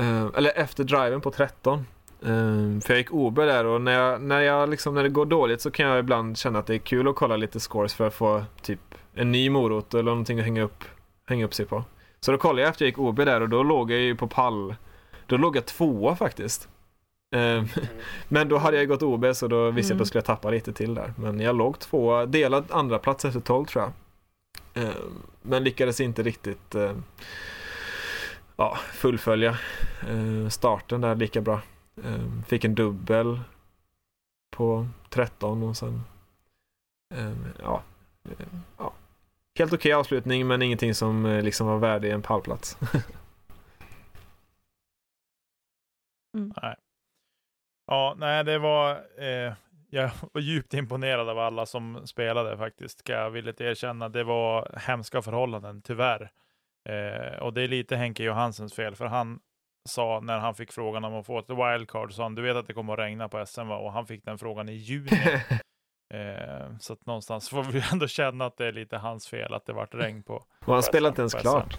Eh, 0.00 0.26
eller 0.36 0.58
efter 0.58 0.84
driven 0.84 1.20
på 1.20 1.30
13. 1.30 1.78
Eh, 2.22 2.80
för 2.80 2.88
jag 2.88 2.98
gick 2.98 3.12
OB 3.12 3.36
där 3.36 3.64
och 3.66 3.80
när, 3.80 3.92
jag, 3.92 4.22
när, 4.22 4.40
jag 4.40 4.68
liksom, 4.68 4.94
när 4.94 5.02
det 5.02 5.08
går 5.08 5.26
dåligt 5.26 5.60
så 5.60 5.70
kan 5.70 5.86
jag 5.88 5.98
ibland 5.98 6.38
känna 6.38 6.58
att 6.58 6.66
det 6.66 6.74
är 6.74 6.78
kul 6.78 7.08
att 7.08 7.16
kolla 7.16 7.36
lite 7.36 7.60
scores 7.60 7.94
för 7.94 8.06
att 8.06 8.14
få 8.14 8.44
typ 8.62 8.80
en 9.14 9.32
ny 9.32 9.50
morot 9.50 9.94
eller 9.94 10.02
någonting 10.10 10.38
att 10.38 10.44
hänga 10.44 10.62
upp, 10.62 10.84
hänga 11.26 11.44
upp 11.44 11.54
sig 11.54 11.66
på. 11.66 11.84
Så 12.20 12.32
då 12.32 12.38
kollade 12.38 12.62
jag 12.62 12.68
efter 12.70 12.84
jag 12.84 12.88
gick 12.88 12.98
OB 12.98 13.16
där 13.16 13.40
och 13.40 13.48
då 13.48 13.62
låg 13.62 13.90
jag 13.90 14.00
ju 14.00 14.16
på 14.16 14.28
pall. 14.28 14.74
Då 15.26 15.36
låg 15.36 15.56
jag 15.56 15.66
tvåa 15.66 16.16
faktiskt. 16.16 16.68
Eh, 17.36 17.64
men 18.28 18.48
då 18.48 18.58
hade 18.58 18.76
jag 18.76 18.88
gått 18.88 19.02
OB 19.02 19.26
så 19.34 19.48
då 19.48 19.70
visste 19.70 19.78
jag 19.78 19.84
att 19.84 19.90
Mm. 19.90 19.98
jag 19.98 20.06
skulle 20.06 20.22
tappa 20.22 20.50
lite 20.50 20.72
till 20.72 20.94
där. 20.94 21.14
Men 21.16 21.40
jag 21.40 21.56
låg 21.56 21.78
tvåa, 21.78 22.26
delad 22.26 22.64
andra 22.70 22.98
plats 22.98 23.24
efter 23.24 23.40
12 23.40 23.64
tror 23.66 23.84
jag. 23.84 23.92
Eh, 24.84 24.94
men 25.42 25.64
lyckades 25.64 26.00
inte 26.00 26.22
riktigt 26.22 26.74
eh, 26.74 26.92
ja, 28.56 28.78
fullfölja 28.92 29.58
eh, 30.08 30.48
starten 30.48 31.00
där 31.00 31.14
lika 31.14 31.40
bra. 31.40 31.60
Eh, 32.04 32.42
fick 32.46 32.64
en 32.64 32.74
dubbel 32.74 33.40
på 34.56 34.88
13 35.08 35.62
och 35.62 35.76
sen 35.76 36.02
ja, 37.62 37.82
ja. 38.78 38.92
Helt 39.58 39.72
okej 39.72 39.92
avslutning 39.92 40.46
men 40.46 40.62
ingenting 40.62 40.94
som 40.94 41.26
eh, 41.26 41.42
liksom 41.42 41.66
var 41.66 41.78
värdig 41.78 42.10
en 42.10 42.22
pallplats. 42.22 42.78
Nej. 46.32 46.76
Ja, 47.86 48.14
nej, 48.18 48.44
det 48.44 48.58
var... 48.58 48.90
Eh, 49.18 49.52
jag 49.92 50.10
var 50.32 50.40
djupt 50.40 50.74
imponerad 50.74 51.28
av 51.28 51.38
alla 51.38 51.66
som 51.66 52.06
spelade 52.06 52.56
faktiskt, 52.56 52.98
ska 52.98 53.12
jag 53.12 53.30
villigt 53.30 53.60
erkänna. 53.60 54.08
Det 54.08 54.24
var 54.24 54.78
hemska 54.86 55.22
förhållanden, 55.22 55.82
tyvärr. 55.82 56.30
Eh, 56.88 57.38
och 57.38 57.52
det 57.52 57.62
är 57.62 57.68
lite 57.68 57.96
Henke 57.96 58.22
Johansens 58.22 58.74
fel, 58.74 58.94
för 58.94 59.06
han 59.06 59.40
sa 59.88 60.20
när 60.20 60.38
han 60.38 60.54
fick 60.54 60.72
frågan 60.72 61.04
om 61.04 61.14
att 61.14 61.26
få 61.26 61.38
ett 61.38 61.50
wildcard, 61.50 62.12
sa 62.12 62.22
han, 62.22 62.34
du 62.34 62.42
vet 62.42 62.56
att 62.56 62.66
det 62.66 62.72
kommer 62.72 62.92
att 62.92 62.98
regna 62.98 63.28
på 63.28 63.46
SM 63.46 63.68
va? 63.68 63.76
Och 63.76 63.92
han 63.92 64.06
fick 64.06 64.24
den 64.24 64.38
frågan 64.38 64.68
i 64.68 64.72
juni. 64.72 65.10
Eh, 66.10 66.76
så 66.78 66.92
att 66.92 67.06
någonstans 67.06 67.48
får 67.48 67.62
vi 67.62 67.82
ändå 67.92 68.06
känna 68.06 68.46
att 68.46 68.56
det 68.56 68.66
är 68.66 68.72
lite 68.72 68.96
hans 68.96 69.28
fel 69.28 69.54
att 69.54 69.66
det 69.66 69.72
vart 69.72 69.94
regn 69.94 70.22
på. 70.22 70.34
och 70.66 70.74
han 70.74 70.82
spelade 70.82 71.08
inte 71.08 71.22
ens 71.22 71.34
klart. 71.34 71.78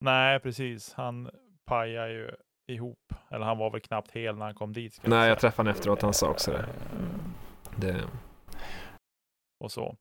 Nej, 0.00 0.40
precis. 0.40 0.92
Han 0.92 1.30
pajade 1.64 2.12
ju 2.12 2.30
ihop. 2.66 3.12
Eller 3.30 3.46
han 3.46 3.58
var 3.58 3.70
väl 3.70 3.80
knappt 3.80 4.10
hel 4.10 4.36
när 4.36 4.44
han 4.44 4.54
kom 4.54 4.72
dit. 4.72 4.94
ska 4.94 5.08
Nej, 5.08 5.18
säga. 5.18 5.28
jag 5.28 5.38
träffade 5.38 5.68
honom 5.68 5.78
efteråt, 5.78 6.02
han 6.02 6.14
sa 6.14 6.28
också 6.30 6.50
det. 6.50 6.58
Mm. 6.58 7.34
det 7.76 8.04
och 9.60 9.72
så. 9.72 9.96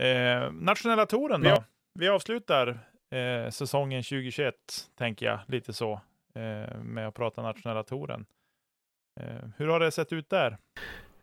Eh, 0.00 0.52
nationella 0.52 1.06
touren 1.06 1.42
då? 1.42 1.48
Ja. 1.48 1.64
Vi 1.94 2.08
avslutar 2.08 2.68
eh, 3.10 3.50
säsongen 3.50 4.02
2021, 4.02 4.54
tänker 4.98 5.26
jag, 5.26 5.38
lite 5.46 5.72
så, 5.72 5.92
eh, 6.34 6.78
med 6.82 7.08
att 7.08 7.14
prata 7.14 7.42
nationella 7.42 7.82
touren. 7.82 8.26
Eh, 9.20 9.48
hur 9.56 9.68
har 9.68 9.80
det 9.80 9.90
sett 9.90 10.12
ut 10.12 10.30
där? 10.30 10.58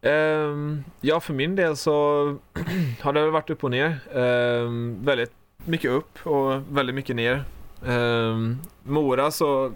Um, 0.01 0.83
ja, 1.01 1.19
för 1.19 1.33
min 1.33 1.55
del 1.55 1.77
så 1.77 2.25
har 3.01 3.13
det 3.13 3.29
varit 3.29 3.49
upp 3.49 3.63
och 3.63 3.71
ner. 3.71 3.99
Um, 4.13 5.05
väldigt 5.05 5.33
mycket 5.65 5.91
upp 5.91 6.27
och 6.27 6.61
väldigt 6.77 6.95
mycket 6.95 7.15
ner. 7.15 7.43
Um, 7.85 8.59
Mora 8.83 9.31
så 9.31 9.65
um, 9.65 9.73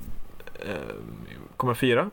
kommer 1.58 1.74
fyra. 1.74 2.10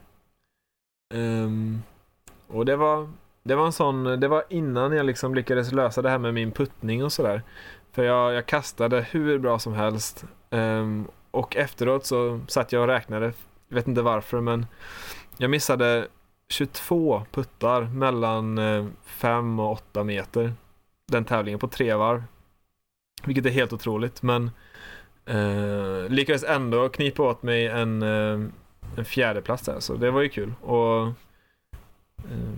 Och 2.47 2.65
det 2.65 2.77
var, 2.77 3.09
det 3.43 3.55
var 3.55 3.67
en 3.67 3.73
sån, 3.73 4.05
det 4.05 4.29
var 4.29 4.45
innan 4.49 4.93
jag 4.93 5.07
liksom 5.07 5.35
lyckades 5.35 5.73
lösa 5.73 6.03
det 6.03 6.11
här 6.11 6.19
med 6.19 6.35
min 6.35 6.53
puttning 6.53 7.05
och 7.05 7.13
sådär. 7.13 7.43
För 7.93 8.05
jag, 8.05 8.35
jag 8.35 8.47
kastade 8.47 9.01
hur 9.11 9.39
bra 9.39 9.59
som 9.59 9.75
helst. 9.75 10.25
Och 11.31 11.57
efteråt 11.57 12.07
så 12.07 12.41
satt 12.49 12.73
jag 12.73 12.83
och 12.83 12.89
räknade, 12.89 13.33
jag 13.69 13.77
vet 13.77 13.89
inte 13.89 14.03
varför 14.03 14.41
men 14.41 14.67
jag 15.39 15.51
missade 15.51 16.09
22 16.49 17.23
puttar 17.31 17.83
mellan 17.83 18.59
eh, 18.59 18.87
5 19.05 19.61
och 19.61 19.73
8 19.73 20.05
meter. 20.05 20.53
Den 21.13 21.25
tävlingen 21.25 21.59
på 21.59 21.69
tre 21.69 21.95
varv. 21.95 22.23
Vilket 23.25 23.47
är 23.47 23.51
helt 23.51 23.73
otroligt 23.73 24.23
men 24.23 24.51
Eh, 25.27 26.09
lyckades 26.09 26.45
ändå 26.45 26.89
knipa 26.89 27.23
åt 27.23 27.43
mig 27.43 27.67
en, 27.67 28.03
eh, 28.03 28.41
en 28.97 29.05
fjärdeplats 29.05 29.63
där, 29.63 29.81
så 29.81 29.95
det 29.95 30.11
var 30.11 30.23
ju 30.23 30.29
kul. 30.29 30.55
Och, 30.63 31.07
eh, 32.19 32.55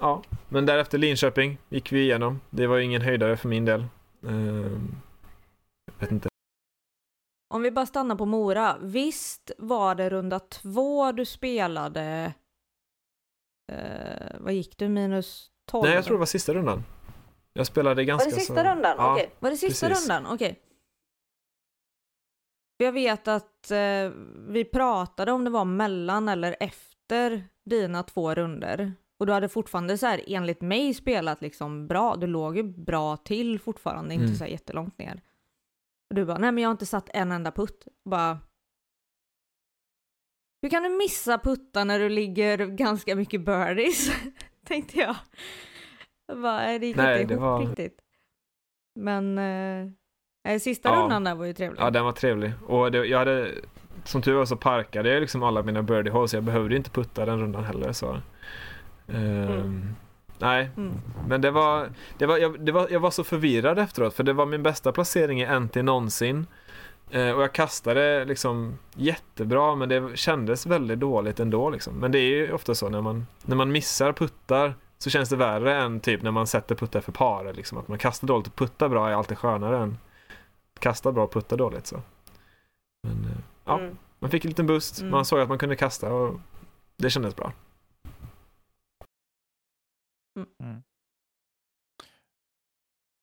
ja, 0.00 0.22
men 0.48 0.66
därefter 0.66 0.98
Linköping 0.98 1.58
gick 1.68 1.92
vi 1.92 2.00
igenom. 2.00 2.40
Det 2.50 2.66
var 2.66 2.76
ju 2.76 2.84
ingen 2.84 3.02
höjdare 3.02 3.36
för 3.36 3.48
min 3.48 3.64
del. 3.64 3.80
Eh, 4.26 4.70
jag 5.86 6.00
vet 6.00 6.12
inte. 6.12 6.28
Om 7.54 7.62
vi 7.62 7.70
bara 7.70 7.86
stannar 7.86 8.16
på 8.16 8.26
Mora, 8.26 8.76
visst 8.80 9.50
var 9.58 9.94
det 9.94 10.10
runda 10.10 10.40
två 10.40 11.12
du 11.12 11.24
spelade, 11.24 12.34
eh, 13.72 14.36
vad 14.40 14.52
gick 14.52 14.78
du, 14.78 14.88
minus 14.88 15.50
12? 15.66 15.84
Nej, 15.84 15.94
jag 15.94 16.04
tror 16.04 16.14
det 16.14 16.18
var 16.18 16.26
sista 16.26 16.54
rundan. 16.54 16.84
Jag 17.52 17.66
spelade 17.66 18.04
ganska 18.04 18.24
Var 18.30 18.34
det 18.34 18.40
sista 18.40 18.54
så... 18.54 18.68
rundan? 18.70 18.94
Ja, 18.98 19.12
Okej, 19.12 19.30
var 19.38 19.50
det 19.50 19.56
sista 19.56 19.88
precis. 19.88 20.08
rundan? 20.08 20.32
Okej. 20.34 20.60
Jag 22.76 22.92
vet 22.92 23.28
att 23.28 23.70
eh, 23.70 24.10
vi 24.48 24.64
pratade 24.72 25.32
om 25.32 25.44
det 25.44 25.50
var 25.50 25.64
mellan 25.64 26.28
eller 26.28 26.56
efter 26.60 27.48
dina 27.64 28.02
två 28.02 28.34
runder 28.34 28.92
och 29.18 29.26
du 29.26 29.32
hade 29.32 29.48
fortfarande 29.48 29.98
så 29.98 30.06
här 30.06 30.20
enligt 30.26 30.60
mig 30.60 30.94
spelat 30.94 31.42
liksom 31.42 31.86
bra. 31.86 32.16
Du 32.16 32.26
låg 32.26 32.56
ju 32.56 32.62
bra 32.62 33.16
till 33.16 33.60
fortfarande, 33.60 34.14
inte 34.14 34.24
Mm. 34.24 34.36
så 34.36 34.44
här 34.44 34.50
jättelångt 34.50 34.98
ner. 34.98 35.22
Och 36.14 36.16
du 36.16 36.24
bara, 36.24 36.38
nej 36.38 36.52
men 36.52 36.62
jag 36.62 36.68
har 36.68 36.72
inte 36.72 36.86
satt 36.86 37.08
en 37.14 37.32
enda 37.32 37.50
putt. 37.52 37.88
Bara, 38.04 38.38
hur 40.62 40.70
kan 40.70 40.82
du 40.82 40.88
missa 40.88 41.38
putta 41.38 41.84
när 41.84 41.98
du 41.98 42.08
ligger 42.08 42.58
ganska 42.66 43.16
mycket 43.16 43.40
birdies? 43.44 44.10
Tänkte 44.66 44.98
jag. 44.98 45.16
jag 46.26 46.42
bara, 46.42 46.78
det 46.78 46.86
gick 46.86 46.96
Nej, 46.96 47.22
inte 47.22 47.34
det 47.34 47.38
ihop 47.38 47.42
var- 47.42 47.66
riktigt. 47.66 47.98
Men 49.00 49.38
eh, 50.48 50.58
sista 50.58 50.88
Ja. 50.88 50.94
rundan 51.02 51.24
där 51.24 51.34
var 51.34 51.44
ju 51.44 51.52
trevlig. 51.52 51.80
Ja, 51.80 51.90
den 51.90 52.04
var 52.04 52.12
trevlig. 52.12 52.52
Och 52.66 52.92
det, 52.92 53.06
jag 53.06 53.18
hade, 53.18 53.54
som 54.04 54.22
tur 54.22 54.34
var 54.34 54.44
så 54.46 54.56
parkade 54.56 55.08
jag 55.12 55.20
liksom 55.20 55.42
alla 55.42 55.62
mina 55.62 55.82
birdie 55.82 56.10
holes, 56.10 56.30
så 56.30 56.36
jag 56.36 56.44
behövde 56.44 56.76
inte 56.76 56.90
putta 56.90 57.24
den 57.26 57.40
rundan 57.40 57.64
heller. 57.64 57.92
Så. 57.92 58.20
Ehm, 59.08 59.94
Nej, 60.44 60.70
Mm. 60.76 60.92
men 61.28 61.40
det 61.40 61.50
var, 61.50 61.88
det 62.18 62.26
var, 62.26 62.38
jag, 62.38 62.60
det 62.60 62.72
var, 62.72 62.88
jag 62.90 63.00
var 63.00 63.10
så 63.10 63.24
förvirrad 63.24 63.78
efteråt, 63.78 64.14
för 64.14 64.24
det 64.24 64.32
var 64.32 64.46
min 64.46 64.62
bästa 64.62 64.92
placering 64.92 65.40
i 65.42 65.60
NT 65.60 65.76
någonsin. 65.82 66.46
Eh, 67.10 67.30
och 67.30 67.42
jag 67.42 67.52
kastade 67.52 68.24
liksom 68.24 68.78
jättebra, 68.94 69.74
men 69.74 69.88
det 69.88 70.16
kändes 70.18 70.66
väldigt 70.66 71.00
dåligt 71.00 71.40
ändå. 71.40 71.70
Liksom. 71.70 71.94
Men 71.94 72.12
det 72.12 72.18
är 72.18 72.30
ju 72.30 72.52
ofta 72.52 72.74
så 72.74 72.88
när 72.88 73.00
man, 73.00 73.26
när 73.42 73.56
man 73.56 73.72
missar 73.72 74.12
puttar 74.12 74.74
så 74.98 75.10
känns 75.10 75.28
det 75.28 75.36
värre 75.36 75.76
än 75.82 76.00
typ 76.00 76.22
när 76.22 76.30
man 76.30 76.46
sätter 76.46 76.74
puttar 76.74 77.00
för 77.00 77.12
par. 77.12 77.52
Liksom. 77.52 77.78
Att 77.78 77.88
man 77.88 77.98
kastar 77.98 78.28
dåligt 78.28 78.46
och 78.46 78.54
puttar 78.56 78.88
bra 78.88 79.08
är 79.10 79.14
alltid 79.14 79.38
skönare 79.38 79.78
än 79.78 79.98
kasta 80.78 81.12
bra 81.12 81.24
och 81.24 81.32
putta 81.32 81.56
dåligt. 81.56 81.86
Så. 81.86 82.02
Men, 83.02 83.12
eh, 83.24 83.38
ja, 83.64 83.78
Mm. 83.78 83.96
man 84.18 84.30
fick 84.30 84.44
en 84.44 84.48
liten 84.48 84.66
boost, 84.66 84.98
Mm. 85.00 85.10
man 85.10 85.24
såg 85.24 85.40
att 85.40 85.48
man 85.48 85.58
kunde 85.58 85.76
kasta 85.76 86.12
och 86.12 86.40
det 86.96 87.10
kändes 87.10 87.36
bra. 87.36 87.52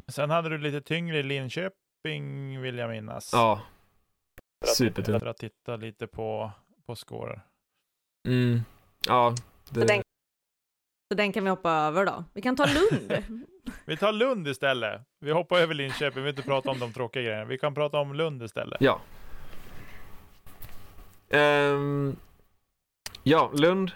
Sen 0.07 0.29
hade 0.29 0.49
du 0.49 0.57
lite 0.57 0.81
tyngre 0.81 1.17
i 1.19 1.23
Linköping 1.23 2.61
vill 2.61 2.77
jag 2.77 2.89
minnas. 2.89 3.29
Ja, 3.33 3.61
supertungt. 4.65 5.19
För 5.19 5.27
att 5.27 5.37
titta 5.37 5.75
lite 5.75 6.07
på, 6.07 6.51
på 6.85 6.95
scorer. 6.95 7.41
Mm. 8.27 8.59
Ja, 9.07 9.35
Så, 9.63 9.73
det, 9.73 9.85
den, 9.85 10.03
så 11.11 11.15
den 11.15 11.33
kan 11.33 11.43
vi 11.43 11.49
hoppa 11.49 11.71
över 11.71 12.05
då. 12.05 12.23
Vi 12.33 12.41
kan 12.41 12.55
ta 12.55 12.65
Lund. 12.65 13.13
Vi 13.85 13.97
tar 13.97 14.11
Lund 14.11 14.47
istället. 14.47 15.01
Vi 15.19 15.31
hoppar 15.31 15.57
över 15.57 15.73
Linköping, 15.73 16.15
vi 16.15 16.21
vill 16.21 16.29
inte 16.29 16.49
prata 16.49 16.71
om 16.71 16.79
de 16.79 16.93
tråkiga 16.93 17.23
grejerna. 17.23 17.45
Vi 17.45 17.57
kan 17.57 17.73
prata 17.73 17.97
om 17.99 18.13
Lund 18.13 18.43
istället. 18.43 18.81
Ja. 18.81 19.01
Ehm, 21.29 22.15
ja, 23.23 23.51
Lund. 23.53 23.91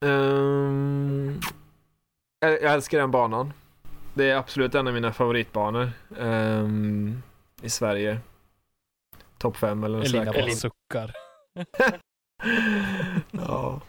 Ehm, 0.00 1.40
jag 2.40 2.52
jag 2.62 2.72
älskar 2.72 2.98
den 2.98 3.10
banan. 3.10 3.52
Det 4.14 4.30
är 4.30 4.36
absolut 4.36 4.74
en 4.74 4.86
av 4.88 4.94
mina 4.94 5.12
favoritbanor 5.12 5.92
ehm, 6.18 7.22
i 7.62 7.70
Sverige. 7.70 8.18
Topp 9.38 9.56
fem 9.56 9.84
eller 9.84 9.98
något 9.98 10.06
Elina 10.06 10.32
bara 10.32 10.50
suckar. 10.50 11.12
ja. 13.30 13.80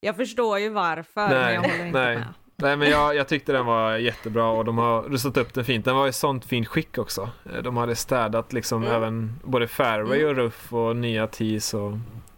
Jag 0.00 0.16
förstår 0.16 0.58
ju 0.58 0.68
varför, 0.68 1.28
Nej, 1.28 1.38
men 1.44 1.54
jag 1.54 1.62
håller 1.62 1.86
inte 1.86 1.98
nej. 1.98 2.16
med. 2.16 2.26
Nej 2.56 2.76
men 2.76 2.90
jag, 2.90 3.14
jag 3.14 3.28
tyckte 3.28 3.52
den 3.52 3.66
var 3.66 3.96
jättebra 3.96 4.48
och 4.48 4.64
de 4.64 4.78
har 4.78 5.02
rustat 5.02 5.36
upp 5.36 5.54
den 5.54 5.64
fint. 5.64 5.84
Den 5.84 5.96
var 5.96 6.08
i 6.08 6.12
sånt 6.12 6.44
fint 6.44 6.66
skick 6.68 6.98
också. 6.98 7.30
Eh, 7.52 7.62
De 7.62 7.76
hade 7.76 7.96
städat 7.96 8.52
liksom 8.52 8.82
Mm. 8.82 8.94
även 8.94 9.40
både 9.44 9.68
fairway 9.68 10.24
och 10.24 10.36
ruff 10.36 10.72
och 10.72 10.96
nya 10.96 11.26
tees 11.26 11.74
och 11.74 11.92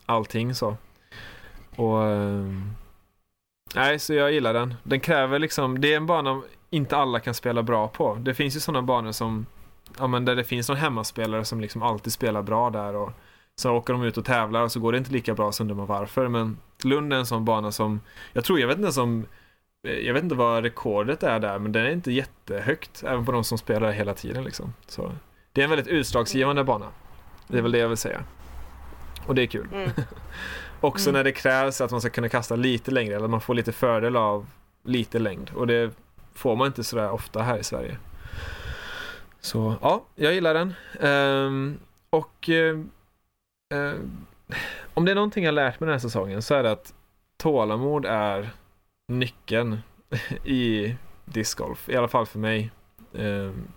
allting 0.06 0.54
så. 0.54 0.76
Och 1.76 2.04
ehm, 2.04 2.70
Nej, 3.74 3.98
så 3.98 4.14
jag 4.14 4.32
gillar 4.32 4.54
den. 4.54 4.74
Den 4.82 5.00
kräver 5.00 5.38
liksom, 5.38 5.80
det 5.80 5.92
är 5.92 5.96
en 5.96 6.06
bana 6.06 6.42
inte 6.70 6.96
alla 6.96 7.20
kan 7.20 7.34
spela 7.34 7.62
bra 7.62 7.88
på. 7.88 8.14
Det 8.14 8.34
finns 8.34 8.56
ju 8.56 8.60
sådana 8.60 8.82
banor 8.82 9.12
som, 9.12 9.46
ja 9.98 10.06
men 10.06 10.24
där 10.24 10.36
det 10.36 10.44
finns 10.44 10.68
någon 10.68 10.78
hemmaspelare 10.78 11.44
som 11.44 11.60
liksom 11.60 11.82
alltid 11.82 12.12
spelar 12.12 12.42
bra 12.42 12.70
där 12.70 12.96
och 12.96 13.12
så 13.56 13.70
åker 13.70 13.92
de 13.92 14.02
ut 14.02 14.16
och 14.16 14.24
tävlar 14.24 14.62
och 14.62 14.72
så 14.72 14.80
går 14.80 14.92
det 14.92 14.98
inte 14.98 15.12
lika 15.12 15.34
bra 15.34 15.52
så 15.52 15.62
undrar 15.62 15.76
man 15.76 15.86
varför. 15.86 16.28
Men 16.28 16.58
Lund 16.84 17.12
är 17.12 17.16
en 17.16 17.26
sån 17.26 17.44
bana 17.44 17.72
som, 17.72 18.00
jag 18.32 18.44
tror, 18.44 18.60
jag 18.60 18.68
vet 18.68 18.78
inte 18.78 18.92
som 18.92 19.26
jag 19.82 20.14
vet 20.14 20.22
inte 20.22 20.34
vad 20.34 20.62
rekordet 20.62 21.22
är 21.22 21.40
där, 21.40 21.58
men 21.58 21.72
den 21.72 21.86
är 21.86 21.90
inte 21.90 22.12
jättehögt, 22.12 23.02
även 23.06 23.24
på 23.24 23.32
de 23.32 23.44
som 23.44 23.58
spelar 23.58 23.92
hela 23.92 24.14
tiden 24.14 24.44
liksom. 24.44 24.74
Så 24.86 25.12
det 25.52 25.60
är 25.60 25.64
en 25.64 25.70
väldigt 25.70 25.88
utslagsgivande 25.88 26.64
bana. 26.64 26.86
Det 27.48 27.58
är 27.58 27.62
väl 27.62 27.72
det 27.72 27.78
jag 27.78 27.88
vill 27.88 27.96
säga. 27.96 28.24
Och 29.26 29.34
det 29.34 29.42
är 29.42 29.46
kul. 29.46 29.68
Mm. 29.72 29.90
Också 30.80 31.10
Mm. 31.10 31.18
när 31.18 31.24
det 31.24 31.32
krävs 31.32 31.80
att 31.80 31.90
man 31.90 32.00
ska 32.00 32.10
kunna 32.10 32.28
kasta 32.28 32.56
lite 32.56 32.90
längre, 32.90 33.16
eller 33.16 33.28
man 33.28 33.40
får 33.40 33.54
lite 33.54 33.72
fördel 33.72 34.16
av 34.16 34.46
lite 34.82 35.18
längd. 35.18 35.50
Och 35.54 35.66
det 35.66 35.90
får 36.34 36.56
man 36.56 36.66
inte 36.66 36.84
sådär 36.84 37.10
ofta 37.10 37.42
här 37.42 37.58
i 37.58 37.64
Sverige. 37.64 37.96
Så 39.40 39.74
ja, 39.82 40.04
jag 40.14 40.34
gillar 40.34 40.54
den. 40.54 40.74
Ehm, 41.00 41.78
och 42.10 42.48
eh, 42.48 42.78
om 44.94 45.04
det 45.04 45.10
är 45.10 45.14
någonting 45.14 45.44
jag 45.44 45.54
lärt 45.54 45.80
mig 45.80 45.86
den 45.86 45.94
här 45.94 45.98
säsongen 45.98 46.42
så 46.42 46.54
är 46.54 46.62
det 46.62 46.70
att 46.70 46.94
tålamod 47.36 48.06
är 48.06 48.50
nyckeln 49.08 49.78
i 50.44 50.94
discgolf, 51.24 51.88
i 51.88 51.96
alla 51.96 52.08
fall 52.08 52.26
för 52.26 52.38
mig. 52.38 52.70
Ehm, 53.14 53.68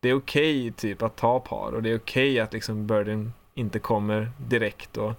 det 0.00 0.08
är 0.08 0.14
okej 0.14 0.72
typ 0.72 1.02
att 1.02 1.16
ta 1.16 1.40
par 1.40 1.72
och 1.72 1.82
det 1.82 1.90
är 1.90 1.96
okej 1.98 2.40
att 2.40 2.52
liksom 2.52 2.86
birdien 2.86 3.32
inte 3.54 3.78
kommer 3.78 4.30
direkt 4.38 4.96
och 4.96 5.12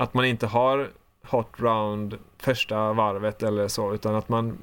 att 0.00 0.14
man 0.14 0.24
inte 0.24 0.46
har 0.46 0.90
hot 1.22 1.52
round 1.56 2.18
första 2.38 2.92
varvet 2.92 3.42
eller 3.42 3.68
så 3.68 3.94
utan 3.94 4.14
att 4.14 4.28
man 4.28 4.58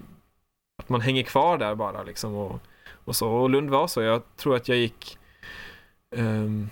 att 0.78 0.90
man 0.90 1.02
hänger 1.02 1.24
kvar 1.24 1.58
där 1.58 1.76
bara 1.76 2.04
liksom 2.04 2.36
och, 2.36 2.60
och 3.06 3.16
så. 3.16 3.30
Och 3.30 3.50
Lund 3.50 3.70
var 3.70 3.88
så. 3.88 4.02
Jag 4.02 4.22
tror 4.36 4.56
att 4.56 4.68
jag 4.68 4.78
gick 4.78 5.18
um, 6.16 6.70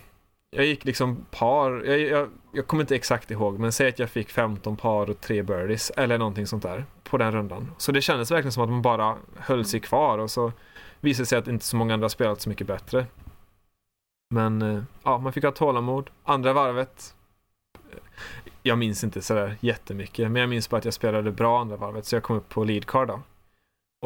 jag 0.49 0.65
gick 0.65 0.85
liksom 0.85 1.25
par, 1.31 1.83
jag, 1.85 1.99
jag, 1.99 2.29
jag 2.51 2.67
kommer 2.67 2.83
inte 2.83 2.95
exakt 2.95 3.31
ihåg, 3.31 3.59
men 3.59 3.71
säg 3.71 3.89
att 3.89 3.99
jag 3.99 4.09
fick 4.09 4.29
15 4.29 4.77
par 4.77 5.09
och 5.09 5.21
tre 5.21 5.43
birdies 5.43 5.91
eller 5.97 6.17
någonting 6.17 6.47
sånt 6.47 6.63
där 6.63 6.85
på 7.03 7.17
den 7.17 7.31
rundan. 7.31 7.71
Så 7.77 7.91
det 7.91 8.01
kändes 8.01 8.31
verkligen 8.31 8.51
som 8.51 8.63
att 8.63 8.69
man 8.69 8.81
bara 8.81 9.15
höll 9.37 9.65
sig 9.65 9.79
kvar 9.79 10.17
och 10.17 10.31
så 10.31 10.51
visade 10.99 11.23
det 11.23 11.27
sig 11.27 11.37
att 11.37 11.47
inte 11.47 11.65
så 11.65 11.75
många 11.75 11.93
andra 11.93 12.09
spelat 12.09 12.41
så 12.41 12.49
mycket 12.49 12.67
bättre. 12.67 13.05
Men 14.29 14.61
eh, 14.61 14.83
ja, 15.03 15.17
man 15.17 15.33
fick 15.33 15.43
ha 15.43 15.51
tålamod. 15.51 16.09
Andra 16.23 16.53
varvet, 16.53 17.14
jag 18.67 18.77
minns 18.77 19.03
inte 19.03 19.21
sådär 19.21 19.57
jättemycket, 19.59 20.31
men 20.31 20.39
jag 20.39 20.49
minns 20.49 20.69
bara 20.69 20.77
att 20.77 20.85
jag 20.85 20.93
spelade 20.93 21.31
bra 21.31 21.61
andra 21.61 21.77
varvet, 21.77 22.05
så 22.05 22.15
jag 22.15 22.23
kom 22.23 22.37
upp 22.37 22.49
på 22.49 22.63
lead 22.63 22.85
card 22.85 23.07
då. 23.07 23.21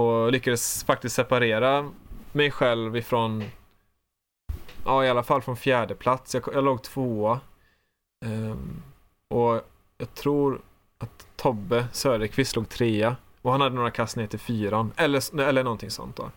Och 0.02 0.32
lyckades 0.32 0.84
faktiskt 0.84 1.16
separera 1.16 1.92
mig 2.32 2.52
själv 2.52 2.98
ifrån 2.98 3.44
Ja, 4.86 5.06
i 5.06 5.10
alla 5.10 5.24
fall 5.24 5.42
från 5.42 5.58
fjärde 5.58 5.96
plats. 5.96 6.34
Jag, 6.34 6.44
jag 6.54 6.64
låg 6.64 6.84
tvåa. 6.84 7.40
Um, 8.26 8.82
och 9.28 9.62
jag 9.98 10.14
tror 10.14 10.62
att 10.98 11.28
Tobbe 11.36 11.88
Söderqvist 11.92 12.56
låg 12.56 12.70
trea. 12.70 13.16
Och 13.42 13.52
han 13.52 13.62
hade 13.62 13.76
några 13.76 13.92
kast 13.92 14.16
ner 14.16 14.28
till 14.28 14.40
fyran. 14.40 14.92
Eller, 14.96 15.40
eller 15.42 15.64
någonting 15.64 15.90
sånt 15.90 16.16
då. 16.16 16.32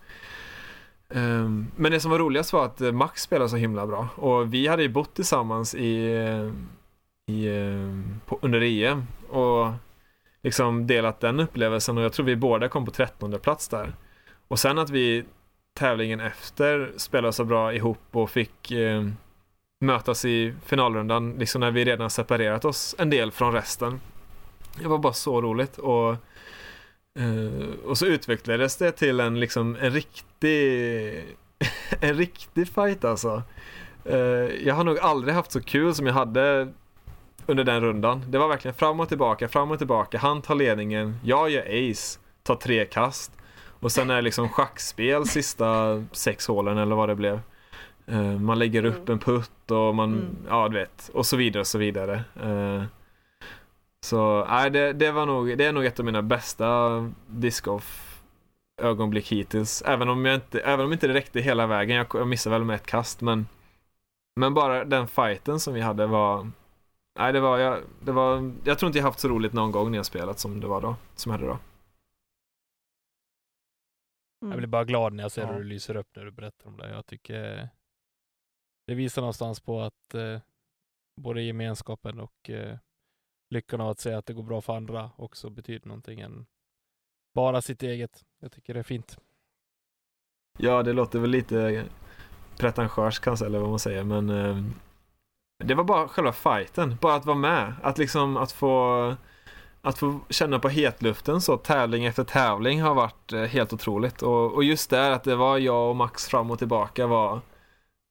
Um, 1.08 1.66
men 1.76 1.92
det 1.92 2.00
som 2.00 2.10
var 2.10 2.18
roligast 2.18 2.52
var 2.52 2.64
att 2.64 2.80
eh, 2.80 2.92
Max 2.92 3.22
spelade 3.22 3.50
så 3.50 3.56
himla 3.56 3.86
bra. 3.86 4.08
Och 4.16 4.54
vi 4.54 4.66
hade 4.66 4.82
ju 4.82 4.88
bott 4.88 5.14
tillsammans 5.14 5.74
i, 5.74 6.12
eh, 6.12 6.52
i, 7.26 7.46
eh, 7.46 7.90
på, 8.26 8.38
under 8.42 8.60
EM. 8.60 9.06
Och 9.28 9.72
liksom 10.42 10.86
delat 10.86 11.20
den 11.20 11.40
upplevelsen. 11.40 11.98
Och 11.98 12.04
jag 12.04 12.12
tror 12.12 12.26
vi 12.26 12.36
båda 12.36 12.68
kom 12.68 12.84
på 12.84 12.90
trettonde 12.90 13.38
plats 13.38 13.68
där. 13.68 13.92
Och 14.48 14.58
sen 14.58 14.78
att 14.78 14.90
vi 14.90 15.24
tävlingen 15.74 16.20
efter 16.20 16.92
spelade 16.96 17.32
så 17.32 17.44
bra 17.44 17.74
ihop 17.74 18.00
och 18.10 18.30
fick 18.30 18.70
eh, 18.70 19.08
mötas 19.80 20.24
i 20.24 20.54
finalrundan, 20.66 21.32
liksom 21.38 21.60
när 21.60 21.70
vi 21.70 21.84
redan 21.84 22.10
separerat 22.10 22.64
oss 22.64 22.94
en 22.98 23.10
del 23.10 23.32
från 23.32 23.52
resten. 23.52 24.00
Det 24.80 24.88
var 24.88 24.98
bara 24.98 25.12
så 25.12 25.40
roligt 25.40 25.78
och, 25.78 26.10
eh, 27.18 27.68
och 27.84 27.98
så 27.98 28.06
utvecklades 28.06 28.76
det 28.76 28.92
till 28.92 29.20
en 29.20 29.40
liksom 29.40 29.76
en 29.80 29.90
riktig 29.90 31.36
en 32.00 32.14
riktig 32.14 32.68
fight 32.68 33.04
alltså. 33.04 33.42
Eh, 34.04 34.18
jag 34.66 34.74
har 34.74 34.84
nog 34.84 34.98
aldrig 34.98 35.34
haft 35.34 35.52
så 35.52 35.60
kul 35.60 35.94
som 35.94 36.06
jag 36.06 36.14
hade 36.14 36.72
under 37.46 37.64
den 37.64 37.80
rundan. 37.80 38.24
Det 38.28 38.38
var 38.38 38.48
verkligen 38.48 38.74
fram 38.74 39.00
och 39.00 39.08
tillbaka, 39.08 39.48
fram 39.48 39.70
och 39.70 39.78
tillbaka. 39.78 40.18
Han 40.18 40.42
tar 40.42 40.54
ledningen, 40.54 41.16
jag 41.24 41.50
gör 41.50 41.90
ace, 41.90 42.20
tar 42.42 42.54
tre 42.54 42.84
kast. 42.84 43.32
Och 43.80 43.92
sen 43.92 44.10
är 44.10 44.14
det 44.16 44.22
liksom 44.22 44.48
schackspel 44.48 45.26
sista 45.26 46.02
sex 46.12 46.46
hålen 46.48 46.78
eller 46.78 46.96
vad 46.96 47.08
det 47.08 47.14
blev. 47.14 47.40
Eh, 48.06 48.22
man 48.40 48.58
lägger 48.58 48.84
upp 48.84 49.08
en 49.08 49.18
putt 49.18 49.70
och 49.70 49.94
man, 49.94 50.12
Mm. 50.12 50.36
ja 50.48 50.68
du 50.68 50.78
vet, 50.78 51.10
och 51.14 51.26
så 51.26 51.36
vidare 51.36 51.60
och 51.60 51.66
så 51.66 51.78
vidare. 51.78 52.24
Eh, 52.42 52.82
så 54.04 54.46
nej, 54.48 54.70
det, 54.70 54.92
det 54.92 55.12
var 55.12 55.26
nog, 55.26 55.58
det 55.58 55.64
är 55.64 55.72
nog 55.72 55.84
ett 55.84 55.98
av 55.98 56.04
mina 56.06 56.22
bästa 56.22 56.90
discgolf 57.26 58.18
ögonblick 58.82 59.32
hittills. 59.32 59.82
Även 59.86 60.08
om 60.08 60.24
jag 60.24 60.34
inte, 60.34 60.60
även 60.60 60.86
om 60.86 60.92
inte 60.92 61.06
det 61.06 61.14
räckte 61.14 61.40
hela 61.40 61.66
vägen. 61.66 61.96
Jag, 61.96 62.06
jag 62.14 62.28
missade 62.28 62.54
väl 62.58 62.64
med 62.64 62.76
ett 62.76 62.86
kast 62.86 63.20
men 63.20 63.46
men 64.36 64.54
bara 64.54 64.84
den 64.84 65.08
fighten 65.08 65.60
som 65.60 65.74
vi 65.74 65.80
hade 65.80 66.06
var 66.06 66.50
Nej 67.14 67.32
det 67.32 67.40
var, 67.40 67.58
jag, 67.58 67.82
det 68.02 68.12
var, 68.12 68.54
jag 68.64 68.78
tror 68.78 68.86
inte 68.86 68.98
jag 68.98 69.04
haft 69.04 69.20
så 69.20 69.28
roligt 69.28 69.52
någon 69.52 69.72
gång 69.72 69.90
när 69.90 69.98
jag 69.98 70.06
spelat 70.06 70.38
som 70.38 70.60
det 70.60 70.66
var 70.66 70.80
då, 70.80 70.96
som 71.14 71.32
jag 71.32 71.38
hade 71.38 71.50
då. 71.52 71.58
Jag 74.40 74.46
Mm. 74.46 74.58
blir 74.58 74.68
bara 74.68 74.84
glad 74.84 75.12
när 75.12 75.24
jag 75.24 75.32
ser 75.32 75.42
Ja. 75.42 75.52
hur 75.52 75.58
du 75.58 75.64
lyser 75.64 75.96
upp 75.96 76.16
när 76.16 76.24
du 76.24 76.30
berättar 76.30 76.66
om 76.66 76.76
det. 76.76 76.90
Jag 76.90 77.06
tycker 77.06 77.68
det 78.86 78.94
visar 78.94 79.22
någonstans 79.22 79.60
på 79.60 79.80
att 79.80 80.14
eh, 80.14 80.40
både 81.20 81.42
gemenskapen 81.42 82.20
och 82.20 82.50
eh, 82.50 82.78
lyckan 83.50 83.80
av 83.80 83.88
att 83.88 83.98
säga 83.98 84.18
att 84.18 84.26
det 84.26 84.32
går 84.32 84.42
bra 84.42 84.60
för 84.60 84.76
andra 84.76 85.10
också 85.16 85.50
betyder 85.50 85.86
någonting 85.88 86.20
än 86.20 86.46
bara 87.34 87.62
sitt 87.62 87.82
eget. 87.82 88.24
Jag 88.38 88.52
tycker 88.52 88.74
det 88.74 88.80
är 88.80 88.84
fint. 88.84 89.18
Ja, 90.58 90.82
det 90.82 90.92
låter 90.92 91.18
väl 91.18 91.30
lite 91.30 91.88
pretentiöst 92.58 93.20
kanske, 93.20 93.46
eller 93.46 93.58
vad 93.58 93.70
man 93.70 93.78
säger, 93.78 94.04
men 94.04 94.30
eh, 94.30 94.64
det 95.64 95.74
var 95.74 95.84
bara 95.84 96.08
själva 96.08 96.32
fighten, 96.32 96.96
bara 97.00 97.14
att 97.14 97.26
vara 97.26 97.36
med, 97.36 97.74
att 97.82 97.98
liksom 97.98 98.36
att 98.36 98.52
få 98.52 99.16
att 99.84 99.98
få 99.98 100.20
känna 100.28 100.58
på 100.58 100.68
hetluften 100.68 101.40
så 101.40 101.56
tävling 101.56 102.04
efter 102.04 102.24
tävling 102.24 102.82
har 102.82 102.94
varit 102.94 103.32
eh, 103.32 103.42
helt 103.42 103.72
otroligt 103.72 104.22
och, 104.22 104.52
och 104.54 104.64
just 104.64 104.90
där 104.90 105.10
att 105.10 105.24
det 105.24 105.36
var 105.36 105.58
jag 105.58 105.90
och 105.90 105.96
Max 105.96 106.26
fram 106.28 106.50
och 106.50 106.58
tillbaka 106.58 107.06
var 107.06 107.40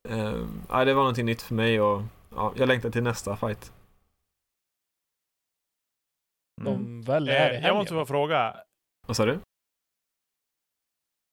eh, 0.09 0.45
ja, 0.69 0.85
det 0.85 0.93
var 0.93 1.01
någonting 1.01 1.25
nytt 1.25 1.41
för 1.41 1.55
mig 1.55 1.81
och 1.81 2.01
ja, 2.35 2.53
jag 2.55 2.67
längtar 2.67 2.89
till 2.89 3.03
nästa 3.03 3.35
fight. 3.35 3.73
Mm. 6.61 6.73
De 6.73 7.01
väl 7.01 7.29
är 7.29 7.53
Eh, 7.53 7.67
jag 7.67 7.75
måste 7.75 7.93
få 7.93 8.05
fråga. 8.05 8.55
Vad 9.07 9.17
sa 9.17 9.25
du? 9.25 9.39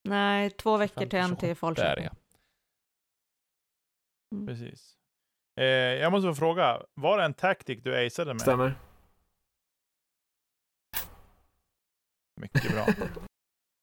Nej, 0.03 0.49
två 0.49 0.77
veckor 0.77 1.05
till 1.05 1.19
en 1.19 1.35
5-27. 1.35 1.39
till 1.39 1.47
Där 1.47 1.55
Falköping. 1.55 2.03
ja. 2.03 2.11
Mm. 4.35 4.47
Precis. 4.47 4.98
Eh, 5.59 5.65
jag 6.01 6.11
måste 6.11 6.27
få 6.27 6.35
fråga. 6.35 6.81
Var 6.93 7.17
det 7.17 7.23
en 7.23 7.33
tactic 7.33 7.83
du 7.83 8.05
aceade 8.05 8.33
med? 8.33 8.41
Stämmer. 8.41 8.75
Mycket 12.41 12.71
bra. 12.71 12.85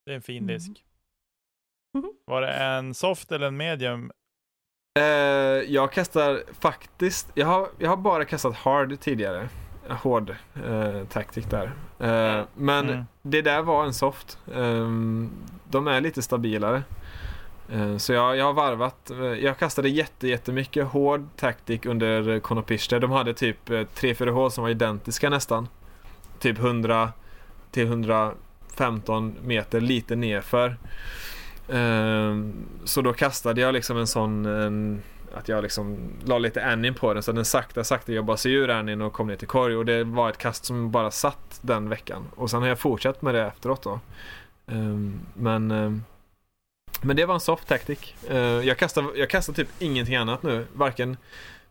Det 0.06 0.12
är 0.12 0.16
en 0.16 0.22
fin 0.22 0.36
Mm. 0.42 0.46
disk. 0.46 0.84
Mhm. 1.98 2.12
Var 2.24 2.40
det 2.40 2.52
en 2.52 2.94
soft 2.94 3.32
eller 3.32 3.46
en 3.46 3.56
medium? 3.56 4.10
Eh, 4.98 5.04
jag 5.72 5.92
kastar 5.92 6.42
faktiskt, 6.60 7.30
jag 7.34 7.46
har, 7.46 7.68
jag 7.78 7.88
har 7.90 7.96
bara 7.96 8.24
kastat 8.24 8.54
hard 8.56 9.00
tidigare. 9.00 9.48
Hård 9.88 10.36
eh, 10.66 11.04
taktik 11.08 11.50
där. 11.50 11.66
Eh, 12.00 12.46
men 12.54 12.88
Mm. 12.88 13.04
det 13.22 13.42
där 13.42 13.62
var 13.62 13.84
en 13.84 13.94
soft. 13.94 14.38
Ehm, 14.54 15.30
de 15.70 15.86
är 15.88 16.00
lite 16.00 16.22
stabilare. 16.22 16.82
Eh, 17.68 17.96
så 17.96 18.12
jag, 18.12 18.36
jag 18.36 18.44
har 18.44 18.52
varvat. 18.52 19.10
Eh, 19.10 19.18
jag 19.18 19.58
kastade 19.58 19.88
jätte, 19.88 20.28
jättemycket 20.28 20.86
hård 20.86 21.28
taktik 21.36 21.86
under 21.86 22.40
Konopiste. 22.40 22.98
De 22.98 23.10
hade 23.10 23.34
typ 23.34 23.70
eh, 23.70 23.74
3-4 23.74 24.30
hål 24.30 24.50
som 24.50 24.62
var 24.62 24.70
identiska 24.70 25.30
nästan. 25.30 25.68
Typ 26.38 26.58
100 26.58 27.12
till 27.70 27.86
115 27.86 29.34
meter 29.42 29.80
lite 29.80 30.16
nerför. 30.16 30.76
Ehm, 31.68 32.54
så 32.84 33.02
då 33.02 33.12
kastade 33.12 33.60
jag 33.60 33.74
liksom 33.74 33.96
en 33.96 34.06
sån 34.06 34.46
en, 34.46 35.02
att 35.34 35.48
jag 35.48 35.62
liksom 35.62 35.98
la 36.24 36.38
lite 36.38 36.64
annin 36.64 36.94
på 36.94 37.14
den 37.14 37.22
så 37.22 37.32
den 37.32 37.44
sakta 37.44 37.84
sakta 37.84 38.12
jobbade 38.12 38.38
sig 38.38 38.52
ur 38.52 38.70
annin 38.70 39.02
och 39.02 39.12
kom 39.12 39.26
ner 39.26 39.36
till 39.36 39.48
korg 39.48 39.76
och 39.76 39.84
det 39.84 40.04
var 40.04 40.30
ett 40.30 40.38
kast 40.38 40.64
som 40.64 40.90
bara 40.90 41.10
satt 41.10 41.58
den 41.62 41.88
veckan 41.88 42.24
och 42.36 42.50
sen 42.50 42.62
har 42.62 42.68
jag 42.68 42.78
fortsatt 42.78 43.22
med 43.22 43.34
det 43.34 43.42
efteråt 43.42 43.82
då. 43.82 44.00
Ehm, 44.66 45.20
men 45.34 45.70
ehm, 45.70 46.02
men 47.02 47.16
det 47.16 47.26
var 47.26 47.34
en 47.34 47.40
soft 47.40 47.68
tactic. 47.68 48.14
Uh, 48.30 48.36
jag, 48.38 48.78
kastar, 48.78 49.12
jag 49.16 49.30
kastar 49.30 49.52
typ 49.52 49.68
ingenting 49.78 50.16
annat 50.16 50.42
nu. 50.42 50.66
Varken 50.72 51.16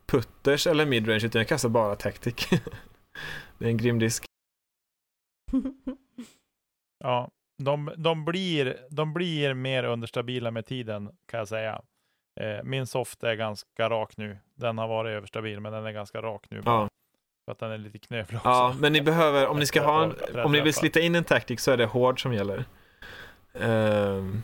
putters 0.06 0.68
eller 0.68 0.86
midrange 0.86 1.26
utan 1.26 1.40
jag 1.40 1.48
kastar 1.48 1.70
bara 1.70 1.96
tactic. 1.96 2.48
det 3.58 3.66
är 3.66 3.70
en 3.70 3.78
grym 3.78 4.00
disk. 4.00 4.26
Ja, 7.04 7.30
de, 7.64 7.92
de, 7.98 8.26
blir, 8.26 8.78
de 8.90 9.14
blir 9.14 9.54
mer 9.54 9.84
understabila 9.84 10.52
med 10.52 10.66
tiden 10.66 11.10
kan 11.26 11.38
jag 11.38 11.48
säga. 11.48 11.82
Eh, 12.40 12.64
min 12.64 12.88
soft 12.88 13.24
är 13.24 13.36
ganska 13.36 13.90
rak 13.90 14.18
nu. 14.18 14.38
Den 14.56 14.78
har 14.78 14.88
varit 14.88 15.10
överstabil, 15.10 15.60
men 15.60 15.74
den 15.74 15.86
är 15.86 15.92
ganska 15.92 16.22
rak 16.22 16.46
nu. 16.50 16.62
Ja. 16.66 16.90
För 17.46 17.52
att 17.52 17.60
den 17.60 17.72
är 17.72 17.78
lite 17.78 18.00
knövlig 18.00 18.38
också. 18.38 18.50
Ja, 18.50 18.76
men 18.80 18.94
ni 18.94 19.02
behöver, 19.02 19.48
om 19.48 19.60
ni 19.60 19.66
ska 19.66 19.84
ha 19.84 20.04
en, 20.04 20.40
om 20.46 20.52
ni 20.52 20.62
vill 20.62 20.74
slita 20.74 21.00
in 21.00 21.16
en 21.16 21.24
tactic 21.24 21.62
så 21.62 21.72
är 21.72 21.78
det 21.78 21.86
hård 21.86 22.22
som 22.22 22.34
gäller. 22.34 22.66
Ehm, 23.54 24.44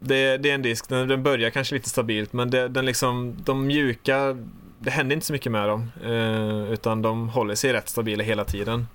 det, 0.00 0.36
det 0.36 0.50
är 0.50 0.54
en 0.54 0.62
disk, 0.62 0.88
den, 0.88 1.08
den 1.08 1.22
börjar 1.22 1.50
kanske 1.50 1.74
lite 1.74 1.88
stabilt 1.88 2.32
men 2.32 2.50
det, 2.50 2.68
den 2.68 2.86
liksom, 2.86 3.36
de 3.44 3.66
mjuka, 3.66 4.36
det 4.78 4.90
händer 4.90 5.14
inte 5.14 5.26
så 5.26 5.32
mycket 5.32 5.52
med 5.52 5.68
dem. 5.68 5.90
eh, 6.04 6.72
utan 6.72 7.02
de 7.02 7.28
håller 7.28 7.54
sig 7.54 7.72
rätt 7.72 7.88
stabila 7.88 8.24
hela 8.24 8.44
tiden. 8.44 8.86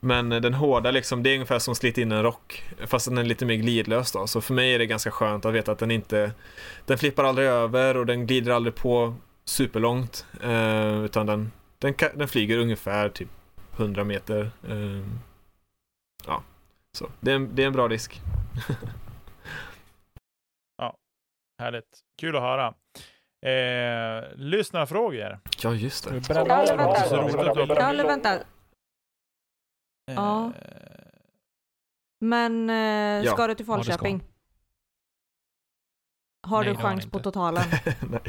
Men 0.00 0.32
eh, 0.32 0.40
den 0.40 0.54
hårda 0.54 0.90
liksom, 0.90 1.22
det 1.22 1.30
är 1.30 1.34
ungefär 1.34 1.58
som 1.58 1.72
att 1.72 1.78
slita 1.78 2.00
in 2.00 2.12
en 2.12 2.22
rock. 2.22 2.64
Fast 2.86 3.08
den 3.08 3.18
är 3.18 3.24
lite 3.24 3.46
mer 3.46 3.54
glidlös 3.54 4.12
då. 4.12 4.26
Så 4.26 4.40
för 4.40 4.54
mig 4.54 4.74
är 4.74 4.78
det 4.78 4.86
ganska 4.86 5.10
skönt 5.10 5.44
att 5.44 5.54
veta 5.54 5.72
att 5.72 5.78
den 5.78 5.90
inte, 5.90 6.32
den 6.86 6.98
flippar 6.98 7.24
aldrig 7.24 7.48
över 7.48 7.96
och 7.96 8.06
den 8.06 8.26
glider 8.26 8.52
aldrig 8.52 8.74
på 8.74 9.14
superlångt. 9.44 10.26
eh, 10.42 11.04
utan 11.04 11.26
den, 11.26 11.52
den, 11.78 11.94
den 12.14 12.28
flyger 12.28 12.58
ungefär 12.58 13.08
typ 13.08 13.28
100 13.76 14.04
meter. 14.04 14.50
eh, 14.68 15.06
ja, 16.26 16.42
så 16.92 17.08
det 17.20 17.30
är, 17.30 17.36
en, 17.36 17.54
det 17.54 17.62
är 17.62 17.66
en 17.66 17.72
bra 17.72 17.88
disk. 17.88 18.20
Härligt. 21.58 22.00
Kul 22.18 22.36
att 22.36 22.42
höra. 22.42 22.74
Eh, 23.46 24.24
lyssnarfrågor. 24.36 25.40
Ja, 25.62 25.74
just 25.74 26.08
det. 26.08 26.22
Ja, 26.28 26.44
dem? 26.44 26.76
vänta. 26.76 26.94
Så 27.00 27.16
roligt 27.16 27.34
att 27.36 27.54
du 27.54 27.60
har 27.60 27.76
Ja, 27.76 27.88
eller 27.90 28.04
vänta. 28.04 28.34
Eh, 28.34 28.42
Ja. 30.06 30.52
Men 32.20 32.70
eh, 32.70 33.24
Ja, 33.24 33.32
ska 33.32 33.46
du 33.46 33.54
till 33.54 33.66
ja, 33.68 33.76
det 33.76 33.82
ska 33.84 33.92
Falköping? 33.92 34.22
Har 36.46 36.64
Nej, 36.64 36.74
du 36.74 36.80
chans 36.80 37.06
på 37.06 37.18
totalen? 37.18 37.64
Nej. 38.10 38.20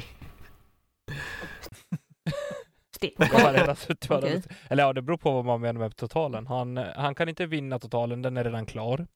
Okej. 4.10 4.44
Eller 4.70 4.84
ja, 4.84 4.94
det 4.94 5.02
beror 5.02 5.18
på 5.18 5.32
vad 5.32 5.46
man 5.46 5.62
menar 5.62 5.80
med 5.80 5.96
totalen. 5.96 6.48
Han, 6.48 6.78
han 6.78 7.16
kan 7.16 7.30
inte 7.30 7.46
vinna 7.46 7.80
totalen, 7.80 8.22
den 8.22 8.38
är 8.38 8.44
redan 8.44 8.66
klar. 8.66 9.08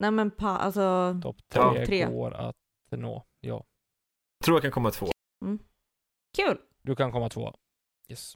Nej 0.00 0.10
men 0.10 0.30
pa, 0.30 0.48
alltså, 0.48 1.18
Topp 1.22 1.36
Ja. 1.54 1.72
tre, 1.74 1.86
Tre. 1.86 2.06
går 2.06 2.34
att 2.34 2.56
nå. 2.90 3.26
Ja, 3.40 3.64
Tror 4.44 4.56
jag 4.56 4.62
kan 4.62 4.70
komma 4.70 4.90
två. 4.90 5.06
kul. 6.36 6.58
du 6.82 6.96
kan 6.96 7.12
komma 7.12 7.28
två. 7.28 7.54
Yes. 8.08 8.34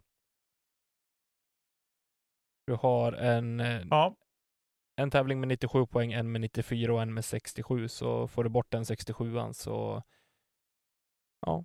Du 2.66 2.72
har 2.74 3.12
en, 3.12 3.60
eh, 3.60 3.82
Ja, 3.90 4.16
en 4.96 5.10
tävling 5.10 5.40
med 5.40 5.48
97 5.48 5.86
poäng, 5.86 6.12
en 6.12 6.32
med 6.32 6.40
94 6.40 6.92
och 6.94 7.02
en 7.02 7.14
med 7.14 7.24
67. 7.24 7.88
Så 7.88 8.28
får 8.28 8.44
du 8.44 8.50
bort 8.50 8.70
den 8.70 8.82
67an 8.84 9.52
så 9.52 10.02
ja, 11.46 11.64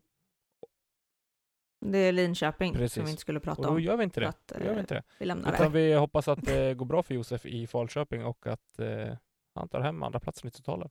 Det 1.85 1.97
är 1.97 2.11
Linköping 2.11 2.73
Precis. 2.73 2.93
som 2.93 3.03
vi 3.03 3.09
inte 3.09 3.21
skulle 3.21 3.37
och 3.39 3.43
prata 3.43 3.61
då 3.61 3.69
om. 3.69 3.81
gör 3.81 3.97
vi 3.97 4.03
inte 4.03 4.19
det. 4.19 4.27
att, 4.29 4.47
Då 4.47 4.59
gör 4.59 4.65
vi 4.69 4.73
eh, 4.73 4.79
inte 4.79 4.93
det. 4.93 5.03
vi 5.19 5.25
lämnar 5.25 5.53
Utan 5.53 5.71
det. 5.71 5.79
vi 5.79 5.93
hoppas 5.93 6.27
att 6.27 6.45
det 6.45 6.73
går 6.73 6.85
bra 6.85 7.03
för 7.03 7.13
Josef 7.13 7.45
i 7.45 7.67
Falköping 7.67 8.25
och 8.25 8.47
att 8.47 8.79
eh, 8.79 9.17
han 9.59 9.69
tar 9.69 9.81
hem 9.81 10.03
andra 10.03 10.19
platsen 10.19 10.47
i 10.47 10.51
totalen. 10.51 10.89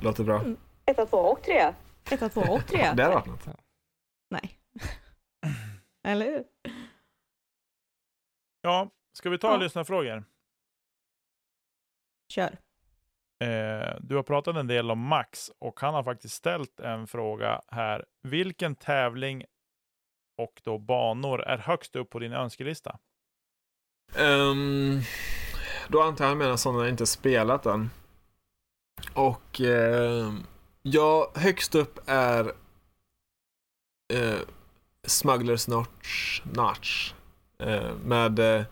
Låter 0.00 0.24
bra. 0.24 0.40
Mm. 0.40 0.56
Etta, 0.84 1.06
två 1.06 1.16
och 1.16 1.42
tre. 1.42 1.74
Etta, 2.10 2.28
två 2.28 2.40
och 2.40 2.66
tre. 2.66 2.78
Det 2.96 3.02
hade 3.02 3.14
varit 3.14 3.26
något. 3.26 3.48
Nej. 4.30 4.58
Eller 6.02 6.26
hur? 6.26 6.44
ja. 8.60 8.90
ska 9.12 9.30
vi 9.30 9.38
ta 9.38 9.50
Ja. 9.50 9.56
lyssnarfrågor? 9.56 10.24
Kör. 12.32 12.58
Eh, 13.44 13.96
du 14.00 14.16
har 14.16 14.22
pratat 14.22 14.56
en 14.56 14.66
del 14.66 14.90
om 14.90 14.98
Max 15.00 15.50
och 15.58 15.80
han 15.80 15.94
har 15.94 16.02
faktiskt 16.02 16.34
ställt 16.34 16.80
en 16.80 17.06
fråga 17.06 17.62
här. 17.68 18.06
Vilken 18.22 18.74
tävling 18.74 19.44
och 20.38 20.60
då 20.64 20.78
banor 20.78 21.40
är 21.40 21.58
högst 21.58 21.96
upp 21.96 22.10
på 22.10 22.18
din 22.18 22.32
önskelista? 22.32 22.98
Ehm, 24.16 25.00
då 25.90 26.02
antar 26.02 26.24
jag 26.24 26.28
han 26.28 26.38
menar 26.38 26.56
sådana 26.56 26.80
jag 26.80 26.88
inte 26.88 27.06
spelat 27.06 27.66
än. 27.66 27.90
Och 29.14 29.60
eh, 29.60 30.32
Ja, 30.82 31.30
högst 31.34 31.74
upp 31.74 32.00
är 32.06 32.52
eh, 34.12 34.38
Smugglers 35.06 35.68
Notch, 35.68 36.42
Notch 36.44 37.12
eh, 37.58 37.94
med 38.04 38.38
eh, 38.38 38.64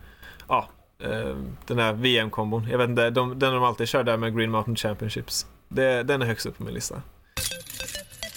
ja, 0.47 0.69
eh, 0.99 1.37
den 1.67 1.79
här 1.79 1.93
VM-kombon. 1.93 2.67
Jag 2.69 2.77
vet 2.77 2.89
inte, 2.89 3.09
de, 3.09 3.39
den 3.39 3.53
de 3.53 3.63
alltid 3.63 3.87
kör 3.87 4.03
där 4.03 4.17
med 4.17 4.37
Green 4.37 4.51
Mountain 4.51 4.75
Championships. 4.75 5.47
Det, 5.67 6.03
den 6.03 6.21
är 6.21 6.25
högst 6.25 6.45
upp 6.45 6.57
på 6.57 6.63
min 6.63 6.73
lista. 6.73 7.01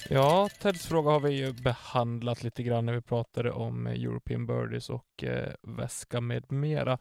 Ja, 0.08 0.48
Teds 0.62 0.86
fråga 0.86 1.10
har 1.10 1.20
vi 1.20 1.30
ju 1.30 1.52
behandlat 1.52 2.42
lite 2.42 2.62
grann 2.62 2.86
när 2.86 2.92
vi 2.92 3.00
pratade 3.00 3.50
om 3.50 3.86
European 3.86 4.46
Birdies 4.46 4.90
och 4.90 5.24
eh, 5.24 5.52
väska 5.62 6.20
med 6.20 6.52
mera. 6.52 6.98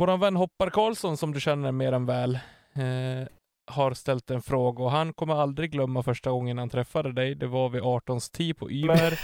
Våran 0.00 0.20
vän 0.20 0.36
Hoppar 0.36 0.70
Karlsson, 0.70 1.16
som 1.16 1.34
du 1.34 1.40
känner 1.40 1.72
mer 1.72 1.92
än 1.92 2.06
väl, 2.06 2.34
eh, 2.74 3.28
har 3.66 3.94
ställt 3.94 4.30
en 4.30 4.42
fråga 4.42 4.84
och 4.84 4.90
han 4.90 5.12
kommer 5.12 5.34
aldrig 5.34 5.70
glömma 5.70 6.02
första 6.02 6.30
gången 6.30 6.58
han 6.58 6.70
träffade 6.70 7.12
dig. 7.12 7.34
Det 7.34 7.46
var 7.46 7.68
vid 7.68 7.82
18s 7.82 8.32
tid 8.32 8.56
på 8.56 8.70
Ymer 8.70 9.20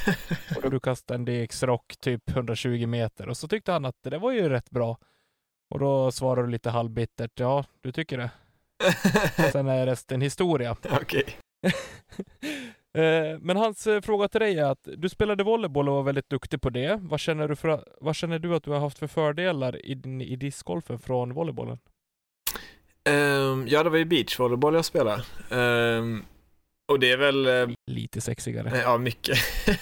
och 0.65 0.71
du 0.71 0.81
kastade 0.81 1.19
en 1.19 1.25
DX-rock 1.25 1.97
typ 2.01 2.31
120 2.31 2.87
meter 2.87 3.29
och 3.29 3.37
så 3.37 3.49
tyckte 3.49 3.73
han 3.73 3.85
att 3.85 3.95
det 4.03 4.11
där 4.11 4.19
var 4.19 4.33
ju 4.33 4.49
rätt 4.49 4.71
bra. 4.71 4.99
Och 5.75 5.79
då 5.79 6.13
svarade 6.13 6.47
du 6.47 6.51
lite 6.51 6.71
halvbittert, 6.71 7.41
ja, 7.41 7.65
du 7.81 7.93
tycker 7.93 8.19
det. 8.19 8.31
Sen 9.53 9.69
är 9.69 9.87
resten 9.87 10.21
historia. 10.21 10.77
Okej. 10.91 11.25
Eh, 11.67 11.73
Men 13.41 13.57
hans 13.57 13.87
eh, 13.87 14.01
fråga 14.01 14.29
till 14.29 14.41
dig 14.41 14.59
är 14.59 14.65
att 14.65 14.89
du 14.97 15.09
spelade 15.09 15.45
volleyboll 15.45 15.89
och 15.89 15.95
var 15.95 16.03
väldigt 16.03 16.31
duktig 16.31 16.61
på 16.61 16.71
det. 16.71 16.99
Vad 17.03 17.21
känner 17.21 17.49
du, 17.49 17.57
för, 17.57 17.85
vad 18.01 18.17
känner 18.17 18.39
du 18.39 18.55
att 18.55 18.63
du 18.65 18.71
har 18.71 18.81
haft 18.81 18.99
för 18.99 19.07
fördelar 19.07 19.87
i, 19.87 19.95
din- 19.95 20.21
i 20.21 20.37
discgolfen 20.37 20.99
från 20.99 21.35
volleybollen? 21.35 21.79
Ehm, 23.05 23.67
ja, 23.69 23.83
det 23.83 23.91
var 23.91 23.99
ju 23.99 24.05
beachvolleyboll 24.05 24.75
jag 24.75 24.85
spelade. 24.85 25.23
Ehm, 25.51 26.25
och 26.93 27.01
det 27.01 27.13
är 27.13 27.17
väl, 27.17 27.47
eh, 27.47 27.69
Lite 27.91 28.21
sexigare. 28.21 28.69
Eh, 28.69 28.81
Ja, 28.83 28.99
mycket. 28.99 29.39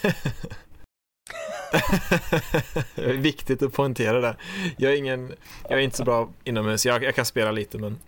det 2.95 3.05
är 3.05 3.13
viktigt 3.13 3.63
att 3.63 3.73
poängtera 3.73 4.21
det. 4.21 4.37
Jag 4.79 4.93
är, 4.93 4.97
ingen, 4.97 5.33
jag 5.69 5.79
är 5.79 5.83
inte 5.83 5.97
så 5.97 6.05
bra 6.05 6.29
inomhus. 6.45 6.87
Jag, 6.87 7.03
jag 7.05 7.15
kan 7.15 7.25
spela 7.25 7.51
lite, 7.53 7.79
men 7.79 7.99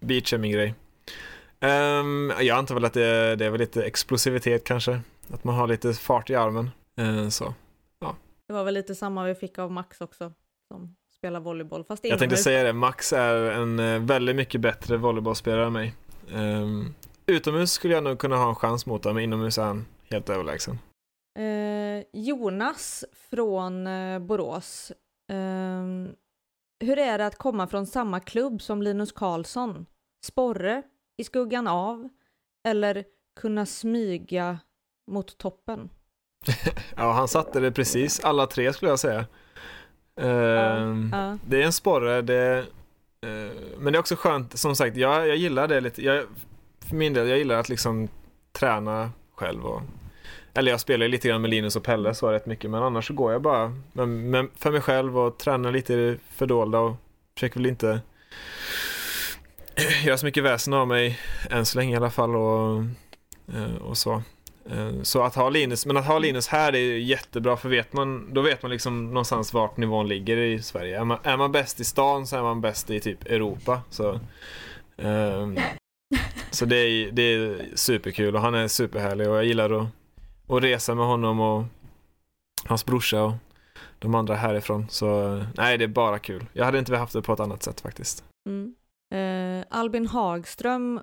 beach 0.00 0.32
är 0.32 0.38
min 0.38 0.52
grej. 0.52 0.74
Ehm, 1.60 2.32
jag 2.40 2.58
antar 2.58 2.74
väl 2.74 2.84
att 2.84 2.92
det, 2.92 3.36
det 3.36 3.44
är 3.44 3.50
väl 3.50 3.60
lite 3.60 3.82
explosivitet 3.84 4.64
kanske. 4.64 5.00
Att 5.30 5.44
man 5.44 5.54
har 5.54 5.66
lite 5.68 5.92
fart 5.92 6.30
i 6.30 6.34
armen. 6.34 6.70
Eh, 6.98 7.28
så. 7.28 7.54
Det 8.46 8.52
var 8.52 8.64
väl 8.64 8.74
lite 8.74 8.94
samma 8.94 9.24
vi 9.24 9.34
fick 9.34 9.58
av 9.58 9.72
Max 9.72 10.00
också, 10.00 10.32
som 10.68 10.96
spelar 11.18 11.40
volleyboll. 11.40 11.84
Fast 11.84 12.04
Jag 12.04 12.18
tänkte 12.18 12.36
säga 12.36 12.62
det, 12.62 12.72
Max 12.72 13.12
är 13.12 13.36
en 13.36 13.78
eh, 13.78 14.00
väldigt 14.00 14.36
mycket 14.36 14.60
bättre 14.60 14.96
volleybollspelare 14.96 15.66
än 15.66 15.72
mig. 15.72 15.94
Ehm, 16.34 16.94
utomhus 17.26 17.72
skulle 17.72 17.94
jag 17.94 18.04
nog 18.04 18.18
kunna 18.18 18.36
ha 18.36 18.48
en 18.48 18.54
chans 18.54 18.86
mot 18.86 19.04
honom, 19.04 19.14
men 19.14 19.24
inomhus 19.24 19.58
är 19.58 19.62
han 19.62 19.86
helt 20.10 20.30
överlägsen. 20.30 20.78
Eh, 21.38 22.04
Jonas 22.12 23.04
från 23.30 23.86
eh, 23.86 24.18
Borås. 24.18 24.92
Hur 26.84 26.98
är 26.98 27.18
det 27.18 27.26
att 27.26 27.36
komma 27.38 27.66
från 27.66 27.86
samma 27.86 28.20
klubb 28.20 28.62
som 28.62 28.82
Linus 28.82 29.12
Karlsson? 29.12 29.86
Sporre, 30.24 30.82
i 31.16 31.24
skuggan 31.24 31.66
av, 31.66 32.08
eller 32.68 33.04
kunna 33.40 33.66
smyga 33.66 34.58
mot 35.10 35.38
toppen? 35.38 35.90
Ja, 36.96 37.12
han 37.12 37.28
satte 37.28 37.60
det 37.60 37.72
precis, 37.72 38.20
alla 38.20 38.46
tre 38.46 38.72
skulle 38.72 38.90
jag 38.90 38.98
säga. 38.98 39.26
Ehm, 40.20 41.10
Ja. 41.12 41.38
Det 41.46 41.62
är 41.62 41.66
en 41.66 41.72
sporre, 41.72 42.22
det, 42.22 42.58
eh, 43.20 43.56
men 43.78 43.92
det 43.92 43.96
är 43.96 44.00
också 44.00 44.16
skönt, 44.16 44.58
som 44.58 44.76
sagt, 44.76 44.96
jag, 44.96 45.28
jag 45.28 45.36
gillar 45.36 45.68
det 45.68 45.80
lite. 45.80 46.02
Jag, 46.04 46.24
för 46.88 46.96
min 46.96 47.12
del, 47.14 47.28
jag 47.28 47.38
gillar 47.38 47.56
att 47.56 47.68
liksom 47.68 48.08
träna 48.52 49.10
själv. 49.34 49.66
Och, 49.66 49.82
eller 50.54 50.70
jag 50.70 50.80
spelar 50.80 51.08
lite 51.08 51.28
grann 51.28 51.40
med 51.40 51.50
Linus 51.50 51.76
och 51.76 51.82
Pelle 51.84 52.14
så 52.14 52.32
rätt 52.32 52.46
mycket, 52.46 52.70
men 52.70 52.82
annars 52.82 53.06
så 53.06 53.14
går 53.14 53.32
jag 53.32 53.42
bara 53.42 53.72
med, 53.92 54.08
med, 54.08 54.48
för 54.56 54.70
mig 54.72 54.80
själv 54.80 55.18
och 55.18 55.38
tränar 55.38 55.72
lite 55.72 55.94
i 55.94 55.96
det 55.96 56.18
fördolda 56.30 56.78
och 56.78 56.96
försöker 57.34 57.60
väl 57.60 57.66
inte 57.66 58.00
göra 60.04 60.18
så 60.18 60.26
mycket 60.26 60.44
väsen 60.44 60.74
av 60.74 60.88
mig 60.88 61.18
än 61.50 61.66
så 61.66 61.78
länge 61.78 61.94
i 61.94 61.96
alla 61.96 62.10
fall 62.10 62.36
och, 62.36 62.82
eh, 63.54 63.74
och 63.80 63.98
så. 63.98 64.22
Eh, 64.70 65.02
Så 65.02 65.22
att 65.22 65.34
ha 65.34 65.48
Linus, 65.48 65.86
men 65.86 65.96
att 65.96 66.06
ha 66.06 66.18
Linus 66.18 66.48
här 66.48 66.72
är 66.72 66.78
ju 66.78 67.02
jättebra 67.02 67.56
för 67.56 67.68
vet 67.68 67.92
man, 67.92 68.34
då 68.34 68.40
vet 68.40 68.62
man 68.62 68.70
liksom 68.70 69.06
någonstans 69.06 69.52
vart 69.52 69.76
nivån 69.76 70.08
ligger 70.08 70.36
i 70.36 70.62
Sverige. 70.62 71.00
Är 71.00 71.04
man, 71.04 71.18
är 71.22 71.36
man 71.36 71.52
bäst 71.52 71.80
i 71.80 71.84
stan 71.84 72.26
så 72.26 72.36
är 72.36 72.42
man 72.42 72.60
bäst 72.60 72.90
i 72.90 73.00
typ 73.00 73.26
Europa. 73.26 73.82
Så, 73.90 74.20
ehm, 74.96 75.56
så 76.50 76.64
det, 76.64 76.76
är, 76.76 77.10
det 77.12 77.22
är 77.22 77.66
superkul 77.74 78.36
och 78.36 78.42
han 78.42 78.54
är 78.54 78.68
superhärlig 78.68 79.28
och 79.28 79.36
jag 79.36 79.44
gillar 79.44 79.70
att, 79.70 79.86
att 80.48 80.62
resa 80.62 80.94
med 80.94 81.06
honom 81.06 81.40
och 81.40 81.64
hans 82.64 82.86
brorsa 82.86 83.22
och 83.22 83.32
de 83.98 84.14
andra 84.14 84.34
härifrån. 84.34 84.86
Så 84.90 85.40
nej, 85.56 85.78
det 85.78 85.84
är 85.84 85.88
bara 85.88 86.18
kul. 86.18 86.46
Jag 86.52 86.64
hade 86.64 86.78
inte 86.78 86.96
haft 86.96 87.12
det 87.12 87.22
på 87.22 87.32
ett 87.32 87.40
annat 87.40 87.62
sätt 87.62 87.80
faktiskt. 87.80 88.24
Mm. 88.48 88.74
Eh, 89.14 89.64
Albin 89.70 90.06
Hagström 90.06 91.00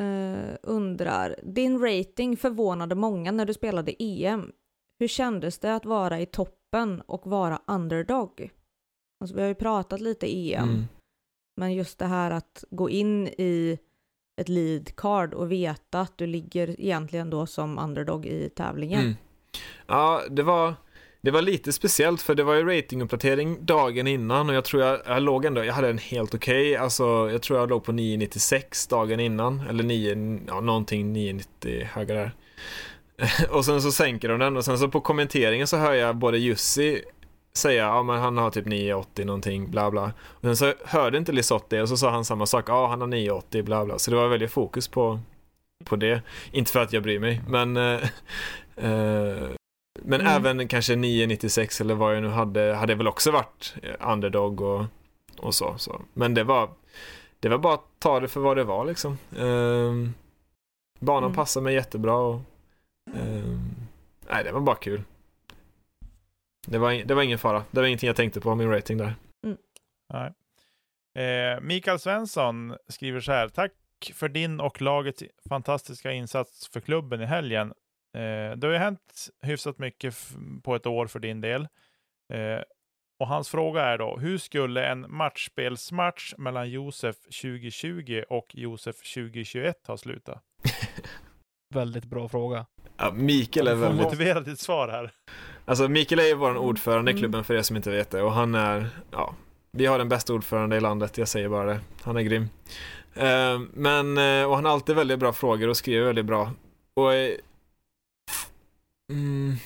eh, 0.00 0.54
undrar, 0.62 1.36
din 1.42 1.78
rating 1.78 2.36
förvånade 2.36 2.94
många 2.94 3.32
när 3.32 3.44
du 3.44 3.54
spelade 3.54 3.94
EM. 4.02 4.52
Hur 4.98 5.08
kändes 5.08 5.58
det 5.58 5.74
att 5.74 5.84
vara 5.84 6.20
i 6.20 6.26
toppen 6.26 7.00
och 7.00 7.26
vara 7.26 7.60
underdog? 7.66 8.50
Alltså, 9.20 9.36
vi 9.36 9.42
har 9.42 9.48
ju 9.48 9.54
pratat 9.54 10.00
lite 10.00 10.26
EM, 10.36 10.68
Mm. 10.68 10.84
men 11.56 11.74
just 11.74 11.98
det 11.98 12.06
här 12.06 12.30
att 12.30 12.64
gå 12.70 12.90
in 12.90 13.26
i 13.26 13.78
ett 14.40 14.48
lead 14.48 14.96
card 14.96 15.34
och 15.34 15.52
veta 15.52 16.00
att 16.00 16.18
du 16.18 16.26
ligger 16.26 16.80
egentligen 16.80 17.30
då 17.30 17.46
som 17.46 17.78
underdog 17.78 18.26
i 18.26 18.48
tävlingen. 18.48 19.00
Mm. 19.00 19.14
Ja, 19.86 20.22
det 20.30 20.42
var, 20.42 20.74
det 21.26 21.32
var 21.32 21.42
lite 21.42 21.72
speciellt 21.72 22.22
för 22.22 22.34
det 22.34 22.42
var 22.42 22.54
ju 22.54 22.64
ratinguppdatering 22.64 23.66
dagen 23.66 24.06
innan 24.06 24.48
och 24.48 24.54
jag 24.54 24.64
tror 24.64 24.82
jag, 24.82 25.00
jag 25.06 25.22
låg 25.22 25.44
ändå, 25.44 25.64
jag 25.64 25.74
hade 25.74 25.88
en 25.88 25.98
helt 25.98 26.34
okej, 26.34 26.76
alltså 26.76 27.04
jag 27.04 27.42
tror 27.42 27.58
jag 27.58 27.70
låg 27.70 27.84
på 27.84 27.92
996 27.92 28.86
dagen 28.86 29.20
innan, 29.20 29.60
eller 29.68 29.84
9, 29.84 30.40
ja 30.46 30.60
någonting 30.60 31.12
990 31.12 31.88
höga 31.92 32.14
där. 32.14 32.32
och 33.50 33.64
sen 33.64 33.82
så 33.82 33.92
sänker 33.92 34.28
de 34.28 34.38
den 34.38 34.56
och 34.56 34.64
sen 34.64 34.78
så 34.78 34.88
på 34.88 35.00
kommenteringen 35.00 35.66
så 35.66 35.76
hör 35.76 35.92
jag 35.92 36.16
både 36.16 36.38
Jussi 36.38 37.02
säga, 37.56 37.84
ja 37.84 38.02
men 38.02 38.20
han 38.20 38.36
har 38.36 38.50
typ 38.50 38.66
980 38.66 39.24
någonting, 39.24 39.70
bla 39.70 39.90
bla. 39.90 40.12
Och 40.18 40.42
sen 40.42 40.56
så 40.56 40.72
hörde 40.84 41.18
inte 41.18 41.32
Lisotte 41.32 41.82
och 41.82 41.88
så 41.88 41.96
sa 41.96 42.10
han 42.10 42.24
samma 42.24 42.46
sak, 42.46 42.64
ja 42.68 42.88
han 42.88 43.00
har 43.00 43.08
980, 43.08 43.62
bla 43.62 43.84
bla. 43.84 43.98
Så 43.98 44.10
det 44.10 44.16
var 44.16 44.28
väldigt 44.28 44.52
fokus 44.52 44.88
på, 44.88 45.20
på 45.84 45.96
det. 45.96 46.22
Inte 46.52 46.72
för 46.72 46.80
att 46.80 46.92
jag 46.92 47.02
bryr 47.02 47.18
mig, 47.18 47.42
men 47.48 47.76
eh, 47.76 48.00
eh, 48.76 49.55
men 50.02 50.20
Mm. 50.20 50.32
även 50.32 50.68
kanske 50.68 50.96
996 50.96 51.80
eller 51.80 51.94
vad 51.94 52.16
jag 52.16 52.22
nu 52.22 52.28
hade, 52.28 52.74
hade 52.74 52.94
väl 52.94 53.08
också 53.08 53.30
varit 53.30 53.74
eh, 53.82 54.12
underdog 54.12 54.60
och, 54.60 54.84
och 55.38 55.54
så, 55.54 55.78
så. 55.78 56.02
Men 56.12 56.34
det 56.34 56.44
var, 56.44 56.70
det 57.40 57.48
var 57.48 57.58
bara 57.58 57.74
att 57.74 57.86
ta 57.98 58.20
det 58.20 58.28
för 58.28 58.40
vad 58.40 58.56
det 58.56 58.64
var 58.64 58.84
liksom. 58.84 59.18
Ehm, 59.38 60.14
banan 61.00 61.24
Mm. 61.24 61.34
passade 61.36 61.64
mig 61.64 61.74
jättebra 61.74 62.14
och 62.16 62.40
ehm, 63.14 63.70
nej, 64.30 64.44
det 64.44 64.52
var 64.52 64.60
bara 64.60 64.76
kul. 64.76 65.02
Det 66.66 66.78
var, 66.78 66.92
det 67.04 67.14
var 67.14 67.22
ingen 67.22 67.38
fara. 67.38 67.64
Det 67.70 67.80
var 67.80 67.86
ingenting 67.86 68.06
jag 68.06 68.16
tänkte 68.16 68.40
på, 68.40 68.54
min 68.54 68.70
rating 68.70 68.98
där. 68.98 69.14
Nej. 70.12 70.32
Eh, 71.26 71.60
Mikael 71.60 71.98
Svensson 71.98 72.76
skriver 72.88 73.20
så 73.20 73.32
här. 73.32 73.48
Tack 73.48 73.72
för 74.14 74.28
din 74.28 74.60
och 74.60 74.82
lagets 74.82 75.22
fantastiska 75.48 76.12
insats 76.12 76.68
för 76.72 76.80
klubben 76.80 77.20
i 77.20 77.24
helgen. 77.24 77.72
Eh, 78.16 78.56
det 78.56 78.66
har 78.66 78.72
ju 78.72 78.78
hänt 78.78 79.28
hyfsat 79.42 79.78
mycket 79.78 80.14
på 80.62 80.74
ett 80.74 80.86
år 80.86 81.06
för 81.06 81.18
din 81.18 81.40
del. 81.40 81.62
Eh, 82.32 82.62
och 83.20 83.28
hans 83.28 83.48
fråga 83.48 83.82
är 83.82 83.98
då, 83.98 84.16
hur 84.16 84.38
skulle 84.38 84.86
en 84.86 85.06
matchspelsmatch 85.08 86.34
mellan 86.38 86.70
Josef 86.70 87.16
2020 87.42 88.22
och 88.28 88.46
Josef 88.54 88.96
2021 88.96 89.86
ha 89.86 89.96
slutat? 89.96 90.42
Väldigt 91.74 92.04
bra 92.04 92.28
fråga. 92.28 92.66
Ja, 92.96 93.12
Mikael 93.12 93.68
är 93.68 93.74
väldigt... 93.74 94.02
motivera 94.04 94.40
ditt 94.40 94.60
svar 94.60 94.88
här. 94.88 95.10
Alltså 95.64 95.88
Mikael 95.88 96.18
är 96.18 96.24
ju 96.24 96.34
vår 96.34 96.56
ordförande 96.56 97.10
i 97.10 97.12
Mm. 97.12 97.20
klubben 97.20 97.44
för 97.44 97.54
er 97.54 97.62
som 97.62 97.76
inte 97.76 97.90
vet 97.90 98.10
det 98.10 98.22
och 98.22 98.32
han 98.32 98.54
är, 98.54 98.88
ja, 99.10 99.34
vi 99.72 99.86
har 99.86 99.98
den 99.98 100.08
bästa 100.08 100.34
ordförande 100.34 100.76
i 100.76 100.80
landet, 100.80 101.18
jag 101.18 101.28
säger 101.28 101.48
bara 101.48 101.64
det. 101.64 101.80
Han 102.02 102.16
är 102.16 102.22
grym. 102.22 102.48
Eh, 103.14 103.58
men, 103.72 104.18
eh, 104.18 104.48
och 104.48 104.54
han 104.54 104.64
har 104.64 104.72
alltid 104.72 104.96
väldigt 104.96 105.18
bra 105.18 105.32
frågor 105.32 105.68
och 105.68 105.76
skriver 105.76 106.06
väldigt 106.06 106.26
bra. 106.26 106.52
Och 106.96 107.14
eh, 107.14 107.34
mm, 109.10 109.56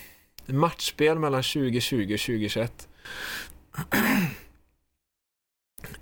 matchspel 0.46 1.18
mellan 1.18 1.42
2020 1.42 2.14
och 2.14 2.20
2021. 2.20 2.88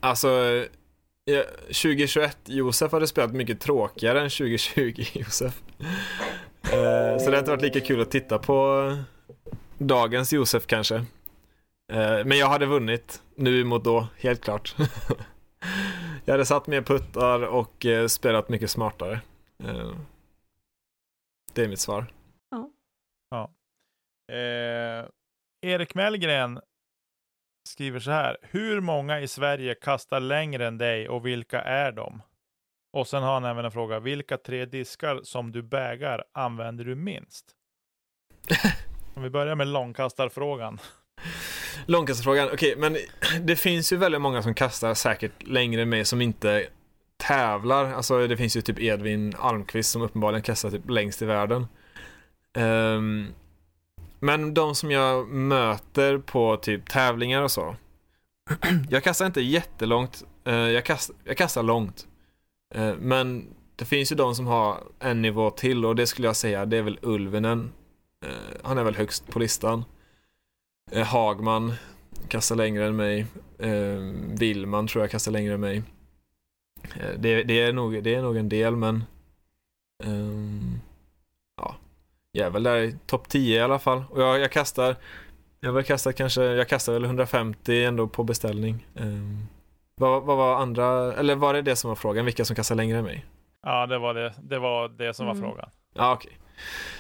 alltså, 0.00 0.28
2021, 1.66 2.38
Josef 2.44 2.92
hade 2.92 3.06
spelat 3.06 3.32
mycket 3.32 3.60
tråkigare 3.60 4.20
än 4.20 4.30
2020, 4.30 5.04
Josef. 5.12 5.62
Eh, 6.62 7.18
så 7.18 7.30
det 7.30 7.36
har 7.36 7.38
inte 7.38 7.50
varit 7.50 7.62
lika 7.62 7.80
kul 7.80 8.00
att 8.00 8.10
titta 8.10 8.38
på 8.38 8.96
dagens 9.78 10.32
Josef 10.32 10.66
kanske. 10.66 10.94
Eh, 11.92 12.24
men 12.24 12.38
jag 12.38 12.48
hade 12.48 12.66
vunnit 12.66 13.22
nu 13.34 13.64
mot 13.64 13.84
då, 13.84 14.06
helt 14.16 14.40
klart. 14.40 14.76
jag 16.24 16.34
hade 16.34 16.46
satt 16.46 16.66
mer 16.66 16.82
puttar 16.82 17.42
och 17.42 17.86
eh, 17.86 18.06
spelat 18.06 18.48
mycket 18.48 18.70
smartare. 18.70 19.20
Det 21.52 21.64
är 21.64 21.68
mitt 21.68 21.80
svar. 21.80 22.06
Eh, 24.28 25.06
Erik 25.62 25.94
Mellgren 25.94 26.60
skriver 27.68 28.00
så 28.00 28.10
här. 28.10 28.36
Hur 28.42 28.80
många 28.80 29.20
i 29.20 29.28
Sverige 29.28 29.74
kastar 29.74 30.20
längre 30.20 30.66
än 30.66 30.78
dig 30.78 31.08
och 31.08 31.26
vilka 31.26 31.60
är 31.60 31.92
de? 31.92 32.22
Och 32.92 33.08
sen 33.08 33.22
har 33.22 33.34
han 33.34 33.44
även 33.44 33.64
en 33.64 33.72
fråga. 33.72 34.00
Vilka 34.00 34.36
tre 34.36 34.64
diskar 34.64 35.20
som 35.22 35.52
du 35.52 35.62
bägar 35.62 36.24
använder 36.32 36.84
du 36.84 36.94
minst? 36.94 37.46
Om 39.14 39.22
vi 39.22 39.30
börjar 39.30 39.54
med 39.54 39.66
långkastarfrågan. 39.66 40.78
Långkastarfrågan, 41.86 42.48
okej, 42.52 42.74
men 42.76 42.96
det 43.40 43.56
finns 43.56 43.92
ju 43.92 43.96
väldigt 43.96 44.20
många 44.20 44.42
som 44.42 44.54
kastar 44.54 44.94
säkert 44.94 45.46
längre 45.46 45.82
än 45.82 45.88
mig 45.88 46.04
som 46.04 46.20
inte 46.20 46.66
tävlar. 47.16 47.92
Alltså 47.92 48.26
det 48.26 48.36
finns 48.36 48.56
ju 48.56 48.60
typ 48.60 48.80
Edvin 48.80 49.34
Almqvist 49.38 49.90
som 49.90 50.02
uppenbarligen 50.02 50.42
kastar 50.42 50.70
typ 50.70 50.90
längst 50.90 51.22
i 51.22 51.24
världen. 51.24 51.66
Ehm, 52.56 53.34
men 54.20 54.54
de 54.54 54.74
som 54.74 54.90
jag 54.90 55.28
möter 55.28 56.18
på 56.18 56.56
typ 56.56 56.90
tävlingar 56.90 57.42
och 57.42 57.50
så. 57.50 57.76
jag 58.90 59.04
kastar 59.04 59.26
inte 59.26 59.40
jättelångt, 59.40 60.24
eh, 60.44 60.54
jag, 60.54 60.84
kast, 60.84 61.10
jag 61.24 61.36
kastar 61.36 61.62
långt. 61.62 62.06
Eh, 62.74 62.94
men 62.98 63.46
det 63.76 63.84
finns 63.84 64.12
ju 64.12 64.16
de 64.16 64.34
som 64.34 64.46
har 64.46 64.82
en 64.98 65.22
nivå 65.22 65.50
till 65.50 65.84
och 65.84 65.96
det 65.96 66.06
skulle 66.06 66.28
jag 66.28 66.36
säga, 66.36 66.66
det 66.66 66.76
är 66.76 66.82
väl 66.82 66.98
Ulvenen. 67.02 67.72
Eh, 68.26 68.56
han 68.62 68.78
är 68.78 68.84
väl 68.84 68.96
högst 68.96 69.26
på 69.26 69.38
listan. 69.38 69.84
Hagman 71.06 71.74
kastar 72.28 72.56
längre 72.56 72.86
än 72.86 72.96
mig. 72.96 73.26
Willman 74.38 74.86
tror 74.86 75.02
jag 75.02 75.10
kastar 75.10 75.32
längre 75.32 75.54
än 75.54 75.60
mig. 75.60 75.82
Det, 77.18 77.42
det, 77.42 77.60
är 77.60 77.72
nog, 77.72 78.02
det 78.02 78.14
är 78.14 78.22
nog 78.22 78.36
en 78.36 78.48
del, 78.48 78.76
men 78.76 79.04
Um 80.04 80.80
jag 82.32 82.46
är 82.46 82.50
väl 82.50 82.62
där 82.62 82.76
i 82.76 82.96
topp 83.06 83.28
10 83.28 83.56
i 83.58 83.62
alla 83.62 83.78
fall. 83.78 84.04
Och 84.10 84.22
jag, 84.22 84.38
jag 84.40 84.52
kastar, 84.52 84.96
jag 85.60 85.72
väl 85.72 85.84
kastat 85.84 86.16
kanske, 86.16 86.42
jag 86.42 86.68
kastar 86.68 86.92
väl 86.92 87.04
150 87.04 87.84
ändå 87.84 88.08
på 88.08 88.24
beställning. 88.24 88.86
Ehm, 88.96 89.46
vad, 90.00 90.22
vad 90.22 90.36
var 90.36 90.56
andra, 90.62 91.12
eller 91.14 91.34
var 91.34 91.54
det 91.54 91.62
det 91.62 91.76
som 91.76 91.88
var 91.88 91.94
frågan, 91.96 92.24
vilka 92.24 92.44
som 92.44 92.56
kastar 92.56 92.74
längre 92.74 92.98
än 92.98 93.04
mig? 93.04 93.26
Ja, 93.62 93.86
det 93.86 93.98
var 93.98 94.14
det, 94.14 94.34
det, 94.42 94.58
var 94.58 94.88
det 94.88 95.14
som 95.14 95.26
var 95.26 95.34
Mm. 95.34 95.44
frågan. 95.48 95.70
Ja, 95.94 96.12
okej. 96.12 96.38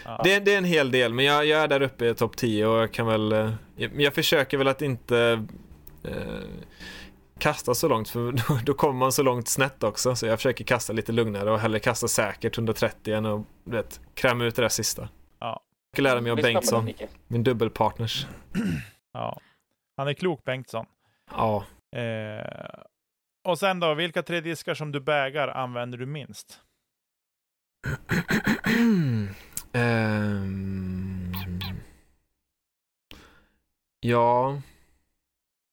Ja. 0.04 0.20
Det, 0.24 0.38
det 0.40 0.54
är 0.54 0.58
en 0.58 0.64
hel 0.64 0.90
del, 0.90 1.14
men 1.14 1.24
jag, 1.24 1.46
jag 1.46 1.60
är 1.62 1.68
där 1.68 1.82
uppe 1.82 2.06
i 2.06 2.14
topp 2.14 2.36
10 2.36 2.66
och 2.66 2.78
jag 2.78 2.92
kan 2.92 3.06
väl, 3.06 3.32
eh, 3.32 3.50
jag, 3.76 4.00
jag 4.02 4.14
försöker 4.14 4.58
väl 4.58 4.68
att 4.68 4.82
inte 4.82 5.44
eh, 6.04 6.42
kasta 7.38 7.74
så 7.74 7.88
långt, 7.88 8.08
för 8.08 8.32
då, 8.32 8.58
då 8.64 8.74
kommer 8.74 8.98
man 8.98 9.12
så 9.12 9.22
långt 9.22 9.48
snett 9.48 9.82
också, 9.82 10.16
så 10.16 10.26
jag 10.26 10.38
försöker 10.38 10.64
kasta 10.64 10.92
lite 10.92 11.12
lugnare 11.12 11.50
och 11.50 11.58
hellre 11.58 11.78
kasta 11.78 12.08
säkert 12.08 12.58
130 12.58 13.14
än 13.14 13.26
att, 13.26 13.42
du 13.64 13.70
vet, 13.70 14.00
kräma 14.14 14.44
ut 14.44 14.56
det 14.56 14.62
där 14.62 14.68
sista. 14.68 15.08
Ja. 15.38 15.46
Jag 15.90 15.96
ska 15.96 16.02
lära 16.02 16.20
mig 16.20 16.32
av 16.32 16.36
Bengtsson, 16.36 16.90
min 17.26 17.42
dubbelpartners. 17.42 18.26
Ja. 19.12 19.40
Han 19.96 20.08
är 20.08 20.14
klok, 20.14 20.44
Bengtsson. 20.44 20.86
Ja, 21.30 21.64
Eh, 21.96 22.80
och 23.44 23.58
sen 23.58 23.80
då, 23.80 23.94
vilka 23.94 24.22
tre 24.22 24.40
diskar 24.40 24.74
som 24.74 24.92
du 24.92 25.00
bägar 25.00 25.48
använder 25.48 25.98
du 25.98 26.06
minst? 26.06 26.60
Ehm, 29.72 31.32
ja, 34.00 34.62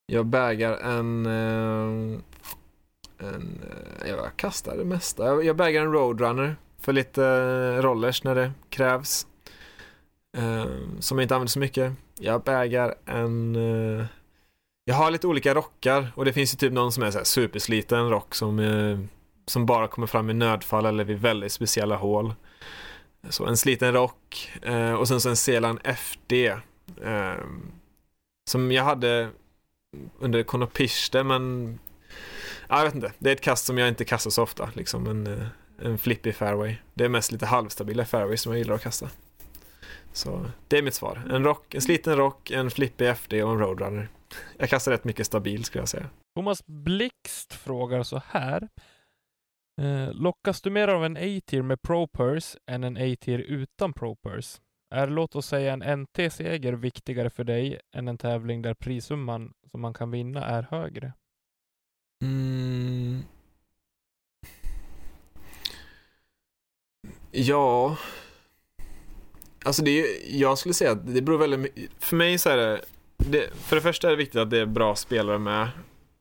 jag 0.06 0.26
bägar 0.26 0.77
en, 0.77 1.26
eh, 1.26 2.19
en 3.18 3.61
eh, 4.02 4.10
jag 4.10 4.36
kastar 4.36 4.77
det 4.77 4.86
mesta. 4.86 5.44
Jag, 5.44 5.56
bägar 5.56 5.82
en 5.82 5.91
Roadrunner 5.91 6.56
för 6.80 6.94
lite 6.94 7.26
eh, 7.26 7.82
rollers 7.82 8.23
när 8.23 8.36
det 8.36 8.52
krävs. 8.69 9.27
Som 10.99 11.18
jag 11.18 11.23
inte 11.23 11.36
använder 11.36 11.52
så 11.52 11.60
mycket. 11.60 11.94
Jag 12.19 12.44
bägar 12.44 12.95
en 13.06 13.56
jag 14.86 14.95
har 14.95 15.11
lite 15.11 15.27
olika 15.27 15.53
rockar 15.53 16.11
och 16.15 16.26
det 16.26 16.34
finns 16.34 16.53
ju 16.53 16.57
typ 16.57 16.73
någon 16.73 16.91
som 16.91 17.03
är 17.03 17.11
så 17.11 17.18
här 17.18 17.26
supersliten 17.26 18.10
rock 18.10 18.36
som, 18.36 19.07
som 19.45 19.65
bara 19.65 19.88
kommer 19.88 20.07
fram 20.07 20.30
i 20.30 20.34
nödfall 20.34 20.86
eller 20.86 21.03
vid 21.03 21.19
väldigt 21.19 21.52
speciella 21.52 21.95
hål. 21.95 22.34
Så 23.30 23.45
en 23.45 23.57
sliten 23.57 23.94
rock 23.94 24.52
och 24.99 25.07
sen 25.07 25.22
så 25.22 25.30
en 25.30 25.36
Selan 25.36 25.80
FD. 25.84 26.56
Som 28.49 28.72
jag 28.72 28.84
hade 28.84 29.30
under 30.19 30.43
Konopiste 30.43 31.23
men 31.23 31.80
jag 32.69 32.84
vet 32.84 32.95
inte. 32.95 33.11
Det 33.19 33.30
är 33.30 33.34
ett 33.34 33.41
kast 33.41 33.65
som 33.65 33.77
jag 33.77 33.88
inte 33.88 34.05
kastar 34.05 34.31
så 34.31 34.43
ofta. 34.43 34.69
Liksom 34.73 35.07
en, 35.07 35.27
eh, 35.27 35.47
en 35.81 35.97
flippy 35.97 36.31
fairway. 36.31 36.76
Det 36.93 37.05
är 37.05 37.09
mest 37.09 37.31
lite 37.31 37.45
halvstabila 37.45 38.05
fairways 38.05 38.41
som 38.41 38.51
jag 38.51 38.59
gillar 38.59 38.76
att 38.76 38.81
kasta. 38.81 39.09
Så 40.13 40.45
det 40.67 40.77
är 40.77 40.81
mitt 40.81 40.93
svar. 40.93 41.22
En, 41.30 41.43
rock, 41.43 41.76
en 41.76 41.81
sliten 41.81 42.15
rock, 42.15 42.51
en 42.51 42.72
flippy 42.72 43.05
FD 43.05 43.43
och 43.43 43.51
en 43.51 43.59
roadrunner. 43.59 44.09
Jag 44.57 44.69
kastar 44.69 44.91
rätt 44.91 45.03
mycket 45.03 45.26
stabil 45.26 45.63
skulle 45.63 45.81
jag 45.81 45.89
säga. 45.89 46.09
Thomas 46.35 46.65
Blixt 46.65 47.53
frågar 47.53 48.03
så 48.03 48.22
här. 48.27 48.67
Eh, 49.81 50.13
lockas 50.13 50.61
du 50.61 50.69
mer 50.69 50.88
av 50.88 51.05
en 51.05 51.17
A-tier 51.17 51.61
med 51.61 51.81
ProPurs 51.81 52.55
än 52.72 52.84
en 52.84 52.97
A-tier 52.97 53.39
utan 53.39 53.93
ProPurs? 53.93 54.59
Är 54.90 55.07
låt 55.07 55.36
oss 55.36 55.48
säga 55.48 55.74
en 55.74 56.02
NT-seger 56.02 56.74
viktigare 56.74 57.30
för 57.30 57.44
dig 57.44 57.80
än 57.95 58.07
en 58.07 58.18
tävling 58.18 58.62
där 58.62 58.74
prissumman 58.74 59.53
som 59.72 59.82
man 59.82 59.94
kan 59.94 60.12
vinna 60.12 60.45
är 60.45 60.64
högre? 60.64 61.14
Mm. 62.24 63.24
Ja. 67.32 67.98
Alltså 69.66 69.84
det 69.84 69.91
är, 69.91 70.40
jag 70.40 70.57
skulle 70.57 70.74
säga 70.74 70.91
att 70.91 71.14
det 71.14 71.22
beror 71.22 71.38
väldigt 71.38 71.60
mycket. 71.60 71.91
För 71.99 72.16
mig 72.16 72.38
så 72.38 72.49
är 72.49 72.57
det, 72.57 72.82
det, 73.18 73.49
för 73.53 73.76
det 73.76 73.82
första 73.82 74.07
är 74.07 74.12
det 74.12 74.18
viktigt 74.18 74.41
att 74.41 74.49
det 74.49 74.60
är 74.60 74.66
bra 74.66 74.95
spelare 74.95 75.40
med. 75.40 75.70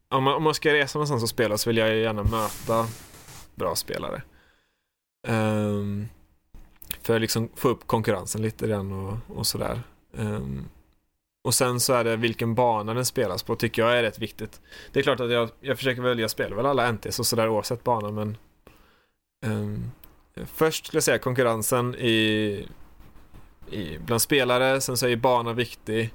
Om 0.08 0.24
man, 0.24 0.34
om 0.34 0.42
man 0.42 0.54
ska 0.54 0.72
resa 0.72 0.98
någonstans 0.98 1.22
och 1.22 1.28
spela 1.28 1.58
så 1.58 1.70
vill 1.70 1.76
jag 1.76 1.94
ju 1.94 2.02
gärna 2.02 2.22
möta 2.22 2.86
bra 3.54 3.74
spelare. 3.74 4.22
Um 5.28 6.08
för 7.04 7.14
att 7.14 7.20
liksom 7.20 7.48
få 7.54 7.68
upp 7.68 7.86
konkurrensen 7.86 8.42
lite 8.42 8.68
grann 8.68 8.92
och, 8.92 9.38
och 9.38 9.46
sådär. 9.46 9.80
Um, 10.12 10.68
och 11.44 11.54
sen 11.54 11.80
så 11.80 11.92
är 11.92 12.04
det 12.04 12.16
vilken 12.16 12.54
bana 12.54 12.94
den 12.94 13.04
spelas 13.04 13.42
på 13.42 13.56
tycker 13.56 13.82
jag 13.82 13.98
är 13.98 14.02
rätt 14.02 14.18
viktigt. 14.18 14.60
Det 14.92 14.98
är 14.98 15.02
klart 15.02 15.20
att 15.20 15.30
jag, 15.30 15.50
jag 15.60 15.78
försöker 15.78 16.02
välja, 16.02 16.22
jag 16.22 16.30
spelar 16.30 16.56
väl 16.56 16.66
alla 16.66 16.92
NTs 16.92 17.18
och 17.18 17.26
sådär 17.26 17.48
oavsett 17.48 17.84
bana 17.84 18.10
men 18.10 18.36
um, 19.46 19.90
Först 20.46 20.86
skulle 20.86 20.96
jag 20.96 21.04
säga 21.04 21.18
konkurrensen 21.18 21.94
i, 21.94 22.68
i, 23.70 23.98
bland 23.98 24.22
spelare, 24.22 24.80
sen 24.80 24.96
så 24.96 25.06
är 25.06 25.10
ju 25.10 25.16
bana 25.16 25.52
viktig. 25.52 26.14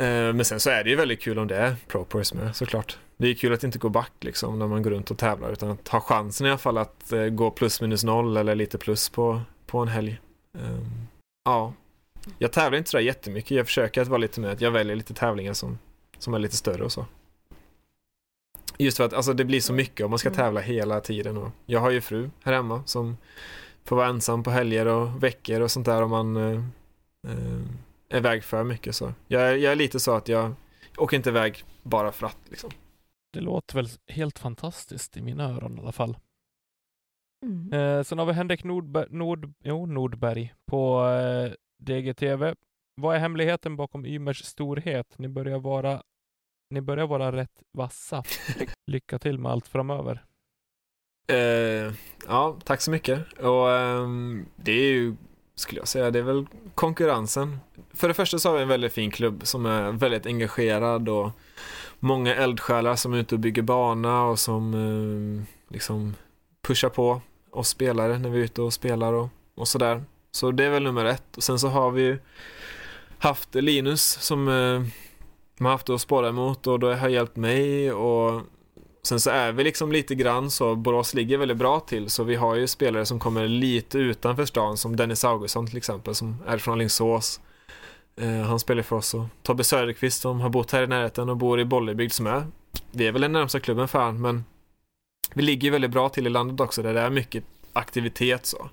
Uh, 0.00 0.32
men 0.32 0.44
sen 0.44 0.60
så 0.60 0.70
är 0.70 0.84
det 0.84 0.90
ju 0.90 0.96
väldigt 0.96 1.22
kul 1.22 1.38
om 1.38 1.48
det 1.48 1.56
är 1.56 1.76
ProPoise 1.88 2.34
med 2.34 2.56
såklart. 2.56 2.98
Det 3.20 3.28
är 3.28 3.34
kul 3.34 3.52
att 3.52 3.64
inte 3.64 3.78
gå 3.78 3.88
back 3.88 4.12
liksom 4.20 4.58
när 4.58 4.66
man 4.66 4.82
går 4.82 4.90
runt 4.90 5.10
och 5.10 5.18
tävlar 5.18 5.52
utan 5.52 5.70
att 5.70 5.88
ha 5.88 6.00
chansen 6.00 6.46
i 6.46 6.50
alla 6.50 6.58
fall 6.58 6.78
att 6.78 7.12
eh, 7.12 7.24
gå 7.26 7.50
plus 7.50 7.80
minus 7.80 8.04
noll 8.04 8.36
eller 8.36 8.54
lite 8.54 8.78
plus 8.78 9.08
på, 9.08 9.40
på 9.66 9.78
en 9.78 9.88
helg. 9.88 10.20
Ehm, 10.58 10.84
ja, 11.44 11.72
jag 12.38 12.52
tävlar 12.52 12.78
inte 12.78 12.90
sådär 12.90 13.04
jättemycket. 13.04 13.50
Jag 13.50 13.66
försöker 13.66 14.02
att 14.02 14.08
vara 14.08 14.18
lite 14.18 14.40
med 14.40 14.50
att 14.52 14.60
jag 14.60 14.70
väljer 14.70 14.96
lite 14.96 15.14
tävlingar 15.14 15.52
som, 15.52 15.78
som 16.18 16.34
är 16.34 16.38
lite 16.38 16.56
större 16.56 16.84
och 16.84 16.92
så. 16.92 17.06
Just 18.78 18.96
för 18.96 19.04
att 19.04 19.12
alltså, 19.12 19.32
det 19.32 19.44
blir 19.44 19.60
så 19.60 19.72
mycket 19.72 20.04
om 20.04 20.10
man 20.10 20.18
ska 20.18 20.28
Mm. 20.28 20.36
tävla 20.36 20.60
hela 20.60 21.00
tiden. 21.00 21.36
Och 21.36 21.50
jag 21.66 21.80
har 21.80 21.90
ju 21.90 22.00
fru 22.00 22.30
här 22.42 22.52
hemma 22.52 22.82
som 22.86 23.16
får 23.84 23.96
vara 23.96 24.06
ensam 24.08 24.42
på 24.42 24.50
helger 24.50 24.86
och 24.86 25.22
veckor 25.22 25.60
och 25.60 25.70
sånt 25.70 25.86
där 25.86 26.02
om 26.02 26.10
man 26.10 26.36
eh, 26.36 26.60
eh, 27.28 27.60
är 28.08 28.16
iväg 28.16 28.44
för 28.44 28.64
mycket. 28.64 28.94
Så. 28.96 29.12
Jag, 29.28 29.42
är- 29.42 29.56
jag 29.56 29.72
är 29.72 29.76
lite 29.76 30.00
så 30.00 30.12
att 30.14 30.28
jag 30.28 30.54
åker 30.96 31.16
inte 31.16 31.28
iväg 31.30 31.64
bara 31.82 32.12
för 32.12 32.26
att. 32.26 32.36
Liksom. 32.48 32.70
Det 33.32 33.40
låter 33.40 33.74
väl 33.74 33.88
helt 34.06 34.38
fantastiskt 34.38 35.16
i 35.16 35.22
mina 35.22 35.44
öron 35.44 35.78
i 35.78 35.80
alla 35.80 35.92
fall. 35.92 36.16
Mm. 37.46 37.72
Eh, 37.72 38.02
sen 38.02 38.18
har 38.18 38.26
vi 38.26 38.32
Henrik 38.32 38.64
Nordberg, 38.64 39.06
Nord, 39.10 39.52
jo, 39.64 39.86
Nordberg 39.86 40.54
på 40.66 41.04
eh, 41.08 41.52
DGTV. 41.78 42.54
Vad 42.94 43.16
är 43.16 43.20
hemligheten 43.20 43.76
bakom 43.76 44.06
Ymers 44.06 44.44
storhet? 44.44 45.18
Ni 45.18 45.28
börjar 45.28 45.58
vara, 45.58 46.02
ni 46.70 46.80
börjar 46.80 47.06
vara 47.06 47.32
rätt 47.32 47.62
vassa. 47.72 48.24
Lycka 48.86 49.18
till 49.18 49.38
med 49.38 49.52
allt 49.52 49.68
framöver. 49.68 50.24
Eh, 51.28 51.94
ja, 52.28 52.56
tack 52.64 52.80
så 52.80 52.90
mycket. 52.90 53.32
Och 53.38 53.72
ehm, 53.72 54.46
det 54.56 54.72
är 54.72 54.92
ju, 54.92 55.16
skulle 55.54 55.80
jag 55.80 55.88
säga, 55.88 56.10
det 56.10 56.18
är 56.18 56.22
väl 56.22 56.46
konkurrensen. 56.74 57.58
För 57.94 58.08
det 58.08 58.14
första 58.14 58.38
så 58.38 58.48
har 58.48 58.56
vi 58.56 58.62
en 58.62 58.68
väldigt 58.68 58.92
fin 58.92 59.10
klubb 59.10 59.46
som 59.46 59.66
är 59.66 59.92
väldigt 59.92 60.26
engagerad 60.26 61.08
och 61.08 61.30
många 62.00 62.34
eldsjälar 62.34 62.96
som 62.96 63.12
är 63.12 63.18
ute 63.18 63.34
och 63.34 63.40
bygger 63.40 63.62
bana 63.62 64.22
och 64.22 64.38
som 64.38 64.74
eh, 64.74 65.72
liksom 65.74 66.14
pushar 66.62 66.88
på 66.88 67.20
oss 67.50 67.68
spelare 67.68 68.18
när 68.18 68.28
vi 68.28 68.40
är 68.40 68.44
ute 68.44 68.62
och 68.62 68.72
spelar 68.72 69.12
och, 69.12 69.28
och 69.54 69.68
sådär. 69.68 70.04
Så 70.30 70.50
det 70.50 70.64
är 70.64 70.70
väl 70.70 70.82
nummer 70.82 71.04
ett. 71.04 71.36
Och 71.36 71.42
sen 71.42 71.58
så 71.58 71.68
har 71.68 71.90
vi 71.90 72.02
ju 72.02 72.18
haft 73.18 73.54
Linus 73.54 74.02
som 74.02 74.48
eh, 74.48 74.80
man 75.58 75.66
har 75.66 75.72
haft 75.72 75.90
att 75.90 76.00
spara 76.00 76.28
emot 76.28 76.66
och 76.66 76.80
då 76.80 76.92
har 76.92 77.08
hjälpt 77.08 77.36
mig 77.36 77.92
och 77.92 78.42
Sen 79.02 79.20
så 79.20 79.30
är 79.30 79.52
vi 79.52 79.64
liksom 79.64 79.92
lite 79.92 80.14
grann 80.14 80.50
så, 80.50 80.74
Borås 80.74 81.14
ligger 81.14 81.38
väldigt 81.38 81.56
bra 81.56 81.80
till, 81.80 82.10
så 82.10 82.24
vi 82.24 82.34
har 82.34 82.54
ju 82.54 82.66
spelare 82.66 83.06
som 83.06 83.18
kommer 83.18 83.48
lite 83.48 83.98
utanför 83.98 84.44
stan, 84.44 84.76
som 84.76 84.96
Dennis 84.96 85.24
Augustsson 85.24 85.66
till 85.66 85.76
exempel, 85.76 86.14
som 86.14 86.36
är 86.46 86.58
från 86.58 86.74
Alingsås. 86.74 87.40
Eh, 88.16 88.40
han 88.40 88.60
spelar 88.60 88.82
för 88.82 88.96
oss 88.96 89.14
och 89.14 89.24
Tobbe 89.42 89.64
Söderqvist 89.64 90.20
som 90.22 90.40
har 90.40 90.48
bott 90.48 90.70
här 90.70 90.82
i 90.82 90.86
närheten 90.86 91.28
och 91.28 91.36
bor 91.36 91.60
i 91.60 91.64
Bollebygd 91.64 92.12
som 92.12 92.26
är, 92.26 92.46
vi 92.90 93.06
är 93.06 93.12
väl 93.12 93.22
den 93.22 93.32
närmsta 93.32 93.60
klubben 93.60 93.88
för 93.88 93.98
han, 93.98 94.20
men 94.20 94.44
vi 95.34 95.42
ligger 95.42 95.70
väldigt 95.70 95.90
bra 95.90 96.08
till 96.08 96.26
i 96.26 96.30
landet 96.30 96.60
också, 96.60 96.82
där 96.82 96.94
det 96.94 97.00
är 97.00 97.10
mycket 97.10 97.44
aktivitet 97.72 98.46
så. 98.46 98.70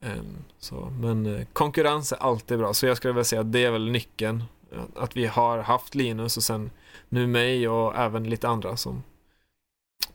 Ehm, 0.00 0.44
så 0.58 0.92
men 1.00 1.26
eh, 1.26 1.46
konkurrens 1.52 2.12
är 2.12 2.16
alltid 2.16 2.58
bra, 2.58 2.74
så 2.74 2.86
jag 2.86 2.96
skulle 2.96 3.12
vilja 3.12 3.24
säga 3.24 3.40
att 3.40 3.52
det 3.52 3.64
är 3.64 3.70
väl 3.70 3.90
nyckeln. 3.90 4.44
Eh, 4.72 4.82
att 4.96 5.16
vi 5.16 5.26
har 5.26 5.58
haft 5.58 5.94
Linus 5.94 6.36
och 6.36 6.42
sen 6.42 6.70
nu 7.08 7.26
mig 7.26 7.68
och 7.68 7.96
även 7.96 8.30
lite 8.30 8.48
andra 8.48 8.76
som 8.76 9.02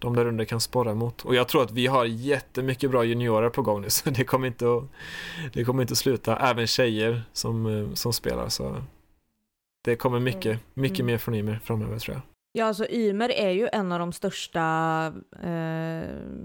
de 0.04 0.16
där 0.16 0.26
under 0.26 0.46
kan 0.46 0.60
sporra 0.62 0.92
emot. 0.92 1.26
Och 1.26 1.36
jag 1.36 1.48
tror 1.48 1.64
att 1.64 1.72
vi 1.72 1.88
har 1.88 2.06
jättemycket 2.06 2.92
bra 2.92 3.04
juniorer 3.04 3.50
på 3.50 3.62
gång 3.62 3.82
nu, 3.82 3.90
så 3.90 4.10
det 4.10 4.24
kommer 4.24 4.48
inte 4.48 4.66
att, 4.78 4.84
det 5.54 5.64
kommer 5.64 5.82
inte 5.82 5.92
att 5.92 5.98
sluta. 5.98 6.38
Även 6.38 6.68
tjejer 6.68 7.22
som, 7.34 7.66
eh, 7.66 7.94
som 7.94 8.14
spelar, 8.14 8.50
så 8.50 8.84
det 9.84 9.96
kommer 9.96 10.20
mycket, 10.20 10.46
Mm. 10.46 10.60
mycket 10.74 11.00
Mm. 11.00 11.06
mer 11.12 11.18
från 11.18 11.36
Ymer 11.36 11.60
framöver 11.64 12.00
tror 12.00 12.16
jag. 12.16 12.22
Ja, 12.56 12.66
alltså 12.66 12.86
Ymer 12.90 13.30
är 13.32 13.50
ju 13.50 13.70
en 13.74 13.92
av 13.92 14.00
de 14.00 14.12
största 14.14 15.06
eh, 15.44 16.04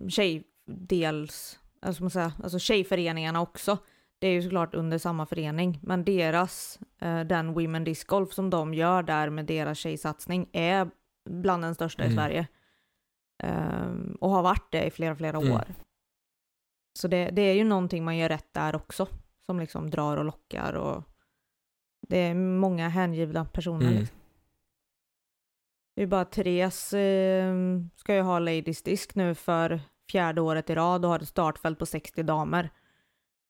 tjejdels, 0.08 1.58
alltså, 1.82 2.02
man 2.02 2.10
säga, 2.10 2.32
alltså 2.42 2.58
tjejföreningarna 2.58 3.40
också. 3.40 3.78
Det 4.18 4.26
är 4.26 4.32
ju 4.32 4.42
såklart 4.42 4.74
under 4.74 4.98
samma 4.98 5.26
förening, 5.26 5.80
men 5.82 6.04
deras, 6.04 6.78
eh, 7.00 7.20
den 7.20 7.52
Women 7.54 7.84
Disc 7.84 8.04
Golf 8.04 8.32
som 8.32 8.50
de 8.50 8.74
gör 8.74 9.02
där 9.02 9.30
med 9.30 9.46
deras 9.46 9.78
tjejsatsning 9.78 10.48
är 10.52 10.90
bland 11.30 11.62
den 11.62 11.74
största 11.74 12.02
i 12.02 12.06
Mm. 12.06 12.16
Sverige. 12.16 12.46
Ehm, 13.38 14.16
och 14.20 14.30
har 14.30 14.42
varit 14.42 14.72
det 14.72 14.84
i 14.84 14.90
flera, 14.90 15.16
flera 15.16 15.36
Mm. 15.38 15.52
år. 15.52 15.74
Så 16.98 17.08
det, 17.08 17.30
det 17.30 17.42
är 17.42 17.54
ju 17.54 17.64
någonting 17.64 18.04
man 18.04 18.16
gör 18.16 18.28
rätt 18.28 18.52
där 18.54 18.76
också, 18.76 19.06
som 19.46 19.60
liksom 19.60 19.90
drar 19.90 20.16
och 20.16 20.24
lockar 20.24 20.72
och 20.72 21.02
det 22.08 22.18
är 22.18 22.34
många 22.34 22.88
hängivna 22.88 23.44
personer. 23.44 23.86
Mm. 23.86 23.98
Liksom. 23.98 24.18
Det 25.96 26.02
är 26.02 26.06
bara 26.06 26.24
Therese 26.24 26.92
eh, 26.92 27.54
ska 27.96 28.14
ju 28.14 28.20
ha 28.20 28.38
Ladies 28.38 28.82
Disc 28.82 29.14
nu 29.14 29.34
för 29.34 29.80
fjärde 30.10 30.40
året 30.40 30.70
i 30.70 30.74
rad 30.74 31.04
och 31.04 31.10
har 31.10 31.18
ett 31.18 31.28
startfält 31.28 31.78
på 31.78 31.86
60 31.86 32.22
damer 32.22 32.64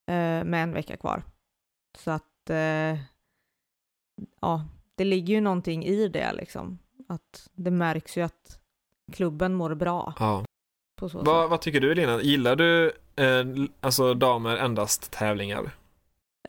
eh, 0.07 0.45
med 0.45 0.63
en 0.63 0.73
vecka 0.73 0.97
kvar. 0.97 1.23
Så 1.99 2.11
att 2.11 2.51
eh, 2.51 2.99
ja, 4.41 4.65
det 4.95 5.05
ligger 5.05 5.35
ju 5.35 5.41
någonting 5.41 5.85
i 5.85 6.09
det 6.09 6.33
liksom. 6.33 6.79
Att 7.09 7.49
det 7.53 7.71
märks 7.71 8.17
ju 8.17 8.23
att 8.23 8.58
klubben 9.13 9.55
mår 9.55 9.75
bra 9.75 10.15
Ja. 10.19 10.45
Vad, 11.01 11.51
vad 11.51 11.61
tycker 11.61 11.81
du 11.81 11.95
Lina? 11.95 12.23
Gillar 12.23 12.57
du 12.57 12.87
eh, 13.17 13.45
alltså 13.81 14.15
damer 14.15 14.57
endast 14.57 15.11
tävlingar? 15.11 15.71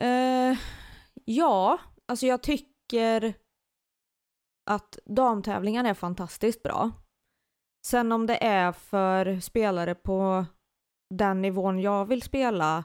Eh, 0.00 0.58
ja, 1.24 1.78
alltså 2.08 2.26
jag 2.26 2.42
tycker 2.42 3.34
att 4.70 4.98
damtävlingar 5.04 5.84
är 5.84 5.94
fantastiskt 5.94 6.62
bra. 6.62 6.90
Sen 7.86 8.12
om 8.12 8.26
det 8.26 8.44
är 8.44 8.72
för 8.72 9.40
spelare 9.40 9.94
på 9.94 10.44
den 11.14 11.42
nivån 11.42 11.80
jag 11.80 12.04
vill 12.04 12.22
spela, 12.22 12.84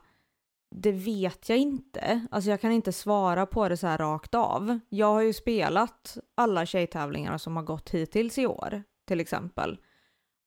det 0.76 0.92
vet 0.92 1.50
jag 1.50 1.58
inte. 1.58 2.28
Alltså 2.32 2.50
jag 2.50 2.62
kan 2.62 2.72
inte 2.72 2.92
svara 2.92 3.46
på 3.46 3.70
det 3.70 3.78
så 3.78 3.88
här 3.88 3.98
rakt 3.98 4.36
av. 4.36 4.80
Jag 4.90 5.08
har 5.14 5.22
ju 5.22 5.34
spelat 5.34 6.18
alla 6.36 6.66
tjejtävlingar 6.66 7.38
som 7.38 7.56
har 7.56 7.64
gått 7.64 7.90
hittills 7.90 8.38
i 8.38 8.46
år, 8.46 8.84
till 9.06 9.20
exempel. 9.20 9.78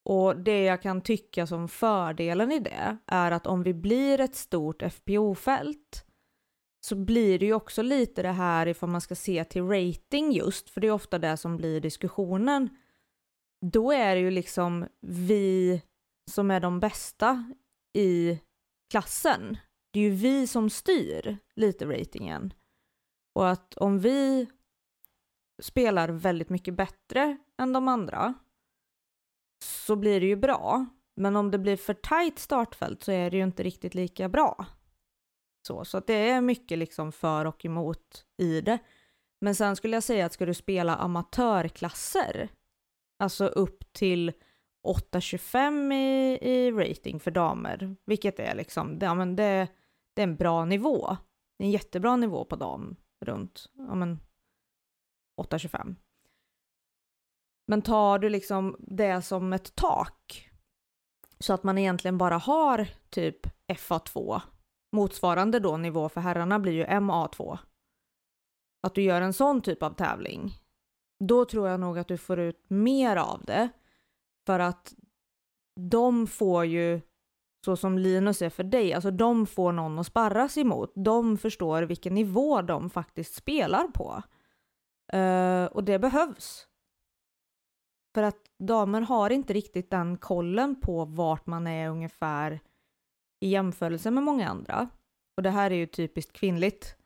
Och 0.05 0.37
det 0.37 0.65
jag 0.65 0.83
kan 0.83 1.01
tycka 1.01 1.47
som 1.47 1.69
fördelen 1.69 2.53
i 2.53 2.59
det 2.59 2.99
är 3.07 3.31
att 3.31 3.47
om 3.47 3.63
vi 3.63 3.75
blir 3.75 4.21
ett 4.21 4.35
stort 4.37 4.83
FPO-fält 4.83 6.05
så 6.81 6.97
blir 6.97 7.39
det 7.39 7.47
ju 7.47 7.55
också 7.55 7.83
lite 7.83 8.23
det 8.23 8.33
här 8.33 8.69
ifall 8.69 8.89
man 8.89 9.01
ska 9.01 9.15
se 9.15 9.45
till 9.45 9.63
rating 9.63 10.33
just, 10.33 10.71
för 10.71 10.81
det 10.81 10.87
är 10.87 10.93
ofta 10.93 11.19
det 11.19 11.37
som 11.37 11.57
blir 11.57 11.81
diskussionen. 11.81 12.69
Då 13.61 13.93
är 13.93 14.15
det 14.15 14.21
ju 14.21 14.31
liksom 14.31 14.87
vi 15.01 15.83
som 16.31 16.51
är 16.51 16.61
de 16.61 16.81
bästa 16.81 17.53
i 17.93 18.41
klassen. 18.91 19.57
Det 19.91 20.01
är 20.01 20.05
ju 20.05 20.11
vi 20.11 20.47
som 20.47 20.71
styr 20.71 21.39
lite 21.55 21.87
ratingen. 21.87 22.53
Och 23.35 23.49
att 23.49 23.75
om 23.75 23.99
vi 23.99 24.47
spelar 25.63 26.09
väldigt 26.09 26.49
mycket 26.49 26.75
bättre 26.75 27.37
än 27.59 27.73
de 27.73 27.89
andra 27.89 28.35
så 29.65 29.97
blir 29.97 30.21
det 30.21 30.27
ju 30.27 30.37
bra. 30.37 30.87
Men 31.17 31.37
om 31.37 31.51
det 31.51 31.59
blir 31.59 31.77
för 31.77 31.95
tajt 31.95 32.39
startfält 32.39 33.03
så 33.03 33.13
är 33.13 33.31
det 33.31 33.37
ju 33.37 33.43
inte 33.43 33.63
riktigt 33.63 33.95
lika 33.95 34.29
bra. 34.29 34.67
Så, 35.67 35.85
så 35.85 35.99
att 35.99 36.07
det 36.07 36.31
är 36.31 36.41
mycket 36.41 36.79
liksom 36.79 37.13
för 37.13 37.45
och 37.45 37.65
emot 37.65 38.25
i 38.37 38.61
det. 38.61 38.79
Men 39.41 39.55
sen 39.55 39.77
skulle 39.77 39.97
jag 39.97 40.03
säga 40.03 40.27
att 40.27 40.33
ska 40.33 40.47
du 40.47 40.55
spela 40.55 40.97
amatörklasser, 40.97 42.49
alltså 43.19 43.47
upp 43.47 43.93
till 43.93 44.33
8,25 44.87 45.95
i, 45.95 46.39
i 46.51 46.71
rating 46.73 47.21
för 47.21 47.31
damer, 47.31 47.97
vilket 48.05 48.39
är 48.39 48.55
liksom, 48.55 48.99
det, 48.99 49.07
ja, 49.07 49.15
men 49.15 49.37
det, 49.37 49.69
det 50.15 50.23
är 50.23 50.27
en 50.27 50.37
bra 50.37 50.65
nivå. 50.65 51.17
Det 51.59 51.65
är 51.65 51.67
en 51.67 51.73
jättebra 51.73 52.17
nivå 52.17 52.45
på 52.45 52.57
dam, 52.57 52.97
runt 53.21 53.71
ja, 53.73 53.95
men 53.95 54.21
8,25. 55.41 55.97
Men 57.71 57.83
tar 57.83 58.19
du 58.19 58.29
liksom 58.29 58.77
det 58.79 59.23
som 59.23 59.53
ett 59.53 59.75
tak, 59.75 60.51
så 61.39 61.53
att 61.53 61.63
man 61.63 61.79
egentligen 61.79 62.19
bara 62.19 62.37
har 62.37 62.89
typ 63.11 63.47
FA2, 63.73 64.41
motsvarande 64.93 65.61
då 65.61 65.77
nivå 65.77 66.09
för 66.09 66.21
herrarna 66.21 66.59
blir 66.59 66.73
ju 66.73 66.85
MA2. 66.85 67.59
Att 68.83 68.95
du 68.95 69.03
gör 69.03 69.21
en 69.21 69.33
sån 69.33 69.61
typ 69.61 69.83
av 69.83 69.91
tävling, 69.91 70.55
då 71.25 71.45
tror 71.45 71.69
jag 71.69 71.81
nog 71.81 71.99
att 71.99 72.09
du 72.09 72.17
får 72.17 72.39
ut 72.39 72.65
mer 72.69 73.17
av 73.17 73.45
det. 73.45 73.69
För 74.47 74.59
att 74.59 74.95
de 75.81 76.27
får 76.27 76.65
ju, 76.65 77.01
så 77.65 77.77
som 77.77 77.99
Linus 77.99 78.43
är 78.43 78.51
för 78.51 78.65
dig, 78.65 78.93
alltså 78.93 79.11
de 79.11 79.47
får 79.47 79.73
någon 79.73 79.99
att 79.99 80.07
sparras 80.07 80.59
emot. 80.59 80.93
De 80.95 81.39
förstår 81.39 81.83
vilken 81.83 82.15
nivå 82.15 82.63
de 82.63 82.91
faktiskt 82.91 83.35
spelar 83.35 83.89
på. 83.89 84.23
Uh, 85.15 85.65
och 85.65 85.85
det 85.85 85.99
behövs. 85.99 86.69
För 88.15 88.23
att 88.23 88.39
damer 88.59 89.01
har 89.01 89.31
inte 89.31 89.53
riktigt 89.53 89.91
den 89.91 90.17
kollen 90.17 90.81
på 90.81 91.05
vart 91.05 91.47
man 91.47 91.67
är 91.67 91.91
ungefär 91.91 92.61
i 93.41 93.49
jämförelse 93.49 94.11
med 94.11 94.25
många 94.25 94.49
andra. 94.49 94.89
Och 95.37 95.43
det 95.43 95.51
här 95.51 95.71
är 95.71 95.75
ju 95.75 95.87
typiskt 95.87 96.33
kvinnligt. 96.33 96.97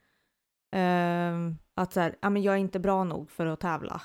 Eh, 0.75 1.33
att 1.75 1.93
så 1.93 1.99
här, 1.99 2.15
ja 2.21 2.29
men 2.29 2.41
jag 2.41 2.53
är 2.53 2.59
inte 2.59 2.79
bra 2.79 3.03
nog 3.03 3.31
för 3.31 3.45
att 3.45 3.59
tävla. 3.59 4.01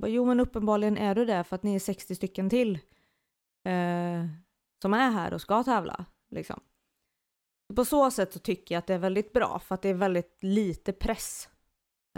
Bara, 0.00 0.08
jo 0.08 0.24
men 0.24 0.40
uppenbarligen 0.40 0.98
är 0.98 1.14
du 1.14 1.24
det 1.24 1.44
för 1.44 1.56
att 1.56 1.62
ni 1.62 1.74
är 1.74 1.80
60 1.80 2.14
stycken 2.14 2.50
till 2.50 2.74
eh, 3.64 4.26
som 4.82 4.94
är 4.94 5.10
här 5.10 5.34
och 5.34 5.40
ska 5.40 5.64
tävla. 5.64 6.04
Liksom. 6.30 6.60
På 7.76 7.84
så 7.84 8.10
sätt 8.10 8.32
så 8.32 8.38
tycker 8.38 8.74
jag 8.74 8.78
att 8.78 8.86
det 8.86 8.94
är 8.94 8.98
väldigt 8.98 9.32
bra 9.32 9.58
för 9.58 9.74
att 9.74 9.82
det 9.82 9.88
är 9.88 9.94
väldigt 9.94 10.38
lite 10.40 10.92
press 10.92 11.48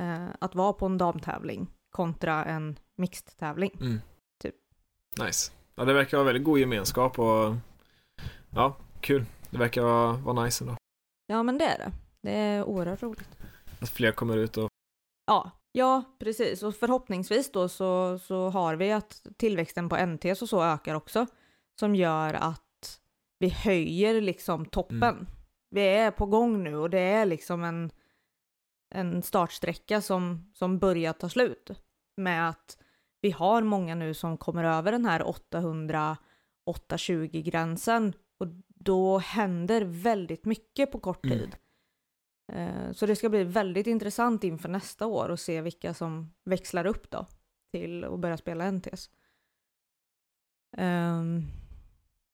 eh, 0.01 0.29
att 0.41 0.55
vara 0.55 0.73
på 0.73 0.87
en 0.87 0.99
damtävling 0.99 1.71
kontra 1.99 2.45
en 2.45 2.79
mixed 2.97 3.37
tävling. 3.37 3.71
Mm. 3.81 4.01
Typ. 4.43 4.55
Nice. 5.25 5.53
Ja, 5.75 5.85
det 5.85 5.93
verkar 5.93 6.17
vara 6.17 6.27
väldigt 6.27 6.45
god 6.45 6.59
gemenskap 6.59 7.19
och 7.19 7.55
ja, 8.51 8.77
kul. 9.01 9.25
Det 9.51 9.59
verkar 9.59 9.83
vara, 9.83 10.13
vara 10.13 10.45
nice 10.45 10.65
ändå. 10.65 10.77
Ja 11.27 11.43
men 11.43 11.59
det 11.59 11.65
är 11.65 11.79
det. 11.79 11.93
Det 12.23 12.33
är 12.33 12.65
oerhört 12.65 13.03
roligt. 13.03 13.39
Att 13.81 13.91
fler 13.91 14.13
kommer 14.13 14.37
ut 14.37 14.57
och 14.57 14.69
Ja, 15.27 15.51
ja 15.73 16.05
precis. 16.19 16.63
Och 16.63 16.75
förhoppningsvis 16.75 17.53
då 17.53 17.69
så, 17.69 18.19
så 18.19 18.51
har 18.51 18.77
vi 18.77 18.93
att 18.93 19.27
tillväxten 19.37 19.89
på 19.89 20.07
NTs 20.07 20.43
och 20.43 20.49
så 20.49 20.63
ökar 20.63 20.95
också. 20.95 21.27
Som 21.81 21.95
gör 21.95 22.35
att 22.35 23.01
vi 23.39 23.49
höjer 23.49 24.21
liksom 24.21 24.67
toppen. 24.67 25.03
Mm. 25.03 25.27
Vi 25.71 25.81
är 25.81 26.11
på 26.11 26.27
gång 26.27 26.65
nu 26.65 26.77
och 26.77 26.91
det 26.91 27.01
är 27.01 27.27
liksom 27.27 27.65
en, 27.65 27.91
en 28.95 29.23
startsträcka 29.23 30.01
som, 30.01 30.51
som 30.55 30.79
börjar 30.79 31.13
ta 31.13 31.29
slut. 31.29 31.71
Med 32.19 32.49
att 32.49 32.79
vi 33.21 33.31
har 33.31 33.63
många 33.63 33.95
nu 33.95 34.15
som 34.15 34.37
kommer 34.39 34.65
över 34.65 34.93
den 34.93 35.05
här 35.05 35.21
800-820 35.23 37.43
gränsen. 37.43 38.13
Och 38.39 38.47
då 38.69 39.19
händer 39.19 39.83
väldigt 39.85 40.45
mycket 40.45 40.93
på 40.93 41.01
kort 41.01 41.25
Mm. 41.25 41.39
tid. 41.39 41.57
Eh, 42.53 42.93
Så 42.93 43.07
det 43.07 43.17
ska 43.17 43.29
bli 43.29 43.45
väldigt 43.45 43.87
intressant 43.87 44.45
inför 44.45 44.69
nästa 44.69 45.07
år 45.07 45.29
och 45.29 45.41
se 45.41 45.61
vilka 45.61 45.95
som 45.95 46.33
växlar 46.45 46.87
upp 46.87 47.11
då 47.11 47.27
till 47.73 48.05
att 48.05 48.19
börja 48.21 48.37
spela 48.37 48.65
NTS. 48.65 49.11
Ehm, 50.77 51.43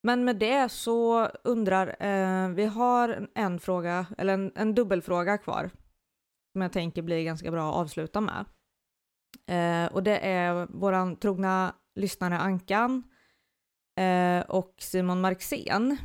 Men 0.02 0.24
med 0.24 0.36
det 0.38 0.68
så 0.68 1.26
undrar, 1.26 1.96
eh, 2.02 2.48
vi 2.48 2.64
har 2.66 3.28
en 3.34 3.58
fråga, 3.60 4.06
eller 4.18 4.34
en, 4.34 4.52
en 4.54 4.74
dubbelfråga 4.74 5.38
kvar, 5.38 5.70
som 6.52 6.62
jag 6.62 6.72
tänker 6.72 7.02
blir 7.02 7.24
ganska 7.24 7.50
bra 7.50 7.68
att 7.70 7.74
avsluta 7.76 8.20
med. 8.20 8.44
Eh, 9.46 9.86
och 9.92 10.02
det 10.02 10.18
är 10.18 10.66
våran 10.70 11.16
trogna 11.16 11.74
lyssnare 11.94 12.38
Ankan 12.38 13.02
eh, 14.00 14.40
och 14.40 14.74
Simon 14.78 15.20
Marxén 15.20 15.96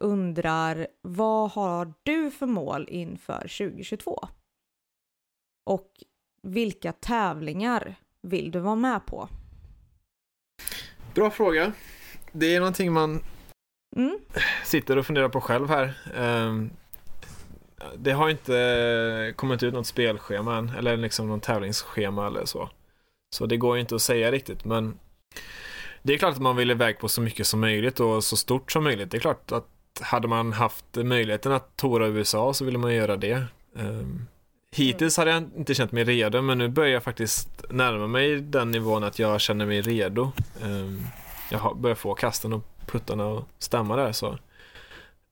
undrar 0.00 0.86
vad 1.02 1.50
har 1.50 1.92
du 2.02 2.30
för 2.30 2.46
mål 2.46 2.88
inför 2.90 3.40
2022? 3.40 4.28
Och 5.66 5.90
vilka 6.42 6.92
tävlingar 6.92 7.94
vill 8.22 8.50
du 8.50 8.58
vara 8.58 8.74
med 8.74 9.06
på? 9.06 9.28
Bra 11.14 11.30
fråga. 11.30 11.72
Det 12.32 12.54
är 12.54 12.60
någonting 12.60 12.92
man 12.92 13.22
Mm. 13.96 14.18
sitter 14.64 14.96
och 14.98 15.06
funderar 15.06 15.28
på 15.28 15.40
själv 15.40 15.68
här. 15.68 15.94
Det 17.96 18.12
har 18.12 18.28
inte 18.28 18.58
eh, 18.58 19.34
kommit 19.34 19.62
ut 19.62 19.74
något 19.74 19.86
spelschema 19.86 20.56
än, 20.56 20.68
eller 20.68 20.96
liksom 20.96 21.28
någon 21.28 21.40
tävlingsschema 21.40 22.26
eller 22.26 22.44
så. 22.44 22.70
Så 23.30 23.46
det 23.46 23.56
går 23.56 23.76
ju 23.76 23.80
inte 23.80 23.94
att 23.94 24.02
säga 24.02 24.32
riktigt, 24.32 24.64
men 24.64 24.98
det 26.02 26.14
är 26.14 26.18
klart 26.18 26.34
att 26.34 26.42
man 26.42 26.56
vill 26.56 26.70
iväg 26.70 26.98
på 26.98 27.08
så 27.08 27.20
mycket 27.20 27.46
som 27.46 27.60
möjligt 27.60 28.00
och 28.00 28.24
så 28.24 28.36
stort 28.36 28.72
som 28.72 28.84
möjligt. 28.84 29.10
Det 29.10 29.16
är 29.16 29.20
klart 29.20 29.52
att 29.52 29.66
hade 30.00 30.28
man 30.28 30.52
haft 30.52 30.84
möjligheten 30.94 31.52
att 31.52 31.76
tora 31.76 32.06
USA 32.06 32.54
så 32.54 32.64
ville 32.64 32.78
man 32.78 32.94
göra 32.94 33.16
det. 33.16 33.44
Ehm, 33.76 34.26
hittills 34.70 35.16
hade 35.16 35.30
jag 35.30 35.50
inte 35.56 35.74
känt 35.74 35.92
mig 35.92 36.04
redo, 36.04 36.42
men 36.42 36.58
nu 36.58 36.68
börjar 36.68 36.92
jag 36.92 37.02
faktiskt 37.02 37.64
närma 37.70 38.06
mig 38.06 38.40
den 38.40 38.70
nivån 38.70 39.04
att 39.04 39.18
jag 39.18 39.40
känner 39.40 39.66
mig 39.66 39.80
redo. 39.80 40.32
Ehm, 40.62 41.06
jag 41.50 41.76
börjar 41.76 41.94
få 41.94 42.14
kasten 42.14 42.52
och 42.52 42.62
puttarna 42.86 43.32
att 43.32 43.44
stämma 43.58 43.96
där 43.96 44.12
så. 44.12 44.38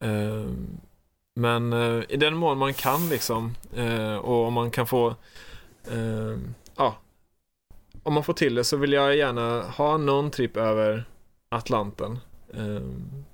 Ehm, 0.00 0.80
men 1.34 1.72
eh, 1.72 2.02
i 2.08 2.16
den 2.16 2.36
mån 2.36 2.58
man 2.58 2.74
kan 2.74 3.08
liksom 3.08 3.54
eh, 3.74 4.16
och 4.16 4.46
om 4.46 4.54
man 4.54 4.70
kan 4.70 4.86
få 4.86 5.08
eh, 5.90 6.38
ja, 6.76 6.96
om 8.02 8.14
man 8.14 8.24
får 8.24 8.32
till 8.32 8.54
det 8.54 8.64
så 8.64 8.76
vill 8.76 8.92
jag 8.92 9.16
gärna 9.16 9.62
ha 9.62 9.96
någon 9.96 10.30
tripp 10.30 10.56
över 10.56 11.04
Atlanten. 11.48 12.18
Eh, 12.54 12.82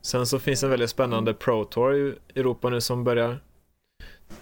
sen 0.03 0.27
så 0.27 0.39
finns 0.39 0.63
en 0.63 0.71
väldigt 0.71 0.91
spännande 0.91 1.35
Pro 1.35 1.65
Tour 1.65 1.95
i 1.95 2.39
Europa 2.41 2.71
nu 2.71 2.81
som 2.81 3.05
börjar 3.05 3.41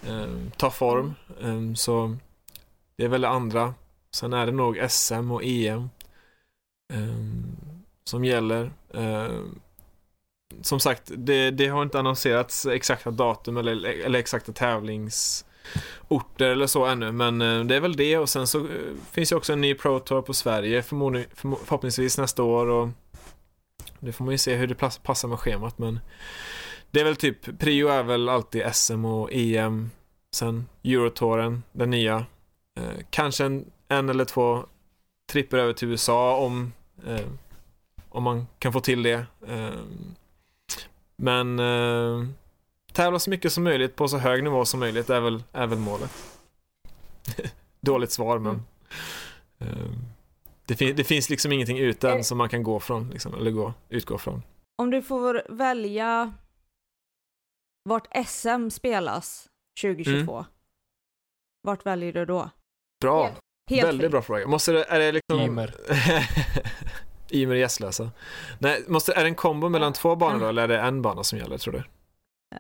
eh, 0.07 0.27
ta 0.57 0.71
form. 0.71 1.15
Så 1.77 2.17
det 2.97 3.05
är 3.05 3.09
väl 3.09 3.21
det 3.21 3.29
andra. 3.29 3.75
Sen 4.15 4.33
är 4.33 4.47
det 4.47 4.53
nog 4.53 4.91
SM 4.91 5.31
och 5.31 5.45
EM 5.45 5.89
som 8.05 8.25
gäller. 8.25 8.71
Som 10.63 10.81
sagt, 10.81 11.03
det, 11.17 11.51
det 11.51 11.67
har 11.67 11.83
inte 11.83 11.99
annonserats 11.99 12.67
exakta 12.67 13.11
datum 13.11 13.57
eller, 13.57 13.85
eller 13.87 14.19
exakta 14.19 14.53
tävlingsorter 14.53 16.51
eller 16.51 16.67
så 16.67 16.87
ännu. 16.87 17.13
Men 17.13 17.43
eh, 17.43 17.65
det 17.65 17.77
är 17.77 17.81
väl 17.81 17.97
det 17.97 18.19
och 18.19 18.29
sen 18.29 18.47
så 18.47 18.59
eh, 18.59 18.67
finns 19.13 19.33
ju 19.33 19.37
också 19.37 19.53
en 19.53 19.61
ny 19.61 19.75
Pro 19.75 19.99
Tour 19.99 20.23
på 20.23 20.35
Sverige 20.35 20.83
förmodligen, 20.83 21.29
förhoppningsvis 21.35 22.19
nästa 22.19 22.43
år. 22.43 22.67
Och 22.67 22.89
det 24.01 24.13
får 24.13 24.25
man 24.25 24.33
ju 24.33 24.39
se 24.39 24.55
hur 24.55 24.67
det 24.67 24.75
passar 25.03 25.29
med 25.29 25.39
schemat 25.39 25.79
men 25.79 26.01
det 26.95 27.01
är 27.01 27.05
väl 27.05 27.17
typ, 27.17 27.59
prio 27.59 27.89
är 27.89 28.03
väl 28.03 28.29
alltid 28.29 28.75
SM 28.75 29.05
och 29.05 29.29
EM. 29.33 29.91
Sen 30.35 30.67
Eurotouren, 30.85 31.63
den 31.73 31.91
nya. 31.91 32.27
Eh, 32.77 33.05
kanske 33.11 33.45
en, 33.45 33.71
en 33.89 34.09
eller 34.09 34.25
två 34.25 34.67
tripper 35.33 35.59
över 35.59 35.73
till 35.73 35.89
USA 35.89 36.37
om, 36.37 36.73
eh, 37.07 37.27
om 38.09 38.23
man 38.23 38.47
kan 38.59 38.73
få 38.73 38.81
till 38.81 39.03
det. 39.03 39.27
Eh, 39.49 39.71
men 41.17 41.59
eh, 41.59 42.25
tävla 42.93 43.19
så 43.19 43.31
mycket 43.31 43.53
som 43.53 43.65
möjligt 43.65 43.97
på 43.97 44.09
så 44.09 44.19
hög 44.19 44.45
nivå 44.45 44.65
som 44.65 44.81
möjligt 44.81 45.11
är 45.11 45.21
väl, 45.21 45.43
är 45.53 45.67
väl 45.67 45.79
målet. 45.79 46.11
Dåligt 47.81 48.13
svar 48.13 48.39
men 48.39 48.63
eh, 49.59 49.91
det, 50.67 50.77
fin- 50.77 50.97
det 50.97 51.05
finns 51.05 51.31
liksom 51.31 51.53
ingenting 51.53 51.79
utan 51.79 52.25
som 52.25 52.39
man 52.39 52.49
kan 52.49 52.63
gå 52.63 52.81
från, 52.81 53.11
liksom, 53.11 53.35
eller 53.35 53.51
gå, 53.51 53.75
utgå 53.89 54.19
från. 54.19 54.43
Om 54.83 54.91
du 54.91 55.03
får 55.03 55.43
välja 55.49 56.33
vart 57.85 58.27
SM 58.27 58.69
spelas 58.71 59.49
2022, 59.83 60.45
vart 61.63 61.87
väljer 61.87 62.13
du 62.13 62.25
då? 62.27 62.51
Bra, 63.01 63.31
Helt 63.71 63.85
väldigt 63.89 64.01
fritt. 64.03 64.11
bra 64.11 64.23
fråga. 64.23 64.47
Måste 64.47 64.73
det, 64.73 64.85
är 64.85 64.99
det 64.99 65.13
liksom... 65.13 65.67
Ymer. 67.35 67.43
Ymer 67.43 67.55
gästlösa. 67.55 68.11
Nej, 68.59 68.85
måste, 68.89 69.13
är 69.13 69.23
det 69.23 69.29
en 69.29 69.35
kombo 69.35 69.69
mellan 69.69 69.93
två 69.93 70.17
banor 70.17 70.41
då, 70.41 70.47
eller 70.47 70.63
är 70.63 70.69
det 70.69 70.81
en 70.81 71.03
bana 71.03 71.25
som 71.25 71.39
gäller 71.39 71.59
tror 71.59 71.73
du? 71.73 71.83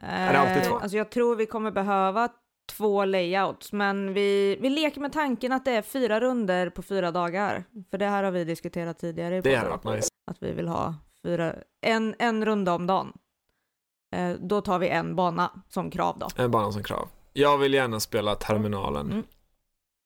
Är 0.01 0.33
det 0.33 0.39
alltid 0.39 0.65
två? 0.65 0.77
Eh, 0.77 0.83
Alltså 0.83 0.97
jag 0.97 1.11
tror 1.11 1.37
vi 1.37 1.47
kommer 1.47 1.71
behöva 1.71 2.29
två 2.73 3.05
layouts, 3.05 3.73
men 3.73 4.15
vi, 4.15 4.59
vi 4.61 4.71
leker 4.71 5.01
med 5.01 5.13
tanken 5.13 5.53
att 5.53 5.65
det 5.65 5.71
är 5.71 5.83
fyra 5.83 6.21
runder 6.21 6.71
på 6.71 6.83
fyra 6.83 7.11
dagar. 7.11 7.65
För 7.91 7.99
det 7.99 8.07
här 8.07 8.23
har 8.25 8.31
vi 8.31 8.45
diskuterat 8.45 8.99
tidigare 8.99 9.37
i 9.37 9.41
Det 9.41 9.55
hade 9.55 9.71
varit 9.71 9.85
nice. 9.85 10.09
Att 10.31 10.43
vi 10.43 10.53
vill 10.53 10.69
ha 10.69 10.95
fyra, 11.23 11.55
en, 11.87 12.15
en 12.19 12.45
runda 12.45 12.75
om 12.75 12.87
dagen. 12.87 13.13
Eh, 14.17 14.31
då 14.41 14.61
tar 14.61 14.79
vi 14.79 14.89
en 14.89 15.17
bana 15.17 15.51
som 15.69 15.91
krav 15.91 16.19
då. 16.19 16.29
En 16.37 16.51
bana 16.51 16.73
som 16.73 16.83
krav. 16.83 17.09
Jag 17.33 17.59
vill 17.59 17.75
gärna 17.75 18.01
spela 18.01 18.35
terminalen. 18.35 19.11
Mm. 19.11 19.23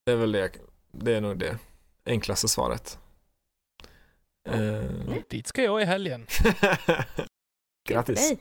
Det 0.06 0.12
är 0.12 0.16
väl 0.16 0.32
det, 0.32 0.50
det 0.92 1.14
är 1.14 1.20
nog 1.20 1.38
det 1.38 1.58
enklaste 2.06 2.48
svaret. 2.48 2.98
Eh, 4.48 5.14
Dit 5.30 5.46
ska 5.46 5.62
jag 5.62 5.82
i 5.82 5.84
helgen. 5.84 6.26
Grattis. 7.88 8.32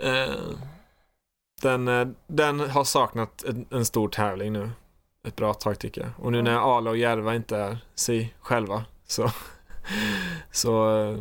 Eh, 0.00 0.34
den, 1.62 1.88
eh, 1.88 2.06
den 2.26 2.60
har 2.60 2.84
saknat 2.84 3.44
en, 3.44 3.66
en 3.70 3.84
stor 3.84 4.08
tävling 4.08 4.52
nu. 4.52 4.70
Ett 5.28 5.36
bra 5.36 5.54
tag 5.54 5.78
tycker 5.78 6.00
jag. 6.00 6.10
Och 6.18 6.32
nu 6.32 6.42
när 6.42 6.76
Ale 6.76 6.90
och 6.90 6.96
Järva 6.96 7.34
inte 7.34 7.56
är 7.56 7.78
sig 7.94 8.34
själva 8.40 8.84
så, 9.06 9.30
så 10.50 10.98
eh, 11.00 11.18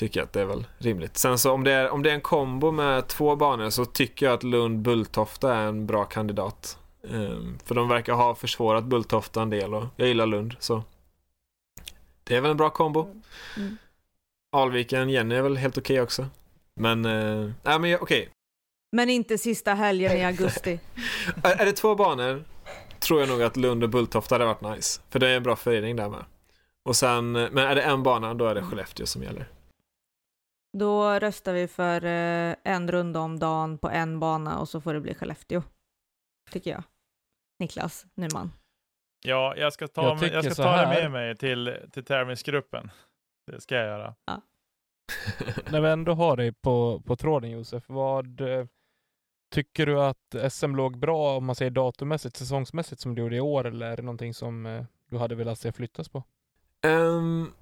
tycker 0.00 0.20
jag 0.20 0.24
att 0.24 0.32
det 0.32 0.40
är 0.40 0.44
väl 0.44 0.66
rimligt. 0.78 1.16
Sen 1.16 1.38
så 1.38 1.52
om 1.52 1.64
det 1.64 1.72
är, 1.72 1.90
om 1.90 2.02
det 2.02 2.10
är 2.10 2.14
en 2.14 2.20
kombo 2.20 2.70
med 2.70 3.08
två 3.08 3.36
banor 3.36 3.70
så 3.70 3.84
tycker 3.84 4.26
jag 4.26 4.32
att 4.34 4.42
Lund 4.42 4.80
Bulltofta 4.80 5.54
är 5.54 5.66
en 5.66 5.86
bra 5.86 6.04
kandidat. 6.04 6.78
Eh, 7.02 7.38
för 7.64 7.74
de 7.74 7.88
verkar 7.88 8.12
ha 8.12 8.34
försvårat 8.34 8.84
Bulltofta 8.84 9.42
en 9.42 9.50
del 9.50 9.74
och 9.74 9.84
jag 9.96 10.08
gillar 10.08 10.26
Lund 10.26 10.56
så 10.58 10.82
det 12.26 12.36
är 12.36 12.40
väl 12.40 12.50
en 12.50 12.56
bra 12.56 12.70
kombo. 12.70 13.22
Mm. 13.56 13.76
Alviken, 14.52 15.10
Jenny 15.10 15.34
är 15.34 15.42
väl 15.42 15.56
helt 15.56 15.78
okej 15.78 16.00
också. 16.00 16.26
Men, 16.80 17.04
eh, 17.04 17.50
nej 17.62 17.78
men 17.78 17.98
okej. 18.00 18.28
Men 18.92 19.10
inte 19.10 19.38
sista 19.38 19.74
helgen 19.74 20.12
i 20.12 20.24
augusti. 20.24 20.80
Är, 21.42 21.60
är 21.60 21.64
det 21.64 21.72
två 21.72 21.94
banor 21.94 22.44
tror 22.98 23.20
jag 23.20 23.28
nog 23.28 23.42
att 23.42 23.56
Lund 23.56 23.84
och 23.84 23.90
Bulltofta 23.90 24.34
hade 24.34 24.44
varit 24.44 24.76
nice. 24.76 25.00
För 25.10 25.18
det 25.18 25.28
är 25.28 25.36
en 25.36 25.42
bra 25.42 25.56
förening 25.56 25.96
där 25.96 26.08
med. 26.08 26.24
Och 26.84 26.96
sen, 26.96 27.36
eh, 27.36 27.50
men 27.50 27.66
är 27.66 27.74
det 27.74 27.82
en 27.82 28.02
bana 28.02 28.34
då 28.34 28.46
är 28.46 28.54
det 28.54 28.62
Skellefteå 28.62 29.06
som 29.06 29.22
gäller. 29.22 29.48
Då 30.78 31.10
röstar 31.10 31.52
vi 31.52 31.68
för 31.68 32.04
eh, 32.04 32.56
en 32.64 32.90
runda 32.90 33.20
om 33.20 33.38
dagen 33.38 33.78
på 33.78 33.90
en 33.90 34.20
bana 34.20 34.58
och 34.58 34.68
så 34.68 34.80
får 34.80 34.94
det 34.94 35.00
bli 35.00 35.14
Skellefteå. 35.14 35.62
Tycker 36.50 36.70
jag. 36.70 36.82
Niklas 37.58 38.06
Nyman. 38.14 38.52
Ja, 39.26 39.54
jag 39.56 39.72
ska 39.72 39.88
ta, 39.88 40.18
Jag 40.20 40.32
jag 40.32 40.44
ska 40.44 40.62
ta 40.62 40.76
det 40.76 40.88
med 40.88 41.10
mig 41.10 41.36
till, 41.36 41.76
till 41.92 42.04
tävlingsgruppen. 42.04 42.90
Det 43.52 43.60
ska 43.60 43.74
jag 43.74 43.86
göra. 43.86 44.14
När 45.70 45.80
vi 45.80 45.88
ändå 45.88 46.12
har 46.12 46.36
dig 46.36 46.52
på, 46.52 47.02
på 47.06 47.16
tråden 47.16 47.50
Josef, 47.50 47.84
vad 47.86 48.40
eh, 48.40 48.66
tycker 49.54 49.86
du 49.86 50.00
att 50.00 50.52
SM 50.52 50.74
låg 50.74 50.98
bra 50.98 51.36
om 51.36 51.44
man 51.44 51.54
säger 51.54 51.70
datummässigt, 51.70 52.36
säsongsmässigt 52.36 53.00
som 53.00 53.14
det 53.14 53.20
gjorde 53.20 53.36
i 53.36 53.40
år 53.40 53.66
eller 53.66 53.86
är 53.86 53.96
det 53.96 54.02
någonting 54.02 54.34
som 54.34 54.66
eh, 54.66 54.84
du 55.10 55.18
hade 55.18 55.34
velat 55.34 55.58
se 55.58 55.72
flyttas 55.72 56.08
på? 56.08 56.22
Ehm, 56.84 57.52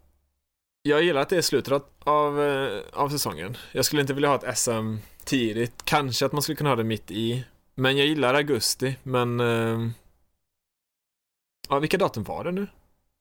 jag 0.82 1.02
gillar 1.02 1.20
att 1.20 1.28
det 1.28 1.36
är 1.36 1.42
slutet 1.42 1.72
av, 1.72 1.84
av, 1.98 2.42
eh, 2.42 2.82
av 2.92 3.08
säsongen. 3.08 3.56
Jag 3.72 3.84
skulle 3.84 4.02
inte 4.02 4.14
vilja 4.14 4.28
ha 4.28 4.36
ett 4.36 4.58
SM 4.58 4.96
tidigt. 5.24 5.84
Kanske 5.84 6.26
att 6.26 6.32
man 6.32 6.42
skulle 6.42 6.56
kunna 6.56 6.70
ha 6.70 6.76
det 6.76 6.84
mitt 6.84 7.10
i. 7.10 7.44
Men 7.74 7.96
jag 7.96 8.06
gillar 8.06 8.34
augusti, 8.34 8.96
men... 9.02 9.40
ehm, 9.40 9.92
ja, 11.68 11.78
vilka 11.78 11.98
datum 11.98 12.24
var 12.24 12.44
det 12.44 12.52
nu? 12.52 12.66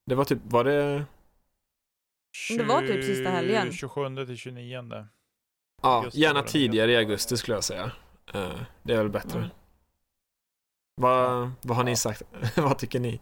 Det 0.06 0.16
var 0.16 0.26
typ, 0.26 0.40
var 0.44 0.64
det... 0.64 1.06
Det 2.58 2.64
var 2.64 2.82
typ 2.82 3.06
sista 3.06 3.30
helgen. 3.30 3.72
27 3.72 4.26
till 4.26 4.38
29. 4.38 5.08
Ja, 5.82 6.06
gärna 6.12 6.42
tidigare 6.42 6.92
i 6.92 6.98
augusti 6.98 7.38
skulle 7.38 7.58
jag 7.58 7.64
säga. 7.64 7.92
Eh, 8.34 8.62
det 8.84 8.94
är 8.94 8.98
väl 8.98 9.10
bättre. 9.10 9.40
Mm. 9.40 9.50
Vad, 10.96 11.52
vad 11.62 11.78
har 11.78 11.84
ni 11.84 11.96
sagt? 11.96 12.24
vad 12.56 12.78
tycker 12.78 13.00
ni? 13.00 13.22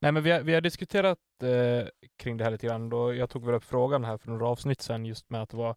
Nej, 0.00 0.12
men 0.12 0.22
vi 0.22 0.30
har, 0.30 0.40
vi 0.40 0.54
har 0.54 0.60
diskuterat 0.60 1.18
eh, 1.42 1.88
kring 2.16 2.36
det 2.36 2.44
här 2.44 2.50
lite 2.50 2.66
grann. 2.66 2.88
Då 2.88 3.14
jag 3.14 3.30
tog 3.30 3.46
väl 3.46 3.54
upp 3.54 3.64
frågan 3.64 4.04
här 4.04 4.18
för 4.18 4.30
några 4.30 4.48
avsnitt 4.48 4.82
sedan 4.82 5.06
just 5.06 5.30
med 5.30 5.42
att 5.42 5.50
det 5.50 5.56
var 5.56 5.76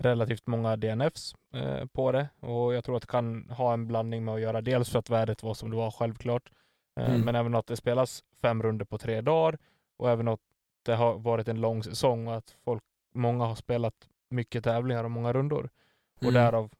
relativt 0.00 0.46
många 0.46 0.76
DNFs 0.76 1.34
eh, 1.54 1.86
på 1.86 2.12
det 2.12 2.28
och 2.40 2.74
jag 2.74 2.84
tror 2.84 2.96
att 2.96 3.02
det 3.02 3.08
kan 3.08 3.50
ha 3.50 3.72
en 3.72 3.86
blandning 3.86 4.24
med 4.24 4.34
att 4.34 4.40
göra 4.40 4.60
dels 4.60 4.90
för 4.90 4.98
att 4.98 5.10
värdet 5.10 5.42
var 5.42 5.54
som 5.54 5.70
det 5.70 5.76
var 5.76 5.90
självklart, 5.90 6.50
eh, 6.50 6.54
Mm. 6.96 7.20
men 7.20 7.34
även 7.34 7.54
att 7.54 7.66
det 7.66 7.76
spelas 7.76 8.24
fem 8.42 8.62
runder 8.62 8.84
på 8.84 8.98
tre 8.98 9.20
dagar 9.20 9.58
och 9.96 10.10
även 10.10 10.28
att 10.28 10.40
det 10.84 10.94
har 10.94 11.18
varit 11.18 11.48
en 11.48 11.60
lång 11.60 11.82
säsong 11.82 12.28
och 12.28 12.36
att 12.36 12.56
folk, 12.64 12.82
många 13.14 13.44
har 13.44 13.54
spelat 13.54 14.08
mycket 14.30 14.64
tävlingar 14.64 15.04
och 15.04 15.10
många 15.10 15.32
rundor. 15.32 15.70
Och 16.16 16.22
Mm. 16.22 16.34
därav 16.34 16.70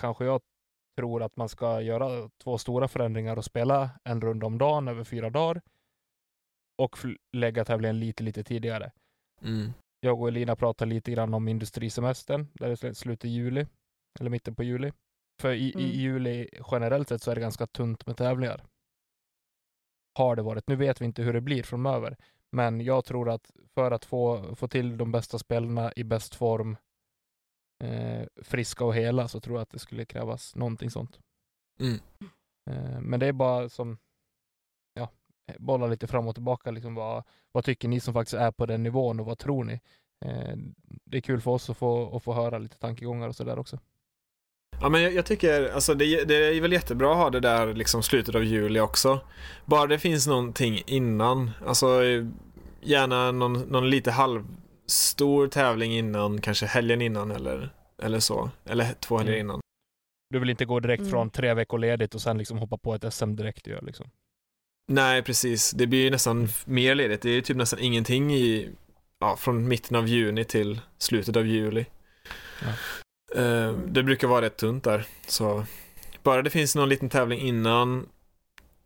kanske 0.00 0.24
jag 0.24 0.40
tror 0.96 1.22
att 1.22 1.36
man 1.36 1.48
ska 1.48 1.80
göra 1.80 2.30
två 2.42 2.58
stora 2.58 2.88
förändringar 2.88 3.36
och 3.36 3.44
spela 3.44 3.90
en 4.04 4.20
runda 4.20 4.46
om 4.46 4.58
dagen 4.58 4.88
över 4.88 5.04
fyra 5.04 5.30
dagar 5.30 5.62
och 6.78 6.98
lägga 7.32 7.64
tävlingen 7.64 8.00
lite, 8.00 8.22
lite 8.22 8.44
tidigare. 8.44 8.92
Mm. 9.42 9.72
Jag 10.00 10.20
och 10.20 10.28
Elina 10.28 10.56
pratade 10.56 10.88
lite 10.88 11.10
grann 11.10 11.34
om 11.34 11.48
industrisemestern, 11.48 12.46
där 12.52 12.68
det 12.68 12.84
är 12.84 12.92
slut 12.92 13.24
i 13.24 13.28
juli, 13.28 13.66
eller 14.20 14.30
mitten 14.30 14.54
på 14.54 14.62
juli. 14.62 14.92
För 15.40 15.52
i, 15.52 15.72
Mm. 15.72 15.86
i 15.86 15.88
juli 15.96 16.48
generellt 16.70 17.08
sett 17.08 17.22
så 17.22 17.30
är 17.30 17.34
det 17.34 17.40
ganska 17.40 17.66
tunt 17.66 18.06
med 18.06 18.16
tävlingar. 18.16 18.64
Har 20.18 20.36
det 20.36 20.42
varit. 20.42 20.68
Nu 20.68 20.76
vet 20.76 21.00
vi 21.00 21.04
inte 21.04 21.22
hur 21.22 21.32
det 21.32 21.40
blir 21.40 21.62
framöver, 21.62 22.16
men 22.50 22.80
jag 22.80 23.04
tror 23.04 23.30
att 23.30 23.50
för 23.74 23.90
att 23.90 24.04
få, 24.04 24.54
få 24.56 24.68
till 24.68 24.96
de 24.96 25.12
bästa 25.12 25.38
spelarna 25.38 25.92
i 25.96 26.04
bäst 26.04 26.34
form, 26.34 26.76
eh, 27.84 28.26
friska 28.42 28.84
och 28.84 28.94
hela, 28.94 29.28
så 29.28 29.40
tror 29.40 29.56
jag 29.56 29.62
att 29.62 29.70
det 29.70 29.78
skulle 29.78 30.04
krävas 30.04 30.56
någonting 30.56 30.90
sånt. 30.90 31.18
Mm. 31.80 31.98
Eh, 32.70 33.00
men 33.00 33.20
det 33.20 33.26
är 33.26 33.32
bara 33.32 33.68
som, 33.68 33.98
ja, 34.94 35.10
bolla 35.58 35.86
lite 35.86 36.06
fram 36.06 36.28
och 36.28 36.34
tillbaka. 36.34 36.70
Liksom 36.70 36.94
vad, 36.94 37.24
vad 37.52 37.64
tycker 37.64 37.88
ni 37.88 38.00
som 38.00 38.14
faktiskt 38.14 38.34
är 38.34 38.50
på 38.50 38.66
den 38.66 38.82
nivån 38.82 39.20
och 39.20 39.26
vad 39.26 39.38
tror 39.38 39.64
ni? 39.64 39.80
Eh, 40.24 40.56
det 41.04 41.16
är 41.16 41.22
kul 41.22 41.40
för 41.40 41.50
oss 41.50 41.70
att 41.70 41.76
få, 41.76 42.16
att 42.16 42.22
få 42.22 42.32
höra 42.32 42.58
lite 42.58 42.78
tankegångar 42.78 43.28
och 43.28 43.36
sådär 43.36 43.58
också. 43.58 43.78
Ja 44.80 44.88
men 44.88 45.02
jag, 45.02 45.12
jag 45.14 45.26
tycker, 45.26 45.68
alltså 45.74 45.94
det, 45.94 46.24
det 46.24 46.34
är 46.56 46.60
väl 46.60 46.72
jättebra 46.72 47.10
att 47.10 47.16
ha 47.16 47.30
det 47.30 47.40
där 47.40 47.74
liksom 47.74 48.02
slutet 48.02 48.34
av 48.34 48.44
juli 48.44 48.80
också. 48.80 49.20
Bara 49.64 49.86
det 49.86 49.98
finns 49.98 50.26
någonting 50.26 50.82
innan, 50.86 51.50
alltså 51.66 52.00
gärna 52.80 53.32
någon, 53.32 53.52
någon 53.60 53.90
lite 53.90 54.10
halvstor 54.10 55.48
tävling 55.48 55.92
innan, 55.92 56.40
kanske 56.40 56.66
helgen 56.66 57.02
innan 57.02 57.30
eller, 57.30 57.70
eller 58.02 58.20
så. 58.20 58.50
Eller 58.64 58.92
två 59.00 59.18
helger 59.18 59.32
Mm. 59.32 59.46
innan. 59.46 59.60
Du 60.30 60.38
vill 60.38 60.50
inte 60.50 60.64
gå 60.64 60.80
direkt 60.80 61.00
Mm. 61.00 61.10
från 61.10 61.30
tre 61.30 61.54
veckor 61.54 61.78
ledigt 61.78 62.14
och 62.14 62.20
sen 62.20 62.38
liksom 62.38 62.58
hoppa 62.58 62.78
på 62.78 62.94
ett 62.94 63.14
SM 63.14 63.36
direkt 63.36 63.66
ju, 63.66 63.78
liksom. 63.80 64.06
Nej, 64.90 65.22
precis. 65.22 65.70
Det 65.70 65.86
blir 65.86 66.04
ju 66.04 66.10
nästan 66.10 66.44
f- 66.44 66.62
mer 66.66 66.94
ledigt. 66.94 67.22
Det 67.22 67.30
är 67.30 67.34
ju 67.34 67.40
typ 67.40 67.56
nästan 67.56 67.78
ingenting 67.78 68.34
i, 68.34 68.70
ja, 69.20 69.36
från 69.36 69.68
mitten 69.68 69.96
av 69.96 70.06
juni 70.08 70.44
till 70.44 70.80
slutet 70.98 71.36
av 71.36 71.46
juli. 71.46 71.86
Ja. 72.62 72.68
Eh, 73.36 73.72
det 73.72 74.02
brukar 74.02 74.28
vara 74.28 74.42
rätt 74.42 74.56
tunt 74.56 74.84
där. 74.84 75.06
Så 75.26 75.64
bara 76.22 76.42
det 76.42 76.50
finns 76.50 76.74
någon 76.76 76.88
liten 76.88 77.08
tävling 77.08 77.40
innan 77.40 78.08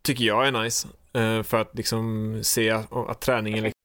tycker 0.02 0.24
jag 0.24 0.46
är 0.46 0.52
nice. 0.52 0.88
eh, 1.14 1.42
för 1.42 1.60
att 1.60 1.74
liksom 1.76 2.38
se 2.42 2.70
att, 2.70 2.92
att 2.92 3.20
träningen... 3.20 3.64
liksom- 3.64 3.78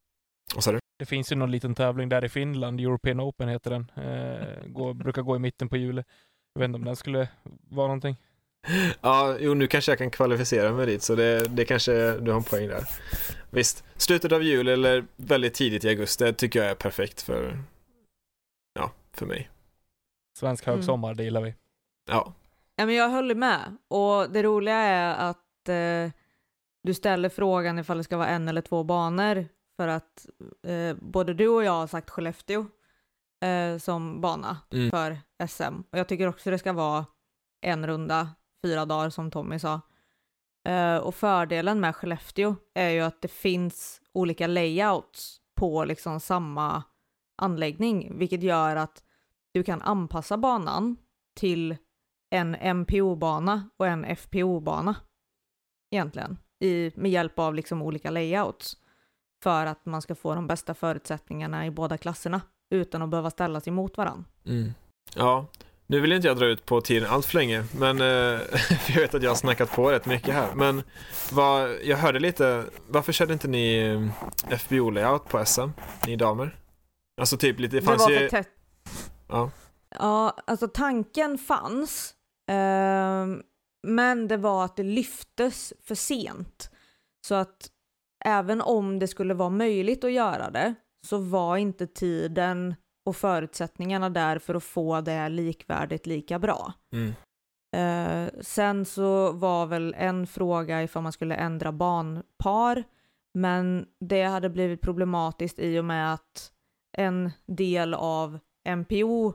Vad 0.55 0.63
sa 0.63 0.71
du? 0.71 0.79
Det 0.99 1.05
finns 1.05 1.31
ju 1.31 1.35
någon 1.35 1.51
liten 1.51 1.75
tävling 1.75 2.09
där 2.09 2.25
i 2.25 2.29
Finland, 2.29 2.79
European 2.79 3.21
Open 3.21 3.49
heter 3.49 3.71
den. 3.71 3.91
Eh, 3.95 4.67
går, 4.67 4.93
brukar 4.93 5.21
gå 5.21 5.35
i 5.35 5.39
mitten 5.39 5.69
på 5.69 5.77
juli. 5.77 6.03
Jag 6.53 6.59
vet 6.59 6.65
inte 6.65 6.75
om 6.75 6.85
den 6.85 6.95
skulle 6.95 7.27
vara 7.69 7.87
någonting. 7.87 8.15
Ja, 9.01 9.37
jo 9.39 9.53
nu 9.53 9.67
kanske 9.67 9.91
jag 9.91 9.99
kan 9.99 10.11
kvalificera 10.11 10.71
mig 10.71 10.85
dit 10.85 11.03
så 11.03 11.15
det, 11.15 11.39
det 11.47 11.65
kanske 11.65 12.17
du 12.17 12.31
har 12.31 12.37
en 12.37 12.43
poäng 12.43 12.67
där. 12.67 12.83
Visst, 13.49 13.83
slutet 13.97 14.31
av 14.31 14.43
juli 14.43 14.71
eller 14.71 15.05
väldigt 15.15 15.53
tidigt 15.53 15.85
i 15.85 15.89
augusti 15.89 16.23
det 16.23 16.33
tycker 16.33 16.59
jag 16.59 16.69
är 16.71 16.75
perfekt 16.75 17.21
för, 17.21 17.59
ja, 18.79 18.91
för 19.13 19.25
mig. 19.25 19.49
Svensk 20.37 20.67
Mm. 20.67 20.75
högsommar, 20.75 21.13
det 21.13 21.23
gillar 21.23 21.41
vi. 21.41 21.55
Ja, 22.09 22.33
Ja, 22.75 22.85
men 22.85 22.95
jag 22.95 23.09
håller 23.09 23.35
med. 23.35 23.77
Och 23.87 24.29
det 24.31 24.43
roliga 24.43 24.75
är 24.75 25.29
att 25.29 25.69
eh, 25.69 26.11
du 26.83 26.93
ställer 26.93 27.29
frågan 27.29 27.79
ifall 27.79 27.97
det 27.97 28.03
ska 28.03 28.17
vara 28.17 28.27
en 28.27 28.47
eller 28.47 28.61
två 28.61 28.83
banor. 28.83 29.45
För 29.77 29.87
att 29.87 30.25
eh, 30.67 30.95
både 31.01 31.33
du 31.33 31.47
och 31.47 31.63
jag 31.63 31.71
har 31.71 31.87
sagt 31.87 32.09
Skellefteå 32.09 32.65
eh, 33.41 33.77
som 33.77 34.21
bana 34.21 34.57
Mm. 34.73 34.89
för 34.91 35.17
SM. 35.47 35.81
Och 35.91 35.99
jag 35.99 36.07
tycker 36.07 36.27
också 36.27 36.51
det 36.51 36.59
ska 36.59 36.73
vara 36.73 37.05
en 37.61 37.87
runda, 37.87 38.29
fyra 38.63 38.85
dagar 38.85 39.09
som 39.09 39.31
Tommy 39.31 39.59
sa. 39.59 39.81
Eh, 40.67 40.97
och 40.97 41.15
fördelen 41.15 41.79
med 41.79 41.95
Skellefteå 41.95 42.55
är 42.73 42.89
ju 42.89 43.01
att 43.01 43.21
det 43.21 43.27
finns 43.31 44.01
olika 44.13 44.47
layouts 44.47 45.41
på 45.55 45.85
liksom 45.85 46.19
samma 46.19 46.83
anläggning, 47.37 48.17
vilket 48.19 48.43
gör 48.43 48.75
att 48.75 49.03
du 49.53 49.63
kan 49.63 49.81
anpassa 49.81 50.37
banan 50.37 50.97
till 51.39 51.77
en 52.35 52.55
MPO-bana 52.77 53.69
och 53.77 53.87
en 53.87 54.05
FPO-bana 54.05 54.95
egentligen 55.91 56.37
i, 56.63 56.91
med 56.95 57.11
hjälp 57.11 57.39
av 57.39 57.55
liksom 57.55 57.81
olika 57.81 58.09
layouts 58.09 58.77
för 59.43 59.65
att 59.65 59.85
man 59.85 60.01
ska 60.01 60.15
få 60.15 60.35
de 60.35 60.47
bästa 60.47 60.73
förutsättningarna 60.73 61.65
i 61.65 61.71
båda 61.71 61.97
klasserna 61.97 62.41
utan 62.69 63.01
att 63.01 63.09
behöva 63.09 63.29
ställas 63.29 63.67
emot 63.67 63.97
varandra. 63.97 64.25
Mm. 64.45 64.73
Ja, 65.15 65.47
nu 65.87 65.99
vill 65.99 66.11
inte 66.11 66.27
jag 66.27 66.37
dra 66.37 66.45
ut 66.45 66.65
på 66.65 66.81
tiden 66.81 67.09
allt 67.09 67.25
för 67.25 67.35
länge, 67.37 67.63
men 67.79 68.01
eh, 68.01 68.39
för 68.79 68.93
jag 68.93 69.01
vet 69.01 69.13
att 69.15 69.23
jag 69.23 69.29
har 69.29 69.35
snackat 69.35 69.71
på 69.71 69.91
rätt 69.91 70.05
mycket 70.05 70.33
här. 70.33 70.55
Men 70.55 70.83
vad, 71.31 71.75
jag 71.83 71.97
hörde 71.97 72.19
lite, 72.19 72.63
varför 72.87 73.13
körde 73.13 73.33
inte 73.33 73.47
ni 73.47 73.77
eh, 74.49 74.57
FBO-layout 74.57 75.29
på 75.29 75.45
SM, 75.45 75.69
ni 76.07 76.15
damer? 76.15 76.59
Alltså 77.21 77.37
typ 77.37 77.59
lite, 77.59 77.75
det 77.75 77.79
Det 77.79 77.85
fanns 77.85 78.03
var 78.03 78.09
ju... 78.09 78.19
för 78.19 78.27
tätt. 78.27 78.49
Ja. 79.27 79.51
Ja, 79.89 80.37
alltså 80.47 80.67
tanken 80.67 81.37
fanns, 81.37 82.15
ehm, 82.47 83.43
men 83.87 84.27
det 84.27 84.37
var 84.37 84.65
att 84.65 84.75
det 84.75 84.83
lyftes 84.83 85.73
för 85.83 85.95
sent. 85.95 86.71
Så 87.27 87.35
att 87.35 87.71
även 88.25 88.61
om 88.61 88.99
det 88.99 89.07
skulle 89.07 89.33
vara 89.33 89.49
möjligt 89.49 90.03
att 90.03 90.11
göra 90.11 90.49
det 90.49 90.75
så 91.03 91.17
var 91.17 91.57
inte 91.57 91.87
tiden 91.87 92.75
och 93.05 93.15
förutsättningarna 93.15 94.09
där 94.09 94.39
för 94.39 94.55
att 94.55 94.63
få 94.63 95.01
det 95.01 95.29
likvärdigt 95.29 96.05
lika 96.05 96.39
bra. 96.39 96.73
Mm. 96.93 97.13
Eh, 97.75 98.31
sen 98.41 98.85
så 98.85 99.31
var 99.31 99.65
väl 99.65 99.95
en 99.97 100.27
fråga 100.27 100.83
ifall 100.83 101.03
man 101.03 101.11
skulle 101.11 101.35
ändra 101.35 101.71
banpar, 101.71 102.83
men 103.33 103.85
det 103.99 104.23
hade 104.23 104.49
blivit 104.49 104.81
problematiskt 104.81 105.59
i 105.59 105.79
och 105.79 105.85
med 105.85 106.13
att 106.13 106.51
en 106.97 107.31
del 107.45 107.93
av 107.93 108.39
MPO 108.75 109.33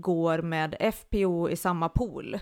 går 0.00 0.42
med 0.42 0.92
FPO 0.94 1.48
i 1.48 1.56
samma 1.56 1.88
pool. 1.88 2.38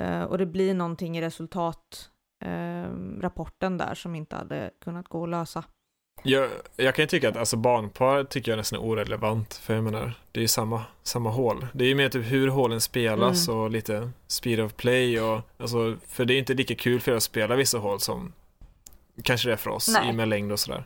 Eh, 0.00 0.22
och 0.22 0.38
det 0.38 0.46
blir 0.46 0.74
någonting 0.74 1.18
i 1.18 1.20
resultatrapporten 1.20 3.20
rapporten 3.20 3.78
där 3.78 3.94
som 3.94 4.14
inte 4.14 4.36
hade 4.36 4.70
kunnat 4.80 5.08
gå 5.08 5.22
att 5.22 5.28
lösa. 5.28 5.64
Jag, 6.22 6.50
jag 6.76 6.94
kan 6.94 7.02
ju 7.02 7.06
tycka 7.06 7.28
att 7.28 7.36
alltså 7.36 7.56
barnpar 7.56 8.24
tycker 8.24 8.52
jag 8.52 8.56
nästan 8.56 8.78
är 8.78 8.84
orelevant, 8.84 9.54
för 9.54 9.74
jag 9.74 9.84
menar, 9.84 10.12
det 10.32 10.40
är 10.40 10.42
ju 10.42 10.48
samma, 10.48 10.84
samma 11.02 11.30
hål. 11.30 11.66
Det 11.72 11.84
är 11.84 11.88
ju 11.88 11.94
mer 11.94 12.08
typ 12.08 12.32
hur 12.32 12.48
hålen 12.48 12.80
spelas 12.80 13.48
Mm. 13.48 13.60
och 13.60 13.70
lite 13.70 14.10
speed 14.26 14.60
of 14.60 14.74
play 14.74 15.20
och 15.20 15.40
alltså, 15.56 15.96
för 16.06 16.24
det 16.24 16.34
är 16.34 16.38
inte 16.38 16.54
lika 16.54 16.74
kul 16.74 17.00
för 17.00 17.12
er 17.12 17.16
att 17.16 17.22
spela 17.22 17.56
vissa 17.56 17.78
hål 17.78 18.00
som 18.00 18.32
kanske 19.22 19.48
det 19.48 19.52
är 19.52 19.56
för 19.56 19.70
oss 19.70 19.88
Nej. 19.88 20.08
i 20.08 20.10
och 20.10 20.14
med 20.14 20.28
längd 20.28 20.52
och 20.52 20.60
sådär. 20.60 20.84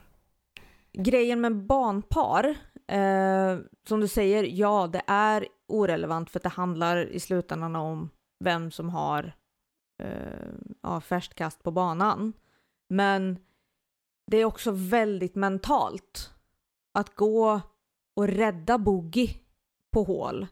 Grejen 0.92 1.40
med 1.40 1.56
barnpar, 1.56 2.54
eh, 2.88 3.58
som 3.88 4.00
du 4.00 4.08
säger, 4.08 4.44
ja 4.44 4.86
det 4.86 5.02
är 5.06 5.48
orelevant 5.66 6.30
för 6.30 6.38
att 6.38 6.42
det 6.42 6.48
handlar 6.48 6.96
i 6.96 7.20
slutändan 7.20 7.76
om 7.76 8.10
vem 8.44 8.70
som 8.70 8.90
har 8.90 9.32
eh, 10.02 10.48
ja, 10.82 11.00
färskt 11.00 11.34
kast 11.34 11.62
på 11.62 11.70
banan. 11.70 12.32
Men 12.88 13.38
det 14.30 14.36
är 14.36 14.44
också 14.44 14.70
väldigt 14.70 15.34
mentalt 15.34 16.34
att 16.94 17.14
gå 17.14 17.60
och 18.16 18.28
rädda 18.28 18.78
boogie 18.78 19.34
på 19.92 20.02
hål. 20.02 20.46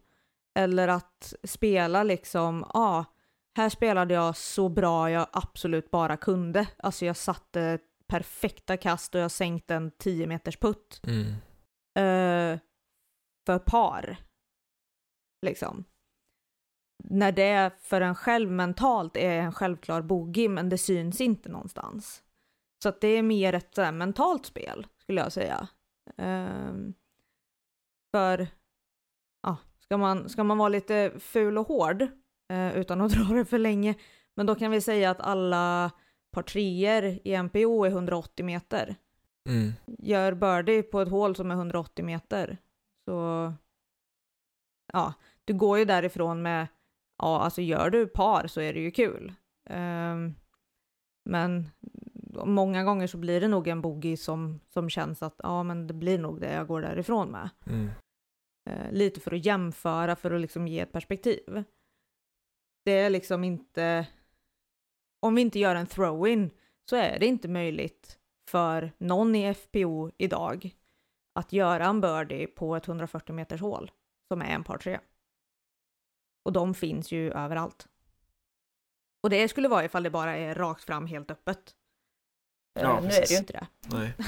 Eller 0.58 0.88
att 0.88 1.34
spela 1.44 2.02
liksom, 2.02 2.64
ja, 2.74 2.80
ah, 2.80 3.04
här 3.56 3.68
spelade 3.68 4.14
jag 4.14 4.36
så 4.36 4.68
bra 4.68 5.10
jag 5.10 5.26
absolut 5.32 5.90
bara 5.90 6.16
kunde. 6.16 6.66
Alltså 6.76 7.06
jag 7.06 7.16
satte 7.16 7.78
perfekta 8.06 8.76
kast 8.76 9.14
och 9.14 9.20
jag 9.20 9.30
sänkte 9.30 9.74
en 9.74 9.90
10 9.90 10.26
meters 10.26 10.56
putt. 10.56 11.00
Mm 11.06 11.32
eh, 11.96 12.58
för 13.46 13.58
par. 13.58 14.16
Liksom. 15.42 15.84
När 17.04 17.32
det 17.32 17.72
för 17.80 18.00
en 18.00 18.14
själv 18.14 18.50
mentalt 18.50 19.16
är 19.16 19.38
en 19.38 19.52
självklar 19.52 20.02
bogey 20.02 20.48
men 20.48 20.68
det 20.68 20.78
syns 20.78 21.20
inte 21.20 21.48
någonstans. 21.48 22.22
Så 22.82 22.88
att 22.88 23.00
det 23.00 23.08
är 23.08 23.22
mer 23.22 23.52
ett 23.52 23.76
här, 23.76 23.92
mentalt 23.92 24.46
spel 24.46 24.86
skulle 24.98 25.20
jag 25.20 25.32
säga. 25.32 25.68
Ehm, 26.16 26.94
för 28.14 28.46
ja, 29.42 29.56
ska, 29.78 29.96
man, 29.96 30.28
ska 30.28 30.44
man 30.44 30.58
vara 30.58 30.68
lite 30.68 31.12
ful 31.18 31.58
och 31.58 31.68
hård 31.68 32.02
eh, 32.52 32.76
utan 32.76 33.00
att 33.00 33.12
dra 33.12 33.34
det 33.34 33.44
för 33.44 33.58
länge 33.58 33.94
men 34.34 34.46
då 34.46 34.54
kan 34.54 34.70
vi 34.70 34.80
säga 34.80 35.10
att 35.10 35.20
alla 35.20 35.90
par 36.32 36.42
treor 36.42 37.04
i 37.24 37.42
MPO 37.42 37.84
är 37.84 37.90
180 37.90 38.44
meter 38.44 38.96
Mm. 39.46 39.72
gör 39.86 40.32
birdie 40.32 40.82
på 40.82 41.00
ett 41.00 41.08
hål 41.08 41.36
som 41.36 41.50
är 41.50 41.54
180 41.54 42.04
meter 42.04 42.58
så 43.04 43.52
ja, 44.92 45.14
du 45.44 45.54
går 45.54 45.78
ju 45.78 45.84
därifrån 45.84 46.42
med 46.42 46.66
ja, 47.18 47.40
alltså 47.40 47.62
gör 47.62 47.90
du 47.90 48.06
par 48.06 48.46
så 48.46 48.60
är 48.60 48.72
det 48.72 48.80
ju 48.80 48.90
kul. 48.90 49.32
Ehm, 49.70 50.34
men 51.24 51.68
många 52.44 52.84
gånger 52.84 53.06
så 53.06 53.18
blir 53.18 53.40
det 53.40 53.48
nog 53.48 53.68
en 53.68 53.80
bogey 53.80 54.16
som, 54.16 54.60
som 54.68 54.90
känns 54.90 55.22
att 55.22 55.40
ja, 55.42 55.62
men 55.62 55.86
det 55.86 55.94
blir 55.94 56.18
nog 56.18 56.40
det 56.40 56.52
jag 56.52 56.66
går 56.66 56.80
därifrån 56.80 57.28
med. 57.28 57.50
Mm. 57.66 57.90
Eh, 58.70 58.92
lite 58.92 59.20
för 59.20 59.34
att 59.34 59.44
jämföra, 59.44 60.16
för 60.16 60.30
att 60.30 60.40
liksom 60.40 60.68
ge 60.68 60.80
ett 60.80 60.92
perspektiv. 60.92 61.64
Det 62.84 62.92
är 62.92 63.10
liksom 63.10 63.44
inte... 63.44 64.06
Om 65.20 65.34
vi 65.34 65.42
inte 65.42 65.58
gör 65.58 65.74
en 65.74 65.86
throw-in 65.86 66.50
så 66.90 66.96
är 66.96 67.18
det 67.18 67.26
inte 67.26 67.48
möjligt 67.48 68.18
för 68.50 68.92
någon 68.98 69.34
i 69.34 69.54
FPO 69.54 70.10
idag 70.18 70.74
att 71.34 71.52
göra 71.52 71.86
en 71.86 72.00
birdie 72.00 72.46
på 72.46 72.76
ett 72.76 72.88
140 72.88 73.34
meters 73.34 73.60
hål 73.60 73.90
som 74.28 74.42
är 74.42 74.46
en 74.46 74.64
par 74.64 74.78
3. 74.78 75.00
Och 76.44 76.52
de 76.52 76.74
finns 76.74 77.12
ju 77.12 77.30
överallt. 77.32 77.88
Och 79.22 79.30
det 79.30 79.48
skulle 79.48 79.68
vara 79.68 79.84
ifall 79.84 80.02
det 80.02 80.10
bara 80.10 80.36
är 80.36 80.54
rakt 80.54 80.84
fram 80.84 81.06
helt 81.06 81.30
öppet. 81.30 81.74
Eh, 82.78 82.82
Ja, 82.82 83.00
nu 83.00 83.06
är 83.06 83.20
det 83.20 83.30
ju 83.30 83.36
inte 83.38 83.52
det. 83.52 83.66
Nej. 83.96 84.14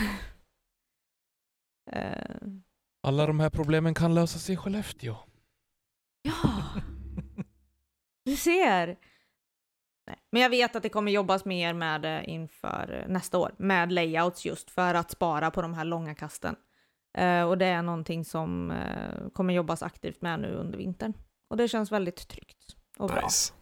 Eh, 1.90 2.36
Alla 3.02 3.26
de 3.26 3.40
här 3.40 3.50
problemen 3.50 3.94
kan 3.94 4.14
lösas 4.14 4.50
i 4.50 4.56
Skellefteå. 4.56 5.16
ja, 6.22 6.62
du 8.24 8.36
ser. 8.36 8.98
Nej. 10.08 10.18
Men 10.32 10.42
jag 10.42 10.50
vet 10.50 10.76
att 10.76 10.82
det 10.82 10.88
kommer 10.88 11.12
jobbas 11.12 11.44
mer 11.44 11.74
med 11.74 12.02
det 12.02 12.24
inför 12.26 13.00
eh, 13.02 13.12
nästa 13.12 13.38
år, 13.38 13.54
med 13.58 13.92
layouts 13.92 14.46
just 14.46 14.70
för 14.70 14.94
att 14.94 15.10
spara 15.10 15.50
på 15.50 15.62
de 15.62 15.74
här 15.74 15.84
långa 15.84 16.14
kasten. 16.14 16.56
Eh, 17.18 17.42
och 17.42 17.58
det 17.58 17.66
är 17.66 17.82
någonting 17.82 18.24
som 18.24 18.70
eh, 18.70 19.28
kommer 19.32 19.54
jobbas 19.54 19.82
aktivt 19.82 20.22
med 20.22 20.40
nu 20.40 20.54
under 20.54 20.78
vintern. 20.78 21.12
Och 21.50 21.56
det 21.56 21.68
känns 21.68 21.92
väldigt 21.92 22.28
tryggt 22.28 22.76
och 22.98 23.08
bra. 23.08 23.20
Nice. 23.24 23.52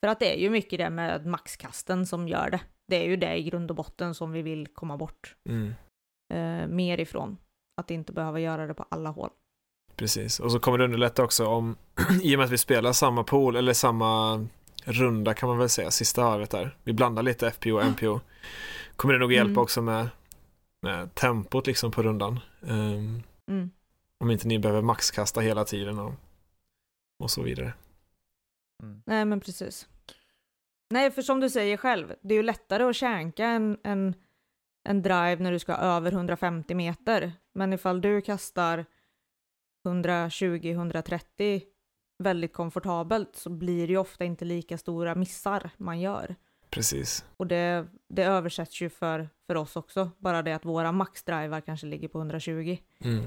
För 0.00 0.08
att 0.08 0.20
det 0.20 0.34
är 0.36 0.40
ju 0.40 0.50
mycket 0.50 0.78
det 0.78 0.90
med 0.90 1.26
maxkasten 1.26 2.06
som 2.06 2.28
gör 2.28 2.50
det. 2.50 2.60
Det 2.88 2.96
är 2.96 3.04
ju 3.08 3.16
det 3.16 3.36
i 3.36 3.42
grund 3.42 3.70
och 3.70 3.76
botten 3.76 4.14
som 4.14 4.32
vi 4.32 4.42
vill 4.42 4.66
komma 4.66 4.96
bort 4.96 5.36
Mm. 5.48 5.74
eh, 6.34 6.68
mer 6.68 7.00
ifrån. 7.00 7.36
Att 7.80 7.90
inte 7.90 8.12
behöva 8.12 8.40
göra 8.40 8.66
det 8.66 8.74
på 8.74 8.84
alla 8.88 9.10
hål. 9.10 9.30
Precis, 9.96 10.40
och 10.40 10.52
så 10.52 10.60
kommer 10.60 10.78
det 10.78 10.84
underlätta 10.84 11.22
också 11.24 11.46
om, 11.46 11.76
i 12.22 12.34
och 12.34 12.38
med 12.38 12.44
att 12.44 12.50
vi 12.50 12.58
spelar 12.58 12.92
samma 12.92 13.24
pool, 13.24 13.56
eller 13.56 13.72
samma 13.72 14.46
runda 14.84 15.34
kan 15.34 15.48
man 15.48 15.58
väl 15.58 15.68
säga, 15.68 15.90
sista 15.90 16.24
varvet 16.24 16.50
där. 16.50 16.76
Vi 16.84 16.92
blandar 16.92 17.22
lite 17.22 17.50
FPO 17.50 17.70
och 17.76 17.84
MPO. 17.84 18.20
Kommer 18.96 19.14
det 19.14 19.20
nog 19.20 19.32
hjälpa 19.32 19.50
Mm. 19.50 19.62
också 19.62 19.82
med, 19.82 20.08
med 20.82 21.14
tempot 21.14 21.66
liksom 21.66 21.90
på 21.90 22.02
rundan. 22.02 22.40
Ehm, 22.66 23.22
Mm. 23.48 23.70
om 24.20 24.30
inte 24.30 24.48
ni 24.48 24.58
behöver 24.58 24.82
maxkasta 24.82 25.40
hela 25.40 25.64
tiden 25.64 25.98
och, 25.98 26.12
och 27.22 27.30
så 27.30 27.42
vidare. 27.42 27.72
Mm. 28.82 29.02
Nej, 29.06 29.24
men 29.24 29.40
precis. 29.40 29.88
Nej, 30.90 31.10
för 31.10 31.22
som 31.22 31.40
du 31.40 31.50
säger 31.50 31.76
själv, 31.76 32.14
det 32.20 32.34
är 32.34 32.36
ju 32.36 32.42
lättare 32.42 32.82
att 32.82 32.96
känka 32.96 33.46
en, 33.46 33.78
en, 33.84 34.14
en 34.84 35.02
drive 35.02 35.36
när 35.36 35.52
du 35.52 35.58
ska 35.58 35.72
över 35.74 36.12
150 36.12 36.74
meter. 36.74 37.32
Men 37.54 37.72
ifall 37.72 38.00
du 38.00 38.20
kastar 38.20 38.84
120-130 39.88 41.62
väldigt 42.20 42.52
komfortabelt 42.52 43.36
så 43.36 43.50
blir 43.50 43.86
det 43.86 43.92
ju 43.92 43.98
ofta 43.98 44.24
inte 44.24 44.44
lika 44.44 44.78
stora 44.78 45.14
missar 45.14 45.70
man 45.76 46.00
gör. 46.00 46.34
Precis. 46.70 47.24
Och 47.36 47.46
det, 47.46 47.86
det 48.08 48.24
översätts 48.24 48.80
ju 48.82 48.88
för, 48.90 49.28
för 49.46 49.54
oss 49.54 49.76
också, 49.76 50.10
bara 50.18 50.42
det 50.42 50.52
att 50.52 50.64
våra 50.64 50.92
maxdrivar 50.92 51.60
kanske 51.60 51.86
ligger 51.86 52.08
på 52.08 52.18
120 52.18 52.78
Mm. 53.04 53.24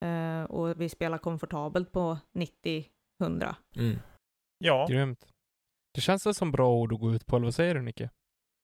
eh, 0.00 0.44
och 0.50 0.80
vi 0.80 0.88
spelar 0.88 1.18
komfortabelt 1.18 1.92
på 1.92 2.18
90-100. 2.34 3.54
Mm. 3.76 3.98
Ja, 4.58 4.86
Grymt. 4.90 5.28
Det 5.94 6.00
känns 6.00 6.26
väl 6.26 6.34
som 6.34 6.52
bra 6.52 6.74
ord 6.74 6.92
att 6.92 7.00
gå 7.00 7.12
ut 7.14 7.26
på, 7.26 7.36
eller 7.36 7.46
vad 7.46 7.54
säger 7.54 7.74
du 7.74 7.82
Nicke? 7.82 8.10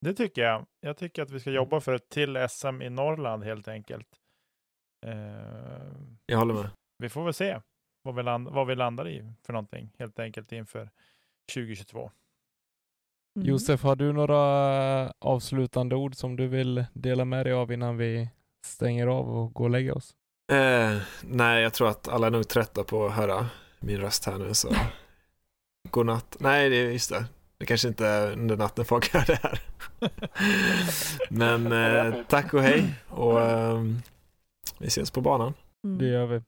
det 0.01 0.13
tycker 0.13 0.41
jag. 0.41 0.65
Jag 0.79 0.97
tycker 0.97 1.21
att 1.21 1.31
vi 1.31 1.39
ska 1.39 1.51
jobba 1.51 1.79
för 1.79 1.93
ett 1.93 2.09
till 2.09 2.47
SM 2.49 2.81
i 2.81 2.89
Norrland 2.89 3.43
helt 3.43 3.67
enkelt. 3.67 4.07
Eh, 5.05 5.91
Jag 6.25 6.37
håller 6.37 6.53
med. 6.53 6.69
vi 6.97 7.09
får 7.09 7.23
väl 7.23 7.33
se 7.33 7.61
vad 8.07 8.15
vi, 8.15 8.23
land, 8.23 8.47
vad 8.47 8.67
vi 8.67 8.75
landar 8.75 9.07
i 9.07 9.33
för 9.43 9.53
någonting 9.53 9.89
helt 9.99 10.19
enkelt 10.19 10.51
inför 10.51 10.89
2022. 11.53 12.11
Mm. 13.35 13.47
Josef, 13.47 13.83
har 13.83 13.95
du 13.95 14.13
några 14.13 14.41
avslutande 15.19 15.95
ord 15.95 16.15
som 16.15 16.35
du 16.35 16.47
vill 16.47 16.85
dela 16.93 17.25
med 17.25 17.45
dig 17.45 17.53
av 17.53 17.71
innan 17.71 17.97
vi 17.97 18.29
stänger 18.65 19.07
av 19.07 19.29
och 19.37 19.53
går 19.53 19.63
och 19.63 19.69
lägger 19.69 19.97
oss? 19.97 20.15
Eh, 20.51 20.97
nej, 21.23 21.63
jag 21.63 21.73
tror 21.73 21.89
att 21.89 22.07
alla 22.07 22.27
är 22.27 22.31
nog 22.31 22.47
trötta 22.47 22.83
på 22.83 23.05
att 23.05 23.13
höra 23.13 23.45
min 23.79 23.97
röst 23.97 24.25
här 24.25 24.37
nu 24.37 24.53
så 24.53 24.69
godnatt. 25.89 26.37
Nej, 26.39 26.69
det 26.69 26.75
är 26.75 26.91
just 26.91 27.09
det. 27.09 27.25
Det 27.57 27.65
kanske 27.65 27.87
inte 27.87 28.07
är 28.07 28.31
under 28.31 28.57
natten 28.57 28.85
folk 28.85 29.13
hör 29.13 29.25
det 29.27 29.39
här. 29.43 29.61
Men 31.29 31.71
eh, 31.71 32.23
tack 32.27 32.53
och 32.53 32.61
hej 32.61 32.93
och 33.07 33.41
ehm, 33.41 34.01
vi 34.79 34.87
ses 34.87 35.11
på 35.11 35.21
banan. 35.21 35.53
Mm. 35.83 35.97
Det 35.97 36.05
gör 36.05 36.25
vi. 36.25 36.41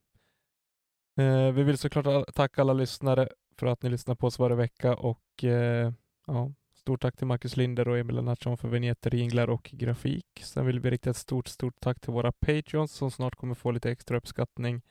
Eh, 1.19 1.51
vi 1.51 1.63
vill 1.63 1.77
såklart 1.77 2.35
tacka 2.35 2.61
alla 2.61 2.73
lyssnare 2.73 3.29
för 3.57 3.67
att 3.67 3.83
ni 3.83 3.89
lyssnar 3.89 4.15
på 4.15 4.27
oss 4.27 4.39
varje 4.39 4.55
vecka 4.55 4.95
och 4.95 5.43
eh, 5.43 5.91
ja, 6.27 6.51
stort 6.73 7.01
tack 7.01 7.17
till 7.17 7.27
Marcus 7.27 7.57
Linder 7.57 7.87
och 7.87 7.97
Emil 7.97 8.15
Lennartsson 8.15 8.57
för 8.57 8.67
vignetter, 8.67 9.15
jinglar 9.15 9.49
och 9.49 9.69
grafik. 9.73 10.25
Sen 10.43 10.65
vill 10.65 10.79
vi 10.79 10.89
rikta 10.89 11.09
ett 11.09 11.17
stort, 11.17 11.47
stort 11.47 11.79
tack 11.79 11.99
till 11.99 12.13
våra 12.13 12.31
Patreons 12.31 12.91
som 12.91 13.11
snart 13.11 13.35
kommer 13.35 13.55
få 13.55 13.71
lite 13.71 13.91
extra 13.91 14.17
uppskattning. 14.17 14.81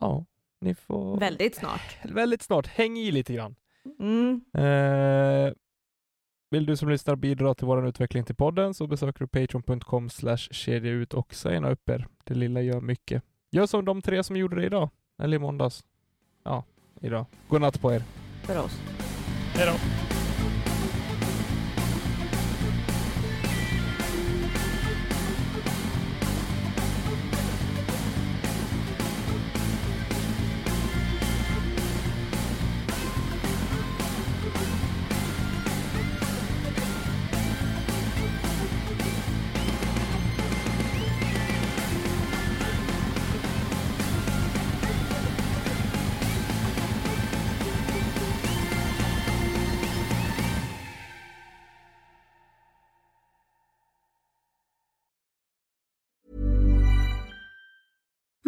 Ja, 0.00 0.24
ni 0.60 0.74
får... 0.74 1.20
Väldigt 1.20 1.54
snart. 1.54 1.98
Väldigt 2.04 2.42
snart. 2.42 2.66
Häng 2.66 2.98
i 2.98 3.10
lite 3.10 3.34
grann. 3.34 3.56
Mm. 3.98 4.44
Eh, 4.54 5.52
vill 6.50 6.66
du 6.66 6.76
som 6.76 6.88
lyssnar 6.88 7.16
bidra 7.16 7.54
till 7.54 7.66
vår 7.66 7.88
utveckling 7.88 8.24
till 8.24 8.36
podden 8.36 8.74
så 8.74 8.86
besöker 8.86 9.20
du 9.20 9.26
patreon.com 9.26 10.10
slash 10.10 10.48
kedja 10.50 10.92
ut 10.92 11.14
och 11.14 11.34
signa 11.34 11.70
upp 11.70 11.88
er. 11.88 12.06
Det 12.24 12.34
lilla 12.34 12.60
gör 12.60 12.80
mycket. 12.80 13.22
Gör 13.54 13.66
som 13.66 13.84
de 13.84 14.02
tre 14.02 14.24
som 14.24 14.36
gjorde 14.36 14.56
det 14.56 14.66
idag. 14.66 14.90
Eller 15.18 15.36
i 15.36 15.38
måndags. 15.38 15.84
Ja, 16.44 16.64
idag. 17.00 17.26
God 17.48 17.60
natt 17.60 17.80
på 17.80 17.92
er. 17.92 18.02
För 18.42 18.64
oss. 18.64 18.80
Hej 19.54 19.66
då! 19.66 20.03